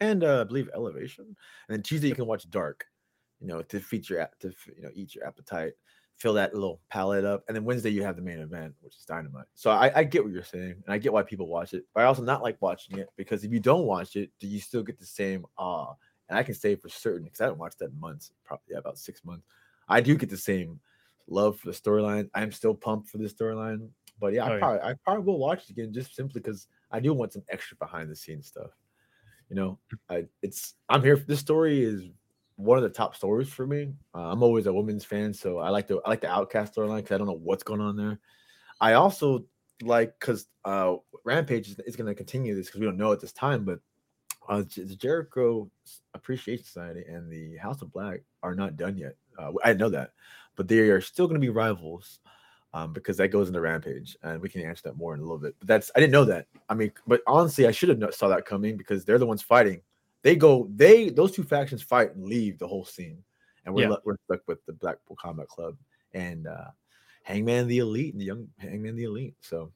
and 0.00 0.24
uh, 0.24 0.42
I 0.42 0.44
believe 0.44 0.68
Elevation, 0.74 1.24
and 1.24 1.36
then 1.76 1.82
Tuesday 1.82 2.08
you 2.08 2.14
can 2.14 2.26
watch 2.26 2.50
Dark. 2.50 2.84
You 3.40 3.46
know 3.48 3.62
to 3.62 3.80
feed 3.80 4.08
your 4.10 4.28
to 4.40 4.52
you 4.76 4.82
know 4.82 4.90
eat 4.94 5.14
your 5.14 5.26
appetite, 5.26 5.72
fill 6.16 6.34
that 6.34 6.54
little 6.54 6.80
palette 6.88 7.24
up, 7.24 7.44
and 7.48 7.56
then 7.56 7.64
Wednesday 7.64 7.90
you 7.90 8.02
have 8.02 8.16
the 8.16 8.22
main 8.22 8.38
event, 8.38 8.74
which 8.80 8.96
is 8.96 9.04
Dynamite. 9.04 9.46
So 9.54 9.70
I, 9.70 9.90
I 10.00 10.04
get 10.04 10.22
what 10.24 10.32
you're 10.32 10.44
saying, 10.44 10.82
and 10.84 10.94
I 10.94 10.98
get 10.98 11.12
why 11.12 11.22
people 11.22 11.46
watch 11.46 11.74
it. 11.74 11.84
But 11.94 12.02
I 12.02 12.06
also 12.06 12.22
not 12.22 12.42
like 12.42 12.56
watching 12.60 12.98
it 12.98 13.08
because 13.16 13.44
if 13.44 13.52
you 13.52 13.60
don't 13.60 13.86
watch 13.86 14.16
it, 14.16 14.30
do 14.40 14.46
you 14.46 14.60
still 14.60 14.82
get 14.82 14.98
the 14.98 15.06
same 15.06 15.44
awe? 15.58 15.94
and 16.32 16.38
I 16.38 16.42
can 16.42 16.54
say 16.54 16.74
for 16.76 16.88
certain 16.88 17.24
because 17.24 17.42
I 17.42 17.44
haven't 17.44 17.58
watched 17.58 17.78
that 17.80 17.90
in 17.90 18.00
months, 18.00 18.32
probably 18.42 18.64
yeah, 18.70 18.78
about 18.78 18.96
six 18.96 19.22
months. 19.22 19.44
I 19.88 20.00
do 20.00 20.16
get 20.16 20.30
the 20.30 20.36
same 20.36 20.80
love 21.28 21.58
for 21.60 21.70
the 21.70 21.74
storyline. 21.76 22.30
I'm 22.34 22.50
still 22.52 22.74
pumped 22.74 23.10
for 23.10 23.18
this 23.18 23.34
storyline, 23.34 23.88
but 24.18 24.32
yeah, 24.32 24.44
Oh, 24.44 24.46
I 24.46 24.52
yeah. 24.52 24.58
probably 24.58 24.80
I 24.80 24.94
probably 25.04 25.24
will 25.24 25.38
watch 25.38 25.64
it 25.64 25.70
again 25.70 25.92
just 25.92 26.14
simply 26.14 26.40
because 26.40 26.68
I 26.90 27.00
do 27.00 27.12
want 27.12 27.34
some 27.34 27.42
extra 27.50 27.76
behind 27.76 28.10
the 28.10 28.16
scenes 28.16 28.46
stuff. 28.46 28.70
You 29.50 29.56
know, 29.56 29.78
mm. 29.92 29.98
I 30.16 30.24
it's 30.40 30.74
I'm 30.88 31.02
here. 31.02 31.16
This 31.16 31.40
story 31.40 31.84
is 31.84 32.04
one 32.56 32.78
of 32.78 32.84
the 32.84 32.90
top 32.90 33.16
stories 33.16 33.48
for 33.48 33.66
me. 33.66 33.92
Uh, 34.14 34.30
I'm 34.30 34.42
always 34.42 34.66
a 34.66 34.72
women's 34.72 35.04
fan, 35.04 35.32
so 35.32 35.58
I 35.58 35.70
like 35.70 35.86
the 35.86 36.00
I 36.04 36.10
like 36.10 36.20
the 36.20 36.30
Outcast 36.30 36.74
storyline 36.74 36.96
because 36.96 37.12
I 37.12 37.18
don't 37.18 37.26
know 37.26 37.40
what's 37.42 37.62
going 37.62 37.80
on 37.80 37.96
there. 37.96 38.20
I 38.80 38.94
also 38.94 39.44
like 39.82 40.18
because 40.18 40.46
uh 40.64 40.94
Rampage 41.24 41.68
is, 41.68 41.78
is 41.80 41.96
going 41.96 42.06
to 42.06 42.14
continue 42.14 42.54
this 42.54 42.66
because 42.66 42.80
we 42.80 42.86
don't 42.86 42.96
know 42.96 43.12
at 43.12 43.20
this 43.20 43.32
time, 43.32 43.64
but 43.64 43.80
uh, 44.48 44.62
the 44.76 44.96
Jericho 44.96 45.70
Appreciation 46.14 46.64
Society 46.64 47.04
and 47.08 47.30
the 47.30 47.56
House 47.56 47.82
of 47.82 47.92
Black 47.92 48.22
are 48.42 48.54
not 48.54 48.76
done 48.76 48.96
yet. 48.96 49.14
Uh, 49.38 49.52
I 49.64 49.72
know 49.72 49.88
that, 49.88 50.10
but 50.56 50.68
they 50.68 50.78
are 50.78 51.00
still 51.00 51.26
going 51.26 51.40
to 51.40 51.44
be 51.44 51.48
rivals 51.48 52.18
um, 52.74 52.92
because 52.92 53.16
that 53.18 53.28
goes 53.28 53.48
into 53.48 53.60
Rampage, 53.60 54.16
and 54.22 54.40
we 54.40 54.48
can 54.48 54.62
answer 54.62 54.82
that 54.84 54.96
more 54.96 55.14
in 55.14 55.20
a 55.20 55.22
little 55.22 55.38
bit. 55.38 55.54
But 55.58 55.68
that's 55.68 55.90
I 55.94 56.00
didn't 56.00 56.12
know 56.12 56.24
that. 56.24 56.46
I 56.68 56.74
mean, 56.74 56.92
but 57.06 57.22
honestly, 57.26 57.66
I 57.66 57.70
should 57.70 57.88
have 57.88 58.14
saw 58.14 58.28
that 58.28 58.46
coming 58.46 58.76
because 58.76 59.04
they're 59.04 59.18
the 59.18 59.26
ones 59.26 59.42
fighting. 59.42 59.80
They 60.22 60.36
go, 60.36 60.68
they 60.74 61.10
those 61.10 61.32
two 61.32 61.42
factions 61.44 61.82
fight 61.82 62.14
and 62.14 62.24
leave 62.24 62.58
the 62.58 62.66
whole 62.68 62.84
scene, 62.84 63.22
and 63.64 63.74
we're 63.74 63.82
Yeah. 63.82 63.88
le- 63.90 64.02
we're 64.04 64.16
stuck 64.24 64.40
with 64.46 64.64
the 64.66 64.72
Blackpool 64.72 65.16
Combat 65.16 65.48
Club 65.48 65.76
and 66.14 66.46
uh, 66.46 66.70
Hangman 67.24 67.66
the 67.66 67.78
Elite 67.78 68.14
and 68.14 68.20
the 68.20 68.26
young 68.26 68.48
Hangman 68.58 68.94
the 68.96 69.04
Elite. 69.04 69.34
So 69.40 69.72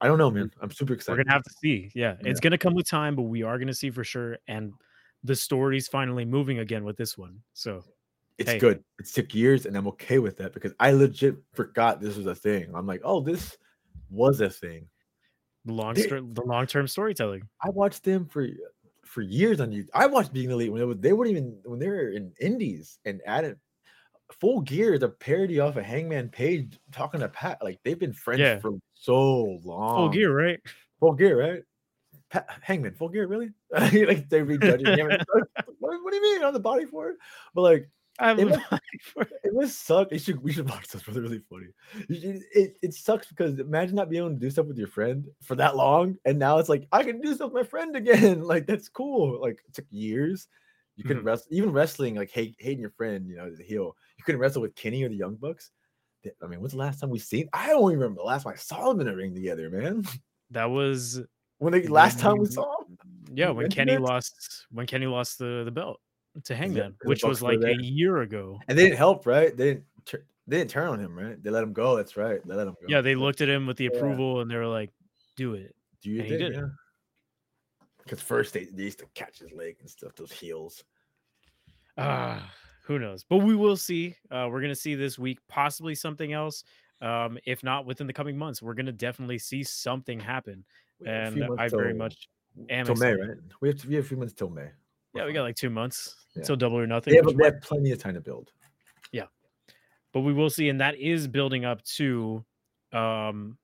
I 0.00 0.08
don't 0.08 0.18
know, 0.18 0.30
man. 0.30 0.50
I'm 0.60 0.70
super 0.72 0.92
excited. 0.92 1.16
we're 1.18 1.24
gonna 1.24 1.34
have 1.34 1.44
to 1.44 1.54
see. 1.62 1.90
Yeah, 1.94 2.16
it's 2.20 2.40
gonna 2.40 2.58
come 2.58 2.74
with 2.74 2.88
time, 2.88 3.14
but 3.14 3.22
we 3.22 3.42
are 3.42 3.58
gonna 3.58 3.72
see 3.74 3.90
for 3.90 4.02
sure. 4.04 4.38
And 4.48 4.72
the 5.22 5.36
story's 5.36 5.88
finally 5.88 6.24
moving 6.24 6.58
again 6.58 6.84
with 6.84 6.96
this 6.96 7.16
one. 7.16 7.40
So 7.54 7.82
it's 8.38 8.50
Hey. 8.50 8.58
good. 8.58 8.84
It 8.98 9.06
took 9.06 9.32
years, 9.34 9.64
and 9.66 9.76
I'm 9.76 9.86
okay 9.88 10.18
with 10.18 10.36
that 10.38 10.52
because 10.52 10.72
I 10.80 10.90
legit 10.90 11.36
forgot 11.54 12.00
this 12.00 12.16
was 12.16 12.26
a 12.26 12.34
thing. 12.34 12.74
I'm 12.74 12.86
like, 12.86 13.00
oh, 13.04 13.20
this 13.20 13.56
was 14.10 14.40
a 14.40 14.50
thing. 14.50 14.88
the 15.66 15.72
long 15.72 15.94
They- 15.94 16.06
the 16.08 16.42
long 16.44 16.66
term 16.66 16.86
storytelling. 16.86 17.48
I 17.62 17.70
watched 17.70 18.02
them 18.04 18.26
for 18.26 18.46
for 19.14 19.22
years 19.22 19.60
on 19.60 19.70
YouTube. 19.70 19.88
I 19.94 20.06
watched 20.06 20.32
Being 20.32 20.48
the 20.48 20.54
Elite 20.54 20.72
when 20.72 20.86
was, 20.86 20.98
they 20.98 21.12
weren't 21.12 21.30
even 21.30 21.56
when 21.64 21.78
they 21.78 21.88
were 21.88 22.08
in 22.10 22.32
Indies 22.40 22.98
and 23.04 23.20
added 23.24 23.56
Full 24.40 24.60
Gear 24.62 24.94
is 24.94 25.02
a 25.02 25.08
parody 25.08 25.60
off 25.60 25.76
of 25.76 25.84
Hangman 25.84 26.28
Page 26.30 26.78
talking 26.92 27.20
to 27.20 27.28
Pat. 27.28 27.58
Like 27.62 27.78
they've 27.84 27.98
been 27.98 28.12
friends 28.12 28.40
Yeah. 28.40 28.58
for 28.58 28.72
so 28.94 29.60
long. 29.64 29.96
Full 29.96 30.08
gear, 30.08 30.36
right? 30.36 30.60
Full 30.98 31.12
Gear, 31.12 31.38
right? 31.40 31.62
Pat, 32.30 32.48
Hangman, 32.62 32.94
Full 32.94 33.10
Gear, 33.10 33.26
really? 33.28 33.50
like 33.70 34.28
they 34.28 34.42
rejudging 34.42 34.86
him. 34.98 35.06
what, 35.06 36.02
what 36.02 36.10
do 36.10 36.16
you 36.16 36.22
mean 36.22 36.42
on 36.42 36.52
the 36.52 36.60
body 36.60 36.84
for 36.86 37.10
it? 37.10 37.16
But 37.54 37.62
like 37.62 37.88
I 38.18 38.28
have 38.28 38.38
It 38.38 38.44
was- 38.50 38.60
it. 39.16 39.28
it 39.44 39.54
was 39.54 39.76
suck. 39.76 40.12
You 40.12 40.18
should 40.18 40.42
we 40.42 40.52
should 40.52 40.68
watch 40.68 40.88
this. 40.88 41.02
Really, 41.08 41.20
really 41.20 41.40
funny. 41.50 41.66
Should- 42.08 42.42
It, 42.54 42.76
it 42.82 42.94
sucks 42.94 43.26
because 43.28 43.58
imagine 43.58 43.96
not 43.96 44.08
being 44.10 44.22
able 44.24 44.34
to 44.34 44.40
do 44.40 44.50
stuff 44.50 44.66
with 44.66 44.78
your 44.78 44.88
friend 44.88 45.26
for 45.42 45.54
that 45.56 45.76
long, 45.76 46.16
and 46.24 46.38
now 46.38 46.58
it's 46.58 46.68
like 46.68 46.86
I 46.92 47.02
can 47.02 47.20
do 47.20 47.34
stuff 47.34 47.52
with 47.52 47.62
my 47.64 47.68
friend 47.68 47.96
again. 47.96 48.42
Like 48.52 48.66
that's 48.66 48.88
cool. 48.88 49.40
Like 49.40 49.58
it 49.66 49.74
took 49.74 49.86
years. 49.90 50.48
You 50.96 51.02
couldn't 51.02 51.22
Mhm. 51.24 51.26
wrestle, 51.26 51.46
even 51.50 51.72
wrestling, 51.72 52.14
like 52.14 52.30
hate, 52.30 52.54
hating 52.58 52.80
your 52.80 52.90
friend, 52.90 53.28
you 53.28 53.34
know, 53.36 53.50
a 53.58 53.62
heel. 53.62 53.96
You 54.16 54.22
couldn't 54.24 54.40
wrestle 54.40 54.62
with 54.62 54.76
Kenny 54.76 55.02
or 55.02 55.08
the 55.08 55.16
Young 55.16 55.34
Bucks. 55.34 55.72
I 56.40 56.46
mean, 56.46 56.60
when's 56.60 56.72
the 56.72 56.78
last 56.78 57.00
time 57.00 57.10
we 57.10 57.18
seen? 57.18 57.48
I 57.52 57.66
don't 57.68 57.82
even 57.90 57.98
remember 57.98 58.20
the 58.20 58.26
last 58.26 58.44
time 58.44 58.52
I 58.52 58.56
saw 58.56 58.88
them 58.90 59.00
in 59.00 59.08
a 59.08 59.16
ring 59.16 59.34
together, 59.34 59.68
man. 59.70 60.04
That 60.52 60.66
was 60.70 61.20
When 61.58 61.72
the 61.72 61.88
last 61.88 62.18
time 62.20 62.38
we 62.38 62.46
saw 62.46 62.76
them, 62.82 62.96
yeah 63.34 63.50
when 63.50 63.68
Kenny 63.70 63.94
it? 63.94 64.00
lost 64.00 64.66
when 64.70 64.86
Kenny 64.86 65.06
lost 65.06 65.38
the 65.38 65.62
the 65.64 65.70
belt 65.72 65.98
to 66.42 66.54
Hangman, 66.56 66.96
the 67.00 67.08
which 67.08 67.22
was 67.22 67.40
Bucks 67.40 67.54
were 67.56 67.60
like 67.60 67.78
a 67.78 67.82
year 67.82 68.22
ago. 68.22 68.58
and 68.68 68.76
they 68.76 68.84
didn't 68.84 68.98
help, 68.98 69.26
right? 69.26 69.56
They 69.56 69.64
didn't. 69.74 69.84
Tur- 70.04 70.26
they 70.46 70.58
didn't 70.58 70.70
turn 70.70 70.88
on 70.88 71.00
him, 71.00 71.16
right? 71.16 71.42
They 71.42 71.50
let 71.50 71.62
him 71.62 71.72
go. 71.72 71.96
That's 71.96 72.16
right. 72.16 72.40
They 72.46 72.54
let 72.54 72.66
him 72.66 72.74
go. 72.74 72.86
Yeah, 72.88 73.00
they 73.00 73.14
looked 73.14 73.40
at 73.40 73.48
him 73.48 73.66
with 73.66 73.76
the 73.76 73.84
Yeah. 73.84 73.96
approval 73.96 74.40
and 74.40 74.50
they 74.50 74.56
were 74.56 74.66
like, 74.66 74.90
"Do 75.36 75.54
it." 75.54 75.74
Do 76.02 76.10
you 76.10 76.18
And 76.20 76.24
he 76.26 76.36
think? 76.36 76.52
did. 76.52 76.54
Yeah. 76.54 76.68
Because 78.02 78.20
first 78.20 78.52
they, 78.52 78.64
they 78.66 78.82
used 78.82 78.98
to 78.98 79.06
catch 79.14 79.38
his 79.38 79.50
leg 79.52 79.76
and 79.80 79.88
stuff, 79.88 80.14
those 80.16 80.30
heels. 80.32 80.84
Ah, 81.96 82.52
who 82.82 82.98
knows? 82.98 83.24
But 83.24 83.38
we 83.38 83.54
will 83.56 83.76
see. 83.76 84.14
Uh, 84.30 84.48
we're 84.50 84.60
gonna 84.60 84.74
see 84.74 84.94
this 84.94 85.18
week, 85.18 85.38
possibly 85.48 85.94
something 85.94 86.32
else. 86.32 86.64
Um, 87.00 87.38
if 87.46 87.62
not 87.62 87.86
within 87.86 88.06
the 88.06 88.12
coming 88.12 88.36
months, 88.36 88.60
we're 88.60 88.74
gonna 88.74 88.92
definitely 88.92 89.38
see 89.38 89.62
something 89.62 90.20
happen. 90.20 90.64
We 90.98 91.08
have 91.08 91.16
a 91.16 91.20
And 91.26 91.34
few 91.34 91.44
months 91.46 91.62
I 91.62 91.68
very 91.68 91.94
much 91.94 92.28
am 92.68 92.86
till 92.86 92.96
May, 92.96 93.12
right? 93.14 93.38
We 93.60 93.68
have 93.68 93.78
to, 93.80 93.88
we 93.88 93.94
have 93.94 94.04
a 94.04 94.08
few 94.08 94.16
months 94.16 94.34
till 94.34 94.50
May. 94.50 94.70
Yeah, 95.14 95.26
we 95.26 95.32
got 95.32 95.42
like 95.42 95.56
two 95.56 95.70
months 95.70 96.16
Yeah. 96.34 96.40
until 96.40 96.56
double 96.56 96.78
or 96.78 96.86
nothing. 96.86 97.12
They 97.12 97.16
have, 97.18 97.36
they 97.36 97.44
have 97.44 97.60
plenty 97.60 97.92
of 97.92 97.98
time 97.98 98.14
to 98.14 98.20
build. 98.20 98.52
Yeah, 99.12 99.26
but 100.12 100.20
we 100.20 100.32
will 100.32 100.50
see, 100.50 100.68
and 100.68 100.80
that 100.80 100.96
is 100.96 101.28
building 101.28 101.64
up 101.64 101.82
to, 101.96 102.44
um, 102.92 103.58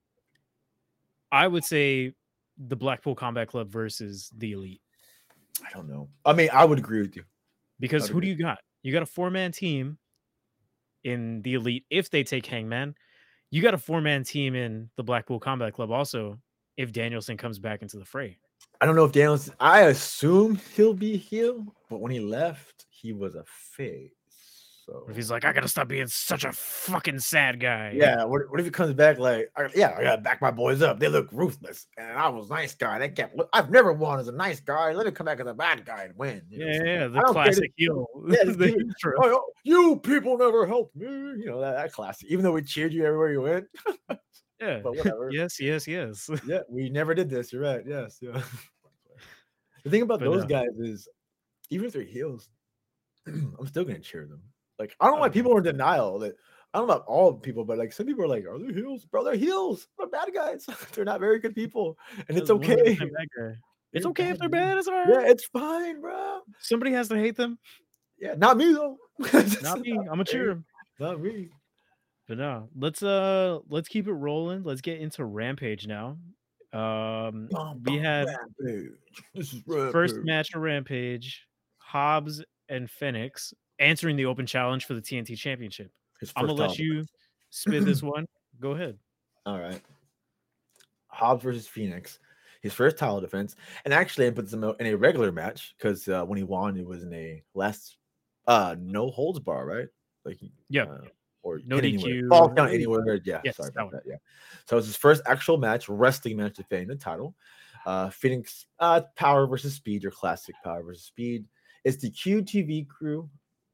I 1.33 1.49
would 1.49 1.65
say, 1.65 2.15
the 2.59 2.77
Blackpool 2.77 3.15
Combat 3.15 3.49
Club 3.49 3.71
versus 3.71 4.31
the 4.37 4.53
Elite. 4.53 4.83
I 5.67 5.71
don't 5.73 5.89
know. 5.89 6.09
I 6.25 6.33
mean, 6.33 6.51
I 6.53 6.65
would 6.65 6.79
agree 6.79 7.01
with 7.01 7.17
you. 7.17 7.25
Because 7.81 8.09
who 8.09 8.21
do 8.21 8.29
you 8.29 8.35
got? 8.37 8.59
You 8.83 8.93
got 8.93 9.03
a 9.03 9.07
four 9.07 9.31
man 9.31 9.53
team 9.53 9.99
in 11.05 11.43
the 11.43 11.55
Elite 11.55 11.85
if 11.91 12.11
they 12.11 12.23
take 12.23 12.47
Hangman. 12.47 12.95
You 13.51 13.63
got 13.63 13.75
a 13.75 13.79
four 13.79 14.01
man 14.01 14.23
team 14.23 14.55
in 14.55 14.91
the 14.97 15.03
Blackpool 15.03 15.41
Combat 15.41 15.73
Club 15.73 15.91
also 15.91 16.39
if 16.77 16.93
Danielson 16.93 17.37
comes 17.37 17.59
back 17.59 17.83
into 17.83 17.99
the 17.99 18.05
fray. 18.05 18.39
I 18.81 18.87
don't 18.87 18.97
know 18.97 19.05
if 19.05 19.13
Daniel's. 19.13 19.51
I 19.61 19.83
assume 19.83 20.59
he'll 20.75 20.95
be 20.95 21.17
heel, 21.17 21.67
but 21.91 22.01
when 22.01 22.13
he 22.13 22.21
left, 22.21 22.87
he 22.91 23.13
was 23.13 23.35
a 23.35 23.45
face. 23.77 24.13
So 24.87 25.05
if 25.09 25.15
he's 25.15 25.31
like, 25.31 25.45
I 25.45 25.53
gotta 25.53 25.69
stop 25.69 25.87
being 25.87 26.07
such 26.09 26.45
a 26.45 26.51
fucking 26.53 27.19
sad 27.21 27.61
guy? 27.61 27.93
yeah, 27.95 28.25
what, 28.25 28.51
what 28.51 28.59
if 28.59 28.67
he 28.67 28.73
comes 28.73 28.93
back 28.95 29.19
like, 29.19 29.49
"I- 29.57 29.69
yeah, 29.77 29.95
I 29.97 30.03
gotta 30.03 30.23
back 30.23 30.41
my 30.41 30.51
boys 30.51 30.83
up. 30.83 30.99
They 30.99 31.07
look 31.09 31.29
ruthless, 31.31 31.87
and 31.97 32.19
I 32.19 32.29
was 32.29 32.51
a 32.51 32.55
nice 32.55 32.75
guy. 32.75 32.99
They 32.99 33.11
kept. 33.11 33.39
I've 33.53 33.71
never 33.71 33.93
won 33.93 34.19
as 34.19 34.27
a 34.29 34.33
nice 34.33 34.59
guy. 34.61 34.93
Let 34.93 35.07
me 35.07 35.13
come 35.13 35.27
back 35.27 35.39
as 35.39 35.47
a 35.47 35.55
bad 35.55 35.85
guy 35.85 36.05
and 36.05 36.17
win. 36.17 36.43
you 36.49 36.59
know, 36.59 36.67
yeah, 36.67 36.79
so- 36.79 36.85
yeah, 36.87 37.07
the 37.09 37.21
classic 37.33 37.73
heel. 37.77 38.07
Yeah, 38.29 38.45
the. 38.45 38.95
Oh, 39.19 39.35
oh, 39.37 39.45
you 39.63 40.01
people 40.01 40.39
never 40.39 40.67
helped 40.67 40.97
me. 40.97 41.07
You 41.07 41.45
know 41.47 41.61
that, 41.61 41.73
that 41.77 41.93
classic. 41.93 42.29
Even 42.31 42.43
though 42.45 42.53
we 42.53 42.63
cheered 42.63 42.93
you 42.95 43.05
everywhere 43.05 43.31
you 43.31 43.43
went, 43.43 43.67
yeah. 44.61 44.81
but 44.83 44.93
whatever. 44.97 45.31
yes, 45.31 45.61
yes, 45.61 45.87
yes. 45.87 46.31
yeah, 46.47 46.61
we 46.69 46.89
never 46.89 47.15
did 47.15 47.31
this. 47.31 47.53
You're 47.53 47.63
right. 47.63 47.83
Yes, 47.87 48.19
yeah. 48.21 48.43
the 49.85 49.91
thing 49.91 50.03
about 50.03 50.21
But, 50.21 50.27
those 50.27 50.45
uh, 50.45 50.47
guys 50.47 50.79
is, 50.79 51.09
even 51.71 51.87
if 51.87 51.93
they're 51.93 52.03
heels, 52.03 52.49
I'm 53.27 53.67
still 53.67 53.85
gonna 53.85 54.01
cheer 54.01 54.27
them. 54.27 54.43
Like 54.79 54.97
I 55.01 55.07
don't 55.07 55.17
know 55.17 55.21
why 55.21 55.29
Oh, 55.29 55.31
people 55.31 55.55
are 55.55 55.59
in 55.59 55.65
denial. 55.65 56.19
That 56.19 56.35
I 56.73 56.79
don't 56.79 56.89
know 56.89 56.95
about 56.95 57.07
all 57.07 57.35
people, 57.35 57.65
but 57.65 57.79
like 57.79 57.93
some 57.93 58.07
people 58.07 58.25
are 58.25 58.29
like, 58.29 58.47
"Are 58.47 58.59
they 58.59 58.73
heels, 58.73 59.05
bro? 59.05 59.25
They're 59.25 59.35
heels. 59.35 59.87
They're 59.99 60.09
bad 60.09 60.31
guys. 60.33 60.67
they're 60.93 61.05
not 61.05 61.21
very 61.21 61.39
good 61.39 61.55
people, 61.55 61.99
and 62.29 62.39
it's 62.39 62.49
That's 62.49 62.61
100% 62.61 63.03
okay. 63.03 63.57
It's 63.93 64.07
okay 64.07 64.29
if 64.29 64.39
they're 64.39 64.49
bad. 64.49 64.79
It's 64.79 64.87
all 64.87 64.95
right. 64.95 65.09
Yeah, 65.09 65.23
it's 65.23 65.45
fine, 65.47 66.01
bro. 66.01 66.41
Somebody 66.61 66.93
has 66.93 67.09
to 67.09 67.17
hate 67.17 67.37
them. 67.37 67.59
Yeah, 68.21 68.35
not 68.37 68.57
me 68.57 68.73
though. 68.73 68.99
Not 69.63 69.81
me. 69.81 69.99
I'm 69.99 70.07
gonna 70.07 70.25
cheer. 70.25 70.63
Not 70.99 71.21
me. 71.21 71.51
But 72.31 72.39
no, 72.39 72.69
let's 72.77 73.03
uh 73.03 73.59
let's 73.69 73.89
keep 73.89 74.07
it 74.07 74.13
rolling. 74.13 74.63
Let's 74.63 74.83
get 74.83 75.01
into 75.01 75.25
Rampage 75.25 75.89
now. 75.89 76.17
Um 76.73 77.49
we 77.85 77.99
had 77.99 78.29
Rampage. 78.61 78.93
This 79.35 79.53
is 79.53 79.63
first 79.67 80.15
match 80.19 80.55
of 80.55 80.63
Rampage, 80.63 81.49
Hobbs 81.79 82.41
and 82.69 82.89
Fenix 82.89 83.53
answering 83.81 84.15
the 84.15 84.27
open 84.27 84.47
challenge 84.47 84.85
for 84.85 84.95
the 84.95 85.01
TNT 85.01 85.37
Championship. 85.37 85.91
I'm 86.37 86.47
gonna 86.47 86.53
let 86.53 86.79
you 86.79 87.05
spit 87.51 87.85
this 87.85 88.01
one. 88.03 88.27
Go 88.61 88.75
ahead. 88.75 88.97
All 89.45 89.59
right. 89.59 89.83
Hobbs 91.09 91.43
versus 91.43 91.67
Fenix, 91.67 92.21
his 92.63 92.73
first 92.73 92.97
title 92.97 93.21
defense, 93.21 93.57
and 93.85 93.93
actually 93.93 94.29
I 94.29 94.31
put 94.31 94.49
them 94.49 94.63
in 94.79 94.87
a 94.87 94.95
regular 94.95 95.33
match 95.33 95.75
because 95.77 96.07
uh, 96.07 96.23
when 96.25 96.37
he 96.37 96.45
won, 96.45 96.77
it 96.77 96.87
was 96.87 97.03
in 97.03 97.13
a 97.13 97.43
last 97.55 97.97
uh 98.47 98.77
no 98.79 99.11
holds 99.11 99.41
bar, 99.41 99.67
right? 99.67 99.89
Like 100.25 100.39
Yeah. 100.69 100.85
uh, 100.85 101.01
or 101.43 101.61
No. 101.65 101.79
DQ. 101.81 102.29
fall 102.29 102.53
count 102.55 102.73
anywhere. 102.73 103.21
Yeah, 103.25 103.41
Yes, 103.45 103.57
sorry 103.57 103.71
about 103.75 103.93
that. 103.93 104.03
Yeah, 104.07 104.17
so 104.67 104.77
it 104.77 104.79
was 104.79 104.87
his 104.87 104.97
first 104.97 105.23
actual 105.27 105.57
match, 105.59 105.89
wrestling 105.89 106.37
match 106.37 106.55
defending 106.57 106.89
the 106.89 106.97
title. 106.97 107.35
Uh, 107.87 108.11
Fenix 108.11 108.67
uh, 108.79 109.01
Power 109.17 109.47
versus 109.47 109.75
Speed, 109.75 110.03
your 110.03 110.13
classic 110.13 110.55
Power 110.63 110.83
versus 110.83 111.05
Speed. 111.05 111.45
It's 111.85 111.97
the 111.97 112.11
QTV 112.11 112.89
crew. 112.89 113.29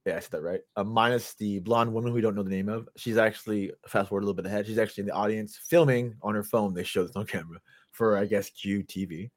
Yeah, 0.05 0.17
I 0.17 0.21
said 0.21 0.31
that 0.31 0.43
right. 0.43 0.61
Uh, 0.77 0.85
minus 0.85 1.35
the 1.35 1.59
blonde 1.59 1.93
woman 1.93 2.11
who 2.11 2.15
we 2.15 2.21
don't 2.21 2.37
know 2.37 2.45
the 2.45 2.51
name 2.51 2.69
of. 2.69 2.89
She's 2.97 3.17
actually 3.17 3.73
fast 3.89 4.09
forward 4.09 4.23
a 4.23 4.27
little 4.27 4.37
bit 4.41 4.47
ahead. 4.47 4.65
She's 4.65 4.79
actually 4.79 5.01
in 5.03 5.07
the 5.09 5.15
audience 5.15 5.59
filming 5.69 6.15
on 6.23 6.37
her 6.37 6.45
phone. 6.45 6.73
They 6.73 6.85
show 6.85 7.05
this 7.05 7.17
on 7.17 7.27
camera 7.27 7.59
for 7.91 8.17
I 8.17 8.27
guess 8.27 8.51
QTV. 8.51 9.31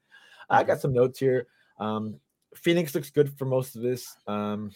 I 0.51 0.63
got 0.63 0.79
some 0.79 0.93
notes 0.93 1.17
here. 1.17 1.47
Um, 1.79 2.19
Fenix 2.55 2.93
looks 2.93 3.09
good 3.09 3.35
for 3.39 3.45
most 3.45 3.75
of 3.75 3.81
this. 3.81 4.15
Um, 4.27 4.71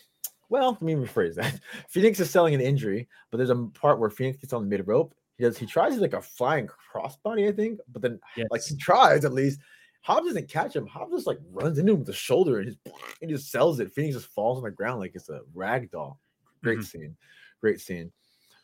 well, 0.54 0.74
let 0.74 0.82
me 0.84 0.94
rephrase 0.94 1.34
that. 1.36 1.60
Fenix 1.90 2.20
is 2.20 2.30
selling 2.30 2.54
an 2.54 2.62
injury, 2.62 3.10
but 3.32 3.38
there's 3.38 3.50
a 3.50 3.56
part 3.56 4.00
where 4.00 4.12
Fenix 4.12 4.38
gets 4.38 4.54
on 4.54 4.62
the 4.62 4.68
mid 4.70 4.88
rope. 4.88 5.16
He 5.38 5.44
does. 5.44 5.58
He 5.58 5.66
tries 5.66 5.98
like 5.98 6.14
a 6.14 6.22
flying 6.22 6.68
crossbody, 6.68 7.50
I 7.50 7.52
think, 7.52 7.80
but 7.92 8.04
then 8.04 8.20
Yes. 8.38 8.48
like 8.52 8.62
he 8.64 8.78
tries 8.78 9.26
at 9.26 9.34
least. 9.34 9.60
Hobbs 10.02 10.28
doesn't 10.28 10.50
catch 10.50 10.76
him. 10.76 10.86
Hobbs 10.86 11.12
just 11.14 11.26
like 11.28 11.40
runs 11.50 11.80
into 11.80 11.94
him 11.94 12.00
with 12.00 12.08
the 12.08 12.14
shoulder 12.14 12.60
and 12.60 12.68
just 12.68 12.78
and 13.22 13.32
just 13.32 13.50
sells 13.50 13.80
it. 13.80 13.92
Fenix 13.96 14.14
just 14.16 14.28
falls 14.28 14.60
on 14.60 14.64
the 14.64 14.70
ground 14.70 15.00
like 15.00 15.16
it's 15.16 15.30
a 15.30 15.42
rag 15.56 15.90
doll. 15.90 16.20
Great 16.62 16.80
Mhm. 16.80 16.84
scene. 16.86 17.18
Great 17.60 17.82
scene. 17.82 18.12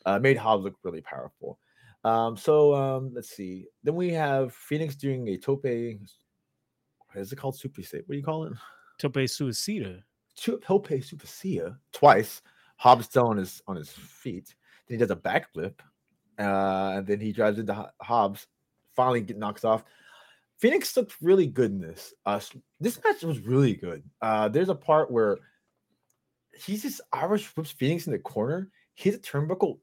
Uh, 0.06 0.18
made 0.20 0.36
Hobbs 0.36 0.62
look 0.62 0.76
really 0.84 1.00
powerful. 1.00 1.58
Um, 2.04 2.36
so 2.36 2.72
um, 2.74 3.12
let's 3.12 3.30
see. 3.30 3.66
Then 3.82 3.96
we 3.96 4.10
have 4.12 4.54
Fenix 4.54 4.94
doing 4.94 5.26
a 5.28 5.36
tope. 5.36 5.64
What 5.64 7.16
is 7.16 7.32
it 7.32 7.36
called? 7.36 7.56
Super 7.58 7.82
What 7.82 8.08
do 8.08 8.16
you 8.16 8.22
call 8.22 8.44
it? 8.44 8.52
Tope 8.98 9.14
Suicida. 9.14 10.02
Tope 10.36 10.88
Supercia 10.88 11.76
twice. 11.92 12.42
Hobbs 12.76 13.04
still 13.06 13.26
on 13.28 13.36
his 13.36 13.62
on 13.66 13.76
his 13.76 13.90
feet. 13.90 14.54
Then 14.88 14.98
he 14.98 15.04
does 15.04 15.10
a 15.10 15.16
backflip, 15.16 15.74
uh, 16.38 16.96
and 16.96 17.06
then 17.06 17.20
he 17.20 17.32
drives 17.32 17.58
into 17.58 17.90
Hobbs. 18.00 18.46
Finally, 18.96 19.20
get 19.20 19.36
knocks 19.38 19.64
off. 19.64 19.84
Fenix 20.58 20.96
looked 20.96 21.14
really 21.22 21.46
good 21.46 21.70
in 21.70 21.80
this. 21.80 22.12
Uh, 22.26 22.40
this 22.80 23.00
match 23.04 23.22
was 23.22 23.40
really 23.40 23.74
good. 23.74 24.02
Uh, 24.20 24.48
there's 24.48 24.68
a 24.68 24.74
part 24.74 25.10
where 25.10 25.38
he's 26.64 26.82
just 26.82 27.00
Irish 27.12 27.46
whips 27.56 27.70
Fenix 27.70 28.06
in 28.06 28.12
the 28.12 28.18
corner, 28.18 28.70
hits 28.94 29.16
a 29.16 29.20
turnbuckle 29.20 29.78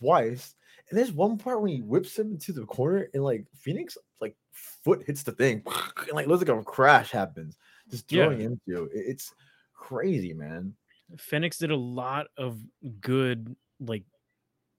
twice, 0.00 0.54
and 0.88 0.98
there's 0.98 1.12
one 1.12 1.38
part 1.38 1.60
when 1.62 1.70
he 1.70 1.82
whips 1.82 2.18
him 2.18 2.32
into 2.32 2.52
the 2.52 2.66
corner, 2.66 3.08
and 3.14 3.24
like 3.24 3.44
Fenix 3.56 3.96
like 4.20 4.36
foot 4.52 5.02
hits 5.06 5.22
the 5.22 5.32
thing, 5.32 5.62
and 5.98 6.12
like 6.12 6.26
looks 6.26 6.46
like 6.46 6.56
a 6.56 6.62
crash 6.64 7.10
happens, 7.10 7.56
just 7.88 8.10
Yeah. 8.12 8.24
throwing 8.26 8.40
him 8.40 8.60
into 8.68 8.84
it. 8.84 8.90
It's 8.94 9.32
crazy, 9.80 10.32
man. 10.32 10.74
Fenix 11.18 11.58
did 11.58 11.70
a 11.70 11.76
lot 11.76 12.26
of 12.36 12.60
good 13.00 13.56
like 13.80 14.04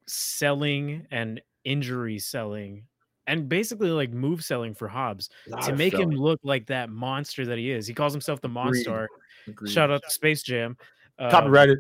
selling 0.07 1.05
and 1.11 1.41
injury 1.63 2.19
selling 2.19 2.83
and 3.27 3.49
basically 3.49 3.89
like 3.89 4.11
move 4.11 4.43
selling 4.43 4.73
for 4.73 4.87
Hobbs 4.87 5.29
to 5.47 5.71
of 5.71 5.77
make 5.77 5.93
him 5.93 6.11
look 6.11 6.39
like 6.43 6.67
that 6.67 6.89
monster 6.89 7.45
that 7.45 7.57
he 7.57 7.71
is. 7.71 7.87
He 7.87 7.93
calls 7.93 8.13
himself 8.13 8.41
the 8.41 8.47
Agreed. 8.47 8.85
Monstar. 8.85 9.07
Agreed. 9.47 9.71
Shout 9.71 9.91
out 9.91 10.01
to 10.03 10.09
Space 10.09 10.43
Jam. 10.43 10.77
Um, 11.19 11.31
Copyrighted. 11.31 11.79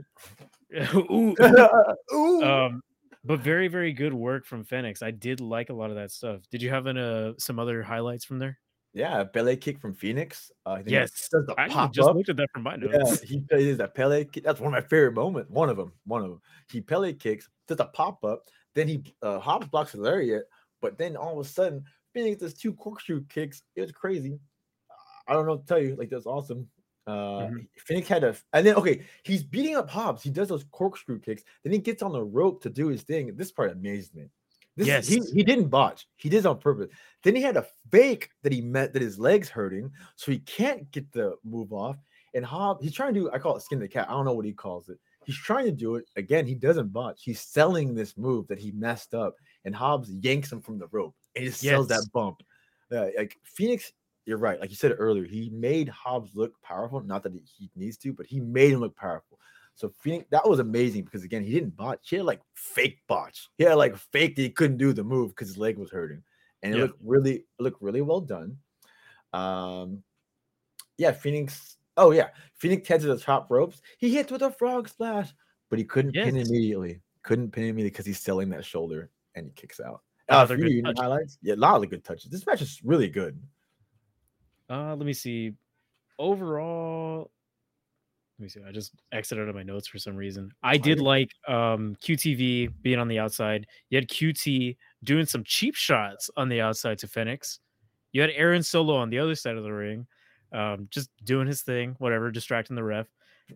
ooh, 0.93 1.35
Ooh. 2.13 2.43
um, 2.43 2.81
but 3.23 3.39
very, 3.39 3.67
very 3.67 3.93
good 3.93 4.13
work 4.13 4.45
from 4.45 4.63
Fenix. 4.63 5.01
I 5.01 5.11
did 5.11 5.41
like 5.41 5.69
a 5.69 5.73
lot 5.73 5.89
of 5.89 5.95
that 5.95 6.11
stuff. 6.11 6.41
Did 6.51 6.61
you 6.61 6.69
have 6.69 6.87
an, 6.87 6.97
uh, 6.97 7.33
some 7.37 7.59
other 7.59 7.83
highlights 7.83 8.25
from 8.25 8.39
there? 8.39 8.57
Yeah, 8.93 9.23
Pele 9.23 9.55
kick 9.55 9.79
from 9.79 9.93
Fenix. 9.93 10.51
Uh, 10.65 10.71
I 10.71 10.83
think 10.83 10.89
Yes, 10.91 11.29
does 11.29 11.45
the 11.45 11.55
I 11.57 11.69
pop 11.69 11.91
just 11.93 12.09
up. 12.09 12.15
looked 12.15 12.29
at 12.29 12.35
that 12.37 12.49
from 12.51 12.63
my 12.63 12.75
Yeah, 12.75 13.15
he 13.23 13.41
plays 13.41 13.79
a 13.79 13.87
Pele. 13.87 14.25
kick. 14.25 14.43
That's 14.43 14.59
one 14.59 14.73
of 14.73 14.83
my 14.83 14.87
favorite 14.87 15.13
moments. 15.13 15.49
One 15.49 15.69
of 15.69 15.77
them. 15.77 15.93
One 16.05 16.23
of 16.23 16.29
them. 16.29 16.41
He 16.69 16.81
Pele 16.81 17.13
kicks, 17.13 17.49
does 17.67 17.79
a 17.79 17.85
pop 17.85 18.23
up. 18.25 18.43
Then 18.75 18.87
he 18.87 19.03
uh, 19.21 19.39
Hobbs 19.39 19.67
blocks 19.67 19.93
the 19.93 19.99
lariat, 19.99 20.43
but 20.81 20.97
then 20.97 21.15
all 21.15 21.39
of 21.39 21.45
a 21.45 21.49
sudden, 21.49 21.85
Fenix 22.13 22.41
does 22.41 22.53
two 22.53 22.73
corkscrew 22.73 23.23
kicks. 23.25 23.63
It 23.75 23.81
was 23.81 23.91
crazy. 23.93 24.39
I 25.27 25.33
don't 25.33 25.45
know 25.45 25.57
to 25.57 25.65
tell 25.65 25.79
you. 25.81 25.95
Like 25.95 26.09
that's 26.09 26.25
awesome. 26.25 26.69
Uh, 27.07 27.47
Mhm. 27.47 27.67
Fenix 27.77 28.07
had 28.07 28.23
a, 28.23 28.35
and 28.53 28.65
then 28.65 28.75
okay, 28.75 29.05
he's 29.23 29.43
beating 29.43 29.75
up 29.75 29.89
Hobbs. 29.89 30.21
He 30.23 30.29
does 30.29 30.49
those 30.49 30.65
corkscrew 30.71 31.19
kicks. 31.19 31.43
Then 31.63 31.73
he 31.73 31.79
gets 31.79 32.01
on 32.03 32.11
the 32.11 32.23
rope 32.23 32.61
to 32.63 32.69
do 32.69 32.87
his 32.87 33.03
thing. 33.03 33.35
This 33.35 33.51
part 33.51 33.71
amazed 33.71 34.13
me. 34.15 34.27
This 34.85 35.07
is- 35.07 35.07
he, 35.07 35.15
Yes. 35.17 35.31
he 35.31 35.43
didn't 35.43 35.69
botch. 35.69 36.07
He 36.17 36.29
did 36.29 36.39
it 36.39 36.45
on 36.45 36.59
purpose. 36.59 36.89
Then 37.23 37.35
he 37.35 37.41
had 37.41 37.57
a 37.57 37.65
fake 37.91 38.29
that 38.43 38.51
he 38.51 38.61
met 38.61 38.93
that 38.93 39.01
his 39.01 39.19
legs 39.19 39.47
hurting, 39.49 39.91
so 40.15 40.31
he 40.31 40.39
can't 40.39 40.89
get 40.91 41.11
the 41.11 41.35
move 41.43 41.71
off. 41.73 41.97
And 42.33 42.45
Hobbs, 42.45 42.83
he's 42.83 42.93
trying 42.93 43.13
to 43.13 43.19
do, 43.19 43.31
I 43.31 43.39
call 43.39 43.55
it 43.57 43.61
skin 43.61 43.79
the 43.79 43.87
cat. 43.87 44.07
I 44.09 44.13
don't 44.13 44.25
know 44.25 44.33
what 44.33 44.45
he 44.45 44.53
calls 44.53 44.89
it. 44.89 44.97
He's 45.25 45.37
trying 45.37 45.65
to 45.65 45.71
do 45.71 45.95
it 45.95 46.05
again. 46.15 46.47
He 46.47 46.55
doesn't 46.55 46.91
botch. 46.93 47.21
He's 47.23 47.41
selling 47.41 47.93
this 47.93 48.17
move 48.17 48.47
that 48.47 48.57
he 48.57 48.71
messed 48.71 49.13
up, 49.13 49.35
and 49.65 49.75
Hobbs 49.75 50.09
yanks 50.11 50.51
him 50.51 50.61
from 50.61 50.79
the 50.79 50.87
rope 50.87 51.13
and 51.35 51.43
he 51.43 51.49
just 51.49 51.61
sells 51.61 51.87
that 51.89 52.09
bump. 52.11 52.41
Uh, 52.91 53.07
like 53.17 53.37
Fenix, 53.43 53.91
you're 54.25 54.37
right. 54.37 54.59
Like 54.59 54.69
you 54.69 54.75
said 54.75 54.95
earlier, 54.97 55.25
he 55.25 55.49
made 55.51 55.89
Hobbs 55.89 56.35
look 56.35 56.59
powerful. 56.63 57.01
Not 57.01 57.21
that 57.23 57.33
he 57.57 57.69
needs 57.75 57.97
to, 57.97 58.13
but 58.13 58.25
he 58.25 58.39
made 58.39 58.71
him 58.73 58.79
look 58.79 58.95
powerful. 58.95 59.30
So 59.75 59.89
Fenix, 60.01 60.25
that 60.31 60.47
was 60.47 60.59
amazing 60.59 61.05
because 61.05 61.23
again, 61.23 61.43
he 61.43 61.51
didn't 61.53 61.75
botch. 61.75 62.09
He 62.09 62.17
had 62.17 62.25
like 62.25 62.41
fake 62.53 62.99
botch. 63.07 63.49
He 63.57 63.63
had 63.63 63.75
like 63.75 63.95
fake 63.95 64.35
that 64.35 64.41
he 64.41 64.49
couldn't 64.49 64.77
do 64.77 64.93
the 64.93 65.03
move 65.03 65.29
because 65.31 65.47
his 65.47 65.57
leg 65.57 65.77
was 65.77 65.91
hurting, 65.91 66.23
and 66.61 66.73
it 66.73 66.77
Yeah. 66.77 66.83
looked 66.83 66.99
really, 67.03 67.35
it 67.35 67.45
looked 67.59 67.81
really 67.81 68.01
well 68.01 68.21
done. 68.21 68.57
Um, 69.33 70.03
yeah, 70.97 71.11
Fenix. 71.11 71.77
Oh 71.97 72.11
yeah, 72.11 72.29
Fenix 72.55 72.87
heads 72.87 73.03
to 73.03 73.13
the 73.15 73.19
top 73.19 73.49
ropes. 73.49 73.81
He 73.97 74.13
hits 74.13 74.31
with 74.31 74.43
a 74.43 74.51
frog 74.51 74.87
splash, 74.87 75.33
but 75.69 75.79
he 75.79 75.85
couldn't 75.85 76.13
pin 76.13 76.37
immediately. 76.37 77.01
Couldn't 77.23 77.51
pin 77.51 77.63
immediately 77.65 77.89
because 77.91 78.05
he's 78.05 78.19
selling 78.19 78.49
that 78.49 78.65
shoulder 78.65 79.09
and 79.35 79.45
he 79.45 79.51
kicks 79.53 79.79
out. 79.79 80.01
Oh, 80.29 80.37
Uh, 80.37 80.45
they're 80.45 80.57
good 80.57 80.71
you, 80.71 80.93
highlights? 80.95 81.37
Yeah, 81.41 81.55
a 81.55 81.55
lot 81.55 81.83
of 81.83 81.89
good 81.89 82.03
touches. 82.03 82.29
This 82.31 82.45
match 82.45 82.61
is 82.61 82.81
really 82.83 83.09
good. 83.09 83.41
Uh, 84.69 84.95
let 84.95 85.05
me 85.05 85.13
see. 85.13 85.53
Overall, 86.17 87.31
me 88.41 88.49
see. 88.49 88.61
I 88.67 88.71
just 88.71 88.93
exited 89.11 89.43
out 89.43 89.49
of 89.49 89.55
my 89.55 89.63
notes 89.63 89.87
for 89.87 89.97
some 89.97 90.15
reason. 90.15 90.51
I 90.63 90.77
did 90.77 90.99
like 90.99 91.31
um 91.47 91.95
QTV 92.03 92.73
being 92.81 92.99
on 92.99 93.07
the 93.07 93.19
outside. 93.19 93.67
You 93.89 93.97
had 93.97 94.07
QT 94.07 94.75
doing 95.03 95.25
some 95.25 95.43
cheap 95.43 95.75
shots 95.75 96.29
on 96.37 96.49
the 96.49 96.61
outside 96.61 96.97
to 96.99 97.07
Fenix. 97.07 97.59
You 98.11 98.21
had 98.21 98.31
Aaron 98.31 98.63
Solo 98.63 98.95
on 98.95 99.09
the 99.09 99.19
other 99.19 99.35
side 99.35 99.57
of 99.57 99.63
the 99.63 99.71
ring, 99.71 100.05
um, 100.53 100.87
just 100.89 101.09
doing 101.23 101.47
his 101.47 101.61
thing, 101.61 101.95
whatever, 101.99 102.29
distracting 102.31 102.75
the 102.75 102.83
ref. 102.83 103.07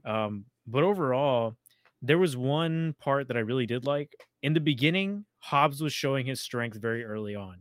Um, 0.06 0.46
but 0.68 0.84
overall, 0.84 1.56
there 2.02 2.18
was 2.18 2.38
one 2.38 2.96
part 3.00 3.28
that 3.28 3.38
I 3.38 3.42
really 3.42 3.66
did 3.66 3.86
like. 3.86 4.16
In 4.44 4.54
the 4.54 4.60
beginning, 4.60 5.26
Hobbs 5.40 5.82
was 5.82 5.94
showing 5.94 6.26
his 6.26 6.42
strength 6.42 6.78
very 6.78 7.04
early 7.04 7.36
on. 7.36 7.58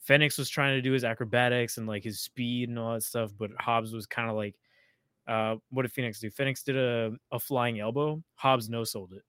Fenix 0.00 0.38
was 0.38 0.48
trying 0.48 0.76
to 0.76 0.82
do 0.82 0.92
his 0.92 1.04
acrobatics 1.04 1.78
and 1.78 1.86
like 1.86 2.02
his 2.02 2.20
speed 2.20 2.68
and 2.68 2.78
all 2.78 2.94
that 2.94 3.02
stuff, 3.02 3.30
but 3.38 3.50
Hobbs 3.58 3.92
was 3.92 4.06
kind 4.06 4.30
of 4.30 4.36
like, 4.36 4.56
uh, 5.30 5.56
what 5.70 5.82
did 5.82 5.92
Fenix 5.92 6.18
do? 6.18 6.28
Fenix 6.28 6.64
did 6.64 6.76
a, 6.76 7.12
a 7.30 7.38
flying 7.38 7.78
elbow. 7.78 8.20
Hobbs 8.34 8.68
no 8.68 8.82
sold 8.82 9.12
it. 9.12 9.22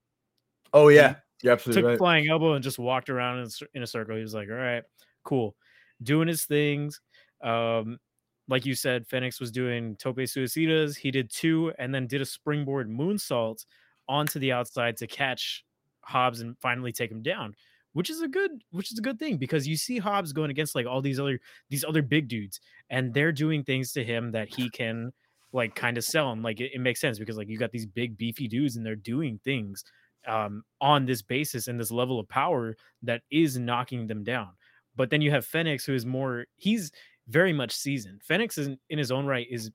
Oh 0.74 0.88
yeah, 0.88 1.16
you're 1.43 1.54
absolutely 1.54 1.84
took 1.84 1.89
right. 1.89 1.97
flying 1.99 2.28
elbow 2.28 2.54
and 2.54 2.64
just 2.64 2.80
walked 2.80 3.10
around 3.10 3.39
in, 3.39 3.45
a 3.45 3.78
in 3.78 3.84
a 3.84 3.88
circle. 3.88 4.16
He 4.16 4.22
was 4.24 4.34
like, 4.34 4.49
"All 4.49 4.56
right, 4.56 4.84
cool," 5.24 5.56
doing 6.02 6.28
his 6.28 6.45
things. 6.45 6.99
Um, 7.43 7.99
like 8.47 8.66
you 8.66 8.74
said, 8.74 9.08
Fenix 9.08 9.39
was 9.39 9.52
doing 9.52 9.95
tope 9.97 10.18
suicidas. 10.18 10.97
He 10.97 11.12
did 11.12 11.30
two, 11.30 11.72
and 11.78 11.93
then 11.93 12.08
did 12.08 12.22
a 12.22 12.26
springboard 12.26 12.89
moonsault 12.89 13.64
onto 14.10 14.39
the 14.39 14.52
outside 14.52 14.97
to 14.97 15.08
catch 15.08 15.64
Hobbs 16.02 16.41
and 16.41 16.58
finally 16.60 16.91
take 16.91 17.12
him 17.12 17.22
down. 17.22 17.54
Which 17.93 18.10
is 18.10 18.22
a 18.22 18.28
good, 18.28 18.52
which 18.72 18.91
is 18.91 18.97
a 18.97 19.02
good 19.02 19.20
thing 19.20 19.38
because 19.38 19.68
you 19.68 19.76
see 19.76 19.99
Hobbs 19.99 20.34
going 20.34 20.49
against 20.49 20.74
like 20.74 20.88
all 20.88 21.02
these 21.02 21.20
other 21.20 21.39
these 21.70 21.84
other 21.84 22.02
big 22.02 22.28
dudes, 22.28 22.60
and 22.89 23.14
they're 23.14 23.34
doing 23.34 23.64
things 23.64 23.91
to 23.91 24.04
him 24.04 24.32
that 24.32 24.47
he 24.47 24.70
can 24.72 25.12
like 25.54 25.76
kind 25.76 25.97
of 25.97 26.04
sell 26.04 26.32
and 26.32 26.43
like 26.43 26.60
it, 26.60 26.72
it 26.74 26.80
makes 26.80 27.02
sense 27.02 27.20
because 27.20 27.38
like 27.38 27.49
you 27.49 27.58
got 27.58 27.72
these 27.72 27.86
big 27.86 28.18
beefy 28.18 28.47
dudes 28.47 28.76
and 28.76 28.86
they're 28.86 28.95
doing 28.95 29.39
things 29.43 29.84
um, 30.28 30.64
on 30.80 31.06
this 31.06 31.22
basis 31.22 31.68
and 31.68 31.80
this 31.80 31.91
level 31.91 32.20
of 32.20 32.28
power 32.30 32.76
that 33.04 33.22
is 33.32 33.58
knocking 33.58 34.08
them 34.08 34.24
down. 34.24 34.49
But 34.95 35.10
then 35.10 35.22
you 35.22 35.32
have 35.32 35.45
Fenix, 35.45 35.86
who 35.86 35.93
is 35.93 36.06
more, 36.06 36.45
he's 36.58 36.91
very 37.28 37.54
much 37.54 37.72
seasoned. 37.72 38.22
Fenix 38.24 38.58
is 38.58 38.70
in 38.89 38.97
his 38.97 39.12
own 39.12 39.26
right 39.26 39.47
is 39.49 39.72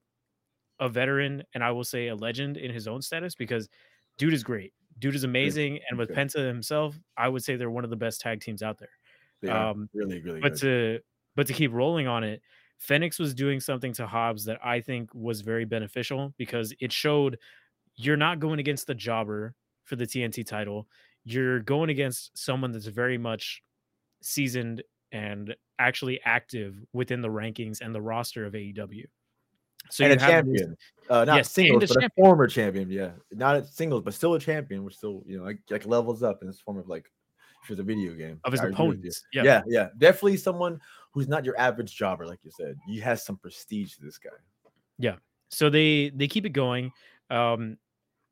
a 0.79 0.89
veteran 0.89 1.43
and 1.55 1.65
I 1.65 1.71
will 1.73 1.85
say 1.85 2.09
a 2.09 2.15
legend 2.15 2.57
in 2.57 2.71
his 2.71 2.87
own 2.87 3.03
status 3.03 3.35
because 3.35 3.69
dude 4.19 4.35
is 4.35 4.43
great. 4.43 4.73
Dude 4.99 5.15
is 5.15 5.25
amazing. 5.25 5.81
And 5.91 5.99
with. 5.99 6.11
Penta 6.11 6.47
himself, 6.47 6.99
I 7.17 7.29
would 7.29 7.45
say 7.45 7.57
they're 7.57 7.71
one 7.71 7.85
of 7.85 7.91
the 7.91 7.97
best 7.97 8.21
tag 8.21 8.41
teams 8.41 8.63
out 8.63 8.79
there. 8.79 9.51
Are 9.51 9.71
um, 9.71 9.91
really, 9.93 10.21
really 10.21 10.41
But 10.41 10.53
good. 10.53 10.61
to 10.61 11.01
but 11.35 11.47
to 11.49 11.53
keep 11.53 11.73
rolling 11.73 12.07
on 12.07 12.25
it, 12.25 12.41
Fenix 12.79 13.19
was 13.19 13.35
doing 13.35 13.61
something 13.61 13.93
to 13.95 14.07
Hobbs 14.07 14.45
that 14.45 14.59
I 14.65 14.81
think 14.81 15.11
was 15.15 15.41
very 15.41 15.65
beneficial 15.65 16.35
because 16.37 16.73
it 16.81 16.93
showed 16.93 17.39
you're 17.97 18.17
not 18.17 18.39
going 18.41 18.59
against 18.59 18.87
the 18.87 18.95
jobber 18.95 19.55
for 19.85 19.97
the 19.97 20.05
TNT 20.07 20.45
title. 20.47 20.87
You're 21.25 21.61
going 21.61 21.91
against 21.91 22.37
someone 22.37 22.73
that's 22.73 22.87
very 22.87 23.19
much 23.19 23.63
seasoned 24.23 24.83
and 25.13 25.55
actually 25.79 26.21
active 26.25 26.77
within 26.93 27.23
the 27.23 27.29
rankings 27.29 27.81
and 27.81 27.95
the 27.95 28.01
roster 28.03 28.45
of 28.45 28.53
AEW. 28.55 29.05
So 29.91 30.05
and 30.05 30.13
a 30.13 30.17
you 30.17 30.21
have 30.21 30.47
this- 30.47 30.61
champion, 30.61 30.77
uh, 31.09 31.25
not 31.25 31.37
Yes, 31.37 31.53
singles, 31.53 31.91
a 31.91 31.95
but 31.95 32.05
a 32.05 32.11
former 32.17 32.47
champion. 32.49 32.91
Yeah, 32.91 33.13
not 33.31 33.57
a 33.57 33.65
singles, 33.65 34.03
but 34.03 34.15
still 34.15 34.35
a 34.35 34.41
champion. 34.41 34.83
We're 34.83 34.91
still, 34.91 35.23
you 35.27 35.39
know, 35.39 35.45
like, 35.45 35.61
like 35.71 35.87
levels 35.87 36.23
up 36.23 36.39
in 36.43 36.49
this 36.49 36.61
form 36.61 36.77
of 36.79 36.89
like, 36.89 37.11
it's 37.71 37.81
a 37.81 37.85
video 37.85 38.15
game 38.15 38.41
of 38.45 38.53
his 38.53 38.61
I 38.61 38.69
agree 38.69 38.71
with 38.71 38.79
you. 38.79 38.85
opponents. 38.85 39.25
Yeah. 39.33 39.43
Yeah, 39.43 39.63
yeah, 39.67 39.89
definitely 39.99 40.37
someone 40.37 40.81
who's 41.13 41.29
not 41.29 41.45
your 41.45 41.59
average 41.59 41.95
jobber, 41.95 42.27
like 42.27 42.41
you 42.43 42.51
said. 42.51 42.77
He 42.87 42.99
has 43.01 43.25
some 43.25 43.37
prestige 43.37 43.95
to 43.95 44.03
this 44.03 44.19
guy. 44.19 44.31
Yeah, 44.99 45.17
so 45.49 45.71
they 45.71 46.11
they 46.11 46.29
keep 46.29 46.47
it 46.47 46.51
going 46.51 46.93
um 47.31 47.77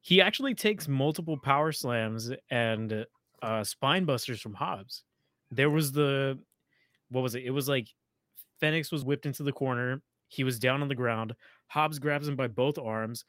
he 0.01 0.21
actually 0.21 0.55
takes 0.55 0.89
multiple 0.89 1.37
power 1.37 1.73
slams 1.73 2.31
and 2.51 3.07
uh 3.43 3.65
spine 3.65 4.05
busters 4.05 4.41
from 4.41 4.55
hobbs 4.55 5.03
there 5.51 5.71
was 5.71 5.93
the 5.93 6.39
what 7.11 7.23
was 7.23 7.35
it 7.35 7.45
it 7.45 7.51
was 7.51 7.69
like 7.69 7.89
fenix 8.61 8.93
was 8.93 9.05
whipped 9.05 9.27
into 9.27 9.43
the 9.43 9.53
corner 9.53 10.01
he 10.29 10.45
was 10.45 10.59
down 10.59 10.83
on 10.83 10.89
the 10.89 10.95
ground 10.95 11.35
hobbs 11.67 11.99
grabs 11.99 12.29
him 12.29 12.37
by 12.37 12.47
both 12.47 12.79
arms 12.79 13.25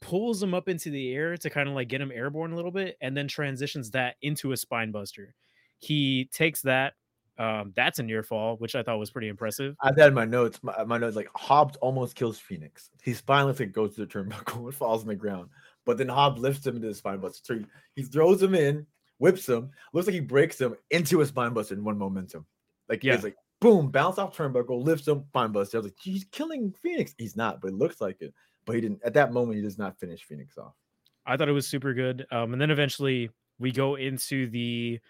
pulls 0.00 0.42
him 0.42 0.54
up 0.54 0.68
into 0.68 0.90
the 0.90 1.12
air 1.14 1.36
to 1.36 1.50
kind 1.50 1.68
of 1.68 1.74
like 1.74 1.88
get 1.88 2.00
him 2.00 2.12
airborne 2.12 2.52
a 2.52 2.56
little 2.56 2.70
bit 2.70 2.96
and 3.00 3.16
then 3.16 3.26
transitions 3.26 3.90
that 3.90 4.16
into 4.22 4.52
a 4.52 4.56
spine 4.56 4.90
buster 4.90 5.34
he 5.78 6.28
takes 6.32 6.60
that 6.62 6.92
um 7.38 7.72
that's 7.74 7.98
a 7.98 8.02
near 8.02 8.22
fall 8.22 8.56
which 8.58 8.74
i 8.76 8.82
thought 8.82 8.98
was 8.98 9.10
pretty 9.10 9.28
impressive 9.28 9.74
I've 9.80 9.96
had 9.96 10.12
my 10.14 10.26
notes. 10.26 10.60
My, 10.62 10.84
my 10.84 10.98
notes 10.98 11.16
like 11.16 11.30
Hobbs 11.34 11.76
almost 11.76 12.14
kills 12.14 12.38
Fenix. 12.38 12.90
He 13.02 13.14
spineless 13.14 13.58
like 13.58 13.72
goes 13.72 13.94
to 13.94 14.04
the 14.04 14.06
turnbuckle 14.06 14.66
and 14.66 14.74
falls 14.74 15.00
on 15.02 15.08
the 15.08 15.14
ground. 15.16 15.48
But 15.86 15.96
then 15.96 16.08
Hobbs 16.08 16.40
lifts 16.42 16.66
him 16.66 16.76
into 16.76 16.88
the 16.88 16.94
spine 16.94 17.18
buster. 17.18 17.40
So 17.42 17.58
he, 17.58 17.66
he 17.96 18.02
throws 18.02 18.42
him 18.42 18.54
in, 18.54 18.86
whips 19.18 19.48
him. 19.48 19.70
Looks 19.94 20.06
like 20.06 20.14
he 20.14 20.20
breaks 20.20 20.60
him 20.60 20.76
into 20.90 21.22
a 21.22 21.26
spine 21.26 21.54
buster 21.54 21.74
in 21.74 21.82
one 21.82 21.96
momentum. 21.98 22.44
Like 22.88 23.02
Yeah. 23.02 23.14
it's 23.14 23.24
like 23.24 23.36
boom, 23.60 23.88
bounce 23.90 24.18
off 24.18 24.36
turnbuckle, 24.36 24.84
lifts 24.84 25.08
him, 25.08 25.24
spine 25.30 25.52
buster. 25.52 25.78
I 25.78 25.80
was 25.80 25.86
like, 25.86 25.96
he's 26.02 26.24
killing 26.24 26.74
Fenix. 26.82 27.14
He's 27.16 27.34
not, 27.34 27.62
but 27.62 27.68
it 27.68 27.74
looks 27.74 28.00
like 28.00 28.20
it. 28.20 28.34
But 28.64 28.74
he 28.76 28.80
didn't. 28.80 29.00
At 29.04 29.14
that 29.14 29.32
moment, 29.32 29.56
he 29.56 29.62
does 29.62 29.78
not 29.78 29.98
finish 29.98 30.22
Fenix 30.24 30.56
off. 30.58 30.74
I 31.26 31.36
thought 31.36 31.48
it 31.48 31.52
was 31.52 31.66
super 31.66 31.94
good. 31.94 32.26
Um, 32.30 32.52
and 32.52 32.60
then 32.60 32.70
eventually 32.70 33.30
we 33.58 33.70
go 33.72 33.94
into 33.96 34.48
the 34.48 35.00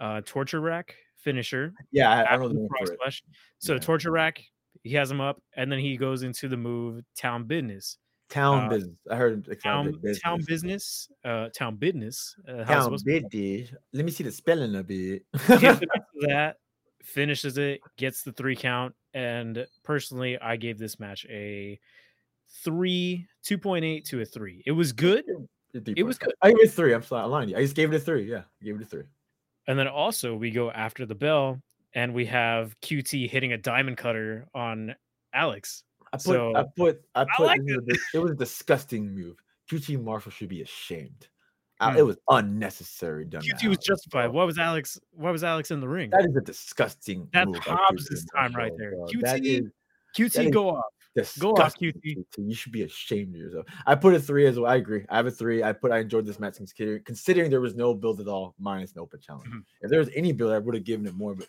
uh, 0.00 0.22
torture 0.24 0.60
rack 0.60 0.94
finisher. 1.16 1.72
Yeah, 1.90 2.10
I, 2.10 2.34
I 2.34 2.36
don't 2.36 2.40
know 2.42 2.48
the 2.48 2.54
the 2.54 2.60
name 2.60 2.68
it. 2.82 2.88
splash. 2.94 3.22
So 3.58 3.74
Yeah. 3.74 3.78
torture 3.80 4.10
rack, 4.10 4.42
he 4.82 4.94
has 4.94 5.10
him 5.10 5.20
up, 5.20 5.42
and 5.56 5.70
then 5.70 5.78
he 5.78 5.96
goes 5.96 6.22
into 6.22 6.48
the 6.48 6.56
move 6.56 7.02
town 7.16 7.44
business. 7.44 7.98
Town 8.30 8.64
uh, 8.66 8.68
business. 8.68 8.96
I 9.10 9.16
heard 9.16 9.60
Town 9.62 9.90
business. 9.90 10.20
town 10.20 10.40
business. 10.46 11.08
Uh, 11.24 11.48
town 11.48 11.76
business. 11.76 12.36
Uh, 12.46 12.64
Town 12.64 12.82
supposed 12.84 13.04
to 13.06 13.20
be? 13.22 13.60
business. 13.62 13.80
Let 13.92 14.04
me 14.04 14.10
see 14.10 14.24
the 14.24 14.32
spelling 14.32 14.74
a 14.76 14.82
bit. 14.82 15.24
Gets 15.48 15.62
him 15.62 15.88
into 15.94 16.00
that, 16.28 16.56
finishes 17.02 17.56
it, 17.58 17.80
gets 17.96 18.22
the 18.22 18.32
three 18.32 18.54
count, 18.56 18.94
and 19.14 19.66
personally, 19.82 20.38
I 20.38 20.56
gave 20.56 20.78
this 20.78 21.00
match 21.00 21.26
a 21.30 21.78
three, 22.64 23.26
two 23.42 23.58
point 23.58 23.84
eight 23.84 24.04
to 24.06 24.20
a 24.20 24.24
three. 24.24 24.62
It 24.66 24.72
was 24.72 24.92
good. 24.92 25.24
It 25.74 26.02
was 26.02 26.18
good. 26.18 26.32
I 26.42 26.48
gave 26.50 26.60
it 26.60 26.72
three. 26.72 26.94
I'm 26.94 27.02
sorry, 27.02 27.24
I'm 27.24 27.30
lying. 27.30 27.54
I 27.54 27.62
just 27.62 27.76
gave 27.76 27.92
it 27.92 27.96
a 27.96 28.00
three. 28.00 28.30
Yeah, 28.30 28.42
I 28.60 28.64
gave 28.64 28.76
it 28.76 28.82
a 28.82 28.86
three. 28.86 29.04
And 29.66 29.78
then 29.78 29.86
also 29.88 30.34
we 30.34 30.50
go 30.50 30.70
after 30.70 31.04
the 31.04 31.14
bell 31.14 31.60
and 31.94 32.14
we 32.14 32.24
have 32.26 32.74
QT 32.80 33.28
hitting 33.28 33.52
a 33.52 33.58
diamond 33.58 33.98
cutter 33.98 34.46
on 34.54 34.94
Alex. 35.34 35.84
I 36.12 36.16
put, 36.16 36.22
So, 36.22 36.56
I 36.56 36.64
put, 36.74 37.02
I 37.14 37.26
put. 37.36 37.46
like 37.46 37.60
this 37.66 37.98
is 37.98 38.04
it 38.14 38.18
was 38.18 38.30
a 38.30 38.34
disgusting 38.34 39.14
move. 39.14 39.36
QT 39.70 40.02
Marshall 40.02 40.32
should 40.32 40.48
be 40.48 40.62
ashamed. 40.62 41.28
Hmm. 41.80 41.96
It 41.96 42.02
was 42.06 42.16
unnecessary. 42.30 43.26
Done. 43.26 43.42
QT 43.42 43.68
was 43.68 43.78
justified. 43.78 44.28
Why 44.28 44.44
was 44.44 44.58
Alex 44.58 44.98
why 45.12 45.30
was 45.30 45.44
Alex 45.44 45.70
in 45.70 45.80
the 45.80 45.88
ring? 45.88 46.10
That 46.10 46.24
is 46.24 46.34
a 46.34 46.40
disgusting. 46.40 47.28
That's 47.32 47.58
Hobbs' 47.58 48.08
QT 48.10 48.24
time 48.34 48.54
right 48.54 48.72
there. 48.78 48.92
bro. 48.92 49.06
QT 49.06 49.44
is 49.44 49.70
QT 50.16 50.46
is 50.46 50.50
go 50.50 50.70
off. 50.70 50.84
Go 51.38 51.52
off, 51.52 51.74
disgusting, 51.74 51.92
QT. 52.04 52.24
You 52.38 52.54
should 52.54 52.72
be 52.72 52.82
ashamed 52.82 53.34
of 53.34 53.40
yourself. 53.40 53.66
I 53.86 53.94
put 53.94 54.14
a 54.14 54.20
three 54.20 54.46
as 54.46 54.58
well. 54.58 54.70
I 54.70 54.76
agree. 54.76 55.04
I 55.08 55.16
have 55.16 55.26
a 55.26 55.30
three. 55.30 55.62
I 55.62 55.72
put. 55.72 55.90
I 55.92 55.98
enjoyed 55.98 56.26
this 56.26 56.38
match 56.40 56.56
considering, 56.56 57.02
considering 57.04 57.50
there 57.50 57.60
was 57.60 57.74
no 57.74 57.94
build 57.94 58.20
at 58.20 58.28
all, 58.28 58.54
minus 58.58 58.92
an 58.92 59.00
open 59.00 59.20
challenge. 59.20 59.48
Mhm. 59.48 59.64
If 59.82 59.90
there 59.90 59.98
was 60.00 60.10
any 60.14 60.32
build, 60.32 60.52
I 60.52 60.58
would 60.58 60.74
have 60.74 60.84
given 60.84 61.06
it 61.06 61.14
more. 61.14 61.34
But 61.34 61.48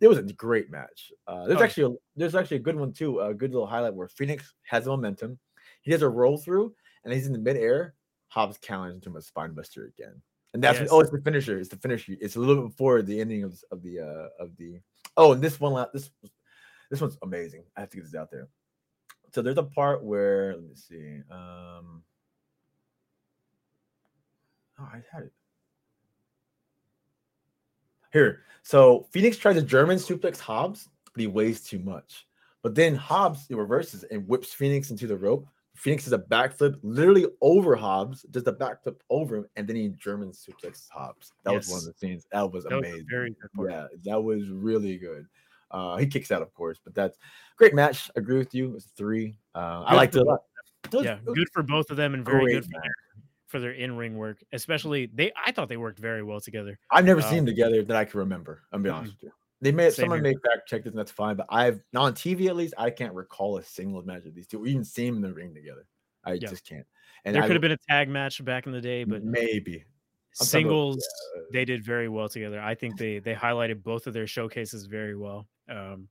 it 0.00 0.08
was 0.08 0.18
a 0.18 0.22
great 0.24 0.70
match. 0.70 1.12
Uh, 1.26 1.46
there's 1.46 1.60
Oh. 1.60 1.64
actually 1.64 1.94
a, 1.94 1.98
there's 2.16 2.34
actually 2.34 2.58
a 2.58 2.60
good 2.60 2.76
one 2.76 2.92
too. 2.92 3.20
A 3.20 3.32
good 3.34 3.52
little 3.52 3.66
highlight 3.66 3.94
where 3.94 4.08
Fenix 4.08 4.54
has 4.64 4.86
momentum. 4.86 5.38
He 5.82 5.90
does 5.90 6.02
a 6.02 6.08
roll 6.08 6.38
through, 6.38 6.74
and 7.04 7.12
he's 7.12 7.26
in 7.26 7.32
the 7.32 7.38
midair. 7.38 7.94
Hobbs 8.28 8.58
counters 8.60 8.94
into 8.96 9.16
a 9.16 9.22
spine 9.22 9.52
buster 9.54 9.84
again, 9.96 10.20
and 10.54 10.62
that's 10.64 10.80
Yes. 10.80 10.88
oh, 10.90 10.98
it's 11.00 11.10
the 11.10 11.20
finisher. 11.20 11.58
It's 11.58 11.68
the 11.68 11.76
finisher. 11.76 12.14
It's 12.20 12.34
a 12.36 12.40
little 12.40 12.64
bit 12.64 12.70
before 12.70 13.00
the 13.02 13.20
ending 13.20 13.44
of 13.44 13.62
of 13.70 13.80
the 13.82 14.00
uh, 14.00 14.28
of 14.42 14.56
the. 14.56 14.80
Oh, 15.16 15.32
and 15.32 15.40
this 15.40 15.60
one, 15.60 15.86
this 15.92 16.10
this 16.90 17.00
one's 17.00 17.16
amazing. 17.22 17.64
I 17.76 17.80
have 17.80 17.90
to 17.90 17.96
get 17.96 18.04
this 18.04 18.14
out 18.16 18.30
there. 18.32 18.48
So 19.34 19.42
there's 19.42 19.58
a 19.58 19.64
part 19.64 20.04
where 20.04 20.54
let 20.54 20.62
me 20.62 20.74
see. 20.76 21.16
Um, 21.28 22.04
oh, 24.78 24.88
I 24.92 25.02
had 25.12 25.24
it 25.24 25.32
here. 28.12 28.42
So 28.62 29.08
Fenix 29.10 29.36
tries 29.36 29.56
a 29.56 29.62
German 29.62 29.98
suplex 29.98 30.38
Hobbs, 30.38 30.88
but 31.12 31.20
he 31.20 31.26
weighs 31.26 31.62
too 31.62 31.80
much. 31.80 32.28
But 32.62 32.76
then 32.76 32.94
Hobbs 32.94 33.46
he 33.48 33.54
reverses 33.54 34.04
and 34.04 34.26
whips 34.28 34.52
Fenix 34.52 34.90
into 34.90 35.08
the 35.08 35.16
rope. 35.16 35.48
Fenix 35.74 36.04
does 36.04 36.12
a 36.12 36.18
backflip 36.18 36.78
literally 36.84 37.26
over 37.40 37.74
Hobbs, 37.74 38.22
does 38.30 38.44
the 38.44 38.54
backflip 38.54 39.00
over 39.10 39.38
him, 39.38 39.46
and 39.56 39.66
then 39.66 39.74
he 39.74 39.88
German 39.88 40.30
suplexes 40.30 40.88
Hobbs. 40.90 41.32
That 41.42 41.54
was 41.54 41.68
one 41.68 41.78
of 41.78 41.86
the 41.86 41.94
scenes. 41.94 42.24
That 42.30 42.52
was 42.52 42.62
That 42.62 42.76
was 42.76 42.86
amazing. 42.86 43.06
very 43.10 43.34
good. 43.56 43.68
Yeah, 43.68 43.86
that 44.04 44.22
was 44.22 44.48
really 44.48 44.96
good. 44.96 45.26
Uh, 45.74 45.96
he 45.96 46.06
kicks 46.06 46.30
out, 46.30 46.40
of 46.40 46.54
course, 46.54 46.78
but 46.82 46.94
that's 46.94 47.18
great 47.56 47.74
match. 47.74 48.08
I 48.16 48.20
agree 48.20 48.38
with 48.38 48.54
you. 48.54 48.66
It 48.70 48.72
was 48.74 48.84
three. 48.96 49.36
Uh, 49.54 49.82
I 49.84 49.94
liked 49.96 50.14
it 50.14 50.20
a 50.22 50.24
lot. 50.24 50.40
It 50.84 50.92
was- 50.94 51.04
Yeah, 51.04 51.18
good 51.24 51.48
for 51.52 51.62
both 51.64 51.90
of 51.90 51.96
them 51.96 52.14
and 52.14 52.24
very 52.24 52.52
good 52.52 52.64
for 52.64 52.70
their, 52.70 52.94
for 53.48 53.58
their 53.60 53.72
in-ring 53.72 54.16
work. 54.16 54.38
Especially 54.52 55.06
they 55.06 55.32
I 55.44 55.50
thought 55.52 55.68
they 55.68 55.76
worked 55.76 55.98
very 55.98 56.22
well 56.22 56.40
together. 56.40 56.78
I've 56.90 57.04
never 57.04 57.20
Um, 57.20 57.26
seen 57.28 57.36
them 57.38 57.46
together 57.46 57.82
that 57.82 57.96
I 57.96 58.04
can 58.04 58.20
remember. 58.20 58.62
I'm 58.72 58.82
be 58.82 58.88
honest 58.90 59.14
with 59.14 59.22
you. 59.24 59.32
They 59.60 59.72
may 59.72 59.90
Same 59.90 60.04
someone 60.04 60.24
here. 60.24 60.34
may 60.34 60.48
fact 60.50 60.68
check 60.68 60.84
this, 60.84 60.92
and 60.92 60.98
that's 60.98 61.10
fine. 61.10 61.36
But 61.36 61.46
I've 61.48 61.80
not 61.92 62.02
on 62.04 62.14
TV 62.14 62.48
at 62.48 62.56
least. 62.56 62.74
I 62.78 62.90
can't 62.90 63.14
recall 63.14 63.56
a 63.56 63.62
single 63.64 64.02
match 64.02 64.26
of 64.26 64.34
these 64.34 64.46
two, 64.46 64.62
or 64.62 64.66
even 64.66 64.84
seen 64.84 65.14
them 65.14 65.24
in 65.24 65.30
the 65.30 65.34
ring 65.34 65.54
together. 65.54 65.86
I 66.24 66.34
Yeah. 66.34 66.48
just 66.50 66.64
can't. 66.68 66.86
And 67.24 67.34
there 67.34 67.42
I 67.42 67.46
could 67.46 67.54
have 67.56 67.62
been 67.62 67.72
a 67.72 67.78
tag 67.88 68.08
match 68.08 68.44
back 68.44 68.66
in 68.66 68.72
the 68.72 68.80
day, 68.80 69.04
but 69.04 69.24
maybe 69.24 69.84
talking 70.38 70.66
about- 70.66 70.70
singles 70.70 71.08
yeah. 71.36 71.42
they 71.52 71.64
did 71.64 71.84
very 71.84 72.08
well 72.08 72.28
together. 72.28 72.60
I 72.60 72.74
think 72.74 72.96
they 72.98 73.18
they 73.18 73.34
highlighted 73.34 73.82
both 73.82 74.06
of 74.06 74.14
their 74.14 74.26
showcases 74.26 74.86
very 74.86 75.16
well. 75.16 75.48
Um, 75.68 76.08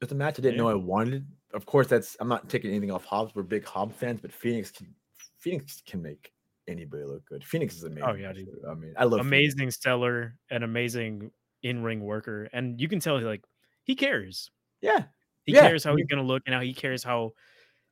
it's 0.00 0.12
a 0.12 0.14
match 0.14 0.38
I 0.38 0.42
didn't 0.42 0.54
Yeah. 0.54 0.62
know 0.62 0.68
I 0.68 0.74
wanted. 0.74 1.26
Of 1.52 1.66
course, 1.66 1.86
that's 1.86 2.16
I'm 2.20 2.28
not 2.28 2.48
taking 2.48 2.70
anything 2.70 2.90
off 2.90 3.04
Hobbs. 3.04 3.34
We're 3.34 3.42
big 3.42 3.64
Hobbs 3.64 3.96
fans, 3.96 4.20
but 4.20 4.32
Fenix 4.32 4.70
can 4.70 4.94
Fenix 5.38 5.82
can 5.86 6.02
make 6.02 6.32
anybody 6.68 7.04
look 7.04 7.24
good. 7.26 7.44
Fenix 7.44 7.76
is 7.76 7.84
amazing. 7.84 8.02
Oh, 8.08 8.14
yeah, 8.14 8.32
dude. 8.32 8.48
I 8.68 8.74
mean, 8.74 8.94
I 8.96 9.04
love 9.04 9.20
Fenix. 9.20 9.26
amazing 9.54 9.70
stellar 9.70 10.38
and 10.50 10.64
amazing 10.64 11.30
in-ring 11.62 12.00
worker, 12.00 12.48
and 12.52 12.80
you 12.80 12.88
can 12.88 12.98
tell 13.00 13.20
like 13.20 13.44
he 13.84 13.94
cares. 13.94 14.50
Yeah, 14.80 15.04
He 15.44 15.52
Yeah, 15.52 15.60
cares 15.68 15.84
how 15.84 15.94
he's 15.96 16.06
gonna 16.06 16.22
look 16.22 16.42
and 16.46 16.54
how 16.54 16.60
he 16.62 16.72
cares 16.74 17.02
how 17.04 17.32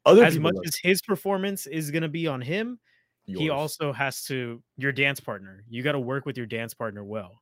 other 0.06 0.24
as 0.24 0.38
much 0.38 0.54
look- 0.54 0.66
as 0.66 0.76
his 0.76 1.00
performance 1.02 1.66
is 1.66 1.90
gonna 1.90 2.08
be 2.08 2.26
on 2.26 2.40
him, 2.40 2.80
he 3.26 3.50
also 3.50 3.92
has 3.92 4.24
to 4.24 4.62
your 4.76 4.92
dance 4.92 5.20
partner. 5.20 5.64
You 5.68 5.82
got 5.82 5.92
to 5.92 6.00
work 6.00 6.26
with 6.26 6.36
your 6.36 6.46
dance 6.46 6.74
partner 6.74 7.04
well. 7.04 7.40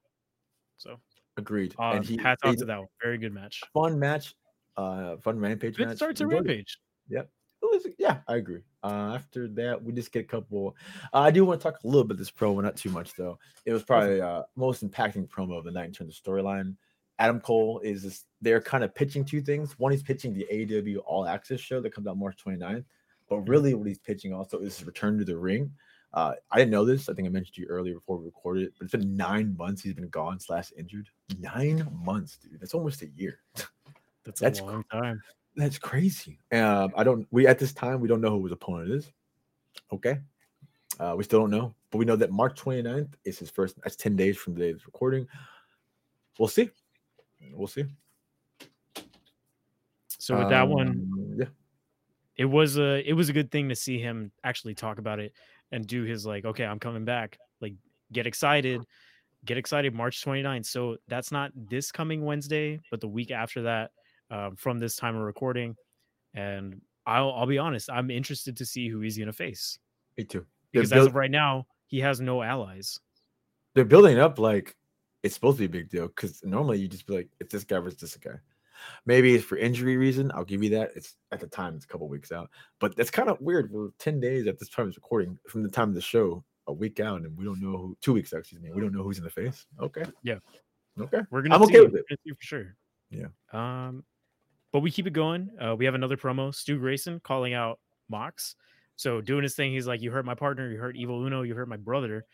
So 0.76 0.98
agreed. 1.36 1.74
uh, 1.78 1.92
and 1.92 2.04
he 2.04 2.16
hats 2.16 2.42
off 2.44 2.56
to 2.56 2.64
that 2.66 2.78
one. 2.78 2.88
Very 3.02 3.18
good 3.18 3.32
match. 3.32 3.60
fun 3.72 3.98
match, 3.98 4.34
uh, 4.76 5.16
fun 5.18 5.38
rampage 5.38 5.76
Good 5.76 5.88
match. 5.88 5.96
start 5.96 6.16
to 6.16 6.24
it. 6.24 6.34
Rampage. 6.34 6.78
It 7.62 7.84
was, 7.84 7.86
yeah, 7.98 8.18
I 8.26 8.36
agree. 8.36 8.62
Uh, 8.82 9.12
after 9.16 9.46
that, 9.48 9.82
we 9.82 9.92
just 9.92 10.12
get 10.12 10.20
a 10.20 10.26
couple. 10.28 10.74
Uh, 11.12 11.18
I 11.18 11.30
do 11.30 11.44
want 11.44 11.60
to 11.60 11.62
talk 11.62 11.78
a 11.84 11.86
little 11.86 12.04
bit 12.04 12.16
this 12.16 12.30
promo, 12.30 12.62
not 12.62 12.76
too 12.76 12.88
much 12.88 13.14
though. 13.14 13.38
It 13.66 13.72
was 13.74 13.82
probably 13.82 14.20
uh, 14.20 14.44
most 14.56 14.82
impacting 14.82 15.28
promo 15.28 15.58
of 15.58 15.64
the 15.64 15.70
night 15.70 15.86
in 15.86 15.92
terms 15.92 16.18
of 16.18 16.24
storyline. 16.24 16.76
Adam 17.18 17.38
Cole 17.38 17.80
is 17.80 18.02
this, 18.02 18.24
they're 18.40 18.62
kind 18.62 18.82
of 18.82 18.94
pitching 18.94 19.26
two 19.26 19.42
things. 19.42 19.78
One, 19.78 19.92
he's 19.92 20.02
pitching 20.02 20.32
the 20.32 20.46
AW 20.48 21.00
All 21.00 21.26
Access 21.26 21.60
show 21.60 21.82
that 21.82 21.92
comes 21.94 22.06
out 22.06 22.16
March 22.16 22.38
29th, 22.42 22.84
but 23.30 23.48
really 23.48 23.72
what 23.72 23.86
he's 23.86 23.98
pitching 23.98 24.34
also 24.34 24.58
is 24.58 24.76
his 24.76 24.86
return 24.86 25.16
to 25.18 25.24
the 25.24 25.38
ring. 25.38 25.72
Uh, 26.12 26.32
I 26.50 26.58
didn't 26.58 26.72
know 26.72 26.84
this. 26.84 27.08
I 27.08 27.14
think 27.14 27.26
I 27.26 27.30
mentioned 27.30 27.54
to 27.54 27.60
you 27.62 27.68
earlier 27.68 27.94
before 27.94 28.18
we 28.18 28.24
recorded 28.24 28.64
it, 28.64 28.72
but 28.76 28.84
it's 28.84 28.92
been 28.92 29.16
nine 29.16 29.56
months 29.56 29.80
he's 29.80 29.94
been 29.94 30.08
gone 30.08 30.40
slash 30.40 30.72
injured. 30.76 31.08
Nine 31.38 31.88
months, 32.04 32.36
dude. 32.36 32.60
That's 32.60 32.74
almost 32.74 33.02
a 33.02 33.08
year. 33.10 33.38
That's, 34.24 34.40
That's 34.40 34.58
a 34.58 34.64
long 34.64 34.84
time. 34.90 35.22
That's 35.54 35.78
crazy. 35.78 36.40
Um, 36.52 36.92
I 36.96 37.04
don't. 37.04 37.26
We 37.30 37.46
at 37.46 37.58
this 37.58 37.72
time 37.72 38.00
we 38.00 38.08
don't 38.08 38.20
know 38.20 38.30
who 38.30 38.42
his 38.44 38.52
opponent 38.52 38.90
is. 38.90 39.10
Okay, 39.92 40.18
uh, 40.98 41.14
we 41.16 41.24
still 41.24 41.40
don't 41.40 41.50
know, 41.50 41.74
but 41.90 41.98
we 41.98 42.04
know 42.04 42.16
that 42.16 42.32
March 42.32 42.60
29th 42.60 43.12
is 43.24 43.38
his 43.38 43.50
first. 43.50 43.80
That's 43.82 43.96
ten 43.96 44.16
days 44.16 44.36
from 44.36 44.54
the 44.54 44.60
day 44.60 44.70
of 44.70 44.84
recording. 44.86 45.26
We'll 46.38 46.48
see. 46.48 46.70
We'll 47.52 47.68
see. 47.68 47.84
So 50.18 50.38
with 50.38 50.50
that 50.50 50.68
one, 50.68 50.88
Um, 50.88 51.19
it 52.40 52.46
was 52.46 52.78
a 52.78 53.06
it 53.06 53.12
was 53.12 53.28
a 53.28 53.34
good 53.34 53.50
thing 53.50 53.68
to 53.68 53.76
see 53.76 53.98
him 53.98 54.32
actually 54.44 54.74
talk 54.74 54.98
about 54.98 55.20
it 55.20 55.34
and 55.72 55.86
do 55.86 56.04
his 56.04 56.24
like 56.24 56.46
okay 56.46 56.64
i'm 56.64 56.78
coming 56.78 57.04
back 57.04 57.38
like 57.60 57.74
get 58.12 58.26
excited 58.26 58.82
get 59.44 59.58
excited 59.58 59.92
march 59.92 60.24
29th 60.24 60.64
so 60.64 60.96
that's 61.06 61.30
not 61.30 61.52
this 61.68 61.92
coming 61.92 62.24
wednesday 62.24 62.80
but 62.90 62.98
the 62.98 63.06
week 63.06 63.30
after 63.30 63.60
that 63.60 63.90
um, 64.30 64.56
from 64.56 64.78
this 64.78 64.96
time 64.96 65.14
of 65.14 65.20
recording 65.20 65.76
and 66.32 66.80
i'll 67.04 67.30
i'll 67.32 67.46
be 67.46 67.58
honest 67.58 67.90
i'm 67.90 68.10
interested 68.10 68.56
to 68.56 68.64
see 68.64 68.88
who 68.88 69.00
he's 69.00 69.18
going 69.18 69.26
to 69.26 69.34
face 69.34 69.78
me 70.16 70.24
too. 70.24 70.46
They're, 70.72 70.80
because 70.82 70.92
as 70.94 71.06
of 71.06 71.14
right 71.14 71.30
now 71.30 71.66
he 71.88 72.00
has 72.00 72.22
no 72.22 72.42
allies 72.42 72.98
they're 73.74 73.84
building 73.84 74.18
up 74.18 74.38
like 74.38 74.76
it's 75.22 75.34
supposed 75.34 75.58
to 75.58 75.68
be 75.68 75.78
a 75.78 75.82
big 75.82 75.90
deal 75.90 76.08
because 76.08 76.40
normally 76.42 76.78
you 76.78 76.88
just 76.88 77.06
be 77.06 77.14
like, 77.14 77.28
it's 77.40 77.52
this 77.52 77.64
guy 77.64 77.78
versus 77.78 78.00
this 78.00 78.16
guy. 78.16 78.38
Maybe 79.06 79.34
it's 79.34 79.44
for 79.44 79.56
injury 79.58 79.96
reason. 79.96 80.30
I'll 80.34 80.44
give 80.44 80.62
you 80.62 80.70
that. 80.70 80.90
It's 80.94 81.14
at 81.32 81.40
the 81.40 81.46
time 81.46 81.74
it's 81.76 81.84
a 81.84 81.88
couple 81.88 82.08
weeks 82.08 82.32
out, 82.32 82.50
but 82.78 82.96
that's 82.96 83.10
kind 83.10 83.28
of 83.28 83.40
weird. 83.40 83.70
We're 83.70 83.90
ten 83.98 84.20
days 84.20 84.46
at 84.46 84.58
this 84.58 84.68
time 84.68 84.88
of 84.88 84.96
recording 84.96 85.38
from 85.48 85.62
the 85.62 85.70
time 85.70 85.88
of 85.88 85.94
the 85.94 86.00
show, 86.00 86.44
a 86.66 86.72
week 86.72 87.00
out, 87.00 87.22
and 87.22 87.36
we 87.36 87.44
don't 87.44 87.60
know 87.60 87.76
who. 87.76 87.96
Two 88.00 88.12
weeks 88.12 88.32
out, 88.32 88.40
excuse 88.40 88.60
me. 88.60 88.70
We 88.72 88.80
don't 88.80 88.94
know 88.94 89.02
who's 89.02 89.18
in 89.18 89.24
the 89.24 89.30
face. 89.30 89.66
Okay. 89.80 90.04
Yeah. 90.22 90.38
Okay. 91.00 91.20
we're 91.30 91.42
gonna 91.42 91.54
I'm 91.54 91.62
okay 91.62 91.74
see, 91.74 91.80
with 91.82 91.94
it. 91.94 92.04
for 92.08 92.42
sure 92.42 92.76
Yeah. 93.10 93.28
um 93.52 94.04
but 94.72 94.80
we 94.80 94.90
keep 94.90 95.06
it 95.06 95.12
going 95.12 95.48
uh 95.60 95.74
we 95.74 95.84
have 95.84 95.94
another 95.94 96.16
promo 96.16 96.52
stu 96.54 96.78
grayson 96.78 97.20
calling 97.20 97.54
out 97.54 97.78
mox 98.10 98.56
so 98.96 99.20
doing 99.20 99.42
his 99.44 99.54
thing 99.54 99.72
he's 99.72 99.86
like 99.86 100.02
you 100.02 100.10
hurt 100.10 100.24
my 100.26 100.34
partner 100.34 100.68
you 100.70 100.78
hurt 100.78 100.96
evil 100.96 101.24
uno 101.24 101.42
you 101.42 101.54
hurt 101.54 101.68
my 101.68 101.76
brother 101.76 102.26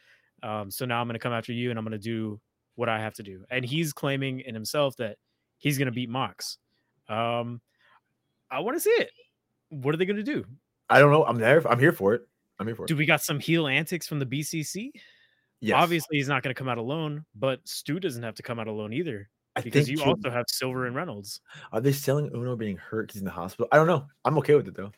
um 0.42 0.70
so 0.70 0.84
now 0.86 1.00
i'm 1.00 1.06
gonna 1.06 1.18
come 1.18 1.34
after 1.34 1.52
you 1.52 1.68
and 1.70 1.78
i'm 1.78 1.84
gonna 1.84 1.98
do 1.98 2.40
what 2.76 2.88
i 2.88 2.98
have 2.98 3.12
to 3.14 3.22
do 3.22 3.44
and 3.50 3.64
he's 3.64 3.92
claiming 3.92 4.40
in 4.40 4.54
himself 4.54 4.96
that 4.96 5.18
he's 5.58 5.78
gonna 5.78 5.90
beat 5.92 6.08
mox 6.10 6.58
um 7.08 7.60
i 8.50 8.60
want 8.60 8.76
to 8.76 8.80
see 8.80 8.90
it 8.90 9.10
what 9.70 9.94
are 9.94 9.98
they 9.98 10.06
gonna 10.06 10.22
do 10.22 10.44
I 10.88 11.00
don't 11.00 11.10
know. 11.10 11.24
I'm 11.24 11.38
there. 11.38 11.66
I'm 11.68 11.80
here 11.80 11.90
for 11.90 12.14
it. 12.14 12.22
I'm 12.60 12.66
here 12.68 12.76
for 12.76 12.84
it. 12.84 12.88
do 12.88 12.94
we 12.96 13.06
got 13.06 13.20
some 13.20 13.40
heel 13.40 13.66
antics 13.66 14.06
from 14.06 14.18
the 14.20 14.26
bcc 14.26 14.90
Yes. 15.60 15.74
obviously 15.76 16.18
he's 16.18 16.28
not 16.28 16.42
gonna 16.42 16.54
come 16.54 16.68
out 16.68 16.78
alone 16.78 17.24
but 17.34 17.60
stu 17.66 17.98
doesn't 17.98 18.22
have 18.22 18.34
to 18.36 18.42
come 18.42 18.60
out 18.60 18.68
alone 18.68 18.92
either 18.92 19.28
I 19.56 19.62
because 19.62 19.88
you 19.88 20.02
also 20.04 20.30
have 20.30 20.44
silver 20.48 20.86
and 20.86 20.94
reynolds 20.94 21.40
Are 21.72 21.80
they 21.80 21.90
selling 21.92 22.30
Uno 22.34 22.54
being 22.56 22.76
hurt? 22.76 23.10
he's 23.12 23.22
in 23.22 23.24
the 23.24 23.30
hospital? 23.32 23.66
I 23.72 23.76
don't 23.76 23.86
know. 23.86 24.06
I'm 24.24 24.36
okay 24.38 24.54
with 24.54 24.68
it 24.68 24.76
though. 24.76 24.92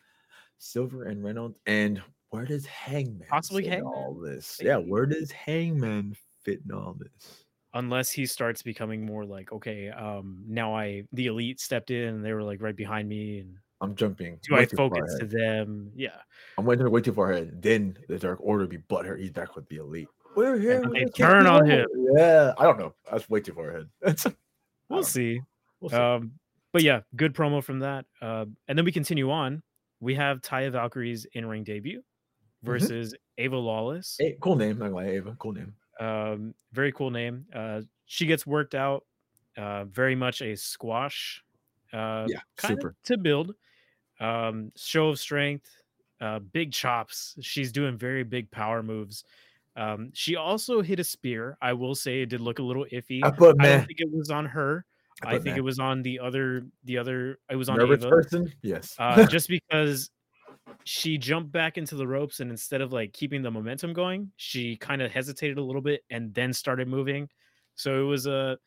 Silver 0.57 1.05
and 1.05 1.23
Reynolds. 1.23 1.57
And 1.65 2.01
where 2.31 2.45
does 2.45 2.65
Hangman 2.65 3.25
Possibly 3.29 3.63
fit 3.63 3.71
Hangman, 3.75 3.93
all 3.93 4.13
this? 4.13 4.59
Yeah, 4.61 4.75
where 4.75 5.05
does 5.05 5.31
Hangman 5.31 6.13
fit 6.43 6.59
in 6.65 6.71
all 6.75 6.97
this? 6.99 7.45
Unless 7.73 8.09
he 8.11 8.25
starts 8.25 8.61
becoming 8.61 9.05
more 9.05 9.25
like 9.25 9.51
okay 9.51 9.89
um 9.89 10.43
now 10.47 10.75
i 10.75 11.03
the 11.13 11.27
elite 11.27 11.59
stepped 11.59 11.91
in 11.91 12.15
and 12.15 12.25
they 12.25 12.33
were 12.33 12.43
like 12.43 12.61
right 12.61 12.75
behind 12.75 13.07
me 13.07 13.39
and 13.39 13.55
I'm 13.81 13.95
jumping. 13.95 14.39
do 14.41 14.55
way 14.55 14.61
i 14.61 14.65
focus 14.65 15.15
to 15.19 15.25
them 15.25 15.91
yeah 15.95 16.17
I'm 16.57 16.65
waiting 16.65 16.89
way 16.91 16.99
too 16.99 17.13
far 17.13 17.31
ahead. 17.31 17.61
Then 17.61 17.97
the 18.09 18.19
Dark 18.19 18.39
Order 18.41 18.67
be 18.67 18.79
butthurt. 18.79 19.21
He's 19.21 19.31
back 19.31 19.55
with 19.55 19.69
the 19.69 19.77
elite. 19.77 20.09
We're 20.35 20.59
here. 20.59 20.81
then 20.81 20.89
with 20.89 20.99
they 20.99 21.05
turn 21.05 21.47
on 21.47 21.65
him. 21.65 21.87
Yeah, 22.17 22.51
I 22.57 22.63
don't 22.63 22.77
know. 22.77 22.93
That's 23.09 23.29
way 23.29 23.39
too 23.39 23.53
far 23.53 23.69
ahead. 23.69 23.87
That's 24.01 24.27
we'll 24.89 25.03
see 25.03 25.39
we'll 25.79 25.89
see. 25.89 25.95
um 25.95 26.31
but 26.73 26.83
yeah 26.83 27.01
good 27.15 27.33
promo 27.33 27.63
from 27.63 27.79
that 27.79 28.05
uh 28.21 28.45
and 28.67 28.77
then 28.77 28.85
we 28.85 28.91
continue 28.91 29.31
on 29.31 29.61
we 29.99 30.15
have 30.15 30.41
taya 30.41 30.71
valkyrie's 30.71 31.25
in-ring 31.33 31.63
debut 31.63 32.01
versus 32.63 33.13
ava 33.37 33.55
lawless 33.55 34.17
hey, 34.19 34.35
cool 34.41 34.55
name. 34.55 34.77
Not 34.79 34.91
gonna 34.91 34.95
lie, 34.95 35.11
Ava. 35.11 35.35
Cool 35.39 35.53
name. 35.53 35.73
Um 35.99 36.53
very 36.71 36.91
cool 36.91 37.11
name 37.11 37.45
uh 37.53 37.81
she 38.05 38.25
gets 38.25 38.47
worked 38.47 38.73
out 38.73 39.05
uh 39.57 39.83
very 39.85 40.15
much 40.15 40.41
a 40.41 40.55
squash 40.55 41.43
uh 41.93 42.25
Yeah, 42.27 42.39
super. 42.57 42.95
to 43.05 43.17
build 43.17 43.53
um 44.19 44.71
show 44.75 45.09
of 45.09 45.19
strength 45.19 45.69
uh 46.21 46.39
big 46.39 46.71
chops 46.71 47.35
she's 47.41 47.71
doing 47.71 47.97
very 47.97 48.23
big 48.23 48.49
power 48.51 48.81
moves 48.81 49.23
um 49.75 50.09
she 50.13 50.35
also 50.35 50.81
hit 50.81 50.99
a 50.99 51.03
spear 51.03 51.57
i 51.61 51.73
will 51.73 51.95
say 51.95 52.21
it 52.21 52.29
did 52.29 52.41
look 52.41 52.59
a 52.59 52.63
little 52.63 52.85
iffy 52.91 53.23
I 53.23 53.31
put 53.31 53.55
i 53.59 53.63
don't 53.67 53.77
man. 53.79 53.87
think 53.87 53.99
it 53.99 54.11
was 54.11 54.29
on 54.29 54.45
her 54.45 54.85
i, 55.23 55.33
put 55.33 55.43
think 55.43 55.55
meh. 55.55 55.59
it 55.59 55.63
was 55.63 55.79
on 55.79 56.01
the 56.01 56.19
other 56.19 56.63
the 56.85 56.97
other 56.97 57.39
it 57.49 57.55
was 57.55 57.69
on 57.69 57.77
nervous 57.77 58.03
Ava, 58.03 58.09
person. 58.09 58.53
Yes. 58.61 58.95
uh, 58.99 59.25
just 59.29 59.47
because 59.49 60.09
she 60.83 61.17
jumped 61.17 61.51
back 61.51 61.77
into 61.77 61.95
the 61.95 62.07
ropes 62.07 62.39
and 62.39 62.49
instead 62.51 62.81
of 62.81 62.91
like 62.93 63.13
keeping 63.13 63.41
the 63.41 63.51
momentum 63.51 63.93
going, 63.93 64.31
she 64.37 64.75
kind 64.77 65.01
of 65.01 65.11
hesitated 65.11 65.57
a 65.57 65.63
little 65.63 65.81
bit 65.81 66.03
and 66.09 66.33
then 66.33 66.53
started 66.53 66.87
moving. 66.87 67.29
So 67.75 67.99
it 68.01 68.03
was 68.05 68.25
a, 68.27 68.57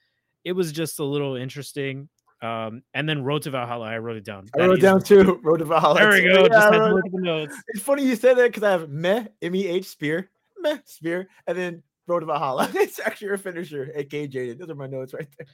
it 0.44 0.52
was 0.52 0.72
just 0.72 0.98
a 0.98 1.04
little 1.04 1.36
interesting. 1.36 2.08
Um, 2.40 2.82
and 2.94 3.08
then 3.08 3.22
Road 3.22 3.42
to 3.42 3.50
Valhalla, 3.50 3.86
I 3.86 3.98
wrote 3.98 4.16
it 4.16 4.24
down. 4.24 4.48
I 4.54 4.58
That 4.58 4.68
wrote 4.68 4.78
is- 4.78 4.82
down 4.82 5.02
too. 5.02 5.40
Road 5.42 5.58
to 5.58 5.64
Valhalla. 5.64 6.00
There 6.00 6.10
we 6.10 6.22
go. 6.22 6.42
Yeah, 6.42 6.48
just 6.48 6.64
had 6.64 6.70
to 6.72 6.80
wrote- 6.80 6.94
look 6.94 7.06
at 7.06 7.12
the 7.12 7.20
notes. 7.20 7.56
It's 7.68 7.82
funny 7.82 8.04
you 8.04 8.16
say 8.16 8.34
that 8.34 8.42
because 8.42 8.62
I 8.62 8.70
have 8.72 8.88
meh, 8.88 9.26
M 9.42 9.54
E 9.54 9.66
H 9.68 9.86
spear, 9.86 10.30
meh, 10.58 10.78
spear, 10.84 11.28
and 11.46 11.56
then 11.56 11.82
Road 12.08 12.20
to 12.20 12.26
Valhalla. 12.26 12.68
It's 12.74 12.98
actually 12.98 13.28
her 13.28 13.38
finisher, 13.38 13.92
aka 13.94 14.26
Jaded. 14.26 14.58
Those 14.58 14.70
are 14.70 14.74
my 14.74 14.88
notes 14.88 15.14
right 15.14 15.28
there. 15.38 15.46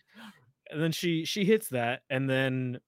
And 0.71 0.83
then 0.83 0.93
she 0.93 1.25
she 1.27 1.45
hits 1.45 1.69
that, 1.71 2.03
and 2.11 2.29
then 2.29 2.79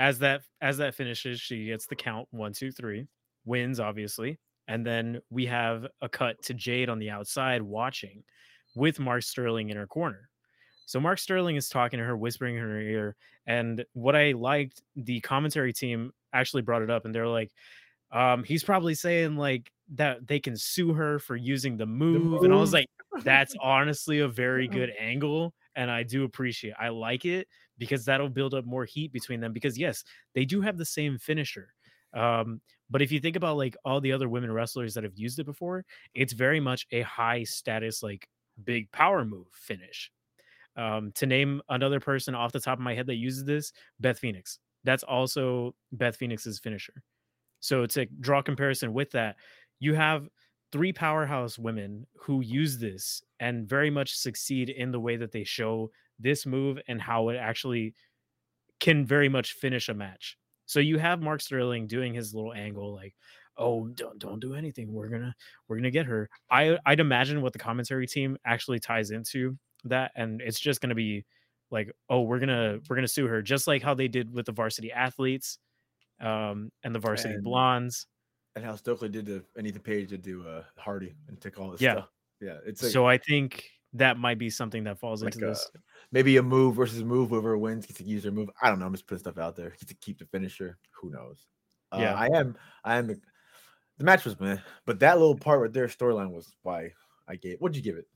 as 0.00 0.18
that 0.20 0.40
as 0.62 0.78
that 0.78 0.94
finishes, 0.94 1.40
she 1.40 1.66
gets 1.66 1.86
the 1.86 1.94
count 1.94 2.26
one 2.30 2.54
two 2.54 2.72
three, 2.72 3.06
wins 3.44 3.78
obviously, 3.78 4.38
and 4.66 4.84
then 4.84 5.20
we 5.28 5.44
have 5.46 5.86
a 6.00 6.08
cut 6.08 6.42
to 6.44 6.54
Jade 6.54 6.88
on 6.88 6.98
the 6.98 7.10
outside 7.10 7.60
watching, 7.60 8.24
with 8.74 8.98
Mark 8.98 9.22
Sterling 9.22 9.68
in 9.68 9.76
her 9.76 9.86
corner. 9.86 10.30
So 10.86 10.98
Mark 10.98 11.18
Sterling 11.18 11.56
is 11.56 11.68
talking 11.68 11.98
to 11.98 12.04
her, 12.04 12.16
whispering 12.16 12.56
in 12.56 12.62
her 12.62 12.80
ear, 12.80 13.14
and 13.46 13.84
what 13.92 14.16
I 14.16 14.32
liked, 14.32 14.80
the 14.96 15.20
commentary 15.20 15.74
team 15.74 16.12
actually 16.32 16.62
brought 16.62 16.82
it 16.82 16.90
up, 16.90 17.04
and 17.04 17.14
they're 17.14 17.28
like, 17.28 17.52
um, 18.10 18.42
he's 18.42 18.64
probably 18.64 18.94
saying 18.94 19.36
like 19.36 19.70
that 19.96 20.26
they 20.26 20.40
can 20.40 20.56
sue 20.56 20.94
her 20.94 21.18
for 21.18 21.36
using 21.36 21.76
the 21.76 21.86
move, 21.86 22.42
and 22.42 22.54
I 22.54 22.56
was 22.56 22.72
like, 22.72 22.88
that's 23.22 23.54
honestly 23.62 24.20
a 24.20 24.28
very 24.28 24.66
good 24.66 24.92
angle 24.98 25.52
and 25.76 25.90
i 25.90 26.02
do 26.02 26.24
appreciate 26.24 26.74
i 26.80 26.88
like 26.88 27.24
it 27.24 27.46
because 27.80 28.04
that'll 28.04 28.28
build 28.28 28.54
up 28.54 28.64
more 28.64 28.84
heat 28.84 29.12
between 29.12 29.40
them 29.40 29.52
because 29.52 29.76
yes 29.76 30.04
they 30.36 30.44
do 30.44 30.60
have 30.60 30.78
the 30.78 30.84
same 30.84 31.18
finisher 31.18 31.74
um 32.14 32.60
but 32.90 33.02
if 33.02 33.10
you 33.10 33.18
think 33.18 33.34
about 33.34 33.56
like 33.56 33.76
all 33.84 34.00
the 34.00 34.12
other 34.12 34.28
women 34.28 34.52
wrestlers 34.52 34.94
that 34.94 35.02
have 35.02 35.16
used 35.16 35.40
it 35.40 35.44
before 35.44 35.84
it's 36.14 36.32
very 36.32 36.60
much 36.60 36.86
a 36.92 37.00
high 37.02 37.42
status 37.42 38.02
like 38.02 38.28
big 38.64 38.90
power 38.92 39.24
move 39.24 39.46
finish. 39.52 40.10
Um 40.76 41.12
to 41.16 41.26
name 41.26 41.60
another 41.68 42.00
person 42.00 42.34
off 42.34 42.52
the 42.52 42.60
top 42.60 42.78
of 42.78 42.84
my 42.84 42.94
head 42.94 43.06
that 43.06 43.16
uses 43.16 43.44
this 43.44 43.72
beth 43.98 44.18
phoenix. 44.18 44.58
That's 44.84 45.02
also 45.02 45.74
beth 45.92 46.16
phoenix's 46.16 46.58
finisher. 46.58 47.02
So 47.60 47.86
to 47.86 48.06
draw 48.20 48.42
comparison 48.42 48.92
with 48.92 49.10
that 49.12 49.36
you 49.78 49.94
have 49.94 50.28
three 50.72 50.92
powerhouse 50.92 51.58
women 51.58 52.06
who 52.16 52.40
use 52.42 52.78
this 52.78 53.22
and 53.40 53.68
very 53.68 53.90
much 53.90 54.14
succeed 54.14 54.70
in 54.70 54.92
the 54.92 55.00
way 55.00 55.16
that 55.16 55.32
they 55.32 55.44
show 55.44 55.90
this 56.20 56.46
move 56.46 56.78
and 56.88 57.00
how 57.00 57.28
it 57.30 57.36
actually 57.36 57.94
can 58.80 59.04
very 59.06 59.28
much 59.28 59.52
finish 59.52 59.88
a 59.88 59.94
match. 59.94 60.36
So 60.66 60.80
you 60.80 60.98
have 60.98 61.20
Mark 61.20 61.40
Sterling 61.40 61.86
doing 61.86 62.14
his 62.14 62.34
little 62.34 62.52
angle 62.54 62.94
like, 62.94 63.14
"Oh, 63.56 63.88
don't 63.88 64.18
don't 64.18 64.40
do 64.40 64.54
anything. 64.54 64.92
We're 64.92 65.08
going 65.08 65.22
to 65.22 65.34
we're 65.68 65.80
to 65.80 65.90
get 65.90 66.06
her." 66.06 66.28
I 66.50 66.78
I'd 66.86 67.00
imagine 67.00 67.42
what 67.42 67.52
the 67.52 67.58
commentary 67.58 68.06
team 68.06 68.36
actually 68.44 68.78
ties 68.80 69.10
into 69.10 69.58
that 69.84 70.12
and 70.14 70.40
it's 70.40 70.60
just 70.60 70.80
going 70.80 70.90
to 70.90 70.94
be 70.94 71.24
like, 71.70 71.90
"Oh, 72.08 72.22
we're 72.22 72.38
going 72.38 72.48
to 72.48 72.80
we're 72.88 72.96
to 73.00 73.08
sue 73.08 73.26
her 73.26 73.42
just 73.42 73.66
like 73.66 73.82
how 73.82 73.94
they 73.94 74.08
did 74.08 74.32
with 74.32 74.46
the 74.46 74.52
varsity 74.52 74.92
athletes 74.92 75.58
um 76.20 76.70
and 76.84 76.94
the 76.94 76.98
varsity 77.00 77.34
And- 77.34 77.44
blondes." 77.44 78.06
and 78.56 78.64
how 78.64 78.74
Stokely 78.74 79.08
did 79.08 79.26
the 79.26 79.44
and 79.56 79.64
Ethan 79.66 79.80
Page 79.82 80.08
to 80.10 80.18
do 80.18 80.46
uh 80.46 80.64
Hardy 80.76 81.14
and 81.28 81.40
took 81.40 81.58
all 81.58 81.70
this 81.70 81.80
Yeah. 81.80 81.92
stuff. 81.94 82.08
Yeah, 82.40 82.58
it's 82.66 82.82
like, 82.82 82.92
so 82.92 83.06
I 83.06 83.16
think 83.18 83.64
that 83.94 84.18
might 84.18 84.38
be 84.38 84.50
something 84.50 84.84
that 84.84 84.98
falls 84.98 85.22
like 85.22 85.34
into 85.34 85.46
uh, 85.46 85.50
this. 85.50 85.70
maybe 86.12 86.36
a 86.36 86.42
move 86.42 86.76
versus 86.76 87.02
move. 87.02 87.30
Whoever 87.30 87.56
wins 87.58 87.86
gets 87.86 87.98
to 87.98 88.04
use 88.04 88.22
their 88.22 88.32
move. 88.32 88.48
I 88.62 88.68
don't 88.68 88.78
know. 88.78 88.86
I'm 88.86 88.92
just 88.92 89.06
putting 89.06 89.20
stuff 89.20 89.38
out 89.38 89.56
there. 89.56 89.70
Gets 89.70 89.86
to 89.86 89.94
keep 89.94 90.18
the 90.18 90.26
finisher. 90.26 90.78
Who 91.00 91.10
knows? 91.10 91.46
Uh, 91.92 91.98
Yeah. 92.00 92.14
I 92.14 92.26
am. 92.38 92.56
I 92.84 92.96
am. 92.98 93.06
The 93.08 94.04
match 94.04 94.24
was 94.24 94.38
meh, 94.40 94.56
but 94.86 95.00
that 95.00 95.18
little 95.18 95.36
part 95.36 95.60
right 95.60 95.72
there, 95.72 95.86
storyline 95.86 96.30
was 96.30 96.54
why 96.62 96.92
I 97.28 97.36
gave. 97.36 97.58
What'd 97.58 97.76
you 97.76 97.82
give 97.82 97.96
it? 97.96 98.06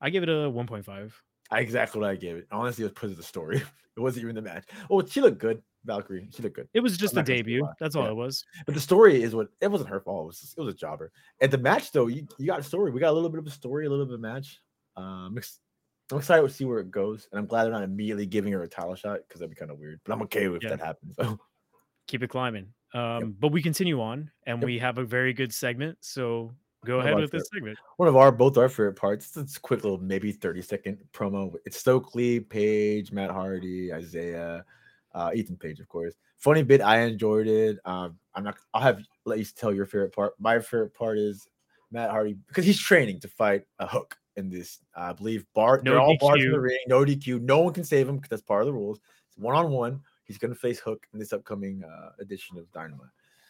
I 0.00 0.10
give 0.10 0.22
it 0.22 0.28
a 0.28 0.50
1.5. 0.50 1.12
I 1.50 1.60
exactly 1.60 2.00
what 2.00 2.08
I 2.10 2.16
gave 2.16 2.36
it. 2.36 2.46
Honestly, 2.50 2.82
it 2.84 2.86
was 2.86 2.92
because 2.94 3.10
of 3.10 3.16
the 3.16 3.22
story. 3.22 3.62
It 3.96 4.02
wasn't 4.02 4.24
even 4.24 4.34
the 4.34 4.42
match. 4.42 4.66
Oh, 4.90 5.02
she 5.06 5.22
looked 5.22 5.38
good, 5.38 5.62
Valkyrie. 5.86 6.28
She 6.30 6.42
looked 6.42 6.56
good. 6.56 6.68
It 6.74 6.80
was 6.80 6.98
just 6.98 7.14
the 7.14 7.20
not 7.20 7.26
gonna 7.26 7.38
say 7.38 7.42
debut. 7.42 7.66
That's 7.80 7.96
all 7.96 8.04
Yeah. 8.04 8.10
it 8.10 8.14
was. 8.16 8.44
But 8.66 8.74
the 8.74 8.80
story 8.82 9.22
is 9.22 9.34
what 9.34 9.48
it 9.62 9.68
wasn't 9.70 9.88
her 9.88 10.00
fault. 10.00 10.24
It 10.24 10.26
was 10.26 10.40
just, 10.42 10.58
it 10.58 10.60
was 10.60 10.74
a 10.74 10.76
jobber. 10.76 11.12
At 11.40 11.50
the 11.50 11.56
match 11.56 11.92
though, 11.92 12.06
you, 12.08 12.26
you 12.36 12.46
got 12.46 12.60
a 12.60 12.62
story. 12.62 12.90
We 12.90 13.00
got 13.00 13.12
a 13.12 13.12
little 13.12 13.30
bit 13.30 13.38
of 13.38 13.46
a 13.46 13.50
story, 13.50 13.86
a 13.86 13.88
little 13.88 14.04
bit 14.04 14.12
of 14.12 14.20
a 14.20 14.22
match. 14.22 14.60
Um, 14.96 15.04
I'm 15.26 15.38
ex- 15.38 15.60
I'm 16.12 16.18
excited 16.18 16.42
to 16.42 16.48
see 16.54 16.64
where 16.64 16.78
it 16.78 16.90
goes, 16.90 17.28
and 17.32 17.38
I'm 17.38 17.46
glad 17.46 17.64
they're 17.64 17.72
not 17.72 17.82
immediately 17.82 18.26
giving 18.26 18.52
her 18.52 18.62
a 18.62 18.68
title 18.68 18.94
shot 18.94 19.20
because 19.26 19.40
that'd 19.40 19.50
be 19.50 19.56
kind 19.56 19.70
of 19.72 19.78
weird. 19.78 20.00
But 20.04 20.12
I'm 20.12 20.22
okay 20.22 20.46
if 20.46 20.62
Yeah. 20.62 20.70
that 20.70 20.80
happens. 20.80 21.16
So 21.16 21.38
Keep 22.06 22.22
it 22.22 22.28
climbing. 22.28 22.72
Um, 22.94 23.32
But 23.40 23.50
we 23.50 23.60
continue 23.60 24.00
on, 24.00 24.30
and 24.46 24.60
Yep. 24.60 24.66
we 24.66 24.78
have 24.78 24.98
a 24.98 25.04
very 25.04 25.32
good 25.32 25.52
segment. 25.52 25.98
So 26.00 26.54
go 26.84 27.00
How 27.00 27.06
ahead 27.06 27.16
with 27.16 27.32
this 27.32 27.48
segment. 27.52 27.76
one 27.96 28.08
of 28.08 28.14
our 28.14 28.30
both 28.30 28.56
our 28.56 28.68
favorite 28.68 28.94
parts. 28.94 29.36
It's 29.36 29.56
a 29.56 29.60
quick 29.60 29.82
little 29.82 29.98
maybe 29.98 30.30
30 30.30 30.62
second 30.62 31.02
promo. 31.12 31.56
It's 31.64 31.76
Stokely, 31.78 32.38
Page, 32.38 33.10
Matt 33.10 33.30
Hardy, 33.32 33.92
Isaiah, 33.92 34.64
uh, 35.12 35.32
Ethan 35.34 35.56
Page, 35.56 35.80
of 35.80 35.88
course. 35.88 36.14
Funny 36.36 36.62
bit, 36.62 36.80
I 36.80 37.00
enjoyed 37.00 37.48
it. 37.48 37.80
Um, 37.84 38.16
I'm 38.34 38.44
not 38.44 38.56
I'll 38.72 38.82
have 38.82 39.02
let 39.24 39.40
you 39.40 39.44
tell 39.44 39.72
your 39.74 39.86
favorite 39.86 40.14
part. 40.14 40.34
My 40.38 40.60
favorite 40.60 40.94
part 40.94 41.18
is 41.18 41.48
Matt 41.90 42.10
Hardy 42.10 42.34
because 42.46 42.64
he's 42.64 42.78
training 42.78 43.18
to 43.20 43.28
fight 43.28 43.64
a 43.80 43.86
hook 43.88 44.16
in 44.36 44.50
this, 44.50 44.78
I 44.94 45.12
believe, 45.12 45.44
bar. 45.54 45.80
No 45.82 45.92
they're 45.92 46.00
all 46.00 46.16
bars 46.18 46.42
in 46.42 46.50
the 46.50 46.56
DQ. 46.56 46.62
ring, 46.62 46.78
no 46.88 47.04
DQ. 47.04 47.40
No 47.40 47.60
one 47.60 47.72
can 47.72 47.84
save 47.84 48.08
him 48.08 48.16
because 48.16 48.30
that's 48.30 48.42
part 48.42 48.62
of 48.62 48.66
the 48.66 48.72
rules. 48.72 49.00
It's 49.28 49.38
one 49.38 49.56
on 49.56 49.70
one. 49.70 50.00
He's 50.24 50.38
gonna 50.38 50.54
face 50.54 50.78
Hook 50.78 51.06
in 51.12 51.18
this 51.18 51.32
upcoming 51.32 51.82
uh, 51.84 52.10
edition 52.20 52.58
of 52.58 52.70
Dynamite. 52.72 53.08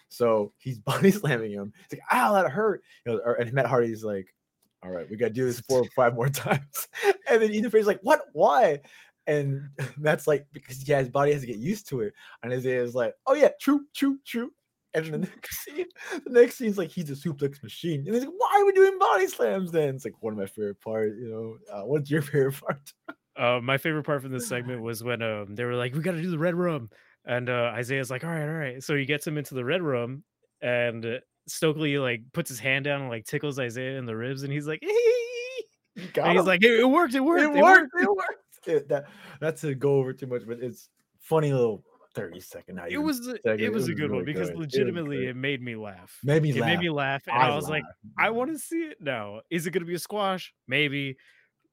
So 0.08 0.52
he's 0.58 0.78
body 0.80 1.10
slamming 1.10 1.52
him. 1.52 1.72
It's 1.84 1.94
like, 1.94 2.02
ow, 2.12 2.34
that 2.34 2.50
hurt. 2.50 2.82
You 3.04 3.12
know, 3.12 3.34
and 3.38 3.52
Matt 3.52 3.66
Hardy's 3.66 4.04
like, 4.04 4.34
all 4.82 4.90
right, 4.90 5.08
we 5.10 5.16
gotta 5.16 5.32
do 5.32 5.44
this 5.44 5.60
four 5.60 5.80
or 5.80 5.88
five 5.96 6.14
more 6.14 6.28
times. 6.30 6.88
And 7.28 7.42
then 7.42 7.50
Ethan 7.50 7.70
Page's 7.70 7.86
like, 7.86 8.00
what? 8.02 8.22
Why? 8.32 8.80
And 9.26 9.68
Matt's 9.98 10.26
like, 10.26 10.46
because 10.52 10.86
yeah, 10.88 10.98
his 10.98 11.08
body 11.08 11.32
has 11.32 11.40
to 11.40 11.46
get 11.46 11.56
used 11.56 11.88
to 11.88 12.02
it. 12.02 12.14
And 12.42 12.52
Isaiah's 12.52 12.94
like, 12.94 13.14
oh 13.26 13.34
yeah, 13.34 13.50
true, 13.60 13.84
true, 13.94 14.18
true. 14.24 14.52
And 14.96 15.12
then 15.12 15.20
the 15.20 15.26
next 15.34 15.64
scene, 15.64 15.86
the 16.24 16.30
next 16.30 16.56
scene's 16.56 16.78
like 16.78 16.90
he's 16.90 17.10
a 17.10 17.14
suplex 17.14 17.62
machine. 17.62 18.00
And 18.06 18.14
he's 18.14 18.24
like, 18.24 18.32
why 18.36 18.58
are 18.58 18.64
we 18.64 18.72
doing 18.72 18.98
body 18.98 19.26
slams 19.26 19.70
then? 19.70 19.94
It's 19.94 20.04
like 20.04 20.14
one 20.20 20.32
of 20.32 20.38
my 20.38 20.46
favorite 20.46 20.80
parts, 20.80 21.14
you 21.18 21.28
know. 21.28 21.56
Uh, 21.72 21.86
what's 21.86 22.10
your 22.10 22.22
favorite 22.22 22.54
part? 22.58 22.92
Uh, 23.36 23.60
my 23.62 23.76
favorite 23.76 24.04
part 24.04 24.22
from 24.22 24.32
this 24.32 24.48
segment 24.48 24.80
was 24.80 25.04
when 25.04 25.20
um, 25.20 25.54
they 25.54 25.64
were 25.64 25.74
like, 25.74 25.94
"We 25.94 26.00
got 26.00 26.12
to 26.12 26.22
do 26.22 26.30
the 26.30 26.38
red 26.38 26.54
room," 26.54 26.88
and 27.26 27.50
uh, 27.50 27.72
Isaiah's 27.74 28.10
like, 28.10 28.24
"All 28.24 28.30
right, 28.30 28.48
all 28.48 28.54
right." 28.54 28.82
So 28.82 28.96
he 28.96 29.04
gets 29.04 29.26
him 29.26 29.36
into 29.36 29.54
the 29.54 29.64
red 29.64 29.82
room, 29.82 30.24
and 30.62 31.04
uh, 31.04 31.18
Stokely 31.46 31.98
like 31.98 32.22
puts 32.32 32.48
his 32.48 32.58
hand 32.58 32.86
down 32.86 33.02
and 33.02 33.10
like 33.10 33.26
tickles 33.26 33.58
Isaiah 33.58 33.98
in 33.98 34.06
the 34.06 34.16
ribs, 34.16 34.42
and 34.42 34.50
he's 34.52 34.66
like, 34.66 34.82
and 35.96 36.32
he's 36.32 36.46
like, 36.46 36.64
"It, 36.64 36.80
it 36.80 36.88
worked! 36.88 37.14
It 37.14 37.20
worked! 37.20 37.42
it 37.42 37.62
worked. 37.62 37.92
It 38.00 38.08
worked. 38.08 38.66
It- 38.66 38.88
that, 38.88 39.04
not 39.42 39.56
to 39.58 39.74
go 39.74 39.96
over 39.96 40.12
too 40.12 40.26
much, 40.26 40.42
but 40.46 40.58
it's 40.60 40.88
funny 41.20 41.52
little 41.52 41.84
30 42.16 42.40
second. 42.40 42.80
It 42.88 42.98
was 42.98 43.20
a- 43.28 43.32
second, 43.36 43.60
it 43.60 43.72
was 43.72 43.88
a 43.88 43.94
good 43.94 44.10
one 44.10 44.24
because 44.24 44.48
good. 44.50 44.58
Legitimately 44.58 45.18
good. 45.18 45.28
it 45.28 45.36
made 45.36 45.62
me 45.62 45.76
laugh. 45.76 46.18
made 46.24 46.42
me 46.42 46.50
It 46.50 46.56
laugh. 46.56 46.66
made 46.70 46.80
me 46.80 46.90
laugh, 46.90 47.22
and 47.28 47.36
I, 47.36 47.54
was 47.54 47.68
like. 47.68 47.84
I 48.18 48.30
want 48.30 48.50
to 48.52 48.58
see 48.58 48.82
it 48.86 48.96
now. 49.00 49.42
Is 49.50 49.66
it 49.66 49.70
going 49.70 49.82
to 49.82 49.86
be 49.86 49.94
a 49.94 49.98
squash? 49.98 50.52
Maybe, 50.66 51.16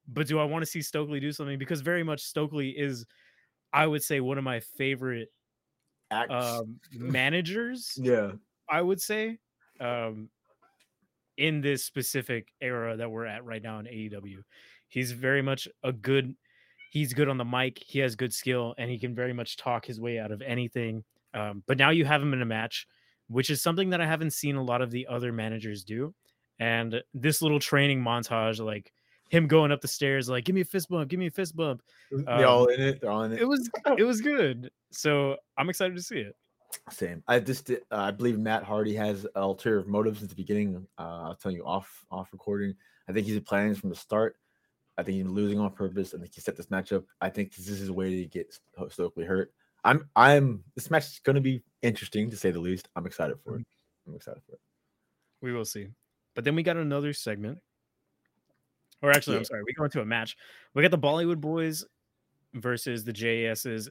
but 0.08 0.28
do 0.28 0.38
I 0.40 0.44
want 0.44 0.62
to 0.64 0.70
see 0.70 0.82
Stokely 0.82 1.20
do 1.20 1.32
something? 1.32 1.58
Because 1.58 1.82
very 1.82 2.04
much 2.04 2.22
Stokely 2.22 2.70
is, 2.72 3.06
I 3.72 3.88
would 3.88 4.04
say, 4.04 4.20
one 4.20 4.38
of 4.38 4.44
my 4.44 4.60
favorite 4.78 5.30
um, 6.12 6.80
managers. 6.94 7.94
yeah. 8.00 8.34
I 8.70 8.82
would 8.82 9.02
say, 9.02 9.40
um, 9.80 10.30
in 11.38 11.62
this 11.62 11.84
specific 11.84 12.50
era 12.62 12.96
that 12.98 13.10
we're 13.10 13.26
at 13.26 13.44
right 13.46 13.62
now 13.64 13.80
in 13.80 13.86
AEW, 13.86 14.44
he's 14.90 15.12
very 15.14 15.42
much 15.42 15.68
a 15.84 15.92
good. 15.94 16.36
He's 16.94 17.12
good 17.12 17.28
on 17.28 17.38
the 17.38 17.44
mic. 17.44 17.84
He 17.84 17.98
has 18.02 18.16
good 18.16 18.32
skill, 18.32 18.76
and 18.78 18.88
he 18.88 19.00
can 19.00 19.16
very 19.16 19.34
much 19.34 19.58
talk 19.58 19.84
his 19.84 20.00
way 20.00 20.20
out 20.20 20.32
of 20.32 20.44
anything. 20.44 21.04
Um, 21.34 21.64
but 21.66 21.80
now 21.80 21.90
you 21.90 22.06
have 22.06 22.22
him 22.22 22.34
in 22.34 22.42
a 22.44 22.46
match, 22.46 22.88
which 23.30 23.50
is 23.50 23.64
something 23.64 23.90
that 23.90 24.00
I 24.00 24.06
haven't 24.06 24.30
seen 24.30 24.58
a 24.58 24.64
lot 24.64 24.84
of 24.84 24.92
the 24.92 25.08
other 25.08 25.34
managers 25.34 25.84
do. 25.84 26.14
And 26.60 27.02
this 27.16 27.42
little 27.42 27.60
training 27.60 28.00
montage, 28.00 28.64
like 28.64 28.94
him 29.32 29.48
going 29.48 29.72
up 29.72 29.82
the 29.82 29.88
stairs, 29.88 30.30
like 30.30 30.46
"Give 30.46 30.54
me 30.54 30.62
a 30.62 30.66
fist 30.66 30.88
bump, 30.88 31.10
give 31.10 31.20
me 31.20 31.26
a 31.26 31.32
fist 31.32 31.56
bump." 31.56 31.82
They're 32.12 32.46
all 32.46 32.68
in 32.68 32.80
it. 32.80 33.02
They're 33.02 33.10
all 33.10 33.24
in 33.24 33.34
it. 33.34 33.42
It 33.42 33.48
was 33.48 33.72
it 33.98 34.04
was 34.04 34.22
good. 34.22 34.70
So 34.92 35.38
I'm 35.58 35.72
excited 35.72 35.96
to 35.96 36.04
see 36.04 36.20
it. 36.20 36.36
Same. 36.92 37.24
I 37.28 37.40
just 37.40 37.72
uh, 37.72 37.76
I 37.90 38.12
believe 38.12 38.38
Matt 38.38 38.62
Hardy 38.62 38.94
has 38.94 39.26
ulterior 39.36 39.84
motives 39.86 40.20
since 40.20 40.30
the 40.30 40.36
beginning. 40.36 40.86
Uh, 41.00 41.02
I 41.02 41.28
was 41.30 41.38
telling 41.42 41.58
you 41.58 41.66
off 41.66 42.06
off 42.12 42.32
recording. 42.32 42.76
I 43.10 43.14
think 43.14 43.26
he's 43.26 43.40
planning 43.40 43.74
from 43.74 43.90
the 43.90 43.96
start. 43.96 44.36
I 44.98 45.04
think 45.04 45.18
he's 45.18 45.26
losing 45.26 45.60
on 45.60 45.72
purpose. 45.72 46.14
I 46.14 46.20
think 46.20 46.34
he 46.34 46.42
set 46.42 46.56
this 46.56 46.68
matchup. 46.68 47.04
I 47.22 47.30
think 47.30 47.56
this 47.56 47.68
is 47.68 47.80
his 47.80 47.92
way 47.92 48.22
to 48.22 48.26
get 48.26 48.54
Sto- 48.54 48.90
Stokely 48.90 49.26
hurt. 49.26 49.52
I'm 49.84 50.08
I'm 50.16 50.64
this 50.76 50.90
match 50.92 51.08
is 51.08 51.20
going 51.20 51.36
to 51.36 51.42
be 51.42 51.62
interesting 51.82 52.30
to 52.30 52.38
say 52.38 52.52
the 52.52 52.60
least. 52.60 52.88
I'm 52.96 53.06
excited 53.06 53.38
for 53.44 53.58
it. 53.58 53.66
I'm 54.08 54.16
excited 54.16 54.42
for 54.48 54.54
it. 54.54 54.60
We 55.42 55.52
will 55.52 55.66
see. 55.66 55.88
But 56.36 56.44
then 56.46 56.56
we 56.56 56.64
got 56.64 56.78
another 56.78 57.14
segment. 57.14 57.60
Or 59.02 59.12
actually, 59.12 59.38
I'm 59.38 59.44
sorry, 59.44 59.64
we 59.64 59.74
go 59.74 59.84
into 59.84 60.00
a 60.02 60.06
match. 60.06 60.38
We 60.74 60.82
got 60.82 60.92
the 60.92 60.98
Bollywood 60.98 61.42
Boys 61.42 61.84
versus 62.54 63.04
the 63.04 63.12
JAS's 63.12 63.90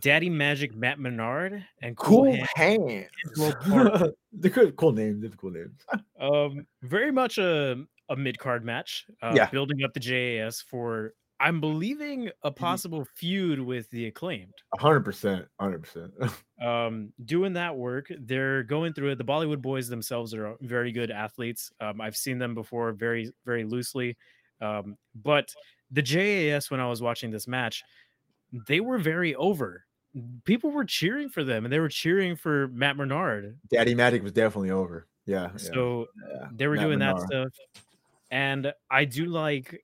Daddy 0.00 0.30
Magic 0.30 0.74
Matt 0.74 0.98
Menard 0.98 1.64
and 1.82 1.96
Cool, 1.96 2.24
Cool 2.24 2.46
Hand. 2.54 2.90
hands. 2.90 3.54
Part- 3.60 4.76
cool 4.76 4.92
names. 4.92 5.20
They're 5.20 5.30
cool 5.30 5.50
names. 5.50 5.80
Um, 6.20 6.66
very 6.82 7.10
much 7.10 7.38
a, 7.38 7.82
a 8.10 8.16
mid 8.16 8.38
card 8.38 8.64
match. 8.64 9.06
Uh, 9.22 9.32
Yeah. 9.34 9.48
Building 9.50 9.82
up 9.84 9.94
the 9.94 10.00
JAS 10.00 10.60
for, 10.60 11.14
I'm 11.40 11.60
believing, 11.60 12.20
Mm-hmm. 12.24 12.46
a 12.48 12.50
possible 12.50 13.06
feud 13.14 13.60
with 13.60 13.88
the 13.90 14.06
acclaimed. 14.06 14.52
hundred 14.78 15.00
percent. 15.00 15.46
hundred 15.58 15.82
percent. 15.82 16.12
um 16.62 17.10
doing 17.24 17.54
that 17.54 17.74
work 17.74 18.12
they're 18.26 18.62
going 18.64 18.92
through 18.92 19.10
it 19.10 19.16
the 19.16 19.24
bollywood 19.24 19.62
boys 19.62 19.88
themselves 19.88 20.34
are 20.34 20.54
very 20.60 20.92
good 20.92 21.10
athletes 21.10 21.72
um, 21.80 22.02
i've 22.02 22.14
seen 22.16 22.38
them 22.38 22.54
before 22.54 22.92
very 22.92 23.32
very 23.46 23.64
loosely 23.64 24.14
um, 24.60 24.94
but 25.14 25.48
the 25.90 26.02
jas 26.02 26.70
when 26.70 26.80
i 26.80 26.86
was 26.86 27.00
watching 27.00 27.30
this 27.30 27.48
match 27.48 27.82
they 28.68 28.80
were 28.80 28.98
very 28.98 29.34
over 29.36 29.86
people 30.44 30.70
were 30.70 30.84
cheering 30.84 31.30
for 31.30 31.42
them 31.42 31.64
and 31.64 31.72
they 31.72 31.80
were 31.80 31.88
cheering 31.88 32.36
for 32.36 32.68
matt 32.68 32.96
Menard. 32.98 33.56
Daddy 33.70 33.94
Magic 33.94 34.22
was 34.22 34.32
definitely 34.32 34.70
over. 34.72 35.06
Yeah. 35.24 35.48
yeah, 35.52 35.56
so 35.56 36.06
yeah. 36.30 36.48
they 36.54 36.66
were 36.66 36.74
Matt 36.76 36.84
doing 36.84 36.98
that 36.98 37.20
stuff 37.20 37.48
and 38.30 38.72
i 38.90 39.04
do 39.04 39.26
like 39.26 39.82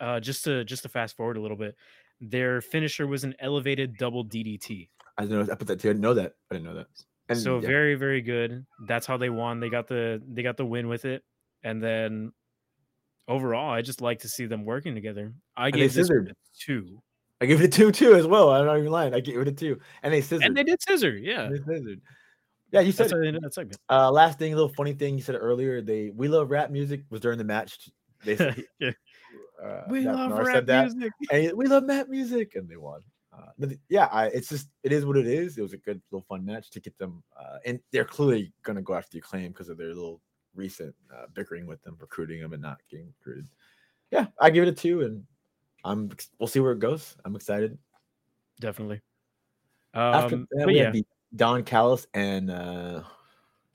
uh 0.00 0.20
just 0.20 0.44
to 0.44 0.64
just 0.64 0.82
to 0.82 0.88
fast 0.88 1.16
forward 1.16 1.36
a 1.36 1.40
little 1.40 1.56
bit 1.56 1.74
their 2.20 2.60
finisher 2.60 3.06
was 3.06 3.24
an 3.24 3.34
elevated 3.40 3.96
double 3.96 4.24
ddt 4.24 4.88
I 5.16 5.22
didn't 5.22 5.48
know. 5.48 5.52
I 5.52 5.56
put 5.56 5.66
that 5.66 5.80
too. 5.80 5.88
I 5.88 5.92
didn't 5.94 6.02
know 6.02 6.14
that. 6.14 6.34
I 6.48 6.54
didn't 6.54 6.66
know 6.66 6.76
that. 6.76 6.86
And 7.28 7.36
so 7.36 7.58
yeah, 7.58 7.66
very 7.66 7.94
very 7.96 8.22
good 8.22 8.64
that's 8.86 9.04
how 9.06 9.16
they 9.16 9.30
won 9.30 9.58
they 9.60 9.68
got 9.68 9.88
the 9.88 10.22
they 10.28 10.42
got 10.42 10.56
the 10.56 10.64
win 10.64 10.88
with 10.88 11.04
it 11.04 11.22
and 11.62 11.82
then 11.82 12.32
overall 13.26 13.70
i 13.70 13.82
just 13.82 14.00
like 14.00 14.20
to 14.20 14.28
see 14.28 14.46
them 14.46 14.64
working 14.64 14.94
together 14.94 15.34
i 15.56 15.70
gave 15.70 15.92
this 15.92 16.08
two 16.58 17.02
I 17.40 17.46
gave 17.46 17.60
it 17.60 17.66
a 17.66 17.68
two 17.68 17.92
too 17.92 18.14
as 18.14 18.26
well. 18.26 18.50
I'm 18.50 18.66
not 18.66 18.78
even 18.78 18.90
lying. 18.90 19.14
I 19.14 19.20
gave 19.20 19.38
it 19.38 19.46
a 19.46 19.52
two, 19.52 19.78
and 20.02 20.12
they 20.12 20.20
scissored. 20.20 20.44
and 20.44 20.56
they 20.56 20.64
did 20.64 20.82
scissor 20.82 21.16
yeah 21.16 21.48
They 21.48 21.58
scissored. 21.58 22.00
Yeah, 22.70 22.80
you 22.80 22.92
said 22.92 23.04
that's 23.04 23.12
it. 23.12 23.16
how 23.16 23.20
they 23.22 23.28
ended 23.28 23.42
that 23.42 23.54
segment 23.54 23.80
Uh, 23.88 24.10
last 24.10 24.38
thing, 24.38 24.52
a 24.52 24.56
little 24.56 24.72
funny 24.74 24.92
thing 24.92 25.16
you 25.16 25.22
said 25.22 25.36
earlier. 25.36 25.80
They 25.80 26.10
we 26.10 26.28
love 26.28 26.50
rap 26.50 26.70
music 26.70 27.02
was 27.10 27.20
during 27.20 27.38
the 27.38 27.44
match. 27.44 27.88
They 28.24 28.36
said, 28.36 28.62
Yeah. 28.80 28.90
uh, 29.62 29.84
we 29.88 30.00
love 30.06 30.32
rap 30.32 30.66
that, 30.66 30.92
music 30.92 31.12
and 31.32 31.52
we 31.54 31.66
love 31.66 31.84
Matt 31.84 32.08
music, 32.08 32.54
and 32.56 32.68
they 32.68 32.76
won. 32.76 33.02
Uh, 33.32 33.46
but 33.58 33.70
yeah, 33.88 34.06
I, 34.06 34.26
it's 34.26 34.48
just 34.48 34.68
it 34.82 34.92
is 34.92 35.06
what 35.06 35.16
it 35.16 35.26
is. 35.26 35.56
It 35.56 35.62
was 35.62 35.72
a 35.72 35.78
good 35.78 36.00
little 36.10 36.26
fun 36.28 36.44
match 36.44 36.70
to 36.70 36.80
get 36.80 36.96
them, 36.98 37.22
uh, 37.38 37.58
and 37.64 37.80
they're 37.92 38.04
clearly 38.04 38.52
gonna 38.62 38.82
go 38.82 38.94
after 38.94 39.10
the 39.12 39.18
acclaim 39.18 39.48
because 39.52 39.68
of 39.68 39.78
their 39.78 39.88
little 39.94 40.20
recent 40.54 40.94
uh, 41.14 41.26
bickering 41.34 41.66
with 41.66 41.80
them, 41.82 41.96
recruiting 42.00 42.40
them, 42.40 42.52
and 42.52 42.62
not 42.62 42.80
getting 42.90 43.12
recruited. 43.18 43.46
Yeah, 44.10 44.26
I 44.40 44.50
give 44.50 44.64
it 44.64 44.68
a 44.70 44.72
two, 44.72 45.02
and 45.02 45.24
I'm 45.84 46.10
we'll 46.38 46.48
see 46.48 46.60
where 46.60 46.72
it 46.72 46.80
goes. 46.80 47.16
I'm 47.24 47.36
excited. 47.36 47.78
definitely 48.60 49.00
After 49.94 50.36
um 50.36 50.48
that, 50.50 50.64
but 50.64 50.72
we 50.72 50.78
yeah 50.78 50.84
had 50.86 50.92
the 50.94 51.06
Don 51.36 51.62
Callis 51.62 52.06
and 52.14 52.50
uh, 52.50 53.02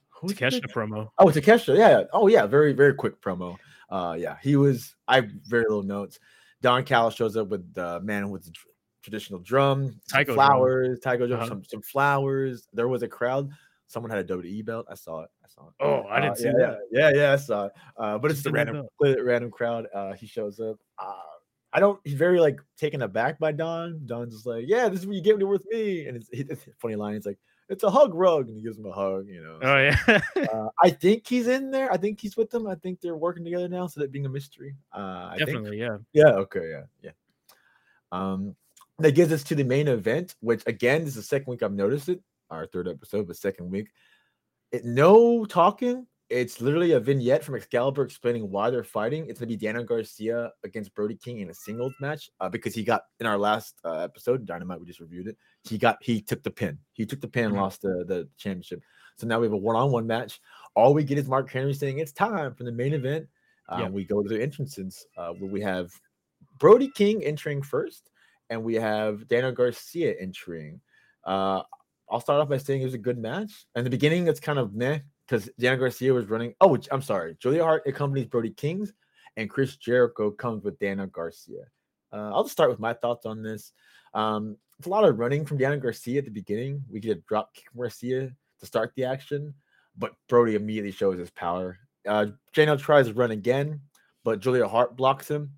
who 0.10 0.28
Takeshita 0.30 0.72
promo 0.74 1.10
Oh, 1.18 1.26
Takeshita. 1.26 1.78
Yeah. 1.78 1.90
yeah. 2.00 2.04
Oh, 2.14 2.28
yeah. 2.28 2.46
Very, 2.46 2.74
very 2.74 2.94
quick 2.94 3.22
promo. 3.22 3.58
Uh, 3.90 4.16
yeah. 4.18 4.38
He 4.42 4.56
was. 4.56 4.96
I 5.08 5.16
have 5.18 5.30
very 5.48 5.64
little 5.64 5.84
notes. 5.84 6.20
Don 6.62 6.84
Callis 6.84 7.14
shows 7.16 7.36
up 7.38 7.50
with 7.50 7.74
the 7.74 8.00
man 8.02 8.30
with 8.30 8.46
the 8.46 8.52
tr- 8.52 8.68
traditional 9.02 9.40
drum, 9.40 10.00
drum. 10.08 10.26
flowers, 10.26 11.00
taiko 11.02 11.28
drum, 11.28 11.40
Uh-huh. 11.42 11.50
some 11.50 11.64
some 11.66 11.82
flowers. 11.82 12.68
There 12.74 12.88
was 12.88 13.04
a 13.04 13.08
crowd. 13.08 13.50
someone 13.88 14.10
had 14.10 14.20
a 14.20 14.24
WWE 14.38 14.66
belt. 14.66 14.88
I 14.90 14.96
saw 14.96 15.22
it. 15.24 15.30
I 15.44 15.48
saw 15.50 15.68
it. 15.68 15.74
Oh, 15.82 16.08
I 16.10 16.20
didn't 16.22 16.32
Uh, 16.32 16.36
see 16.36 16.46
yeah, 16.46 16.52
that. 16.58 16.80
Yeah, 16.92 17.10
yeah, 17.10 17.16
yeah, 17.16 17.34
I 17.34 17.36
saw 17.36 17.66
it. 17.66 17.74
Uh, 17.98 18.18
but 18.18 18.32
it's 18.32 18.40
just 18.40 18.48
a 18.48 18.52
random, 18.52 18.88
random 19.00 19.52
crowd. 19.52 19.86
Uh, 19.94 20.14
he 20.14 20.26
shows 20.26 20.60
up. 20.60 20.78
Uh, 20.98 21.14
I 21.74 21.80
don't. 21.80 22.00
He's 22.04 22.14
very 22.14 22.40
like 22.40 22.60
taken 22.78 23.02
aback 23.02 23.40
by 23.40 23.52
Don. 23.52 24.02
Don's 24.06 24.34
just 24.34 24.46
like, 24.46 24.66
"Yeah, 24.68 24.90
this 24.90 25.02
is 25.02 25.08
what 25.08 25.16
you 25.16 25.22
get 25.22 25.46
with 25.46 25.66
me." 25.72 26.06
And 26.06 26.16
it's, 26.16 26.30
it's 26.32 26.68
a 26.68 26.72
funny 26.78 26.96
line. 26.96 27.16
It's 27.16 27.26
like, 27.26 27.40
"It's 27.68 27.84
a 27.84 27.90
hug 27.90 28.14
rug," 28.14 28.48
and 28.48 28.56
he 28.56 28.64
gives 28.64 28.78
him 28.78 28.86
a 28.86 28.92
hug. 28.92 29.28
You 29.28 29.42
know. 29.44 29.60
Oh 29.62 29.78
yeah. 29.78 30.22
uh, 30.54 30.70
I 30.84 30.92
think 30.92 31.28
he's 31.28 31.48
in 31.48 31.72
there. 31.72 31.92
I 31.92 31.98
think 31.98 32.22
he's 32.22 32.38
with 32.38 32.52
them. 32.52 32.68
I 32.68 32.76
think 32.76 33.02
they're 33.02 33.18
working 33.18 33.44
together 33.44 33.68
now, 33.68 33.88
so 33.88 34.02
that 34.02 34.12
being 34.12 34.28
a 34.28 34.30
mystery. 34.30 34.76
Uh, 34.96 35.30
I 35.32 35.36
think 35.38 35.50
Definitely, 35.50 35.80
yeah. 35.80 35.98
yeah. 36.14 36.32
Okay. 36.34 36.70
Yeah. 36.70 36.84
Yeah. 37.02 37.12
Um, 38.12 38.56
that 39.00 39.16
gives 39.16 39.34
us 39.34 39.44
to 39.46 39.56
the 39.56 39.64
main 39.64 39.88
event, 39.88 40.36
which 40.42 40.62
again 40.68 41.02
this 41.02 41.10
is 41.10 41.16
the 41.16 41.24
second 41.24 41.50
week 41.50 41.64
I've 41.64 41.74
noticed 41.74 42.08
it. 42.10 42.22
Our 42.52 42.68
third 42.68 42.88
episode, 42.88 43.28
but 43.28 43.36
second 43.36 43.72
week. 43.72 43.90
It 44.72 44.86
no 44.86 45.46
talking. 45.46 46.06
It's 46.34 46.60
literally 46.60 46.94
a 46.94 47.00
vignette 47.00 47.44
from 47.44 47.54
Excalibur 47.54 48.02
explaining 48.04 48.50
why 48.50 48.72
they're 48.72 48.84
fighting. 48.84 49.28
It's 49.28 49.40
gonna 49.40 49.50
be 49.50 49.56
Daniel 49.56 49.84
Garcia 49.84 50.52
against 50.64 50.96
Brody 50.96 51.16
King 51.16 51.42
in 51.42 51.50
a 51.52 51.54
singles 51.54 51.94
match 52.02 52.32
uh, 52.40 52.50
because 52.50 52.74
he 52.74 52.84
got 52.84 53.04
in 53.20 53.28
our 53.28 53.38
last 53.38 53.80
uh, 53.86 54.00
episode, 54.00 54.44
Dynamite. 54.48 54.80
We 54.80 54.88
just 54.88 55.00
reviewed 55.00 55.28
it. 55.28 55.38
He 55.64 55.78
got 55.78 55.98
he 56.02 56.22
took 56.22 56.42
the 56.42 56.50
pin. 56.50 56.80
He 56.94 57.06
took 57.06 57.22
the 57.22 57.28
pin, 57.28 57.46
and 57.46 57.54
Mhm. 57.54 57.58
lost 57.62 57.84
the 57.84 58.04
the 58.08 58.28
championship. 58.38 58.82
So 59.18 59.28
now 59.28 59.40
we 59.40 59.46
have 59.46 59.54
a 59.54 59.58
one-on-one 59.58 60.08
match. 60.08 60.42
All 60.74 60.96
we 60.96 61.04
get 61.04 61.20
is 61.20 61.28
Mark 61.28 61.52
Henry 61.52 61.74
saying 61.76 62.00
it's 62.00 62.12
time 62.12 62.56
for 62.56 62.64
the 62.64 62.72
main 62.72 62.94
event. 62.94 63.28
Uh, 63.70 63.78
Yeah. 63.82 63.90
We 63.90 64.04
go 64.04 64.24
to 64.24 64.28
the 64.28 64.42
entrances 64.42 65.06
uh, 65.16 65.34
where 65.34 65.52
we 65.52 65.62
have 65.62 65.92
Brody 66.58 66.90
King 66.96 67.24
entering 67.24 67.62
first, 67.62 68.10
and 68.50 68.64
we 68.64 68.74
have 68.76 69.28
Daniel 69.28 69.52
Garcia 69.52 70.16
entering. 70.20 70.82
Uh, 71.24 71.62
I'll 72.10 72.20
start 72.22 72.42
off 72.42 72.50
by 72.50 72.58
saying 72.58 72.82
it 72.82 72.86
was 72.86 72.96
a 72.96 72.98
good 72.98 73.20
match. 73.20 73.66
In 73.76 73.84
the 73.84 73.90
beginning, 73.92 74.28
it's 74.28 74.40
kind 74.40 74.58
of 74.58 74.74
meh 74.74 75.00
because 75.28 75.50
Daniel 75.60 75.80
Garcia 75.80 76.14
was 76.14 76.28
running. 76.28 76.54
Oh, 76.62 76.78
I'm 76.92 77.02
sorry. 77.02 77.36
Julia 77.40 77.64
Hart 77.64 77.84
accompanies 77.86 78.28
Brody 78.28 78.52
Kings, 78.52 78.94
and 79.38 79.50
Chris 79.50 79.76
Jericho 79.78 80.32
comes 80.32 80.64
with 80.64 80.80
Dana 80.80 81.08
Garcia. 81.08 81.66
Uh, 82.12 82.32
I'll 82.32 82.44
just 82.44 82.54
start 82.54 82.70
with 82.70 82.80
my 82.80 82.94
thoughts 82.94 83.26
on 83.26 83.42
this. 83.42 83.72
Um, 84.14 84.58
it's 84.78 84.88
a 84.88 84.92
lot 84.92 85.04
of 85.04 85.18
running 85.18 85.46
from 85.46 85.58
Daniel 85.58 85.80
Garcia 85.80 86.20
at 86.20 86.26
the 86.26 86.32
beginning. 86.32 86.84
We 86.90 87.00
get 87.00 87.18
a 87.18 87.22
drop 87.28 87.54
kick 87.54 87.66
from 87.72 87.82
Garcia 87.82 88.32
to 88.60 88.66
start 88.66 88.94
the 88.96 89.06
action, 89.06 89.54
but 89.98 90.14
Brody 90.30 90.56
immediately 90.56 90.92
shows 90.92 91.18
his 91.18 91.32
power. 91.32 91.78
Uh, 92.08 92.28
Daniel 92.54 92.78
tries 92.78 93.08
to 93.08 93.14
run 93.14 93.32
again, 93.32 93.80
but 94.24 94.40
Julia 94.40 94.68
Hart 94.68 94.96
blocks 94.96 95.30
him 95.30 95.52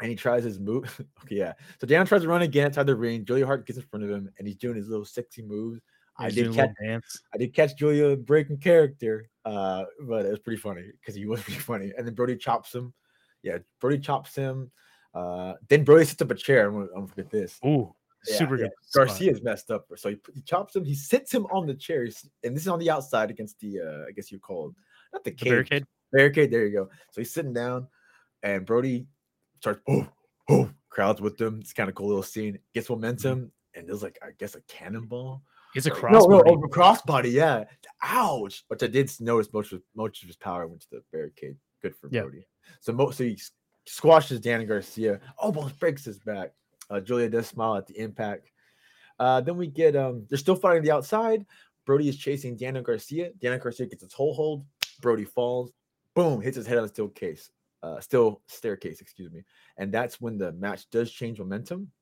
and 0.00 0.10
he 0.10 0.16
tries 0.16 0.44
his 0.44 0.58
move. 0.58 1.00
okay, 1.24 1.36
yeah. 1.36 1.52
So 1.80 1.86
Dan 1.86 2.06
tries 2.06 2.22
to 2.22 2.28
run 2.28 2.42
again 2.42 2.66
outside 2.66 2.86
the 2.86 2.96
ring. 2.96 3.24
Julia 3.24 3.46
Hart 3.46 3.66
gets 3.66 3.78
in 3.78 3.84
front 3.84 4.04
of 4.04 4.10
him, 4.10 4.30
and 4.38 4.46
he's 4.46 4.56
doing 4.56 4.76
his 4.76 4.88
little 4.88 5.04
sexy 5.04 5.42
moves. 5.42 5.80
I 6.18 6.30
did 6.30 6.54
catch, 6.54 6.70
dance. 6.82 7.20
I 7.34 7.38
did 7.38 7.54
catch 7.54 7.76
Julia 7.76 8.16
breaking 8.16 8.58
character, 8.58 9.28
uh, 9.44 9.84
but 10.08 10.24
it 10.26 10.30
was 10.30 10.38
pretty 10.38 10.60
funny 10.60 10.90
because 11.00 11.14
he 11.14 11.26
was 11.26 11.40
pretty 11.44 11.60
funny. 11.60 11.92
And 11.96 12.06
then 12.06 12.14
Brody 12.14 12.36
chops 12.36 12.74
him. 12.74 12.92
Yeah, 13.42 13.58
Brody 13.80 13.98
chops 13.98 14.34
him. 14.34 14.70
Uh, 15.14 15.54
then 15.68 15.84
Brody 15.84 16.04
sits 16.04 16.20
up 16.22 16.30
a 16.30 16.34
chair. 16.34 16.68
I'm 16.68 16.74
gonna, 16.74 16.86
I'm 16.86 16.94
gonna 17.02 17.06
forget 17.08 17.30
this. 17.30 17.58
Ooh, 17.64 17.94
Yeah, 18.28 18.36
super 18.36 18.56
yeah. 18.56 18.64
good. 18.64 18.70
Garcia's 18.94 19.42
messed 19.42 19.70
up, 19.70 19.86
so 19.96 20.10
he, 20.10 20.16
he 20.34 20.40
chops 20.42 20.74
him. 20.76 20.84
He 20.84 20.94
sits 20.94 21.32
him 21.32 21.46
on 21.46 21.66
the 21.66 21.74
chair, 21.74 22.04
he's- 22.04 22.26
and 22.44 22.54
this 22.54 22.62
is 22.62 22.68
on 22.68 22.78
the 22.78 22.90
outside 22.90 23.30
against 23.30 23.58
the, 23.60 23.80
uh, 23.80 24.04
I 24.08 24.12
guess 24.12 24.30
you 24.32 24.38
call 24.38 24.68
it, 24.68 24.74
not 25.12 25.24
the, 25.24 25.30
The 25.32 25.44
barricade. 25.50 25.86
barricade. 26.12 26.50
There 26.50 26.66
you 26.66 26.72
go. 26.72 26.90
So 27.12 27.20
he's 27.20 27.32
sitting 27.32 27.52
down, 27.52 27.86
and 28.42 28.64
Brody 28.66 29.06
starts, 29.60 29.80
oh, 29.88 30.06
oh, 30.50 30.70
crowds 30.90 31.20
with 31.20 31.36
them. 31.38 31.58
It's 31.60 31.72
kind 31.72 31.88
of 31.88 31.94
cool 31.94 32.08
little 32.08 32.22
scene. 32.22 32.58
Gets 32.74 32.90
momentum, 32.90 33.52
and 33.74 33.88
there's 33.88 34.02
like, 34.02 34.18
I 34.22 34.30
guess, 34.38 34.54
a 34.54 34.60
cannonball. 34.62 35.42
It's 35.76 35.86
a 35.86 35.90
crossbody. 35.90 36.12
No, 36.12 36.26
no, 36.26 36.42
oh, 36.46 36.54
a 36.54 36.68
crossbody. 36.68 37.32
Yeah. 37.32 37.64
Ouch. 38.02 38.64
Which 38.68 38.82
I 38.82 38.86
did 38.86 39.10
notice 39.20 39.52
most 39.52 39.72
of 39.72 39.82
most 39.94 40.22
of 40.22 40.28
his 40.28 40.36
power 40.36 40.66
went 40.66 40.80
to 40.82 40.86
the 40.92 41.02
barricade. 41.12 41.56
Good 41.82 41.94
for 41.96 42.08
Yeah. 42.10 42.22
Brody. 42.22 42.46
So 42.80 42.92
most 42.92 43.18
so 43.18 43.24
he 43.24 43.38
squashes 43.86 44.40
Danny 44.40 44.64
Garcia. 44.64 45.20
Almost 45.38 45.78
breaks 45.78 46.04
his 46.04 46.18
back. 46.18 46.52
Uh, 46.88 47.00
Julia 47.00 47.28
does 47.28 47.46
smile 47.46 47.76
at 47.76 47.86
the 47.86 47.98
impact. 47.98 48.50
Uh, 49.18 49.40
then 49.40 49.56
we 49.56 49.66
get 49.66 49.96
um, 49.96 50.26
they're 50.28 50.38
still 50.38 50.56
fighting 50.56 50.82
the 50.82 50.90
outside. 50.90 51.44
Brody 51.84 52.08
is 52.08 52.16
chasing 52.16 52.56
Daniel 52.56 52.82
Garcia. 52.82 53.30
Daniel 53.40 53.60
Garcia 53.60 53.86
gets 53.86 54.02
a 54.02 54.08
toe 54.08 54.32
hold. 54.32 54.64
Brody 55.00 55.24
falls. 55.24 55.72
Boom, 56.14 56.40
hits 56.40 56.56
his 56.56 56.66
head 56.66 56.78
on 56.78 56.84
a 56.84 56.88
steel 56.88 57.08
case. 57.08 57.50
Uh, 57.82 58.00
still 58.00 58.40
staircase, 58.48 59.00
excuse 59.00 59.30
me. 59.30 59.44
And 59.76 59.92
that's 59.92 60.20
when 60.20 60.38
the 60.38 60.52
match 60.52 60.88
does 60.90 61.12
change 61.12 61.38
momentum. 61.38 61.92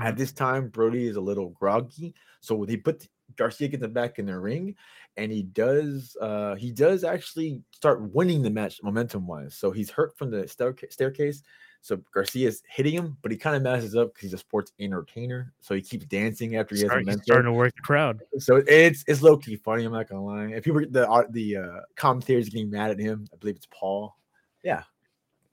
At 0.00 0.14
Mhm. 0.14 0.18
this 0.18 0.32
time, 0.32 0.68
Brody 0.68 1.06
is 1.06 1.16
a 1.16 1.20
little 1.20 1.50
groggy. 1.50 2.14
So 2.40 2.54
when 2.54 2.68
he 2.68 2.76
put 2.76 3.06
Garcia 3.36 3.68
gets 3.68 3.82
him 3.82 3.92
back 3.92 4.18
in 4.18 4.26
the 4.26 4.38
ring, 4.38 4.76
and 5.16 5.32
he 5.32 5.42
does 5.44 6.16
uh 6.20 6.54
he 6.56 6.70
does 6.70 7.04
actually 7.04 7.62
start 7.72 8.02
winning 8.12 8.42
the 8.42 8.50
match 8.50 8.80
momentum 8.82 9.26
wise. 9.26 9.54
So 9.54 9.70
he's 9.70 9.90
hurt 9.90 10.16
from 10.16 10.30
the 10.30 10.46
staircase. 10.48 11.42
So 11.80 11.98
Garcia's 12.14 12.62
hitting 12.68 12.94
him, 12.94 13.16
but 13.22 13.30
he 13.30 13.36
kind 13.38 13.56
of 13.56 13.62
messes 13.62 13.94
up 13.94 14.08
because 14.14 14.22
he's 14.22 14.32
a 14.34 14.38
sports 14.38 14.72
entertainer. 14.80 15.52
So 15.60 15.74
he 15.74 15.82
keeps 15.82 16.06
dancing 16.06 16.56
after 16.56 16.74
he 16.74 16.82
has 16.82 16.90
he's 16.92 17.00
momentum. 17.00 17.22
starting 17.24 17.44
to 17.46 17.52
work 17.52 17.74
the 17.76 17.82
crowd. 17.82 18.20
So 18.38 18.62
it's 18.66 19.04
it's 19.06 19.22
low 19.22 19.36
key 19.36 19.56
funny. 19.56 19.84
I'm 19.84 19.92
not 19.92 20.08
gonna 20.08 20.24
lie. 20.24 20.46
If 20.56 20.64
people 20.64 20.82
the 20.90 21.08
uh, 21.10 21.24
the 21.30 21.56
uh, 21.58 21.80
commentators 21.96 22.48
getting 22.48 22.70
mad 22.70 22.90
at 22.90 22.98
him, 22.98 23.26
I 23.32 23.36
believe 23.36 23.56
it's 23.56 23.68
Paul. 23.70 24.16
Yeah, 24.62 24.82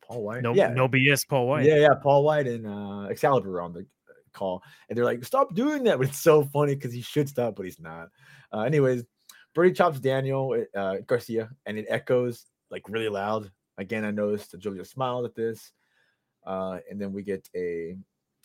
Paul 0.01 0.23
White. 0.23 0.41
No, 0.41 0.53
yeah, 0.53 0.73
no 0.73 0.87
BS, 0.87 1.27
Paul 1.27 1.47
White. 1.47 1.65
yeah, 1.65 1.77
yeah. 1.77 1.93
Paul 2.01 2.23
White 2.23 2.47
and 2.47 2.65
uh, 2.65 3.07
Excalibur 3.09 3.59
on 3.61 3.73
the 3.73 3.79
uh, 3.81 3.83
call, 4.33 4.63
and 4.89 4.97
they're 4.97 5.05
like, 5.05 5.23
"Stop 5.23 5.55
doing 5.55 5.83
that!" 5.83 5.97
But 5.97 6.07
it's 6.09 6.19
so 6.19 6.43
funny 6.43 6.75
because 6.75 6.93
he 6.93 7.01
should 7.01 7.29
stop, 7.29 7.55
but 7.55 7.65
he's 7.65 7.79
not. 7.79 8.09
Uh, 8.53 8.61
anyways, 8.61 9.03
Brody 9.53 9.73
chops 9.73 9.99
Daniel 9.99 10.65
uh, 10.75 10.97
Garcia, 11.07 11.49
and 11.65 11.77
it 11.77 11.85
echoes 11.89 12.45
like 12.69 12.87
really 12.87 13.09
loud. 13.09 13.51
Again, 13.77 14.05
I 14.05 14.11
noticed 14.11 14.51
that 14.51 14.59
Julia 14.59 14.85
smiled 14.85 15.25
at 15.25 15.35
this, 15.35 15.71
uh, 16.45 16.79
and 16.89 16.99
then 16.99 17.13
we 17.13 17.23
get 17.23 17.47
a. 17.55 17.97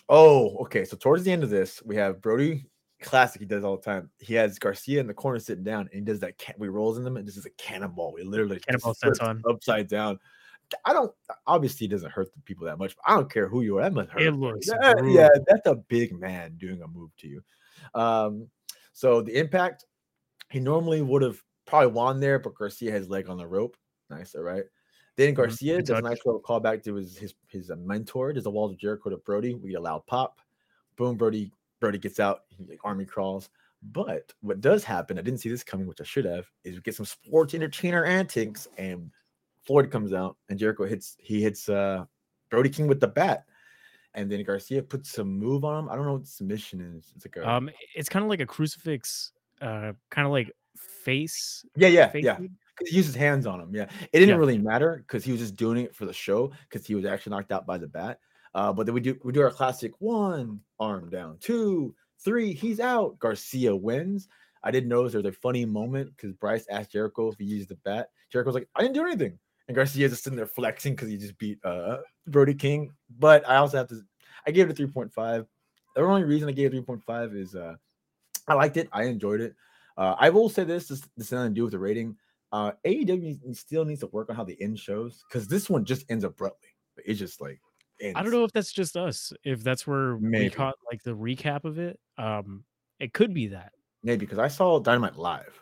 Oh, 0.08 0.56
okay. 0.58 0.84
So 0.84 0.96
towards 0.96 1.24
the 1.24 1.32
end 1.32 1.42
of 1.42 1.50
this, 1.50 1.82
we 1.84 1.96
have 1.96 2.22
Brody. 2.22 2.66
Classic, 3.02 3.40
he 3.40 3.46
does 3.46 3.62
all 3.62 3.76
the 3.76 3.82
time. 3.82 4.10
He 4.18 4.32
has 4.34 4.58
Garcia 4.58 5.00
in 5.00 5.06
the 5.06 5.12
corner 5.12 5.38
sitting 5.38 5.64
down, 5.64 5.82
and 5.92 5.92
he 5.92 6.00
does 6.00 6.20
that. 6.20 6.38
Can- 6.38 6.54
we 6.58 6.68
rolls 6.68 6.96
in 6.96 7.04
them, 7.04 7.18
and 7.18 7.28
this 7.28 7.36
is 7.36 7.44
a 7.44 7.50
cannonball. 7.58 8.14
We 8.14 8.22
literally 8.22 8.58
Cannonball 8.58 8.94
flips 8.94 9.18
senton. 9.18 9.42
upside 9.48 9.88
down. 9.88 10.18
I 10.84 10.92
don't 10.92 11.12
obviously 11.46 11.86
it 11.86 11.90
doesn't 11.90 12.10
hurt 12.10 12.32
the 12.32 12.40
people 12.40 12.66
that 12.66 12.78
much. 12.78 12.96
But 12.96 13.10
I 13.10 13.14
don't 13.14 13.30
care 13.30 13.48
who 13.48 13.62
you 13.62 13.78
are. 13.78 13.82
That 13.82 13.92
must 13.92 14.10
hurt. 14.10 14.22
It 14.22 14.32
looks 14.32 14.68
yeah, 14.68 14.94
yeah, 15.04 15.28
that's 15.46 15.66
a 15.66 15.76
big 15.76 16.18
man 16.18 16.56
doing 16.56 16.82
a 16.82 16.88
move 16.88 17.10
to 17.18 17.28
you. 17.28 17.42
Um, 17.94 18.48
so 18.92 19.22
the 19.22 19.38
impact, 19.38 19.84
he 20.50 20.60
normally 20.60 21.02
would 21.02 21.22
have 21.22 21.42
probably 21.66 21.92
won 21.92 22.20
there, 22.20 22.38
but 22.38 22.54
Garcia 22.54 22.90
has 22.90 23.08
leg 23.08 23.28
on 23.28 23.36
the 23.36 23.46
rope. 23.46 23.76
Nice, 24.10 24.34
all 24.34 24.42
right. 24.42 24.64
Then 25.16 25.34
Garcia 25.34 25.78
Mm-hmm. 25.78 25.84
Does 25.84 25.98
a 25.98 26.02
nice 26.02 26.20
little 26.24 26.42
callback 26.42 26.82
to 26.84 26.94
his 26.94 27.16
his 27.16 27.34
his 27.48 27.70
uh, 27.70 27.76
mentor. 27.76 28.32
Does 28.32 28.46
a 28.46 28.50
Walls 28.50 28.72
of 28.72 28.78
Jericho 28.78 29.10
to 29.10 29.16
Brody. 29.18 29.54
We 29.54 29.70
get 29.70 29.78
a 29.78 29.82
loud 29.82 30.06
pop. 30.06 30.40
Boom, 30.96 31.16
Brody. 31.16 31.52
Brody 31.80 31.98
gets 31.98 32.20
out. 32.20 32.42
He 32.48 32.64
like, 32.64 32.80
army 32.84 33.04
crawls. 33.04 33.50
But 33.92 34.32
what 34.40 34.60
does 34.60 34.82
happen, 34.82 35.18
I 35.18 35.22
didn't 35.22 35.40
see 35.40 35.48
this 35.48 35.62
coming, 35.62 35.86
which 35.86 36.00
I 36.00 36.04
should 36.04 36.24
have, 36.24 36.46
is 36.64 36.74
we 36.74 36.80
get 36.80 36.94
some 36.94 37.06
sports 37.06 37.54
entertainer 37.54 38.04
antics, 38.04 38.66
and 38.78 39.10
Floyd 39.66 39.90
comes 39.90 40.12
out, 40.12 40.36
and 40.48 40.58
Jericho 40.58 40.84
hits. 40.86 41.16
He 41.18 41.42
hits 41.42 41.68
uh 41.68 42.04
Brody 42.50 42.68
King 42.70 42.86
with 42.86 43.00
the 43.00 43.08
bat, 43.08 43.44
and 44.14 44.30
then 44.30 44.42
Garcia 44.44 44.82
puts 44.82 45.10
some 45.12 45.28
move 45.38 45.64
on 45.64 45.84
him. 45.84 45.88
I 45.90 45.96
don't 45.96 46.06
know 46.06 46.14
what 46.14 46.26
submission 46.26 46.80
is. 46.96 47.12
It's 47.16 47.26
like 47.26 47.36
a 47.36 47.48
Um, 47.48 47.70
it's 47.94 48.08
kind 48.08 48.22
of 48.24 48.28
like 48.28 48.40
a 48.40 48.46
crucifix, 48.46 49.32
uh, 49.60 49.92
kind 50.10 50.26
of 50.26 50.32
like 50.32 50.52
face. 50.76 51.64
yeah, 51.76 51.88
yeah, 51.88 52.08
face 52.08 52.24
yeah. 52.24 52.38
lead. 52.38 52.52
Because 52.78 52.90
he 52.90 52.96
uses 52.98 53.14
hands 53.14 53.46
on 53.46 53.58
him. 53.60 53.74
Yeah, 53.74 53.84
it 54.12 54.18
didn't 54.18 54.28
Yeah. 54.28 54.36
really 54.36 54.58
matter 54.58 54.98
because 55.06 55.24
he 55.24 55.32
was 55.32 55.40
just 55.40 55.56
doing 55.56 55.78
it 55.84 55.94
for 55.94 56.04
the 56.04 56.12
show 56.12 56.52
because 56.68 56.86
he 56.86 56.94
was 56.94 57.06
actually 57.06 57.30
knocked 57.30 57.50
out 57.50 57.66
by 57.66 57.78
the 57.78 57.86
bat. 57.88 58.20
Uh, 58.54 58.72
but 58.72 58.84
then 58.86 58.94
we 58.94 59.00
do 59.00 59.18
we 59.24 59.32
do 59.32 59.40
our 59.42 59.50
classic 59.50 59.92
one 59.98 60.60
arm 60.78 61.08
down, 61.10 61.38
two, 61.38 61.94
three, 62.20 62.52
he's 62.52 62.78
out. 62.80 63.18
Garcia 63.18 63.74
wins. 63.74 64.28
I 64.62 64.70
didn't 64.70 64.88
notice 64.88 65.12
there's 65.12 65.24
a 65.24 65.32
funny 65.32 65.64
moment 65.64 66.10
because 66.16 66.32
Bryce 66.32 66.66
asked 66.70 66.90
Jericho 66.92 67.28
if 67.30 67.38
he 67.38 67.44
used 67.44 67.68
the 67.68 67.76
bat. 67.76 68.10
Jericho's 68.32 68.54
like, 68.54 68.68
I 68.74 68.82
didn't 68.82 68.94
do 68.94 69.04
anything. 69.04 69.38
And 69.68 69.74
Garcia's 69.74 70.10
just 70.12 70.24
sitting 70.24 70.36
there 70.36 70.46
flexing 70.46 70.94
because 70.94 71.08
he 71.08 71.16
just 71.16 71.36
beat 71.38 71.58
uh 71.64 71.98
Brody 72.28 72.54
King. 72.54 72.92
But 73.18 73.48
I 73.48 73.56
also 73.56 73.76
have 73.78 73.88
to 73.88 74.00
I 74.46 74.50
gave 74.52 74.68
it 74.70 74.78
a 74.78 74.82
3.5. 74.86 75.46
The 75.94 76.02
only 76.02 76.24
reason 76.24 76.48
I 76.48 76.52
gave 76.52 76.72
it 76.72 76.86
3.5 76.86 77.36
is 77.36 77.54
uh 77.54 77.74
I 78.48 78.54
liked 78.54 78.76
it, 78.76 78.88
I 78.92 79.04
enjoyed 79.04 79.40
it. 79.40 79.54
Uh, 79.96 80.14
I 80.18 80.30
will 80.30 80.48
say 80.48 80.62
this, 80.62 80.88
this, 80.88 81.00
this 81.16 81.30
has 81.30 81.32
nothing 81.32 81.52
to 81.52 81.54
do 81.54 81.62
with 81.64 81.72
the 81.72 81.78
rating. 81.78 82.16
Uh, 82.52 82.72
AEW 82.84 83.56
still 83.56 83.84
needs 83.84 84.00
to 84.00 84.06
work 84.08 84.30
on 84.30 84.36
how 84.36 84.44
the 84.44 84.60
end 84.62 84.78
shows 84.78 85.24
because 85.28 85.48
this 85.48 85.68
one 85.68 85.84
just 85.84 86.04
ends 86.10 86.22
abruptly. 86.22 86.68
It's 87.04 87.18
just 87.18 87.40
like 87.40 87.58
I 88.14 88.22
don't 88.22 88.30
know 88.30 88.44
if 88.44 88.52
that's 88.52 88.72
just 88.72 88.96
us. 88.96 89.32
If 89.42 89.64
that's 89.64 89.86
where 89.86 90.16
we 90.16 90.50
caught 90.50 90.76
like 90.92 91.02
the 91.02 91.16
recap 91.16 91.64
of 91.64 91.78
it. 91.78 91.98
Um, 92.18 92.62
it 93.00 93.12
could 93.14 93.32
be 93.34 93.48
that. 93.48 93.72
maybe 94.02 94.20
because 94.26 94.38
I 94.38 94.48
saw 94.48 94.78
Dynamite 94.78 95.16
live, 95.16 95.60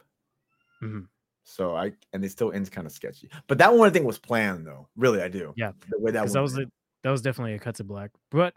Mhm. 0.83 1.07
So 1.45 1.77
I 1.77 1.93
and 2.13 2.25
it 2.25 2.31
still 2.31 2.53
ends 2.53 2.69
kind 2.69 2.87
of 2.87 2.93
sketchy. 2.93 3.31
But 3.47 3.59
that 3.59 3.73
one 3.73 3.89
I 3.89 3.93
think 3.93 4.07
was 4.07 4.19
planned 4.19 4.67
though. 4.67 4.89
Really, 4.97 5.23
I 5.23 5.29
do. 5.29 5.53
Yeah, 5.57 5.73
the 5.89 6.01
way 6.01 6.11
that 6.11 6.33
that 6.33 6.43
was 6.43 6.59
a, 6.59 6.67
that 7.03 7.11
was 7.11 7.23
definitely 7.23 7.55
a 7.55 7.59
cut 7.59 7.77
to 7.77 7.85
black. 7.85 8.11
But 8.31 8.55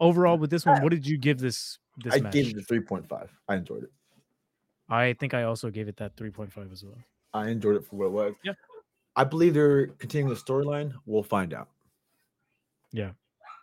overall, 0.00 0.36
with 0.36 0.50
this 0.50 0.66
one, 0.66 0.82
what 0.82 0.90
did 0.90 1.06
you 1.06 1.16
give 1.16 1.38
this 1.38 1.78
this 1.98 2.14
I 2.14 2.20
match? 2.20 2.32
gave 2.32 2.48
it 2.50 2.58
a 2.58 2.62
three 2.62 2.80
point 2.80 3.08
five. 3.08 3.30
I 3.48 3.56
enjoyed 3.56 3.84
it. 3.84 3.90
I 4.88 5.14
think 5.14 5.34
I 5.34 5.44
also 5.44 5.70
gave 5.70 5.88
it 5.88 5.96
that 5.96 6.16
3.5 6.16 6.72
as 6.72 6.84
well. 6.84 6.98
I 7.32 7.48
enjoyed 7.48 7.76
it 7.76 7.84
for 7.86 7.96
what 7.96 8.06
it 8.06 8.12
was. 8.12 8.34
Yeah. 8.44 8.52
I 9.16 9.24
believe 9.24 9.54
they're 9.54 9.86
continuing 9.86 10.32
the 10.34 10.40
storyline. 10.40 10.92
We'll 11.06 11.22
find 11.22 11.54
out. 11.54 11.68
Yeah. 12.92 13.10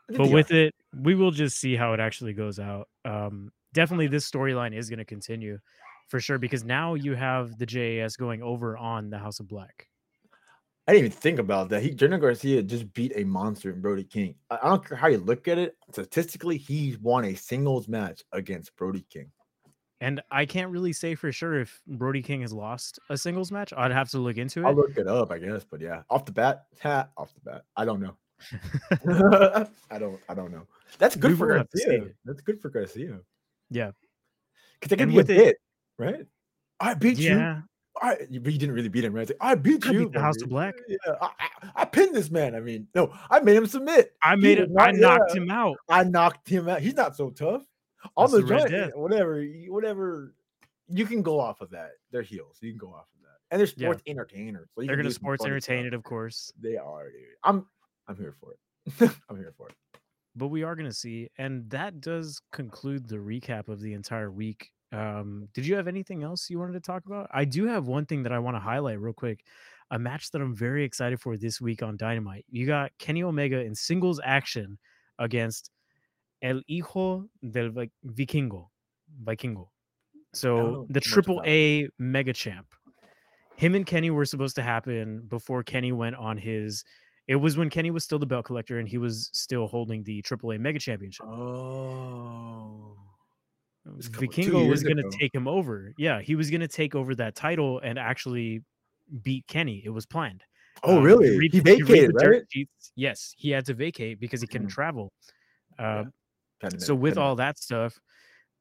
But 0.09 0.29
with 0.29 0.51
it, 0.51 0.73
we 0.97 1.15
will 1.15 1.31
just 1.31 1.57
see 1.57 1.75
how 1.75 1.93
it 1.93 1.99
actually 1.99 2.33
goes 2.33 2.59
out. 2.59 2.89
Um, 3.05 3.51
definitely, 3.73 4.07
this 4.07 4.29
storyline 4.29 4.75
is 4.75 4.89
going 4.89 4.99
to 4.99 5.05
continue 5.05 5.59
for 6.11 6.19
sure 6.19 6.37
because 6.37 6.63
now 6.63 6.93
you 6.93 7.15
have 7.15 7.57
the 7.57 7.65
JAS 7.65 8.15
going 8.17 8.43
over 8.43 8.77
on 8.77 9.09
the 9.09 9.17
House 9.17 9.39
of 9.39 9.47
Black. 9.47 9.87
I 10.87 10.93
didn't 10.93 11.05
even 11.05 11.17
think 11.17 11.39
about 11.39 11.69
that. 11.69 11.81
He 11.81 11.91
Jenna 11.91 12.19
Garcia 12.19 12.61
just 12.63 12.91
beat 12.93 13.13
a 13.15 13.23
monster 13.23 13.71
in 13.71 13.79
Brody 13.81 14.03
King. 14.03 14.35
I, 14.49 14.59
I 14.61 14.69
don't 14.69 14.85
care 14.85 14.97
how 14.97 15.07
you 15.07 15.19
look 15.19 15.47
at 15.47 15.57
it. 15.57 15.77
Statistically, 15.91 16.57
he's 16.57 16.99
won 16.99 17.23
a 17.25 17.33
singles 17.35 17.87
match 17.87 18.23
against 18.33 18.75
Brody 18.75 19.05
King. 19.09 19.31
And 20.01 20.19
I 20.31 20.45
can't 20.47 20.71
really 20.71 20.93
say 20.93 21.13
for 21.15 21.31
sure 21.31 21.61
if 21.61 21.79
Brody 21.87 22.23
King 22.23 22.41
has 22.41 22.51
lost 22.51 22.99
a 23.09 23.17
singles 23.17 23.51
match. 23.51 23.71
I'd 23.77 23.91
have 23.91 24.09
to 24.09 24.17
look 24.17 24.37
into 24.37 24.61
it. 24.63 24.65
I'll 24.65 24.75
look 24.75 24.97
it 24.97 25.07
up, 25.07 25.31
I 25.31 25.37
guess. 25.37 25.63
But 25.63 25.79
yeah, 25.79 26.01
off 26.09 26.25
the 26.25 26.31
bat, 26.33 26.65
ha, 26.81 27.07
off 27.15 27.31
the 27.35 27.41
bat, 27.51 27.63
I 27.77 27.85
don't 27.85 28.01
know. 28.01 28.17
I 29.91 29.99
don't. 29.99 30.19
I 30.27 30.33
don't 30.33 30.51
know. 30.51 30.67
That's 30.97 31.15
good 31.15 31.31
We 31.31 31.37
for 31.37 31.47
will 31.49 31.57
have 31.59 31.69
to 31.69 31.77
see 31.77 31.85
Garcia. 31.85 32.13
That's 32.25 32.41
good 32.41 32.59
for 32.59 32.69
Garcia. 32.69 33.19
Yeah. 33.69 33.91
Because 34.79 34.89
they 34.89 34.95
can 34.97 35.03
And 35.03 35.11
be 35.11 35.15
a 35.17 35.17
with 35.17 35.29
it- 35.29 35.37
bit, 35.37 35.57
right? 36.01 36.25
I 36.79 36.93
beat 36.95 37.17
you. 37.17 37.37
Yeah. 37.37 37.61
I, 38.01 38.15
but 38.15 38.51
you 38.51 38.57
didn't 38.57 38.73
really 38.73 38.89
beat 38.89 39.03
him, 39.03 39.13
right? 39.13 39.27
Like, 39.27 39.37
I 39.41 39.53
beat 39.53 39.85
I 39.85 39.91
you. 39.91 39.99
beat 40.05 40.13
the 40.13 40.21
House 40.21 40.41
of. 40.41 40.49
Black. 40.49 40.73
Yeah, 40.87 40.97
I, 41.21 41.29
I, 41.39 41.69
I 41.75 41.85
pinned 41.85 42.15
this 42.15 42.31
man. 42.31 42.55
I 42.55 42.59
mean, 42.59 42.87
no, 42.95 43.13
I 43.29 43.39
made 43.41 43.55
him 43.57 43.67
submit. 43.67 44.13
I 44.23 44.35
made 44.35 44.57
it. 44.59 44.69
I 44.79 44.91
knocked 44.91 45.35
yeah. 45.35 45.41
him 45.41 45.51
out. 45.51 45.77
I 45.89 46.03
knocked 46.03 46.47
him 46.49 46.67
out. 46.67 46.81
He's 46.81 46.95
not 46.95 47.15
so 47.15 47.29
tough. 47.29 47.63
On 48.17 48.31
the 48.31 48.41
the 48.41 48.47
joint, 48.47 48.97
whatever, 48.97 49.41
you- 49.41 49.71
whatever. 49.71 50.33
You 50.87 51.05
can 51.05 51.21
go 51.21 51.39
off 51.39 51.61
of 51.61 51.69
that. 51.71 51.91
They're 52.11 52.23
heels. 52.23 52.57
You 52.61 52.71
can 52.71 52.79
go 52.79 52.87
off 52.87 53.05
of 53.15 53.21
that, 53.21 53.37
and 53.51 53.59
they're 53.59 53.67
Yeah. 53.77 53.89
sports 53.89 54.03
entertainers. 54.07 54.67
So 54.75 54.83
They're 54.83 54.95
going 54.95 55.07
to 55.07 55.13
sports 55.13 55.45
entertain 55.45 55.83
stuff. 55.83 55.87
it, 55.87 55.93
of 55.93 56.03
course. 56.03 56.51
They 56.59 56.77
are, 56.77 57.11
dude. 57.11 57.21
I'm, 57.43 57.67
I'm 58.07 58.17
here 58.17 58.33
for 58.39 58.53
it. 58.53 59.11
I'm 59.29 59.37
here 59.37 59.53
for 59.55 59.69
it. 59.69 59.75
but 60.35 60.47
we 60.47 60.63
are 60.63 60.75
going 60.75 60.89
to 60.89 60.93
see 60.93 61.29
and 61.37 61.69
that 61.69 62.01
does 62.01 62.41
conclude 62.51 63.07
the 63.07 63.17
recap 63.17 63.67
of 63.67 63.79
the 63.79 63.93
entire 63.93 64.31
week 64.31 64.71
um 64.91 65.47
did 65.53 65.65
you 65.65 65.75
have 65.75 65.87
anything 65.87 66.23
else 66.23 66.49
you 66.49 66.59
wanted 66.59 66.73
to 66.73 66.79
talk 66.79 67.05
about? 67.05 67.29
I 67.31 67.45
do 67.45 67.65
have 67.65 67.87
one 67.87 68.05
thing 68.05 68.23
that 68.23 68.31
i 68.31 68.39
want 68.39 68.55
to 68.55 68.59
highlight 68.59 68.99
real 68.99 69.13
quick 69.13 69.43
a 69.91 69.99
match 69.99 70.31
that 70.31 70.41
i'm 70.41 70.55
very 70.55 70.83
excited 70.83 71.19
for 71.19 71.37
this 71.37 71.61
week 71.61 71.83
on 71.83 71.97
dynamite. 71.97 72.45
You 72.49 72.65
got 72.65 72.91
kenny 72.97 73.23
omega 73.23 73.59
in 73.61 73.75
singles 73.75 74.19
action 74.23 74.77
against 75.19 75.71
el 76.41 76.61
hijo 76.67 77.29
del 77.49 77.71
vikingo 78.05 78.67
vikingo. 79.23 79.67
So 80.33 80.87
the 80.89 81.01
triple 81.01 81.41
a 81.45 81.89
mega 81.99 82.33
champ. 82.33 82.67
Him 83.57 83.75
and 83.75 83.85
kenny 83.85 84.09
were 84.09 84.25
supposed 84.25 84.55
to 84.55 84.61
happen 84.61 85.23
before 85.27 85.63
kenny 85.63 85.91
went 85.91 86.15
on 86.15 86.37
his 86.37 86.83
it 87.27 87.35
was 87.35 87.55
when 87.55 87.69
Kenny 87.69 87.91
was 87.91 88.03
still 88.03 88.19
the 88.19 88.25
belt 88.25 88.45
collector 88.45 88.79
and 88.79 88.87
he 88.87 88.97
was 88.97 89.29
still 89.31 89.67
holding 89.67 90.03
the 90.03 90.21
AAA 90.21 90.59
Mega 90.59 90.79
Championship. 90.79 91.25
Oh, 91.25 92.97
Couple- 93.85 94.27
Vikingo 94.27 94.69
was 94.69 94.83
going 94.83 94.97
to 94.97 95.09
take 95.17 95.33
him 95.33 95.47
over. 95.47 95.93
Yeah, 95.97 96.21
he 96.21 96.35
was 96.35 96.49
going 96.49 96.61
to 96.61 96.67
take 96.67 96.93
over 96.95 97.15
that 97.15 97.35
title 97.35 97.79
and 97.79 97.97
actually 97.97 98.61
beat 99.23 99.47
Kenny. 99.47 99.81
It 99.83 99.89
was 99.89 100.05
planned. 100.05 100.43
oh, 100.83 100.97
Um, 100.99 101.03
really? 101.03 101.37
read- 101.37 101.51
he 101.53 101.59
if 101.59 101.65
you 101.67 101.73
read 101.73 101.87
vacated, 101.87 102.15
right? 102.15 102.41
sheets- 102.49 102.91
yes, 102.95 103.33
he 103.37 103.49
had 103.51 103.65
to 103.65 103.73
vacate 103.73 104.19
because 104.19 104.41
he 104.41 104.47
couldn't 104.47 104.67
Mhm. 104.67 104.71
travel. 104.73 105.11
Uh, 105.77 106.05
Pandemic, 106.59 106.81
so 106.85 106.95
with 106.95 107.17
all 107.17 107.35
that 107.35 107.57
stuff, 107.59 107.99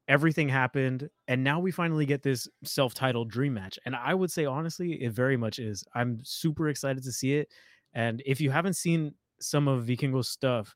everything 0.08 0.48
happened, 0.48 1.08
and 1.28 1.44
now 1.44 1.60
we 1.60 1.70
finally 1.70 2.04
get 2.06 2.22
this 2.22 2.48
self-titled 2.64 3.30
dream 3.30 3.54
match. 3.54 3.78
And 3.86 3.94
I 3.94 4.14
would 4.14 4.30
say 4.32 4.44
honestly, 4.44 5.02
it 5.02 5.12
very 5.12 5.36
much 5.36 5.58
is. 5.58 5.84
I'm 5.94 6.20
super 6.24 6.68
excited 6.68 7.02
to 7.04 7.12
see 7.12 7.34
it. 7.34 7.48
And 7.94 8.22
if 8.26 8.40
you 8.40 8.50
haven't 8.50 8.74
seen 8.74 9.14
some 9.40 9.68
of 9.68 9.84
Vikingo's 9.84 10.28
stuff, 10.28 10.74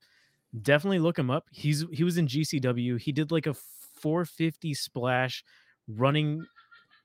definitely 0.62 0.98
look 1.00 1.18
him 1.18 1.30
up. 1.30 1.46
He's 1.50 1.84
he 1.92 2.04
was 2.04 2.16
in 2.18 2.26
GCW. 2.28 2.96
He 3.00 3.10
did 3.10 3.32
like 3.32 3.46
a 3.46 3.54
450 4.04 4.74
splash, 4.74 5.42
running 5.88 6.44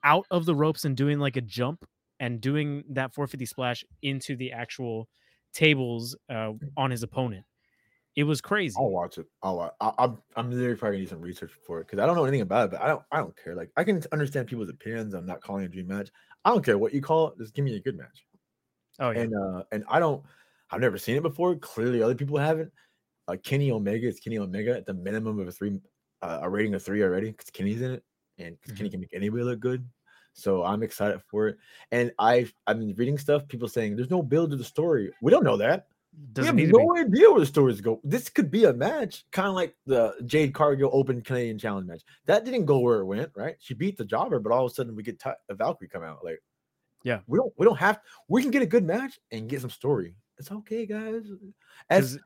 out 0.03 0.25
of 0.31 0.45
the 0.45 0.53
ropes 0.53 0.83
and 0.83 0.97
doing 0.97 1.17
like 1.17 1.37
a 1.37 1.41
jump 1.41 1.85
and 2.19 2.41
doing 2.41 2.83
that 2.89 3.13
450 3.13 3.45
splash 3.45 3.85
into 4.01 4.35
the 4.35 4.51
actual 4.51 5.07
tables 5.53 6.13
uh, 6.29 6.51
on 6.75 6.91
his 6.91 7.01
opponent. 7.01 7.45
It 8.17 8.23
was 8.25 8.41
crazy. 8.41 8.75
I'll 8.77 8.89
watch 8.89 9.17
it. 9.17 9.27
I'll 9.41 9.55
watch. 9.55 9.71
I, 9.79 9.93
I'm 9.97 10.17
I'm 10.35 10.51
literally 10.51 10.75
probably 10.75 10.97
gonna 10.97 11.05
do 11.05 11.09
some 11.09 11.21
research 11.21 11.51
for 11.65 11.79
it 11.79 11.87
because 11.87 11.99
I 11.99 12.05
don't 12.05 12.17
know 12.17 12.25
anything 12.25 12.41
about 12.41 12.65
it. 12.65 12.71
But 12.71 12.81
I 12.81 12.87
don't 12.89 13.03
I 13.13 13.17
don't 13.19 13.37
care. 13.41 13.55
Like 13.55 13.71
I 13.77 13.85
can 13.85 14.03
understand 14.11 14.47
people's 14.47 14.67
opinions. 14.67 15.13
I'm 15.13 15.25
not 15.25 15.39
calling 15.39 15.63
a 15.63 15.69
dream 15.69 15.87
match. 15.87 16.09
I 16.43 16.49
don't 16.49 16.65
care 16.65 16.77
what 16.77 16.93
you 16.93 17.01
call 17.01 17.29
it. 17.29 17.37
Just 17.37 17.53
give 17.53 17.63
me 17.63 17.77
a 17.77 17.79
good 17.79 17.95
match. 17.95 18.25
Oh 18.99 19.11
yeah. 19.11 19.21
And 19.21 19.33
uh 19.33 19.63
and 19.71 19.85
I 19.87 19.99
don't. 19.99 20.21
I've 20.69 20.81
never 20.81 20.97
seen 20.97 21.15
it 21.15 21.23
before. 21.23 21.55
Clearly, 21.55 22.03
other 22.03 22.13
people 22.15 22.37
haven't. 22.37 22.73
Uh, 23.29 23.37
Kenny 23.43 23.71
Omega 23.71 24.07
is 24.07 24.19
Kenny 24.19 24.37
Omega 24.37 24.75
at 24.75 24.85
the 24.85 24.93
minimum 24.93 25.39
of 25.39 25.47
a 25.47 25.51
three, 25.51 25.79
uh, 26.21 26.39
a 26.41 26.49
rating 26.49 26.73
of 26.75 26.83
three 26.83 27.01
already 27.03 27.31
because 27.31 27.49
Kenny's 27.49 27.81
in 27.81 27.91
it, 27.91 28.03
and 28.37 28.55
Mm-hmm. 28.61 28.75
Kenny 28.75 28.89
can 28.89 28.99
make 29.01 29.13
anybody 29.13 29.43
look 29.43 29.59
good. 29.59 29.87
So 30.33 30.63
I'm 30.63 30.83
excited 30.83 31.21
for 31.27 31.47
it. 31.49 31.57
And 31.91 32.11
I 32.19 32.47
I've 32.67 32.79
been 32.79 32.93
reading 32.95 33.17
stuff. 33.17 33.47
People 33.47 33.67
saying 33.67 33.95
there's 33.95 34.09
no 34.11 34.21
build 34.21 34.51
to 34.51 34.55
the 34.57 34.63
story. 34.63 35.11
We 35.21 35.31
don't 35.31 35.43
know 35.43 35.57
that. 35.57 35.87
Doesn't 36.33 36.55
we 36.55 36.63
have 36.63 36.71
to 36.71 36.77
be. 36.77 36.83
no 36.85 36.97
idea 36.97 37.29
where 37.29 37.39
the 37.39 37.45
stories 37.45 37.81
go. 37.81 37.99
This 38.03 38.29
could 38.29 38.49
be 38.49 38.63
a 38.65 38.73
match, 38.73 39.25
kind 39.31 39.47
of 39.47 39.53
like 39.53 39.75
the 39.85 40.15
Jade 40.25 40.53
Cargill 40.53 40.89
Open 40.93 41.21
Canadian 41.21 41.59
Challenge 41.59 41.87
match. 41.87 42.01
That 42.25 42.45
didn't 42.45 42.65
go 42.65 42.79
where 42.79 42.99
it 42.99 43.05
went, 43.05 43.31
right? 43.35 43.55
She 43.59 43.73
beat 43.73 43.97
the 43.97 44.05
jobber, 44.05 44.39
but 44.39 44.51
all 44.51 44.65
of 44.65 44.71
a 44.71 44.73
sudden 44.75 44.95
we 44.95 45.03
get 45.03 45.19
Ty- 45.19 45.35
a 45.49 45.53
Valkyrie 45.55 45.87
come 45.89 46.03
out. 46.03 46.23
Like, 46.23 46.41
Yeah. 47.03 47.19
we 47.27 47.37
don't 47.37 47.53
we 47.57 47.65
don't 47.65 47.77
have 47.77 47.99
we 48.27 48.41
can 48.41 48.51
get 48.51 48.61
a 48.63 48.65
good 48.67 48.85
match 48.85 49.19
and 49.31 49.49
get 49.49 49.61
some 49.61 49.69
story. 49.69 50.15
It's 50.37 50.51
okay, 50.51 50.85
guys. 50.85 51.23
As 51.89 52.17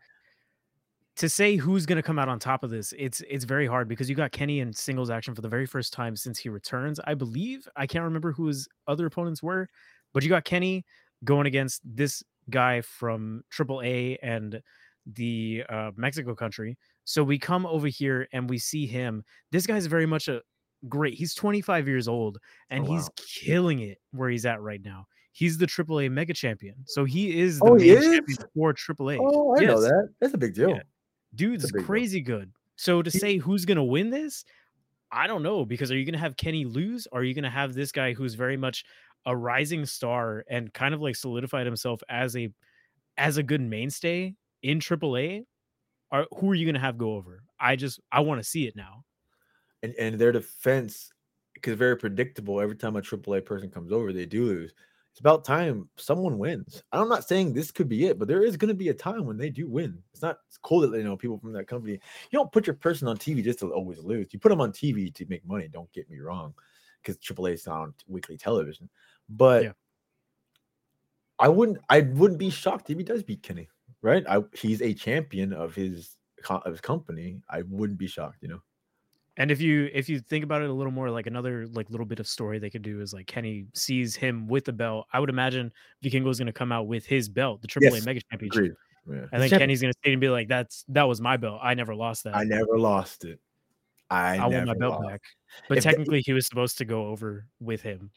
to 1.17 1.29
say 1.29 1.55
who's 1.55 1.85
going 1.85 1.97
to 1.97 2.03
come 2.03 2.17
out 2.17 2.27
on 2.29 2.39
top 2.39 2.63
of 2.63 2.69
this, 2.69 2.93
it's 2.97 3.21
it's 3.29 3.45
very 3.45 3.67
hard 3.67 3.87
because 3.87 4.09
you 4.09 4.15
got 4.15 4.31
Kenny 4.31 4.59
in 4.61 4.73
singles 4.73 5.09
action 5.09 5.35
for 5.35 5.41
the 5.41 5.49
very 5.49 5.65
first 5.65 5.93
time 5.93 6.15
since 6.15 6.39
he 6.39 6.49
returns. 6.49 6.99
I 7.05 7.13
believe 7.13 7.67
I 7.75 7.85
can't 7.87 8.03
remember 8.03 8.31
who 8.31 8.47
his 8.47 8.67
other 8.87 9.05
opponents 9.05 9.43
were, 9.43 9.67
but 10.13 10.23
you 10.23 10.29
got 10.29 10.43
Kenny 10.43 10.85
going 11.23 11.45
against 11.47 11.81
this 11.85 12.23
guy 12.49 12.81
from 12.81 13.43
AAA 13.53 14.17
and 14.23 14.61
the 15.05 15.63
uh, 15.69 15.91
Mexico 15.95 16.33
country. 16.33 16.77
So 17.05 17.23
we 17.23 17.37
come 17.37 17.65
over 17.65 17.87
here 17.87 18.27
and 18.33 18.49
we 18.49 18.57
see 18.57 18.85
him. 18.87 19.23
This 19.51 19.67
guy's 19.67 19.85
very 19.85 20.05
much 20.05 20.27
a 20.29 20.41
great. 20.89 21.13
He's 21.13 21.33
25 21.35 21.87
years 21.87 22.07
old 22.07 22.37
and 22.69 22.85
Oh, 22.85 22.91
he's 22.91 23.09
killing 23.17 23.81
it 23.81 23.99
where 24.11 24.29
he's 24.29 24.45
at 24.45 24.61
right 24.61 24.81
now. 24.83 25.05
He's 25.31 25.57
the 25.57 25.65
AAA 25.67 26.11
mega 26.11 26.33
champion. 26.33 26.75
So 26.85 27.05
he 27.05 27.39
is 27.39 27.59
the 27.59 27.65
Oh, 27.65 27.75
he 27.75 27.89
is? 27.91 28.03
champion 28.03 28.37
for 28.55 28.73
AAA. 28.73 29.17
oh, 29.21 29.55
I 29.57 29.65
know 29.65 29.81
that. 29.81 30.09
That's 30.21 30.33
a 30.33 30.37
big 30.37 30.53
deal. 30.53 30.69
Yeah. 30.69 30.81
Dude's 31.35 31.71
crazy 31.71 32.21
good. 32.21 32.51
So 32.75 33.01
to 33.01 33.11
say 33.11 33.37
who's 33.37 33.65
gonna 33.65 33.83
win 33.83 34.09
this, 34.09 34.45
I 35.11 35.27
don't 35.27 35.43
know 35.43 35.65
because 35.65 35.91
are 35.91 35.97
you 35.97 36.05
gonna 36.05 36.17
have 36.17 36.37
Kenny 36.37 36.65
lose? 36.65 37.07
Or 37.11 37.21
are 37.21 37.23
you 37.23 37.33
gonna 37.33 37.49
have 37.49 37.73
this 37.73 37.91
guy 37.91 38.13
who's 38.13 38.35
very 38.35 38.57
much 38.57 38.85
a 39.25 39.35
rising 39.35 39.85
star 39.85 40.43
and 40.49 40.73
kind 40.73 40.93
of 40.93 41.01
like 41.01 41.15
solidified 41.15 41.65
himself 41.65 42.01
as 42.09 42.35
a 42.35 42.49
as 43.17 43.37
a 43.37 43.43
good 43.43 43.61
mainstay 43.61 44.35
in 44.61 44.79
AAA? 44.79 45.45
Are 46.11 46.25
who 46.35 46.51
are 46.51 46.55
you 46.55 46.65
gonna 46.65 46.79
have 46.79 46.97
go 46.97 47.15
over? 47.15 47.43
I 47.59 47.75
just 47.75 47.99
I 48.11 48.21
want 48.21 48.41
to 48.41 48.47
see 48.47 48.67
it 48.67 48.75
now. 48.75 49.03
And 49.81 49.93
and 49.99 50.19
their 50.19 50.31
defense 50.31 51.11
because 51.53 51.75
very 51.75 51.95
predictable. 51.95 52.59
Every 52.59 52.75
time 52.75 52.95
a 52.95 53.01
AAA 53.01 53.45
person 53.45 53.69
comes 53.69 53.91
over, 53.91 54.11
they 54.11 54.25
do 54.25 54.45
lose. 54.45 54.73
It's 55.13 55.19
about 55.19 55.45
time 55.45 55.87
someone 55.95 56.39
wins. 56.39 56.81
I'm 56.91 57.07
not 57.07 57.27
saying 57.27 57.53
this 57.53 57.69
could 57.69 57.87
be 57.87 58.07
it, 58.07 58.17
but 58.17 58.27
there 58.27 58.43
is 58.43 58.57
going 58.57 58.69
to 58.69 58.73
be 58.73 58.89
a 58.89 58.95
time 58.95 59.25
when 59.25 59.37
they 59.37 59.51
do 59.51 59.69
win. 59.69 60.01
It's 60.11 60.23
not 60.23 60.39
it's 60.47 60.57
cool 60.57 60.81
that 60.81 60.97
you 60.97 61.03
know 61.03 61.15
people 61.15 61.37
from 61.37 61.53
that 61.53 61.67
company. 61.67 61.93
You 61.93 62.39
don't 62.39 62.51
put 62.51 62.65
your 62.65 62.75
person 62.75 63.07
on 63.07 63.17
TV 63.17 63.43
just 63.43 63.59
to 63.59 63.71
always 63.71 63.99
lose. 63.99 64.33
You 64.33 64.39
put 64.39 64.49
them 64.49 64.59
on 64.59 64.71
TV 64.71 65.13
to 65.13 65.25
make 65.29 65.45
money. 65.45 65.67
Don't 65.71 65.91
get 65.93 66.09
me 66.09 66.19
wrong, 66.19 66.55
because 66.99 67.19
AAA 67.19 67.53
is 67.53 67.67
not 67.67 67.81
on 67.81 67.93
weekly 68.07 68.37
television. 68.37 68.89
But 69.29 69.63
Yeah. 69.65 69.71
I 71.37 71.47
wouldn't 71.47 71.77
I 71.89 72.01
wouldn't 72.01 72.39
be 72.39 72.49
shocked 72.49 72.89
if 72.89 72.97
he 72.97 73.03
does 73.03 73.21
beat 73.21 73.43
Kenny. 73.43 73.69
Right? 74.01 74.23
I 74.27 74.41
he's 74.55 74.81
a 74.81 74.95
champion 74.95 75.53
of 75.53 75.75
his 75.75 76.17
of 76.49 76.71
his 76.71 76.81
company. 76.81 77.39
I 77.47 77.61
wouldn't 77.69 77.99
be 77.99 78.07
shocked. 78.07 78.41
You 78.41 78.47
know. 78.47 78.63
And 79.37 79.49
if 79.49 79.59
you 79.59 79.89
if 79.93 80.09
you 80.09 80.19
think 80.19 80.43
about 80.43 80.61
it 80.61 80.69
a 80.69 80.73
little 80.73 80.91
more, 80.91 81.09
like 81.09 81.25
another 81.25 81.67
like 81.67 81.89
little 81.89 82.05
bit 82.05 82.19
of 82.19 82.27
story 82.27 82.59
they 82.59 82.69
could 82.69 82.83
do 82.83 83.01
is 83.01 83.13
like 83.13 83.25
Kenny 83.25 83.65
sees 83.73 84.15
him 84.15 84.47
with 84.47 84.65
the 84.65 84.73
belt. 84.73 85.07
I 85.11 85.19
would 85.19 85.29
imagine 85.29 85.71
Vikingo 86.03 86.29
is 86.29 86.37
going 86.37 86.47
to 86.47 86.53
come 86.53 86.71
out 86.71 86.87
with 86.87 87.05
his 87.05 87.29
belt, 87.29 87.61
the 87.61 87.67
AAA 87.67 87.81
Yes, 87.81 88.05
Mega 88.05 88.21
Championship. 88.29 88.57
Agreed. 88.57 88.73
Yeah. 89.09 89.25
And 89.31 89.41
then 89.41 89.49
Kenny's 89.49 89.81
gonna 89.81 89.93
say 90.05 90.11
and 90.13 90.21
be 90.21 90.29
like, 90.29 90.47
"That's 90.47 90.85
that 90.89 91.03
was 91.03 91.19
my 91.19 91.35
belt. 91.37 91.59
I 91.61 91.73
never 91.73 91.93
lost 91.95 92.23
that. 92.23 92.35
I 92.35 92.43
never 92.43 92.79
lost 92.79 93.25
it. 93.25 93.39
I, 94.09 94.37
I, 94.37 94.47
want 94.47 94.65
my 94.65 94.75
belt 94.75 95.01
lost. 95.01 95.07
back." 95.09 95.21
But 95.67 95.77
If 95.77 95.83
the- 95.83 95.89
technically, 95.89 96.21
he 96.25 96.31
was 96.33 96.47
supposed 96.47 96.77
to 96.77 96.85
go 96.85 97.07
over 97.07 97.47
with 97.59 97.81
him. 97.81 98.11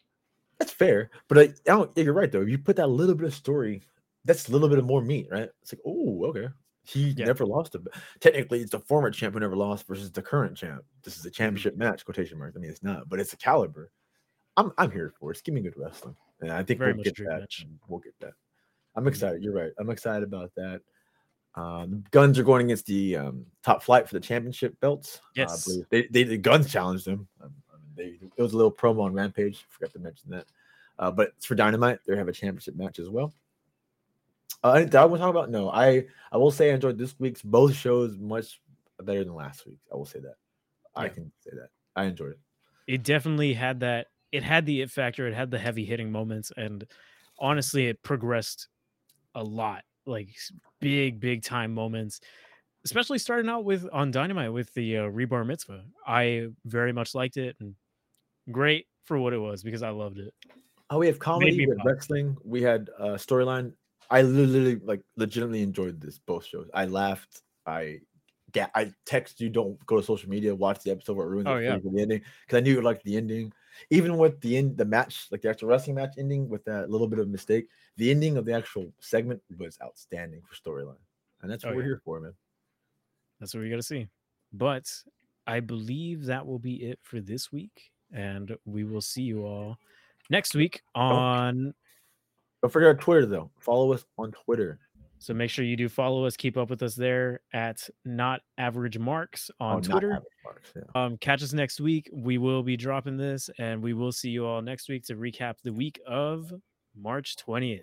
That's 0.58 0.72
fair, 0.72 1.10
but 1.28 1.38
I, 1.38 1.42
I 1.42 1.48
don't. 1.64 1.90
yeah, 1.96 2.04
You're 2.04 2.14
right 2.14 2.30
though. 2.30 2.42
If 2.42 2.48
you 2.48 2.58
put 2.58 2.76
that 2.76 2.86
little 2.88 3.14
bit 3.14 3.26
of 3.26 3.34
story, 3.34 3.82
that's 4.24 4.48
a 4.48 4.52
little 4.52 4.68
bit 4.68 4.78
of 4.78 4.86
more 4.86 5.02
meat, 5.02 5.26
right? 5.30 5.48
It's 5.62 5.72
like, 5.72 5.82
oh, 5.84 6.26
okay. 6.26 6.48
He 6.86 7.10
Yeah. 7.10 7.26
never 7.26 7.44
lost 7.44 7.74
it. 7.74 7.82
Technically, 8.20 8.60
it's 8.60 8.70
the 8.70 8.78
former 8.80 9.10
champ 9.10 9.34
who 9.34 9.40
never 9.40 9.56
lost 9.56 9.86
versus 9.86 10.10
the 10.12 10.22
current 10.22 10.56
champ. 10.56 10.84
This 11.02 11.18
is 11.18 11.26
a 11.26 11.30
championship 11.30 11.76
match, 11.76 12.04
quotation 12.04 12.38
marks. 12.38 12.56
I 12.56 12.60
mean, 12.60 12.70
it's 12.70 12.82
not, 12.82 13.08
but 13.08 13.18
it's 13.20 13.32
a 13.32 13.36
caliber. 13.36 13.90
I'm 14.56 14.72
I'm 14.78 14.90
here 14.90 15.12
for 15.18 15.32
it. 15.32 15.40
Give 15.44 15.54
me 15.54 15.60
good 15.60 15.76
wrestling, 15.76 16.16
and 16.40 16.50
I 16.52 16.62
think 16.62 16.78
Very 16.78 16.92
we'll 16.94 17.02
get 17.04 17.16
that. 17.16 17.40
match. 17.40 17.66
We'll 17.88 18.00
get 18.00 18.14
that. 18.20 18.32
I'm 18.94 19.06
excited. 19.08 19.42
You're 19.42 19.52
right. 19.54 19.72
I'm 19.78 19.90
excited 19.90 20.22
about 20.22 20.54
that. 20.54 20.80
Um, 21.54 22.04
Gunns 22.10 22.38
are 22.38 22.42
going 22.44 22.66
against 22.66 22.86
the 22.86 23.16
um, 23.16 23.46
top 23.62 23.82
flight 23.82 24.06
for 24.08 24.14
the 24.14 24.20
championship 24.20 24.78
belts. 24.80 25.16
Uh, 25.16 25.20
I 25.20 25.42
Yes. 25.42 25.64
believe 25.64 25.86
they, 25.90 26.06
they 26.08 26.22
the 26.22 26.38
Gunns 26.38 26.70
challenged 26.70 27.06
them. 27.06 27.26
Um, 27.42 27.52
I 27.72 27.76
mean, 27.78 28.18
they 28.20 28.26
it 28.36 28.42
was 28.42 28.52
a 28.52 28.56
little 28.56 28.72
promo 28.72 29.02
on 29.02 29.12
Rampage. 29.14 29.66
Forgot 29.70 29.92
to 29.94 29.98
mention 29.98 30.30
that. 30.30 30.46
Uh, 30.98 31.10
but 31.10 31.32
it's 31.36 31.44
for 31.46 31.54
Dynamite. 31.54 31.98
They 32.06 32.16
have 32.16 32.28
a 32.28 32.32
championship 32.32 32.76
match 32.76 32.98
as 32.98 33.08
well. 33.10 33.32
Uh, 34.64 34.72
anything 34.72 34.98
I 34.98 35.04
want 35.04 35.20
to 35.20 35.24
talk 35.24 35.30
about? 35.30 35.50
No, 35.50 35.70
I 35.70 36.06
I 36.32 36.36
will 36.36 36.50
say 36.50 36.70
I 36.70 36.74
enjoyed 36.74 36.98
this 36.98 37.14
week's 37.18 37.42
both 37.42 37.74
shows 37.74 38.18
much 38.18 38.60
better 39.02 39.22
than 39.24 39.34
last 39.34 39.66
week. 39.66 39.78
I 39.92 39.96
will 39.96 40.06
say 40.06 40.20
that. 40.20 40.34
I 40.94 41.08
can 41.08 41.30
say 41.40 41.50
that. 41.52 41.68
I 41.94 42.04
enjoyed 42.04 42.32
it. 42.32 42.38
it 42.86 43.02
definitely 43.02 43.52
had 43.54 43.80
that 43.80 44.06
it 44.32 44.42
had 44.42 44.66
the 44.66 44.82
it 44.82 44.90
factor 44.90 45.26
it 45.26 45.34
had 45.34 45.50
the 45.50 45.58
heavy 45.58 45.84
hitting 45.84 46.10
moments 46.10 46.52
and 46.56 46.86
honestly 47.38 47.86
it 47.86 48.02
progressed 48.02 48.68
a 49.34 49.42
lot 49.42 49.82
like 50.06 50.28
big 50.80 51.20
big 51.20 51.42
time 51.42 51.72
moments 51.72 52.20
especially 52.84 53.18
starting 53.18 53.50
out 53.50 53.64
with 53.64 53.86
on 53.92 54.10
dynamite 54.10 54.52
with 54.52 54.72
the 54.74 54.98
uh, 54.98 55.02
rebar 55.02 55.46
mitzvah 55.46 55.84
i 56.06 56.46
very 56.64 56.92
much 56.92 57.14
liked 57.14 57.36
it 57.36 57.56
and 57.60 57.74
great 58.52 58.86
for 59.04 59.18
what 59.18 59.32
it 59.32 59.38
was 59.38 59.62
because 59.62 59.82
i 59.82 59.90
loved 59.90 60.18
it 60.18 60.32
Oh, 60.90 60.98
we 60.98 61.08
have 61.08 61.18
comedy, 61.18 61.56
me 61.56 61.66
we 61.66 61.70
had 61.70 61.84
wrestling, 61.84 62.36
we 62.44 62.62
had 62.62 62.90
uh 62.98 63.14
storyline. 63.14 63.72
I 64.10 64.22
literally 64.22 64.76
like 64.76 65.02
legitimately 65.16 65.62
enjoyed 65.62 66.00
this 66.00 66.18
both 66.18 66.44
shows. 66.44 66.68
I 66.74 66.86
laughed. 66.86 67.42
I 67.66 68.00
get. 68.52 68.70
I 68.74 68.92
text 69.04 69.40
you. 69.40 69.48
Don't 69.50 69.84
go 69.86 69.96
to 69.96 70.02
social 70.02 70.28
media. 70.30 70.54
Watch 70.54 70.82
the 70.82 70.90
episode 70.90 71.16
where 71.16 71.26
it 71.26 71.30
ruins 71.30 71.46
Oh, 71.48 71.56
yeah. 71.58 71.70
for 71.70 71.76
you 71.76 71.82
for 71.90 71.96
the 71.96 72.02
ending 72.02 72.22
because 72.46 72.56
I 72.56 72.60
knew 72.60 72.70
you 72.70 72.76
would 72.76 72.84
like 72.84 73.02
the 73.02 73.16
ending. 73.16 73.52
Even 73.90 74.16
with 74.16 74.40
the 74.40 74.56
end, 74.56 74.76
the 74.78 74.84
match, 74.86 75.26
like 75.30 75.42
the 75.42 75.50
actual 75.50 75.68
wrestling 75.68 75.96
match 75.96 76.14
ending 76.18 76.48
with 76.48 76.64
that 76.64 76.88
little 76.90 77.06
bit 77.08 77.18
of 77.18 77.28
mistake, 77.28 77.68
the 77.98 78.10
ending 78.10 78.36
of 78.38 78.44
the 78.46 78.52
actual 78.54 78.90
segment 79.00 79.42
was 79.58 79.76
outstanding 79.82 80.40
for 80.48 80.54
storyline, 80.54 80.96
and 81.42 81.50
that's 81.50 81.64
Oh, 81.64 81.68
what 81.68 81.76
we're 81.76 81.82
yeah. 81.82 81.88
here 81.88 82.00
for, 82.04 82.20
man. 82.20 82.32
that's 83.38 83.52
what 83.52 83.60
we 83.62 83.68
got 83.68 83.76
to 83.76 83.82
see 83.82 84.08
but 84.52 84.90
i 85.46 85.60
believe 85.60 86.24
that 86.24 86.46
will 86.46 86.58
be 86.58 86.76
it 86.84 86.98
for 87.02 87.20
this 87.20 87.52
week 87.52 87.90
and 88.12 88.56
we 88.64 88.84
will 88.84 89.00
see 89.02 89.22
you 89.22 89.44
all 89.44 89.76
next 90.30 90.54
week 90.54 90.80
on 90.94 91.74
Don't 92.66 92.72
forget 92.72 92.88
our 92.88 92.94
Twitter 92.94 93.26
though. 93.26 93.48
Follow 93.60 93.92
us 93.92 94.04
on 94.18 94.32
Twitter. 94.32 94.80
So 95.20 95.32
make 95.32 95.50
sure 95.50 95.64
you 95.64 95.76
do 95.76 95.88
follow 95.88 96.26
us, 96.26 96.36
keep 96.36 96.56
up 96.56 96.68
with 96.68 96.82
us 96.82 96.96
there 96.96 97.38
at 97.52 97.88
not 98.04 98.40
average 98.58 98.98
marks 98.98 99.52
on 99.60 99.76
Oh, 99.76 99.80
Twitter. 99.80 100.18
Marks, 100.44 100.72
yeah. 100.74 100.82
Um, 100.96 101.16
catch 101.18 101.44
us 101.44 101.52
next 101.52 101.80
week. 101.80 102.10
We 102.12 102.38
will 102.38 102.64
be 102.64 102.76
dropping 102.76 103.18
this, 103.18 103.48
and 103.60 103.80
we 103.80 103.94
will 103.94 104.10
see 104.10 104.30
you 104.30 104.44
all 104.46 104.60
next 104.62 104.88
week 104.88 105.04
to 105.04 105.14
recap 105.14 105.54
the 105.62 105.72
week 105.72 106.00
of 106.08 106.52
March 107.00 107.36
20th. 107.36 107.82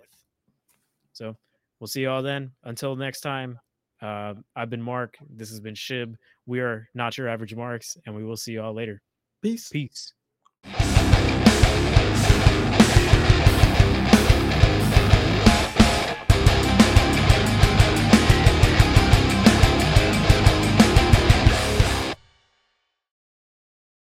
So 1.14 1.34
we'll 1.80 1.88
see 1.88 2.02
you 2.02 2.10
all 2.10 2.20
then. 2.22 2.50
Until 2.64 2.94
next 2.94 3.22
time, 3.22 3.58
uh, 4.02 4.34
I've 4.54 4.68
been 4.68 4.82
Mark. 4.82 5.16
This 5.30 5.48
has 5.48 5.60
been 5.60 5.74
Shib. 5.74 6.14
We 6.44 6.60
are 6.60 6.90
not 6.92 7.16
your 7.16 7.28
average 7.30 7.54
marks, 7.54 7.96
and 8.04 8.14
we 8.14 8.22
will 8.22 8.36
see 8.36 8.52
you 8.52 8.60
all 8.60 8.74
later. 8.74 9.00
Peace. 9.40 9.70
Peace. 9.70 10.12